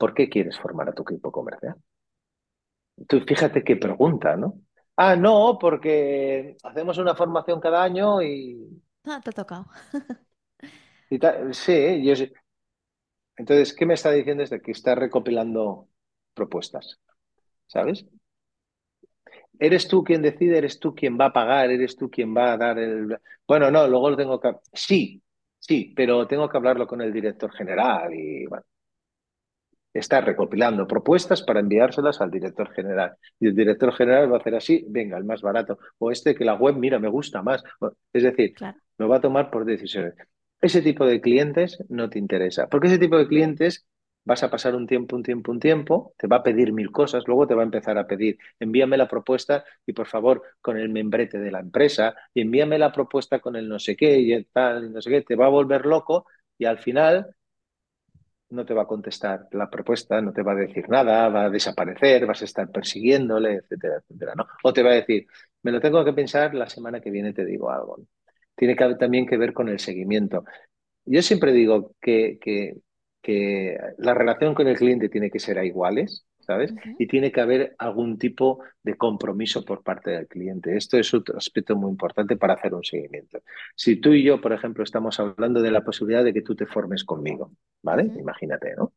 ¿Por 0.01 0.15
qué 0.15 0.29
quieres 0.29 0.59
formar 0.59 0.89
a 0.89 0.93
tu 0.93 1.03
equipo 1.03 1.31
comercial? 1.31 1.77
Tú 3.09 3.21
fíjate 3.21 3.63
qué 3.65 3.77
pregunta, 3.77 4.37
¿no? 4.37 4.55
Ah, 5.03 5.17
no, 5.17 5.57
porque 5.59 6.57
hacemos 6.63 6.99
una 6.99 7.15
formación 7.15 7.59
cada 7.61 7.83
año 7.83 8.21
y, 8.23 8.83
Ah, 9.07 9.21
te 9.23 9.31
ha 9.31 9.33
tocado. 9.33 9.67
y 11.11 11.19
tal. 11.19 11.55
Sí, 11.55 12.03
yo 12.05 12.17
sé. 12.17 12.33
Entonces, 13.37 13.75
¿qué 13.75 13.87
me 13.87 13.95
está 13.95 14.11
diciendo? 14.13 14.43
Es 14.43 14.51
de 14.51 14.61
que 14.61 14.73
está 14.73 14.95
recopilando 14.95 15.89
propuestas, 16.35 17.01
¿sabes? 17.67 18.07
Eres 19.59 19.89
tú 19.89 20.03
quien 20.05 20.23
decide, 20.23 20.59
eres 20.59 20.79
tú 20.81 20.95
quien 20.95 21.19
va 21.19 21.27
a 21.27 21.33
pagar, 21.33 21.71
eres 21.71 21.97
tú 21.97 22.11
quien 22.11 22.35
va 22.37 22.53
a 22.53 22.57
dar 22.57 22.79
el... 22.79 23.19
Bueno, 23.47 23.71
no, 23.71 23.87
luego 23.87 24.11
lo 24.11 24.17
tengo 24.17 24.41
que... 24.41 24.55
Sí, 24.73 25.23
sí, 25.59 25.93
pero 25.95 26.27
tengo 26.27 26.49
que 26.49 26.57
hablarlo 26.57 26.87
con 26.87 27.01
el 27.03 27.13
director 27.13 27.53
general 27.53 28.13
y 28.15 28.47
bueno. 28.47 28.65
Está 29.93 30.21
recopilando 30.21 30.87
propuestas 30.87 31.43
para 31.43 31.61
enviárselas 31.61 32.21
al 32.21 32.31
director 32.31 32.71
general. 32.73 33.17
Y 33.39 33.49
el 33.49 33.55
director 33.57 33.93
general 33.93 34.31
va 34.33 34.37
a 34.37 34.41
hacer 34.41 34.55
así, 34.55 34.85
venga, 34.89 35.17
el 35.19 35.25
más 35.25 35.43
barato. 35.43 35.79
O 35.99 36.11
este 36.11 36.35
que 36.35 36.45
la 36.45 36.55
web, 36.55 36.77
mira, 36.77 36.99
me 36.99 37.09
gusta 37.09 37.43
más. 37.43 37.63
Es 38.13 38.23
decir, 38.23 38.55
Claro. 38.55 38.79
lo 38.99 39.09
va 39.09 39.17
a 39.17 39.21
tomar 39.21 39.51
por 39.51 39.65
decisiones. 39.65 40.15
Ese 40.61 40.83
tipo 40.83 41.07
de 41.07 41.21
clientes 41.21 41.83
no 41.89 42.11
te 42.11 42.19
interesa, 42.19 42.69
porque 42.69 42.89
ese 42.89 42.99
tipo 42.99 43.17
de 43.17 43.27
clientes 43.27 43.87
vas 44.25 44.43
a 44.43 44.51
pasar 44.51 44.75
un 44.77 44.87
tiempo, 44.87 45.17
un 45.17 45.23
tiempo, 45.23 45.51
un 45.51 45.59
tiempo, 45.61 46.15
te 46.19 46.27
va 46.27 46.37
a 46.37 46.43
pedir 46.43 46.73
mil 46.73 46.91
cosas, 46.93 47.25
luego 47.27 47.47
te 47.47 47.55
va 47.55 47.63
a 47.63 47.65
empezar 47.65 47.97
a 47.97 48.07
pedir, 48.07 48.39
envíame 48.59 48.99
la 48.99 49.09
propuesta 49.09 49.65
y 49.87 49.95
por 49.95 50.07
favor 50.07 50.43
con 50.61 50.77
el 50.77 50.91
membrete 50.91 51.39
de 51.39 51.51
la 51.51 51.61
empresa, 51.61 52.15
y 52.35 52.43
envíame 52.43 52.79
la 52.79 52.93
propuesta 52.93 53.41
con 53.41 53.57
el 53.57 53.69
no 53.69 53.79
sé 53.79 53.97
qué 53.97 54.21
y 54.21 54.33
el 54.33 54.47
tal, 54.53 54.85
y 54.85 54.91
no 54.91 55.01
sé 55.01 55.11
qué, 55.11 55.23
te 55.23 55.37
va 55.37 55.47
a 55.47 55.49
volver 55.49 55.87
loco 55.87 56.27
y 56.59 56.67
al 56.67 56.79
final 56.79 57.35
no 58.51 58.65
te 58.65 58.75
va 58.75 58.83
a 58.83 58.87
contestar 58.87 59.49
la 59.53 59.71
propuesta, 59.71 60.21
no 60.21 60.33
te 60.33 60.43
va 60.43 60.53
a 60.53 60.57
decir 60.57 60.89
nada, 60.89 61.29
va 61.29 61.45
a 61.45 61.51
desaparecer, 61.51 62.27
vas 62.27 62.43
a 62.43 62.45
estar 62.45 62.71
persiguiéndole, 62.71 63.55
etcétera, 63.57 63.97
etcétera, 63.99 64.35
¿no? 64.37 64.47
O 64.65 64.73
te 64.73 64.83
va 64.83 64.91
a 64.91 64.95
decir, 64.95 65.27
me 65.63 65.73
lo 65.73 65.81
tengo 65.81 66.05
que 66.05 66.13
pensar, 66.13 66.55
la 66.55 66.69
semana 66.69 67.01
que 67.01 67.11
viene 67.11 67.33
te 67.33 67.45
digo 67.45 67.71
algo. 67.71 67.99
Tiene 68.57 68.77
que, 68.77 68.95
también 68.97 69.27
que 69.27 69.37
ver 69.37 69.53
con 69.53 69.69
el 69.69 69.79
seguimiento. 69.79 70.45
Yo 71.05 71.23
siempre 71.23 71.53
digo 71.53 71.95
que, 72.01 72.39
que, 72.41 72.77
que 73.23 73.79
la 73.99 74.15
relación 74.15 74.55
con 74.55 74.69
el 74.69 74.77
cliente 74.77 75.09
tiene 75.09 75.31
que 75.31 75.39
ser 75.39 75.59
a 75.59 75.65
iguales, 75.65 76.27
¿sabes? 76.51 76.75
Y 76.99 77.07
tiene 77.07 77.31
que 77.31 77.41
haber 77.41 77.75
algún 77.79 78.19
tipo 78.19 78.61
de 78.83 78.97
compromiso 78.97 79.65
por 79.65 79.83
parte 79.85 80.11
del 80.11 80.27
cliente. 80.27 80.77
Esto 80.77 80.99
es 80.99 81.15
otro 81.15 81.37
aspecto 81.39 81.77
muy 81.77 81.91
importante 81.91 82.37
para 82.37 82.55
hacer 82.55 82.75
un 82.75 82.83
seguimiento. 82.83 83.41
Si 83.77 83.97
tú 84.01 84.13
y 84.13 84.25
yo, 84.25 84.41
por 84.41 84.53
ejemplo, 84.53 84.83
estamos 84.83 85.21
hablando 85.21 85.63
de 85.63 85.71
la 85.71 85.85
posibilidad 85.85 86.25
de 86.25 86.33
que 86.35 86.43
tú 86.43 86.57
te 86.57 86.67
formes 86.67 87.05
conmigo, 87.05 87.53
¿vale? 87.83 88.11
Imagínate, 88.19 88.75
¿no? 88.77 88.93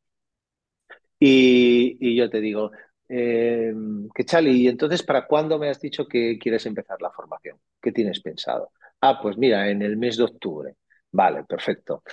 Y, 1.20 1.98
y 2.00 2.16
yo 2.16 2.30
te 2.30 2.42
digo, 2.42 2.72
eh, 3.08 3.74
que 4.14 4.26
Chali, 4.26 4.52
¿y 4.64 4.68
entonces 4.68 5.04
para 5.04 5.28
cuándo 5.28 5.58
me 5.60 5.70
has 5.70 5.80
dicho 5.80 6.08
que 6.08 6.38
quieres 6.40 6.66
empezar 6.66 7.02
la 7.02 7.12
formación? 7.12 7.58
¿Qué 7.82 7.92
tienes 7.92 8.20
pensado? 8.22 8.72
Ah, 9.02 9.20
pues 9.22 9.38
mira, 9.38 9.70
en 9.70 9.82
el 9.82 9.98
mes 9.98 10.18
de 10.18 10.24
octubre. 10.24 10.76
Vale, 11.12 11.44
perfecto. 11.44 12.04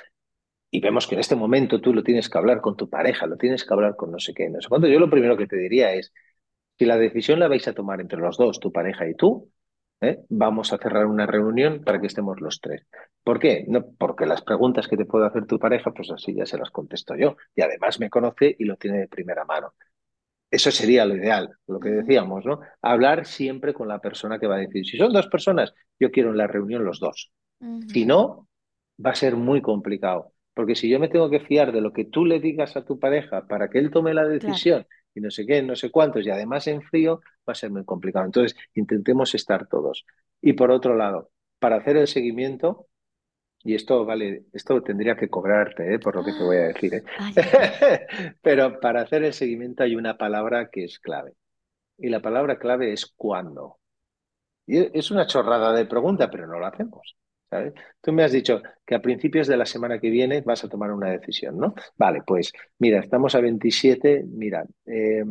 Y 0.70 0.80
vemos 0.80 1.06
que 1.06 1.14
en 1.16 1.20
este 1.20 1.34
momento 1.36 1.80
tú 1.80 1.92
lo 1.92 2.02
tienes 2.02 2.28
que 2.28 2.38
hablar 2.38 2.60
con 2.60 2.76
tu 2.76 2.88
pareja, 2.88 3.26
lo 3.26 3.36
tienes 3.36 3.64
que 3.64 3.74
hablar 3.74 3.96
con 3.96 4.12
no 4.12 4.18
sé 4.18 4.34
qué, 4.34 4.48
no 4.48 4.60
sé 4.60 4.68
cuánto. 4.68 4.86
Yo 4.86 5.00
lo 5.00 5.10
primero 5.10 5.36
que 5.36 5.46
te 5.46 5.56
diría 5.56 5.92
es, 5.94 6.12
si 6.78 6.86
la 6.86 6.96
decisión 6.96 7.40
la 7.40 7.48
vais 7.48 7.66
a 7.68 7.74
tomar 7.74 8.00
entre 8.00 8.20
los 8.20 8.36
dos, 8.36 8.60
tu 8.60 8.72
pareja 8.72 9.08
y 9.08 9.14
tú, 9.14 9.50
¿eh? 10.00 10.20
vamos 10.28 10.72
a 10.72 10.78
cerrar 10.78 11.06
una 11.06 11.26
reunión 11.26 11.82
para 11.84 12.00
que 12.00 12.06
estemos 12.06 12.40
los 12.40 12.60
tres. 12.60 12.86
¿Por 13.22 13.38
qué? 13.38 13.64
No, 13.68 13.84
porque 13.98 14.26
las 14.26 14.42
preguntas 14.42 14.88
que 14.88 14.96
te 14.96 15.04
puede 15.04 15.26
hacer 15.26 15.46
tu 15.46 15.58
pareja, 15.58 15.92
pues 15.92 16.10
así 16.10 16.34
ya 16.34 16.46
se 16.46 16.56
las 16.56 16.70
contesto 16.70 17.16
yo. 17.16 17.36
Y 17.54 17.62
además 17.62 18.00
me 18.00 18.08
conoce 18.08 18.54
y 18.58 18.64
lo 18.64 18.76
tiene 18.76 18.98
de 18.98 19.08
primera 19.08 19.44
mano. 19.44 19.74
Eso 20.50 20.70
sería 20.70 21.04
lo 21.04 21.14
ideal, 21.14 21.50
lo 21.68 21.78
que 21.78 21.90
decíamos, 21.90 22.44
¿no? 22.44 22.60
Hablar 22.82 23.24
siempre 23.24 23.72
con 23.72 23.86
la 23.86 24.00
persona 24.00 24.40
que 24.40 24.48
va 24.48 24.56
a 24.56 24.60
decir, 24.60 24.84
si 24.84 24.96
son 24.98 25.12
dos 25.12 25.28
personas, 25.28 25.74
yo 25.98 26.10
quiero 26.10 26.30
en 26.30 26.38
la 26.38 26.48
reunión 26.48 26.84
los 26.84 26.98
dos. 26.98 27.30
Si 27.92 28.04
no, 28.04 28.48
va 29.04 29.10
a 29.10 29.14
ser 29.14 29.36
muy 29.36 29.62
complicado. 29.62 30.32
Porque 30.54 30.74
si 30.74 30.88
yo 30.88 30.98
me 30.98 31.08
tengo 31.08 31.30
que 31.30 31.40
fiar 31.40 31.72
de 31.72 31.80
lo 31.80 31.92
que 31.92 32.04
tú 32.04 32.24
le 32.24 32.40
digas 32.40 32.76
a 32.76 32.84
tu 32.84 32.98
pareja 32.98 33.46
para 33.46 33.68
que 33.70 33.78
él 33.78 33.90
tome 33.90 34.14
la 34.14 34.22
Claro. 34.22 34.34
decisión 34.38 34.86
y 35.14 35.20
no 35.20 35.30
sé 35.30 35.46
qué, 35.46 35.62
no 35.62 35.74
sé 35.76 35.90
cuántos, 35.90 36.24
y 36.26 36.30
además 36.30 36.66
en 36.68 36.82
frío, 36.82 37.20
va 37.48 37.52
a 37.52 37.54
ser 37.54 37.70
muy 37.70 37.84
complicado. 37.84 38.24
Entonces, 38.26 38.56
intentemos 38.74 39.34
estar 39.34 39.66
todos. 39.66 40.04
Y 40.40 40.52
por 40.52 40.70
otro 40.70 40.94
lado, 40.96 41.30
para 41.58 41.76
hacer 41.76 41.96
el 41.96 42.06
seguimiento, 42.06 42.86
y 43.62 43.74
esto 43.74 44.04
vale, 44.06 44.44
esto 44.52 44.82
tendría 44.82 45.16
que 45.16 45.28
cobrarte, 45.28 45.94
¿eh? 45.94 45.98
por 45.98 46.14
lo 46.16 46.24
que 46.24 46.32
te 46.32 46.42
voy 46.42 46.56
a 46.56 46.68
decir, 46.68 46.94
¿eh? 46.94 47.04
Ay, 47.18 47.34
ay, 47.36 47.70
ay. 47.80 48.30
Pero 48.40 48.80
para 48.80 49.02
hacer 49.02 49.24
el 49.24 49.32
seguimiento 49.34 49.82
hay 49.82 49.96
una 49.96 50.16
palabra 50.16 50.70
que 50.70 50.84
es 50.84 50.98
clave. 50.98 51.34
Y 51.98 52.08
la 52.08 52.22
palabra 52.22 52.58
clave 52.58 52.92
es 52.92 53.06
cuándo. 53.16 53.78
Y 54.66 54.96
es 54.98 55.10
una 55.10 55.26
chorrada 55.26 55.72
de 55.74 55.84
pregunta, 55.86 56.30
pero 56.30 56.46
no 56.46 56.58
lo 56.58 56.66
hacemos. 56.66 57.16
Tú 58.00 58.12
me 58.12 58.22
has 58.24 58.32
dicho 58.32 58.62
que 58.86 58.94
a 58.94 59.02
principios 59.02 59.46
de 59.48 59.56
la 59.56 59.66
semana 59.66 59.98
que 59.98 60.10
viene 60.10 60.40
vas 60.42 60.64
a 60.64 60.68
tomar 60.68 60.92
una 60.92 61.10
decisión, 61.10 61.58
¿no? 61.58 61.74
Vale, 61.96 62.22
pues 62.26 62.52
mira, 62.78 63.00
estamos 63.00 63.34
a 63.34 63.40
27, 63.40 64.24
mira, 64.26 64.64
eh, 64.86 65.24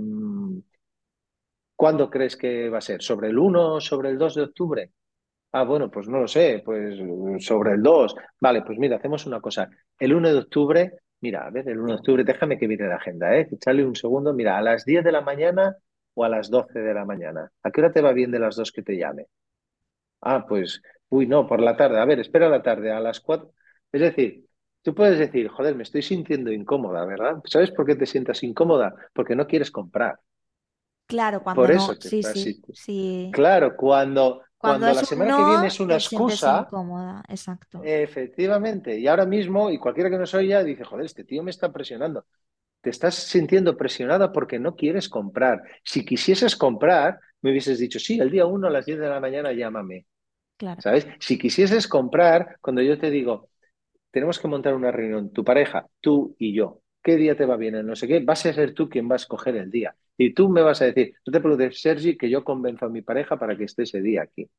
¿cuándo 1.76 2.10
crees 2.10 2.36
que 2.36 2.70
va 2.70 2.80
a 2.80 2.82
ser? 2.82 3.02
¿Sobre 3.02 3.30
el 3.30 3.38
1 3.38 3.76
o 3.76 3.82
sobre 3.82 4.10
el 4.10 4.18
2 4.18 4.36
de 4.36 4.44
octubre? 4.44 4.92
Ah, 5.54 5.64
bueno, 5.64 5.92
pues 5.92 6.08
no 6.10 6.20
lo 6.20 6.28
sé, 6.28 6.62
pues 6.66 6.98
sobre 7.46 7.74
el 7.74 7.84
2. 7.84 8.16
Vale, 8.42 8.64
pues 8.64 8.78
mira, 8.80 8.98
hacemos 8.98 9.26
una 9.26 9.42
cosa. 9.42 9.70
El 10.00 10.14
1 10.14 10.32
de 10.34 10.40
octubre, 10.40 10.94
mira, 11.22 11.46
a 11.48 11.52
ver, 11.52 11.70
el 11.70 11.80
1 11.80 11.94
de 11.94 12.00
octubre, 12.00 12.24
déjame 12.26 12.58
que 12.60 12.68
mire 12.68 12.88
la 12.88 12.98
agenda, 12.98 13.36
¿eh? 13.38 13.48
Echale 13.52 13.86
un 13.86 13.96
segundo, 13.96 14.34
mira, 14.34 14.58
a 14.58 14.62
las 14.62 14.86
10 14.86 15.04
de 15.04 15.12
la 15.14 15.22
mañana 15.22 15.78
o 16.16 16.24
a 16.26 16.30
las 16.30 16.50
12 16.52 16.80
de 16.80 16.94
la 16.94 17.06
mañana. 17.06 17.52
¿A 17.64 17.72
qué 17.72 17.82
hora 17.82 17.92
te 17.92 18.02
va 18.02 18.14
bien 18.14 18.32
de 18.32 18.40
las 18.40 18.56
dos 18.58 18.72
que 18.72 18.84
te 18.84 18.98
llame? 18.98 19.28
Ah, 20.22 20.46
pues, 20.48 20.82
uy, 21.10 21.28
no, 21.28 21.48
por 21.48 21.62
la 21.62 21.76
tarde. 21.78 22.00
A 22.00 22.06
ver, 22.06 22.20
espera 22.20 22.48
a 22.48 22.50
la 22.50 22.62
tarde, 22.62 22.92
a 22.92 23.00
las 23.00 23.20
4. 23.20 23.52
Es 23.92 24.02
decir, 24.02 24.46
tú 24.82 24.94
puedes 24.96 25.20
decir, 25.20 25.48
joder, 25.50 25.76
me 25.76 25.84
estoy 25.84 26.02
sintiendo 26.02 26.52
incómoda, 26.52 27.06
¿verdad? 27.06 27.38
¿Sabes 27.46 27.72
por 27.72 27.86
qué 27.86 27.96
te 27.96 28.06
sientas 28.06 28.44
incómoda? 28.44 28.96
Porque 29.14 29.36
no 29.36 29.48
quieres 29.48 29.72
comprar. 29.72 30.20
Claro, 31.08 31.42
cuando 31.42 31.62
Por 31.62 31.74
no, 31.74 31.76
eso 31.76 31.96
te 31.98 32.08
sí, 32.08 32.22
sí, 32.22 32.62
sí. 32.74 33.30
Claro, 33.34 33.76
cuando, 33.76 34.44
Cuando 34.58 34.86
la 34.86 35.04
semana 35.04 35.36
que 35.38 35.44
viene 35.44 35.68
es 35.68 35.80
una 35.80 35.96
excusa, 35.96 36.60
incómoda, 36.68 37.24
exacto. 37.28 37.82
efectivamente, 37.84 39.00
y 39.00 39.08
ahora 39.08 39.26
mismo, 39.26 39.72
y 39.72 39.80
cualquiera 39.80 40.10
que 40.10 40.18
nos 40.18 40.34
oiga 40.36 40.64
dice, 40.64 40.84
joder, 40.84 41.06
este 41.06 41.24
tío 41.24 41.42
me 41.42 41.52
está 41.52 41.72
presionando. 41.72 42.26
Te 42.82 42.92
estás 42.92 43.16
sintiendo 43.16 43.76
presionada 43.78 44.32
porque 44.32 44.60
no 44.60 44.76
quieres 44.76 45.10
comprar. 45.10 45.62
Si 45.84 46.06
quisieses 46.06 46.56
comprar, 46.56 47.20
me 47.42 47.52
hubieses 47.52 47.80
dicho, 47.80 48.00
sí, 48.00 48.20
el 48.20 48.30
día 48.32 48.46
1 48.46 48.68
a 48.68 48.72
las 48.72 48.86
10 48.86 49.00
de 49.00 49.10
la 49.10 49.20
mañana 49.20 49.52
llámame. 49.54 50.06
Claro, 50.60 50.82
¿Sabes? 50.82 51.08
Si 51.20 51.38
quisieses 51.38 51.88
comprar, 51.88 52.58
cuando 52.60 52.82
yo 52.82 53.00
te 53.00 53.10
digo, 53.10 53.50
tenemos 54.12 54.40
que 54.40 54.50
montar 54.50 54.76
una 54.76 54.92
reunión, 54.92 55.32
tu 55.32 55.44
pareja, 55.46 55.88
tú 56.02 56.36
y 56.38 56.54
yo, 56.54 56.82
¿qué 57.02 57.16
día 57.16 57.38
te 57.38 57.46
va 57.46 57.56
bien? 57.56 57.86
No 57.88 57.96
sé 57.96 58.08
qué, 58.10 58.20
vas 58.20 58.46
a 58.46 58.54
ser 58.54 58.74
tú 58.74 58.90
quien 58.90 59.10
va 59.10 59.14
a 59.14 59.24
escoger 59.24 59.56
el 59.56 59.72
día. 59.72 59.96
Y 60.18 60.34
tú 60.34 60.50
me 60.50 60.62
vas 60.62 60.82
a 60.82 60.86
decir, 60.86 61.14
no 61.26 61.32
te 61.32 61.40
preocupes, 61.40 61.82
Sergi, 61.82 62.18
que 62.18 62.30
yo 62.30 62.44
convenzo 62.44 62.86
a 62.88 62.90
mi 62.90 63.02
pareja 63.02 63.40
para 63.40 63.58
que 63.58 63.64
esté 63.64 63.84
ese 63.84 64.02
día 64.02 64.24
aquí. 64.24 64.50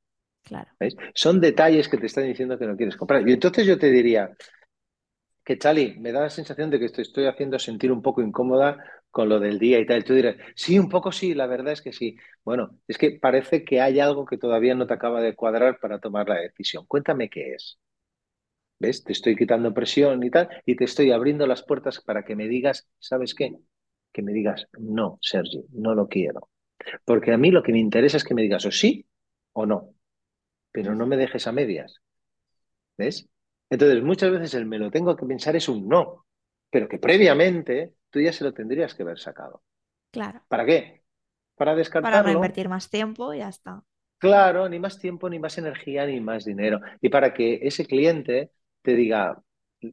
claro. 0.42 0.70
¿Ves? 0.80 0.96
Son 1.14 1.40
detalles 1.40 1.88
que 1.88 1.98
te 1.98 2.06
están 2.06 2.24
diciendo 2.26 2.58
que 2.58 2.66
no 2.66 2.76
quieres 2.76 2.96
comprar. 2.96 3.28
Y 3.28 3.32
entonces 3.34 3.66
yo 3.66 3.78
te 3.78 3.90
diría 3.90 4.30
que, 5.44 5.58
Chali, 5.58 5.98
me 5.98 6.12
da 6.12 6.20
la 6.22 6.30
sensación 6.30 6.70
de 6.70 6.78
que 6.78 6.88
te 6.88 7.02
estoy 7.02 7.26
haciendo 7.26 7.58
sentir 7.58 7.92
un 7.92 8.02
poco 8.02 8.22
incómoda 8.22 8.78
con 9.10 9.28
lo 9.28 9.40
del 9.40 9.58
día 9.58 9.78
y 9.80 9.86
tal. 9.86 10.04
Tú 10.04 10.14
dirás, 10.14 10.36
sí, 10.54 10.78
un 10.78 10.88
poco 10.88 11.12
sí, 11.12 11.34
la 11.34 11.46
verdad 11.46 11.72
es 11.72 11.82
que 11.82 11.92
sí. 11.92 12.16
Bueno, 12.44 12.78
es 12.88 12.98
que 12.98 13.12
parece 13.20 13.64
que 13.64 13.80
hay 13.80 14.00
algo 14.00 14.24
que 14.26 14.38
todavía 14.38 14.74
no 14.74 14.86
te 14.86 14.94
acaba 14.94 15.20
de 15.20 15.34
cuadrar 15.34 15.78
para 15.80 16.00
tomar 16.00 16.28
la 16.28 16.36
decisión. 16.36 16.86
Cuéntame 16.86 17.28
qué 17.30 17.54
es. 17.54 17.78
¿Ves? 18.78 19.04
Te 19.04 19.12
estoy 19.12 19.36
quitando 19.36 19.74
presión 19.74 20.22
y 20.22 20.30
tal, 20.30 20.48
y 20.64 20.74
te 20.74 20.84
estoy 20.84 21.10
abriendo 21.12 21.46
las 21.46 21.62
puertas 21.62 22.00
para 22.00 22.24
que 22.24 22.34
me 22.34 22.48
digas, 22.48 22.88
¿sabes 22.98 23.34
qué? 23.34 23.54
Que 24.12 24.22
me 24.22 24.32
digas, 24.32 24.68
no, 24.78 25.18
Sergi, 25.20 25.64
no 25.72 25.94
lo 25.94 26.08
quiero. 26.08 26.48
Porque 27.04 27.32
a 27.32 27.38
mí 27.38 27.50
lo 27.50 27.62
que 27.62 27.72
me 27.72 27.80
interesa 27.80 28.16
es 28.18 28.24
que 28.24 28.34
me 28.34 28.42
digas 28.42 28.66
o 28.66 28.70
sí 28.72 29.06
o 29.52 29.66
no, 29.66 29.94
pero 30.72 30.94
no 30.94 31.06
me 31.06 31.16
dejes 31.16 31.46
a 31.46 31.52
medias. 31.52 32.00
¿Ves? 32.96 33.28
Entonces, 33.70 34.02
muchas 34.02 34.30
veces 34.32 34.54
el 34.54 34.66
me 34.66 34.78
lo 34.78 34.90
tengo 34.90 35.16
que 35.16 35.26
pensar 35.26 35.56
es 35.56 35.68
un 35.68 35.88
no, 35.88 36.26
pero 36.70 36.88
que 36.88 36.98
previamente 36.98 37.94
tú 38.10 38.20
ya 38.20 38.32
se 38.32 38.44
lo 38.44 38.52
tendrías 38.54 38.94
que 38.94 39.02
haber 39.02 39.18
sacado. 39.18 39.62
Claro. 40.12 40.44
¿Para 40.48 40.66
qué? 40.66 41.04
Para 41.56 41.74
Para 41.98 42.20
no 42.22 42.28
descartarlo. 42.28 42.30
invertir 42.30 42.68
más 42.68 42.90
tiempo, 42.90 43.32
ya 43.32 43.48
está. 43.48 43.84
Claro, 44.18 44.68
ni 44.68 44.78
más 44.78 44.98
tiempo, 44.98 45.30
ni 45.30 45.38
más 45.38 45.56
energía, 45.58 46.04
ni 46.06 46.20
más 46.20 46.44
dinero. 46.44 46.80
Y 47.00 47.08
para 47.08 47.32
que 47.32 47.60
ese 47.62 47.86
cliente 47.86 48.50
te 48.82 48.94
diga, 48.94 49.42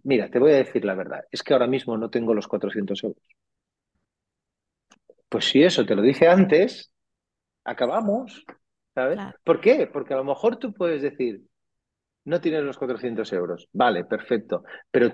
mira, 0.04 0.30
te 0.30 0.40
voy 0.40 0.52
a 0.52 0.56
decir 0.58 0.84
la 0.84 0.96
verdad, 0.96 1.24
es 1.32 1.44
que 1.44 1.54
ahora 1.54 1.68
mismo 1.68 1.98
no 1.98 2.10
tengo 2.10 2.34
los 2.34 2.48
400 2.48 3.04
euros. 3.04 3.24
Pues 5.30 5.46
si 5.46 5.64
eso 5.64 5.86
te 5.86 5.96
lo 5.96 6.02
dije 6.02 6.28
antes, 6.28 6.92
acabamos, 7.66 8.46
¿sabes? 8.96 9.22
Claro. 9.22 9.38
¿Por 9.44 9.62
qué? 9.62 9.88
Porque 9.92 10.14
a 10.16 10.18
lo 10.18 10.24
mejor 10.26 10.58
tú 10.58 10.74
puedes 10.74 11.02
decir, 11.02 11.44
no 12.26 12.42
tienes 12.42 12.64
los 12.64 12.78
400 12.78 13.34
euros. 13.34 13.70
Vale, 13.74 14.06
perfecto. 14.06 14.64
Pero 14.92 15.12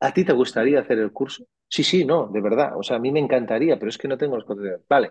¿a 0.00 0.12
ti 0.14 0.24
te 0.24 0.32
gustaría 0.34 0.80
hacer 0.80 0.98
el 1.00 1.12
curso? 1.12 1.46
Sí, 1.68 1.84
sí, 1.84 2.04
no, 2.04 2.26
de 2.28 2.40
verdad. 2.40 2.76
O 2.78 2.82
sea, 2.82 2.96
a 2.96 2.98
mí 3.00 3.10
me 3.12 3.20
encantaría, 3.20 3.78
pero 3.78 3.88
es 3.90 3.98
que 3.98 4.08
no 4.08 4.18
tengo 4.18 4.36
los 4.36 4.44
400 4.44 4.80
euros. 4.80 4.88
Vale. 4.88 5.10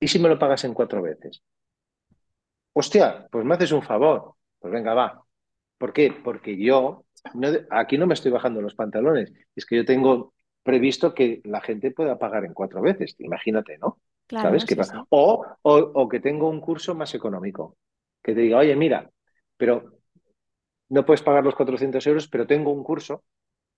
¿Y 0.00 0.08
si 0.08 0.18
me 0.18 0.28
lo 0.28 0.40
pagas 0.40 0.64
en 0.64 0.74
cuatro 0.74 1.00
veces? 1.02 1.42
Hostia, 2.72 3.26
pues 3.30 3.44
me 3.44 3.54
haces 3.54 3.72
un 3.72 3.82
favor. 3.82 4.34
Pues 4.58 4.72
venga, 4.72 4.94
va. 4.94 5.24
¿Por 5.78 5.92
qué? 5.92 6.12
Porque 6.12 6.56
yo 6.62 7.04
no, 7.34 7.48
aquí 7.70 7.98
no 7.98 8.06
me 8.06 8.14
estoy 8.14 8.30
bajando 8.32 8.60
los 8.62 8.74
pantalones. 8.74 9.32
Es 9.54 9.66
que 9.66 9.76
yo 9.76 9.84
tengo 9.84 10.34
previsto 10.62 11.14
que 11.14 11.40
la 11.44 11.60
gente 11.60 11.90
pueda 11.92 12.18
pagar 12.18 12.44
en 12.44 12.54
cuatro 12.54 12.80
veces. 12.82 13.14
Imagínate, 13.18 13.78
¿no? 13.78 14.00
Claro, 14.26 14.56
¿Sabes 14.56 14.64
qué 14.66 14.76
sí, 14.76 14.76
pasa? 14.76 14.94
sí. 14.94 15.06
O, 15.10 15.44
o, 15.62 15.74
o 15.94 16.08
que 16.08 16.20
tengo 16.20 16.48
un 16.48 16.60
curso 16.60 16.94
más 16.94 17.14
económico. 17.14 17.76
Que 18.22 18.34
te 18.34 18.40
diga, 18.42 18.58
oye, 18.58 18.76
mira, 18.76 19.10
pero 19.56 19.92
no 20.90 21.04
puedes 21.06 21.22
pagar 21.22 21.44
los 21.44 21.54
400 21.54 22.06
euros, 22.06 22.28
pero 22.28 22.46
tengo 22.46 22.72
un 22.72 22.84
curso 22.84 23.24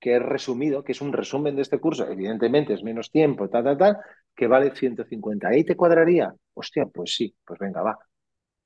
que 0.00 0.16
es 0.16 0.22
resumido, 0.22 0.82
que 0.82 0.92
es 0.92 1.00
un 1.00 1.12
resumen 1.12 1.54
de 1.54 1.62
este 1.62 1.78
curso, 1.78 2.08
evidentemente 2.08 2.72
es 2.72 2.82
menos 2.82 3.10
tiempo, 3.10 3.48
tal, 3.48 3.64
tal, 3.64 3.78
tal, 3.78 3.98
que 4.34 4.46
vale 4.46 4.74
150. 4.74 5.48
¿Ahí 5.48 5.64
te 5.64 5.76
cuadraría? 5.76 6.34
Hostia, 6.54 6.86
pues 6.86 7.14
sí, 7.14 7.34
pues 7.44 7.58
venga, 7.60 7.82
va. 7.82 7.98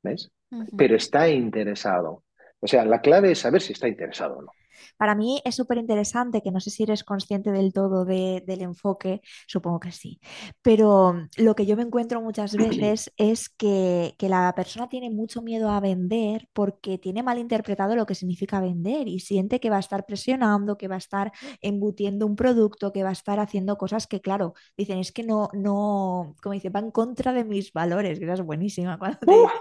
¿Ves? 0.03 0.31
Pero 0.77 0.95
está 0.97 1.29
interesado. 1.29 2.23
O 2.61 2.67
sea, 2.67 2.85
la 2.85 3.01
clave 3.01 3.33
es 3.33 3.41
saber 3.41 3.61
si 3.61 3.73
está 3.73 3.89
interesado 3.89 4.39
o 4.39 4.43
no. 4.43 4.53
Para 4.97 5.15
mí 5.15 5.41
es 5.45 5.55
súper 5.57 5.79
interesante, 5.79 6.43
que 6.43 6.51
no 6.51 6.61
sé 6.61 6.71
si 6.71 6.83
eres 6.85 7.05
consciente 7.05 7.51
del 7.53 7.73
todo 7.73 8.05
de- 8.05 8.43
del 8.47 8.63
enfoque, 8.63 9.21
supongo 9.47 9.81
que 9.81 9.93
sí, 9.93 10.21
pero 10.63 11.15
lo 11.37 11.55
que 11.55 11.67
yo 11.67 11.77
me 11.77 11.83
encuentro 11.83 12.21
muchas 12.21 12.57
veces 12.57 13.13
es 13.17 13.49
que, 13.49 14.15
que 14.19 14.29
la 14.29 14.53
persona 14.55 14.89
tiene 14.89 15.11
mucho 15.11 15.43
miedo 15.43 15.71
a 15.71 15.81
vender 15.81 16.49
porque 16.53 16.99
tiene 16.99 17.23
mal 17.23 17.39
interpretado 17.39 17.97
lo 17.97 18.07
que 18.07 18.15
significa 18.15 18.61
vender 18.61 19.09
y 19.09 19.21
siente 19.21 19.61
que 19.61 19.71
va 19.71 19.77
a 19.77 19.81
estar 19.81 20.07
presionando, 20.07 20.77
que 20.77 20.89
va 20.89 20.97
a 20.97 20.99
estar 20.99 21.33
embutiendo 21.61 22.27
un 22.27 22.37
producto, 22.37 22.93
que 22.93 23.03
va 23.03 23.11
a 23.11 23.13
estar 23.13 23.41
haciendo 23.41 23.77
cosas 23.79 24.07
que, 24.07 24.21
claro, 24.21 24.55
dicen, 24.77 24.99
es 24.99 25.13
que 25.13 25.23
no, 25.25 25.49
no, 25.53 26.35
como 26.43 26.53
dice, 26.55 26.71
va 26.71 26.81
en 26.81 26.91
contra 26.91 27.33
de 27.33 27.45
mis 27.45 27.73
valores, 27.73 28.19
que 28.19 28.31
es 28.31 28.41
buenísima 28.43 28.99
cuando 28.99 29.19
te. 29.27 29.53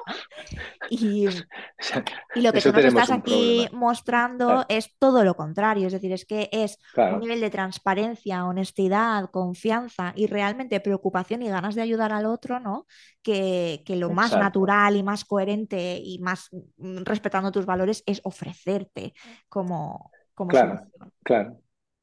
Y, 0.89 1.47
y 2.33 2.41
lo 2.41 2.53
que 2.53 2.61
tú 2.61 2.71
nos 2.71 2.85
estás 2.85 3.11
aquí 3.11 3.67
problema. 3.67 3.71
mostrando 3.73 4.65
Claro, 4.65 4.65
es 4.69 4.95
todo 5.03 5.25
lo 5.25 5.35
contrario, 5.35 5.87
es 5.87 5.91
decir, 5.91 6.13
es 6.13 6.23
que 6.23 6.47
es 6.53 6.77
un 6.95 7.19
nivel 7.19 7.41
de 7.41 7.49
transparencia, 7.49 8.45
honestidad, 8.45 9.29
confianza 9.31 10.13
y 10.15 10.27
realmente 10.27 10.79
preocupación 10.79 11.41
y 11.41 11.49
ganas 11.49 11.75
de 11.75 11.81
ayudar 11.81 12.13
al 12.13 12.25
otro, 12.25 12.61
¿no? 12.61 12.85
Que, 13.21 13.81
que 13.85 13.97
lo 13.97 14.11
más 14.11 14.31
natural 14.31 14.95
y 14.95 15.03
más 15.03 15.25
coherente 15.25 15.99
y 16.01 16.19
más 16.19 16.47
mm, 16.77 17.03
respetando 17.03 17.51
tus 17.51 17.65
valores 17.65 18.01
es 18.05 18.21
ofrecerte 18.23 19.13
como, 19.49 20.09
como 20.33 20.51
Claro, 20.51 20.69
solución. 20.77 21.11
claro. 21.21 21.59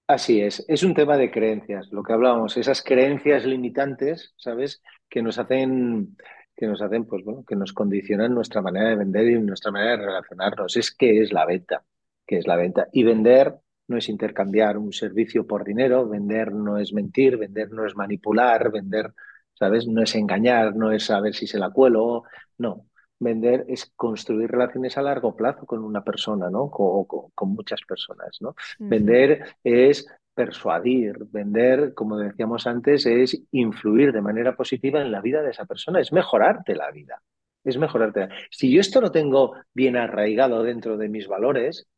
Así 0.07 0.43
es. 0.43 0.63
Es 0.69 0.83
un 0.83 0.93
tema 0.93 1.17
de 1.17 1.31
creencias, 1.31 1.89
lo 1.91 2.03
que 2.03 2.13
hablábamos, 2.13 2.59
esas 2.59 2.83
creencias 2.83 3.47
limitantes, 3.47 4.35
¿sabes? 4.37 4.83
Que 5.09 5.23
nos 5.23 5.39
hacen, 5.39 6.19
que 6.55 6.67
nos 6.67 6.83
hacen, 6.83 7.07
pues 7.07 7.25
bueno, 7.25 7.45
que 7.47 7.57
nos 7.57 7.73
condicionan 7.73 8.35
nuestra 8.35 8.61
manera 8.61 8.91
de 8.91 8.97
vender 8.97 9.27
y 9.27 9.41
nuestra 9.41 9.71
manera 9.73 9.93
de 9.93 10.05
relacionarnos. 10.05 10.77
Es 10.77 10.95
que 10.95 11.23
es 11.23 11.33
la 11.33 11.47
venta, 11.47 11.83
que 12.31 12.39
es 12.39 12.47
la 12.47 12.57
venta. 12.57 12.87
Y 12.93 13.03
vender 13.03 13.57
no 13.89 13.99
es 13.99 14.09
intercambiar 14.09 14.79
un 14.79 14.93
servicio 14.93 15.47
por 15.49 15.65
dinero, 15.65 16.09
vender 16.09 16.53
no 16.53 16.79
es 16.79 16.93
mentir, 16.93 17.37
vender 17.37 17.73
no 17.73 17.85
es 17.87 17.97
manipular, 17.97 18.71
vender, 18.71 19.13
¿sabes? 19.55 19.89
No 19.89 20.03
es 20.03 20.15
engañar, 20.15 20.77
no 20.77 20.93
es 20.93 21.07
saber 21.07 21.35
si 21.35 21.49
se 21.49 21.59
la 21.59 21.71
cuelo, 21.71 22.23
no. 22.59 22.87
Vender 23.19 23.65
es 23.69 23.93
construir 23.97 24.49
relaciones 24.51 24.97
a 24.97 25.03
largo 25.03 25.35
plazo 25.37 25.67
con 25.67 25.85
una 25.85 26.05
persona, 26.05 26.49
¿no? 26.51 26.63
O 26.73 27.07
con, 27.07 27.31
con 27.35 27.49
muchas 27.51 27.81
personas, 27.87 28.39
¿no? 28.41 28.55
Vender 28.89 29.57
es 29.65 30.07
persuadir, 30.35 31.17
vender, 31.31 31.93
como 31.95 32.17
decíamos 32.17 32.67
antes, 32.69 33.05
es 33.07 33.43
influir 33.51 34.13
de 34.13 34.23
manera 34.23 34.55
positiva 34.57 35.03
en 35.03 35.11
la 35.13 35.21
vida 35.21 35.43
de 35.43 35.51
esa 35.51 35.67
persona, 35.67 36.01
es 36.01 36.13
mejorarte 36.13 36.77
la 36.77 36.91
vida, 36.93 37.21
es 37.65 37.77
mejorarte. 37.77 38.21
la- 38.21 38.31
Si 38.51 38.71
yo 38.73 38.81
esto 38.81 39.01
lo 39.01 39.11
tengo 39.11 39.55
bien 39.75 39.97
arraigado 39.97 40.63
dentro 40.63 40.97
de 40.97 41.09
mis 41.09 41.27
valores, 41.29 41.89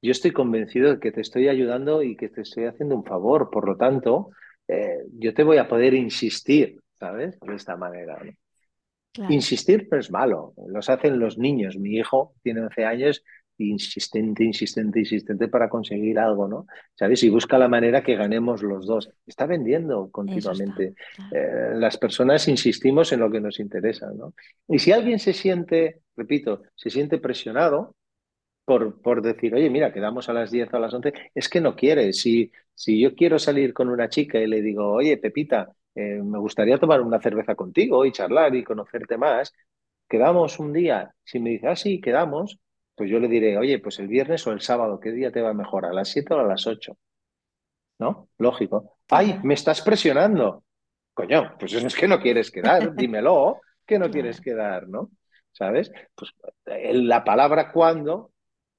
yo 0.00 0.12
estoy 0.12 0.30
convencido 0.32 0.94
de 0.94 1.00
que 1.00 1.12
te 1.12 1.20
estoy 1.20 1.48
ayudando 1.48 2.02
y 2.02 2.16
que 2.16 2.28
te 2.28 2.42
estoy 2.42 2.64
haciendo 2.64 2.94
un 2.94 3.04
favor, 3.04 3.50
por 3.50 3.66
lo 3.66 3.76
tanto, 3.76 4.30
eh, 4.68 4.98
yo 5.12 5.34
te 5.34 5.42
voy 5.42 5.58
a 5.58 5.68
poder 5.68 5.94
insistir, 5.94 6.80
¿sabes? 6.98 7.38
De 7.40 7.54
esta 7.54 7.76
manera, 7.76 8.18
¿no? 8.22 8.32
claro, 9.12 9.34
Insistir 9.34 9.88
no 9.90 9.98
es 9.98 10.10
malo, 10.10 10.54
los 10.68 10.88
hacen 10.90 11.18
los 11.18 11.38
niños. 11.38 11.76
Mi 11.76 11.96
hijo 11.96 12.34
tiene 12.42 12.60
11 12.60 12.84
años, 12.84 13.24
insistente, 13.58 14.44
insistente, 14.44 15.00
insistente 15.00 15.48
para 15.48 15.68
conseguir 15.68 16.18
algo, 16.18 16.46
¿no? 16.46 16.66
¿Sabes? 16.94 17.22
Y 17.24 17.30
busca 17.30 17.58
la 17.58 17.68
manera 17.68 18.02
que 18.02 18.14
ganemos 18.14 18.62
los 18.62 18.86
dos. 18.86 19.10
Está 19.26 19.46
vendiendo 19.46 20.04
está, 20.04 20.12
continuamente. 20.12 20.94
claro. 21.16 21.30
Eh, 21.34 21.74
las 21.74 21.96
personas 21.96 22.46
insistimos 22.46 23.12
en 23.12 23.20
lo 23.20 23.30
que 23.30 23.40
nos 23.40 23.58
interesa, 23.58 24.10
¿no? 24.14 24.34
Y 24.68 24.78
si 24.78 24.92
alguien 24.92 25.18
se 25.18 25.32
siente, 25.32 26.02
repito, 26.16 26.62
se 26.76 26.90
siente 26.90 27.18
presionado, 27.18 27.96
por, 28.68 29.00
por 29.00 29.22
decir, 29.22 29.54
oye, 29.54 29.70
mira, 29.70 29.94
quedamos 29.94 30.28
a 30.28 30.34
las 30.34 30.50
10 30.50 30.74
o 30.74 30.76
a 30.76 30.80
las 30.80 30.92
11, 30.92 31.14
es 31.34 31.48
que 31.48 31.58
no 31.58 31.74
quiere. 31.74 32.12
Si, 32.12 32.52
si 32.74 33.00
yo 33.00 33.14
quiero 33.14 33.38
salir 33.38 33.72
con 33.72 33.88
una 33.88 34.10
chica 34.10 34.38
y 34.38 34.46
le 34.46 34.60
digo, 34.60 34.92
oye, 34.92 35.16
Pepita, 35.16 35.74
eh, 35.94 36.20
me 36.22 36.38
gustaría 36.38 36.78
tomar 36.78 37.00
una 37.00 37.18
cerveza 37.18 37.54
contigo 37.54 38.04
y 38.04 38.12
charlar 38.12 38.54
y 38.54 38.62
conocerte 38.64 39.16
más, 39.16 39.54
quedamos 40.06 40.58
un 40.58 40.74
día. 40.74 41.14
Si 41.24 41.40
me 41.40 41.48
dice, 41.50 41.68
ah, 41.68 41.76
sí, 41.76 41.98
quedamos, 41.98 42.58
pues 42.94 43.10
yo 43.10 43.18
le 43.18 43.28
diré, 43.28 43.56
oye, 43.56 43.78
pues 43.78 43.98
el 44.00 44.08
viernes 44.08 44.46
o 44.46 44.52
el 44.52 44.60
sábado, 44.60 45.00
¿qué 45.00 45.12
día 45.12 45.32
te 45.32 45.40
va 45.40 45.54
mejor? 45.54 45.86
¿A 45.86 45.94
las 45.94 46.10
7 46.10 46.34
o 46.34 46.40
a 46.40 46.44
las 46.44 46.66
8? 46.66 46.94
¿No? 48.00 48.28
Lógico. 48.36 48.98
Ay, 49.08 49.40
me 49.44 49.54
estás 49.54 49.80
presionando. 49.80 50.62
Coño, 51.14 51.56
pues 51.58 51.72
eso 51.72 51.86
es 51.86 51.96
que 51.96 52.06
no 52.06 52.20
quieres 52.20 52.50
quedar, 52.50 52.94
dímelo, 52.94 53.62
que 53.86 53.98
no 53.98 54.10
quieres 54.10 54.42
quedar, 54.42 54.88
¿no? 54.88 55.10
¿Sabes? 55.52 55.90
Pues 56.14 56.32
eh, 56.66 56.92
la 56.92 57.24
palabra 57.24 57.72
cuando 57.72 58.32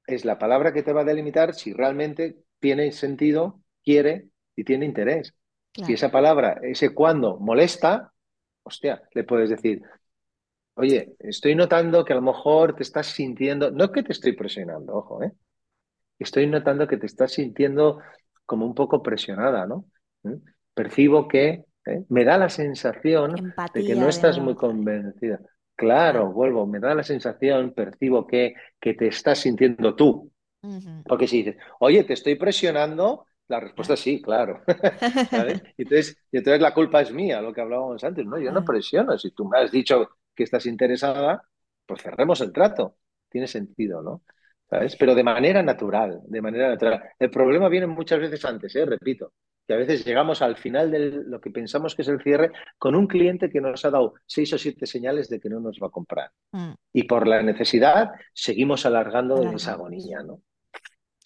es 0.09 0.25
la 0.25 0.37
palabra 0.37 0.73
que 0.73 0.83
te 0.83 0.93
va 0.93 1.01
a 1.01 1.05
delimitar 1.05 1.53
si 1.53 1.73
realmente 1.73 2.37
tiene 2.59 2.91
sentido, 2.91 3.61
quiere 3.83 4.29
y 4.55 4.63
tiene 4.63 4.85
interés. 4.85 5.33
Si 5.73 5.93
esa 5.93 6.11
palabra, 6.11 6.59
ese 6.61 6.93
cuando 6.93 7.37
molesta, 7.39 8.11
hostia, 8.63 9.01
le 9.13 9.23
puedes 9.23 9.49
decir, 9.49 9.81
oye, 10.73 11.15
estoy 11.19 11.55
notando 11.55 12.03
que 12.03 12.13
a 12.13 12.17
lo 12.17 12.21
mejor 12.21 12.75
te 12.75 12.83
estás 12.83 13.07
sintiendo, 13.07 13.71
no 13.71 13.91
que 13.91 14.03
te 14.03 14.11
estoy 14.11 14.33
presionando, 14.33 14.95
ojo, 14.95 15.23
¿eh? 15.23 15.31
Estoy 16.17 16.47
notando 16.47 16.85
que 16.87 16.97
te 16.97 17.05
estás 17.05 17.31
sintiendo 17.31 17.99
como 18.45 18.65
un 18.65 18.73
poco 18.73 19.01
presionada, 19.01 19.65
¿no? 19.65 19.85
¿Mm? 20.23 20.35
Percibo 20.73 21.27
que 21.27 21.65
¿eh? 21.85 22.03
me 22.09 22.25
da 22.25 22.37
la 22.37 22.49
sensación 22.49 23.53
de 23.73 23.83
que 23.85 23.95
no 23.95 24.09
estás 24.09 24.39
muy 24.39 24.55
convencida. 24.55 25.39
Claro, 25.79 26.33
vuelvo, 26.33 26.67
me 26.67 26.77
da 26.79 26.93
la 26.93 27.03
sensación, 27.03 27.71
percibo 27.73 28.27
que, 28.27 28.53
que 28.81 28.95
te 28.95 29.07
estás 29.07 29.39
sintiendo 29.39 29.95
tú. 29.95 30.29
Porque 31.05 31.25
si 31.25 31.43
dices, 31.43 31.61
oye, 31.79 32.03
te 32.03 32.13
estoy 32.13 32.35
presionando, 32.35 33.27
la 33.47 33.61
respuesta 33.61 33.93
es 33.93 34.01
sí, 34.01 34.21
claro. 34.21 34.61
Entonces, 35.77 36.17
entonces 36.33 36.61
la 36.61 36.73
culpa 36.73 36.99
es 37.01 37.13
mía, 37.13 37.41
lo 37.41 37.53
que 37.53 37.61
hablábamos 37.61 38.03
antes. 38.03 38.25
No, 38.25 38.37
yo 38.37 38.51
no 38.51 38.65
presiono. 38.65 39.17
Si 39.17 39.31
tú 39.31 39.45
me 39.45 39.59
has 39.59 39.71
dicho 39.71 40.09
que 40.35 40.43
estás 40.43 40.65
interesada, 40.65 41.41
pues 41.85 42.01
cerremos 42.01 42.41
el 42.41 42.51
trato. 42.51 42.97
Tiene 43.29 43.47
sentido, 43.47 44.01
¿no? 44.01 44.23
¿Sabes? 44.69 44.97
Pero 44.97 45.15
de 45.15 45.23
manera 45.23 45.63
natural, 45.63 46.21
de 46.25 46.41
manera 46.41 46.67
natural. 46.67 47.03
El 47.17 47.31
problema 47.31 47.69
viene 47.69 47.87
muchas 47.87 48.19
veces 48.19 48.43
antes, 48.43 48.75
¿eh? 48.75 48.85
Repito, 48.85 49.31
que 49.69 49.75
a 49.75 49.77
veces 49.77 50.03
llegamos 50.03 50.41
al 50.41 50.57
final 50.57 50.89
de 50.91 51.11
lo 51.27 51.39
que 51.39 51.51
pensamos 51.51 51.95
que 51.95 52.01
es 52.01 52.07
el 52.07 52.23
cierre 52.23 52.51
con 52.79 52.95
un 52.95 53.05
cliente 53.07 53.51
que 53.51 53.61
nos 53.61 53.85
ha 53.85 53.91
dado 53.91 54.15
seis 54.25 54.51
o 54.53 54.57
siete 54.57 54.87
señales 54.87 55.29
de 55.29 55.39
que 55.39 55.49
no 55.49 55.59
nos 55.59 55.77
va 55.81 55.87
a 55.87 55.91
comprar. 55.91 56.31
Mm, 56.53 56.73
Y 56.93 57.03
por 57.03 57.27
la 57.27 57.43
necesidad 57.43 58.11
seguimos 58.33 58.85
alargando 58.85 59.51
esa 59.53 59.73
alargamos. 59.73 59.73
agonía, 59.73 60.23
¿no? 60.23 60.41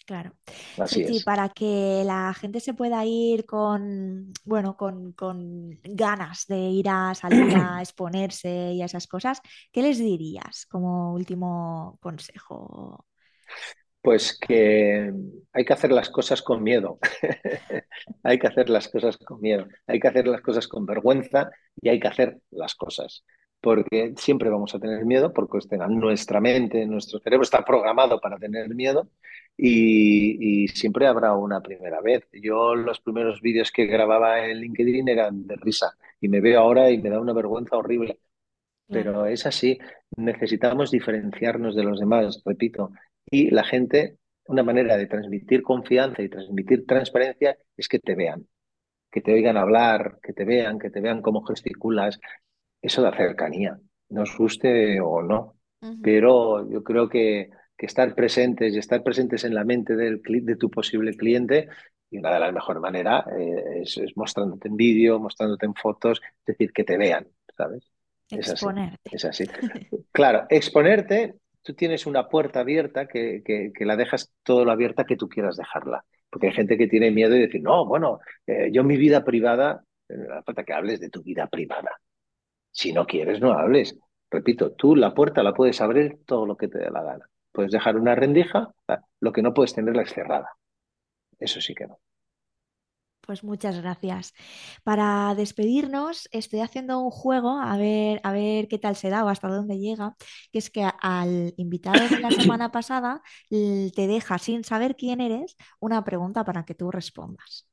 Claro. 0.06 0.34
Así 0.78 1.04
Sergi, 1.06 1.06
es. 1.06 1.24
para 1.24 1.48
que 1.50 2.04
la 2.06 2.34
gente 2.34 2.60
se 2.60 2.74
pueda 2.74 3.06
ir 3.06 3.46
con, 3.46 4.34
bueno, 4.44 4.76
con, 4.76 5.14
con 5.14 5.80
ganas 5.84 6.46
de 6.48 6.58
ir 6.58 6.90
a 6.90 7.16
salir 7.16 7.56
a 7.56 7.80
exponerse 7.82 8.74
y 8.74 8.82
a 8.82 8.86
esas 8.86 9.08
cosas, 9.08 9.40
¿qué 9.72 9.82
les 9.82 10.00
dirías 10.00 10.66
como 10.70 11.14
último 11.14 11.98
consejo? 12.02 13.06
Pues 14.04 14.38
que 14.38 15.14
hay 15.54 15.66
que 15.66 15.74
hacer 15.74 15.92
las 15.94 16.10
cosas 16.10 16.44
con 16.44 16.62
miedo. 16.64 17.00
Hay 18.24 18.40
que 18.40 18.48
hacer 18.48 18.70
las 18.70 18.90
cosas 18.90 19.18
con 19.18 19.42
miedo. 19.42 19.68
Hay 19.88 20.00
que 20.00 20.08
hacer 20.10 20.28
las 20.28 20.42
cosas 20.42 20.68
con 20.68 20.86
vergüenza 20.86 21.52
y 21.82 21.90
hay 21.90 22.00
que 22.00 22.08
hacer 22.10 22.40
las 22.52 22.76
cosas. 22.76 23.24
Porque 23.62 24.14
siempre 24.18 24.50
vamos 24.50 24.76
a 24.76 24.80
tener 24.80 25.06
miedo, 25.06 25.34
porque 25.34 25.60
nuestra 25.90 26.42
mente, 26.42 26.86
nuestro 26.86 27.20
cerebro 27.20 27.44
está 27.44 27.64
programado 27.66 28.20
para 28.22 28.38
tener 28.38 28.70
miedo 28.76 29.10
y, 29.58 30.64
y 30.66 30.68
siempre 30.70 31.08
habrá 31.08 31.34
una 31.36 31.62
primera 31.62 32.02
vez. 32.02 32.28
Yo 32.34 32.76
los 32.76 33.00
primeros 33.02 33.42
vídeos 33.42 33.72
que 33.72 33.86
grababa 33.86 34.46
en 34.46 34.60
LinkedIn 34.60 35.08
eran 35.10 35.48
de 35.48 35.56
risa 35.58 35.94
y 36.22 36.28
me 36.30 36.42
veo 36.42 36.60
ahora 36.62 36.92
y 36.92 36.98
me 37.02 37.10
da 37.10 37.20
una 37.22 37.34
vergüenza 37.34 37.78
horrible 37.78 38.20
pero 38.88 39.26
es 39.26 39.46
así. 39.46 39.78
Necesitamos 40.18 40.92
diferenciarnos 40.92 41.76
de 41.76 41.84
los 41.84 42.00
demás, 42.00 42.42
repito. 42.46 42.92
Y 43.30 43.50
la 43.52 43.64
gente, 43.64 44.18
una 44.48 44.64
manera 44.64 44.98
de 44.98 45.08
transmitir 45.08 45.64
confianza 45.64 46.22
y 46.22 46.30
transmitir 46.30 46.86
transparencia 46.86 47.58
es 47.78 47.88
que 47.88 48.00
te 48.00 48.16
vean, 48.16 48.48
que 49.12 49.22
te 49.22 49.34
oigan 49.34 49.58
hablar, 49.58 50.20
que 50.24 50.34
te 50.34 50.46
vean, 50.46 50.80
que 50.80 50.90
te 50.90 51.02
vean 51.02 51.22
cómo 51.22 51.44
gesticulas. 51.44 52.20
Eso 52.82 53.02
da 53.02 53.16
cercanía, 53.16 53.80
nos 54.10 54.36
guste 54.38 55.00
o 55.02 55.22
no. 55.22 55.56
Pero 56.02 56.70
yo 56.70 56.84
creo 56.84 57.10
que, 57.10 57.50
que 57.78 57.86
estar 57.86 58.14
presentes 58.16 58.74
y 58.74 58.78
estar 58.80 59.04
presentes 59.04 59.44
en 59.46 59.56
la 59.56 59.64
mente 59.64 59.96
del, 59.96 60.22
cli- 60.22 60.44
de 60.44 60.56
tu 60.58 60.70
posible 60.70 61.16
cliente, 61.16 61.70
y 62.10 62.18
una 62.20 62.34
de 62.34 62.40
las 62.40 62.54
mejores 62.54 62.82
maneras 62.82 63.26
eh, 63.40 63.82
es, 63.84 63.98
es 63.98 64.16
mostrándote 64.18 64.68
en 64.68 64.76
vídeo, 64.78 65.20
mostrándote 65.20 65.66
en 65.66 65.74
fotos, 65.76 66.22
es 66.40 66.46
decir, 66.46 66.72
que 66.74 66.84
te 66.84 66.98
vean, 66.98 67.28
¿sabes? 67.58 67.90
Es 68.34 68.50
así, 68.50 68.52
exponerte. 68.52 69.10
es 69.12 69.26
así. 69.26 69.46
Claro, 70.12 70.46
exponerte, 70.50 71.36
tú 71.64 71.74
tienes 71.74 72.06
una 72.06 72.30
puerta 72.30 72.60
abierta 72.62 73.08
que, 73.08 73.42
que, 73.44 73.72
que 73.74 73.86
la 73.86 73.96
dejas 73.96 74.32
todo 74.44 74.66
lo 74.66 74.72
abierta 74.72 75.06
que 75.06 75.18
tú 75.18 75.30
quieras 75.30 75.58
dejarla. 75.58 76.06
Porque 76.30 76.48
hay 76.48 76.54
gente 76.54 76.78
que 76.78 76.88
tiene 76.88 77.12
miedo 77.12 77.32
de 77.32 77.40
decir, 77.40 77.62
no, 77.62 77.86
bueno, 77.86 78.20
eh, 78.48 78.70
yo 78.72 78.84
mi 78.84 78.98
vida 78.98 79.24
privada, 79.24 79.84
eh, 80.10 80.16
no 80.18 80.44
falta 80.44 80.64
que 80.64 80.74
hables 80.74 81.00
de 81.00 81.10
tu 81.10 81.24
vida 81.24 81.48
privada. 81.48 81.92
Si 82.72 82.94
no 82.94 83.06
quieres, 83.06 83.40
no 83.40 83.54
hables. 83.54 83.98
Repito, 84.32 84.72
tú 84.74 84.96
la 84.96 85.14
puerta 85.14 85.44
la 85.44 85.54
puedes 85.54 85.80
abrir 85.82 86.20
todo 86.26 86.46
lo 86.46 86.58
que 86.58 86.68
te 86.68 86.80
dé 86.80 86.90
la 86.92 87.04
gana. 87.04 87.30
Puedes 87.52 87.72
dejar 87.72 87.98
una 87.98 88.16
rendija, 88.16 88.74
lo 89.20 89.32
que 89.32 89.44
no 89.44 89.54
puedes 89.54 89.74
tenerla 89.76 90.02
es 90.04 90.14
cerrada. 90.14 90.50
Eso 91.40 91.62
sí 91.62 91.76
que 91.76 91.88
no. 91.88 92.00
Pues 93.26 93.42
muchas 93.44 93.80
gracias. 93.82 94.34
Para 94.84 95.34
despedirnos, 95.36 96.28
estoy 96.34 96.60
haciendo 96.60 97.00
un 97.00 97.10
juego 97.10 97.58
a 97.62 97.78
ver, 97.78 98.20
a 98.24 98.34
ver 98.34 98.68
qué 98.68 98.78
tal 98.80 98.98
se 98.98 99.10
da 99.10 99.24
o 99.24 99.30
hasta 99.30 99.48
dónde 99.48 99.80
llega, 99.80 100.16
que 100.52 100.60
es 100.60 100.70
que 100.70 100.84
al 101.02 101.54
invitado 101.56 102.10
de 102.10 102.20
la 102.20 102.32
semana 102.32 102.72
pasada 102.72 103.22
te 103.50 104.08
deja 104.08 104.38
sin 104.40 104.64
saber 104.66 104.96
quién 104.98 105.22
eres 105.22 105.56
una 105.80 106.04
pregunta 106.04 106.44
para 106.44 106.66
que 106.66 106.76
tú 106.76 106.92
respondas. 106.92 107.70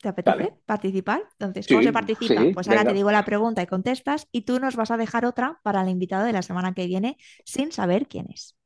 ¿Te 0.00 0.08
apetece 0.08 0.44
Vale. 0.44 0.58
participar? 0.66 1.22
Entonces, 1.32 1.68
¿cómo 1.68 1.82
se 1.82 1.92
participa? 1.92 2.50
sí, 2.50 2.54
Pues 2.54 2.68
ahora 2.68 2.86
te 2.86 2.94
digo 2.94 3.10
la 3.12 3.24
pregunta 3.24 3.62
y 3.62 3.66
contestas 3.66 4.28
y 4.32 4.42
tú 4.42 4.60
nos 4.60 4.76
vas 4.76 4.90
a 4.90 4.96
dejar 4.98 5.26
otra 5.26 5.60
para 5.62 5.82
el 5.82 5.90
invitado 5.90 6.24
de 6.24 6.32
la 6.34 6.42
semana 6.42 6.74
que 6.74 6.86
viene 6.86 7.18
sin 7.44 7.72
saber 7.72 8.08
quién 8.08 8.26
es. 8.30 8.56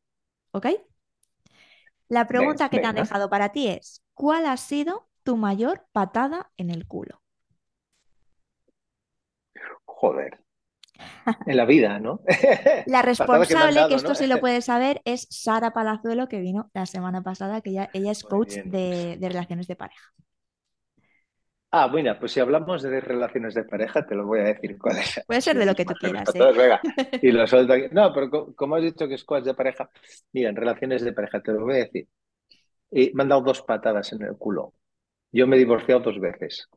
¿Ok? 0.52 0.66
La 2.08 2.26
pregunta 2.26 2.68
que 2.68 2.80
te 2.80 2.86
han 2.86 2.96
dejado 2.96 3.28
para 3.30 3.50
ti 3.50 3.68
es, 3.68 4.02
¿cuál 4.14 4.46
ha 4.46 4.56
sido 4.56 5.07
tu 5.28 5.36
mayor 5.36 5.86
patada 5.92 6.50
en 6.56 6.70
el 6.70 6.86
culo? 6.86 7.22
Joder. 9.86 10.38
En 11.46 11.56
la 11.56 11.64
vida, 11.64 11.98
¿no? 11.98 12.20
La 12.84 13.02
que 13.02 13.02
responsable, 13.02 13.86
que 13.86 13.94
esto 13.94 14.08
¿no? 14.08 14.14
sí 14.16 14.26
lo 14.26 14.40
puedes 14.40 14.64
saber, 14.64 15.00
es 15.04 15.26
Sara 15.30 15.72
Palazuelo, 15.72 16.28
que 16.28 16.40
vino 16.40 16.70
la 16.74 16.86
semana 16.86 17.22
pasada, 17.22 17.60
que 17.60 17.70
ella, 17.70 17.90
ella 17.92 18.10
es 18.10 18.24
coach 18.24 18.56
bien. 18.56 18.64
de, 18.64 19.16
de 19.20 19.28
relaciones 19.28 19.66
de 19.68 19.76
pareja. 19.76 20.12
Ah, 21.70 21.86
bueno, 21.86 22.16
pues 22.18 22.32
si 22.32 22.40
hablamos 22.40 22.82
de 22.82 23.00
relaciones 23.00 23.54
de 23.54 23.64
pareja, 23.64 24.06
te 24.06 24.14
lo 24.14 24.26
voy 24.26 24.40
a 24.40 24.44
decir 24.44 24.78
cuál 24.78 24.98
es. 24.98 25.20
Puede 25.26 25.40
ser 25.42 25.56
de 25.58 25.66
lo 25.66 25.74
que 25.76 25.84
tú 25.84 25.94
quieras, 25.98 26.34
¿eh? 26.34 26.48
venga, 26.56 26.80
y 27.20 27.30
lo 27.30 27.46
suelto 27.46 27.74
aquí. 27.74 27.84
No, 27.92 28.12
pero 28.14 28.30
co- 28.30 28.54
como 28.54 28.76
has 28.76 28.82
dicho 28.82 29.06
que 29.06 29.14
es 29.14 29.24
coach 29.24 29.44
de 29.44 29.54
pareja, 29.54 29.90
mira, 30.32 30.48
en 30.50 30.56
relaciones 30.56 31.02
de 31.02 31.12
pareja, 31.12 31.42
te 31.42 31.52
lo 31.52 31.60
voy 31.64 31.74
a 31.74 31.76
decir. 31.78 32.08
Y 32.90 33.12
me 33.14 33.24
han 33.24 33.30
dado 33.30 33.42
dos 33.42 33.62
patadas 33.62 34.12
en 34.12 34.22
el 34.22 34.36
culo. 34.38 34.74
Yo 35.32 35.46
me 35.46 35.56
he 35.56 35.58
divorciado 35.60 36.00
dos 36.00 36.20
veces. 36.20 36.68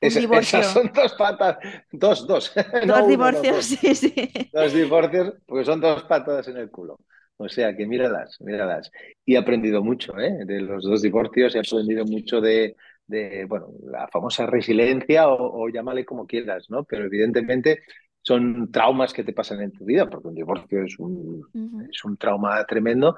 Esas 0.00 0.66
son 0.66 0.90
dos 0.94 1.14
patas, 1.14 1.58
dos, 1.90 2.26
dos, 2.26 2.52
no 2.82 2.94
Dos 2.94 3.06
uno, 3.06 3.26
no 3.28 3.44
divorcios, 3.44 3.46
dos. 3.46 3.66
sí, 3.66 3.94
sí. 3.94 4.14
Dos 4.52 4.72
divorcios, 4.72 5.34
porque 5.46 5.64
son 5.64 5.80
dos 5.80 6.04
patadas 6.04 6.48
en 6.48 6.58
el 6.58 6.70
culo. 6.70 6.98
O 7.36 7.48
sea 7.48 7.76
que 7.76 7.86
míralas, 7.86 8.40
míralas. 8.40 8.90
Y 9.24 9.34
he 9.34 9.38
aprendido 9.38 9.82
mucho, 9.82 10.18
¿eh? 10.18 10.44
De 10.46 10.60
los 10.60 10.84
dos 10.84 11.02
divorcios, 11.02 11.54
he 11.56 11.60
aprendido 11.60 12.04
mucho 12.06 12.40
de, 12.40 12.76
de, 13.06 13.44
bueno, 13.46 13.68
la 13.84 14.08
famosa 14.08 14.46
resiliencia 14.46 15.28
o, 15.28 15.64
o 15.64 15.68
llámale 15.68 16.04
como 16.04 16.26
quieras, 16.26 16.70
¿no? 16.70 16.84
Pero 16.84 17.04
evidentemente 17.06 17.82
son 18.22 18.70
traumas 18.72 19.12
que 19.12 19.24
te 19.24 19.32
pasan 19.32 19.62
en 19.62 19.72
tu 19.72 19.84
vida, 19.84 20.08
porque 20.08 20.28
un 20.28 20.34
divorcio 20.34 20.84
es 20.84 20.98
un, 20.98 21.48
es 21.90 22.04
un 22.04 22.16
trauma 22.16 22.64
tremendo 22.64 23.16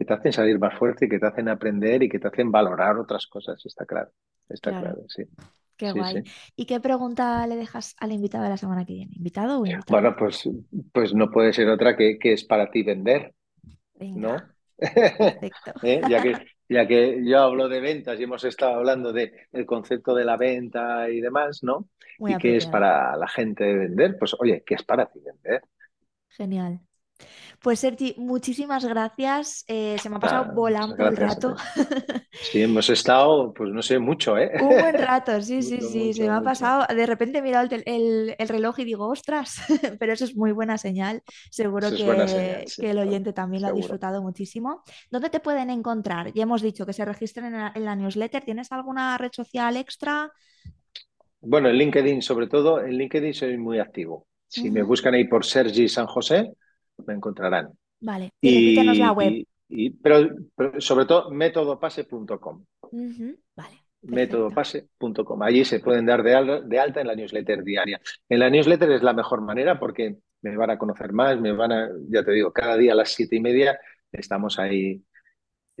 que 0.00 0.06
te 0.06 0.14
hacen 0.14 0.32
salir 0.34 0.58
más 0.60 0.78
fuerte 0.78 1.06
y 1.06 1.10
que 1.10 1.20
te 1.20 1.28
hacen 1.28 1.48
aprender 1.50 2.02
y 2.04 2.10
que 2.10 2.20
te 2.20 2.28
hacen 2.28 2.52
valorar 2.52 2.98
otras 2.98 3.28
cosas, 3.28 3.64
está 3.66 3.86
claro, 3.86 4.12
está 4.50 4.72
Claro. 4.72 4.74
claro, 4.74 5.04
sí. 5.08 5.24
Qué 5.78 5.92
Sí, 5.92 5.92
guay. 5.92 6.22
sí. 6.22 6.24
¿Y 6.56 6.66
qué 6.66 6.80
pregunta 6.80 7.46
le 7.46 7.56
dejas 7.56 7.96
al 8.00 8.12
invitado 8.12 8.44
de 8.44 8.50
la 8.50 8.58
semana 8.58 8.84
que 8.86 8.94
viene? 8.94 9.14
¿Invitado 9.16 9.60
o 9.60 9.66
invitada? 9.66 10.02
Bueno, 10.02 10.16
pues, 10.18 10.48
pues 10.92 11.14
no 11.14 11.30
puede 11.30 11.52
ser 11.52 11.68
otra 11.68 11.96
que, 11.96 12.18
que 12.18 12.32
es 12.32 12.44
para 12.44 12.70
ti 12.70 12.82
vender, 12.82 13.34
Venga, 13.94 14.24
¿no? 14.24 14.36
perfecto. 15.16 15.72
¿Eh? 15.82 16.04
Ya 16.08 16.22
que, 16.22 16.46
ya 16.68 16.86
que 16.88 17.20
yo 17.24 17.40
hablo 17.40 17.68
de 17.68 17.80
ventas 17.80 18.18
y 18.20 18.24
hemos 18.24 18.44
estado 18.44 18.76
hablando 18.76 19.12
de, 19.12 19.32
del 19.52 19.66
concepto 19.66 20.14
de 20.14 20.24
la 20.24 20.36
venta 20.36 21.10
y 21.10 21.20
demás, 21.20 21.60
¿no? 21.62 21.88
Muy 22.18 22.34
¿Y 22.34 22.38
qué 22.38 22.56
es 22.56 22.68
para 22.68 23.16
la 23.16 23.28
gente 23.28 23.64
vender? 23.74 24.16
Pues 24.18 24.34
oye, 24.40 24.62
¿qué 24.66 24.74
es 24.74 24.84
para 24.84 25.06
ti 25.06 25.20
vender? 25.20 25.62
Genial. 26.36 26.80
Pues 27.62 27.80
Sergi, 27.80 28.14
muchísimas 28.18 28.84
gracias. 28.84 29.64
Eh, 29.68 29.98
se 29.98 30.08
me 30.10 30.16
ha 30.16 30.20
pasado 30.20 30.44
Ah, 30.44 30.52
volando 30.52 31.06
el 31.06 31.16
rato. 31.16 31.54
Sí, 32.40 32.62
hemos 32.62 32.88
estado, 32.90 33.52
pues 33.54 33.70
no 33.72 33.82
sé, 33.82 33.98
mucho, 33.98 34.38
¿eh? 34.38 34.50
Un 34.56 34.76
buen 34.76 34.98
rato, 34.98 35.40
sí, 35.40 35.62
sí, 35.62 35.80
Mucho, 35.80 35.88
sí, 35.88 36.12
se 36.12 36.22
mucho, 36.22 36.28
me 36.28 36.32
ha 36.32 36.42
pasado. 36.42 36.84
De 36.94 37.06
repente 37.06 37.38
he 37.38 37.42
mirado 37.42 37.64
el, 37.64 37.70
tel- 37.70 37.82
el- 37.86 38.34
el 38.38 38.48
reloj 38.48 38.78
y 38.80 38.84
digo, 38.84 39.08
ostras, 39.08 39.54
pero 39.98 40.12
eso 40.12 40.24
es 40.26 40.36
muy 40.36 40.52
buena 40.52 40.76
señal. 40.76 41.22
Seguro 41.50 41.94
buena 42.04 42.26
que, 42.26 42.26
señal, 42.26 42.66
sí, 42.66 42.82
que 42.82 42.90
el 42.90 42.98
oyente 42.98 43.32
también 43.32 43.62
lo 43.62 43.68
ha 43.68 43.72
disfrutado 43.72 44.20
muchísimo. 44.22 44.82
¿Dónde 45.10 45.30
te 45.30 45.40
pueden 45.40 45.70
encontrar? 45.70 46.32
Ya 46.34 46.42
hemos 46.42 46.60
dicho 46.60 46.84
que 46.84 46.92
se 46.92 47.06
registren 47.06 47.46
en 47.46 47.52
la, 47.54 47.72
en 47.74 47.84
la 47.86 47.96
newsletter. 47.96 48.44
¿Tienes 48.44 48.70
alguna 48.70 49.16
red 49.16 49.30
social 49.32 49.76
extra? 49.78 50.30
Bueno, 51.42 51.68
en 51.68 51.76
LinkedIn, 51.76 52.22
sobre 52.22 52.46
todo, 52.48 52.80
en 52.84 52.92
LinkedIn 52.98 53.34
soy 53.34 53.56
muy 53.56 53.78
activo. 53.78 54.26
Si 54.48 54.70
me 54.70 54.82
buscan 54.82 55.14
ahí 55.14 55.24
por 55.26 55.44
Sergi 55.44 55.88
San 55.88 56.06
José, 56.06 56.52
me 57.06 57.14
encontrarán. 57.14 57.70
Vale, 58.00 58.30
y 58.40 58.54
repítenos 58.54 58.98
la 58.98 59.12
web. 59.12 59.32
Y, 59.32 59.46
y- 59.68 59.90
pero, 59.90 60.28
pero 60.56 60.80
sobre 60.80 61.04
todo, 61.06 61.30
métodopase.com. 61.30 62.64
Vale, 63.56 63.76
métodopase.com. 64.02 65.42
Allí 65.42 65.64
se 65.64 65.80
pueden 65.80 66.06
dar 66.06 66.22
de, 66.22 66.34
al- 66.34 66.68
de 66.68 66.78
alta 66.78 67.00
en 67.00 67.06
la 67.06 67.14
newsletter 67.14 67.62
diaria. 67.62 68.00
En 68.28 68.38
la 68.38 68.50
newsletter 68.50 68.90
es 68.92 69.02
la 69.02 69.12
mejor 69.12 69.40
manera 69.42 69.78
porque 69.78 70.16
me 70.42 70.56
van 70.56 70.70
a 70.70 70.78
conocer 70.78 71.12
más, 71.12 71.38
me 71.40 71.52
van 71.52 71.72
a, 71.72 71.88
ya 72.08 72.24
te 72.24 72.32
digo, 72.32 72.52
cada 72.52 72.76
día 72.76 72.92
a 72.92 72.96
las 72.96 73.10
siete 73.10 73.36
y 73.36 73.40
media 73.40 73.78
estamos 74.12 74.58
ahí, 74.58 75.02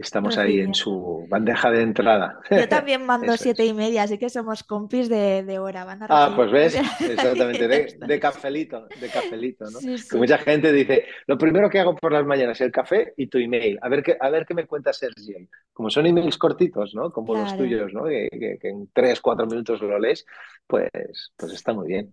estamos 0.00 0.38
ahí 0.38 0.60
en 0.60 0.74
su 0.74 1.26
bandeja 1.28 1.70
de 1.70 1.82
entrada. 1.82 2.40
Yo 2.56 2.68
también 2.68 3.04
mando 3.06 3.32
Eso 3.34 3.44
siete 3.44 3.62
es. 3.62 3.70
y 3.70 3.74
media, 3.74 4.02
así 4.04 4.18
que 4.18 4.28
somos 4.30 4.62
compis 4.64 5.08
de, 5.08 5.42
de 5.44 5.58
hora. 5.58 5.84
Van 5.84 6.02
a 6.02 6.06
Ah, 6.08 6.32
pues 6.34 6.50
ves, 6.50 6.76
exactamente, 7.06 7.68
de, 7.68 8.18
cafelito, 8.20 8.88
de 8.94 9.10
cafelito, 9.10 9.70
¿no? 9.70 9.78
Sí, 9.78 9.98
Que 10.08 10.16
sí. 10.16 10.18
mucha 10.18 10.38
gente 10.38 10.72
dice, 10.72 11.04
lo 11.26 11.38
primero 11.38 11.70
que 11.70 11.78
hago 11.78 11.94
por 11.94 12.12
las 12.12 12.26
mañanas 12.26 12.60
es 12.60 12.66
el 12.66 12.72
café 12.72 13.14
y 13.16 13.28
tu 13.28 13.38
email. 13.38 13.78
A 13.80 13.88
ver 13.88 14.02
qué, 14.02 14.16
a 14.20 14.28
ver 14.28 14.44
qué 14.44 14.54
me 14.54 14.66
cuenta 14.66 14.92
Sergi. 14.92 15.48
Como 15.72 15.88
son 15.88 16.06
emails 16.06 16.36
cortitos, 16.36 16.94
¿no? 16.96 17.12
Como 17.12 17.36
los 17.36 17.54
tuyos, 17.54 17.92
¿no? 17.94 18.04
Que, 18.04 18.28
que- 18.30 18.58
que 18.60 18.68
en 18.68 18.90
tres, 18.92 19.20
cuatro 19.20 19.46
minutos 19.46 19.80
lo 19.82 19.98
lees, 20.00 20.26
pues, 20.66 20.90
pues 21.36 21.52
está 21.52 21.72
muy 21.72 21.86
bien. 21.88 22.12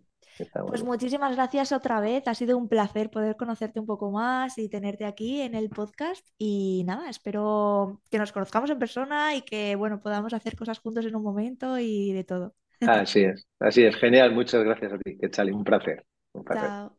Pues 0.68 0.84
muchísimas 0.84 1.36
gracias 1.36 1.72
otra 1.72 2.00
vez. 2.00 2.28
Ha 2.28 2.36
sido 2.36 2.58
un 2.58 2.68
placer 2.68 3.10
poder 3.10 3.36
conocerte 3.36 3.80
un 3.80 3.86
poco 3.86 4.12
más 4.12 4.58
y 4.58 4.70
tenerte 4.70 5.06
aquí 5.06 5.42
en 5.42 5.56
el 5.56 5.70
podcast. 5.70 6.28
Y 6.38 6.84
nada, 6.86 7.10
espero 7.10 8.02
que 8.10 8.18
nos 8.18 8.32
conozcamos 8.32 8.70
en 8.70 8.80
persona 8.80 9.36
y 9.36 9.42
que 9.42 9.76
bueno, 9.76 10.00
podamos 10.00 10.34
hacer 10.34 10.56
cosas 10.56 10.80
juntos 10.80 11.06
en 11.06 11.16
un 11.16 11.24
momento 11.24 11.78
y 11.80 12.14
de 12.14 12.24
todo. 12.24 12.56
Así 12.82 13.24
es, 13.24 13.48
así 13.60 13.84
es. 13.84 13.96
Genial. 13.96 14.34
Muchas 14.34 14.64
gracias 14.64 14.94
a 14.94 14.98
ti, 15.00 15.18
Quetzali. 15.18 15.52
Un 15.52 15.64
placer. 15.64 16.06
Un 16.34 16.44
placer. 16.44 16.68
Chao. 16.68 16.97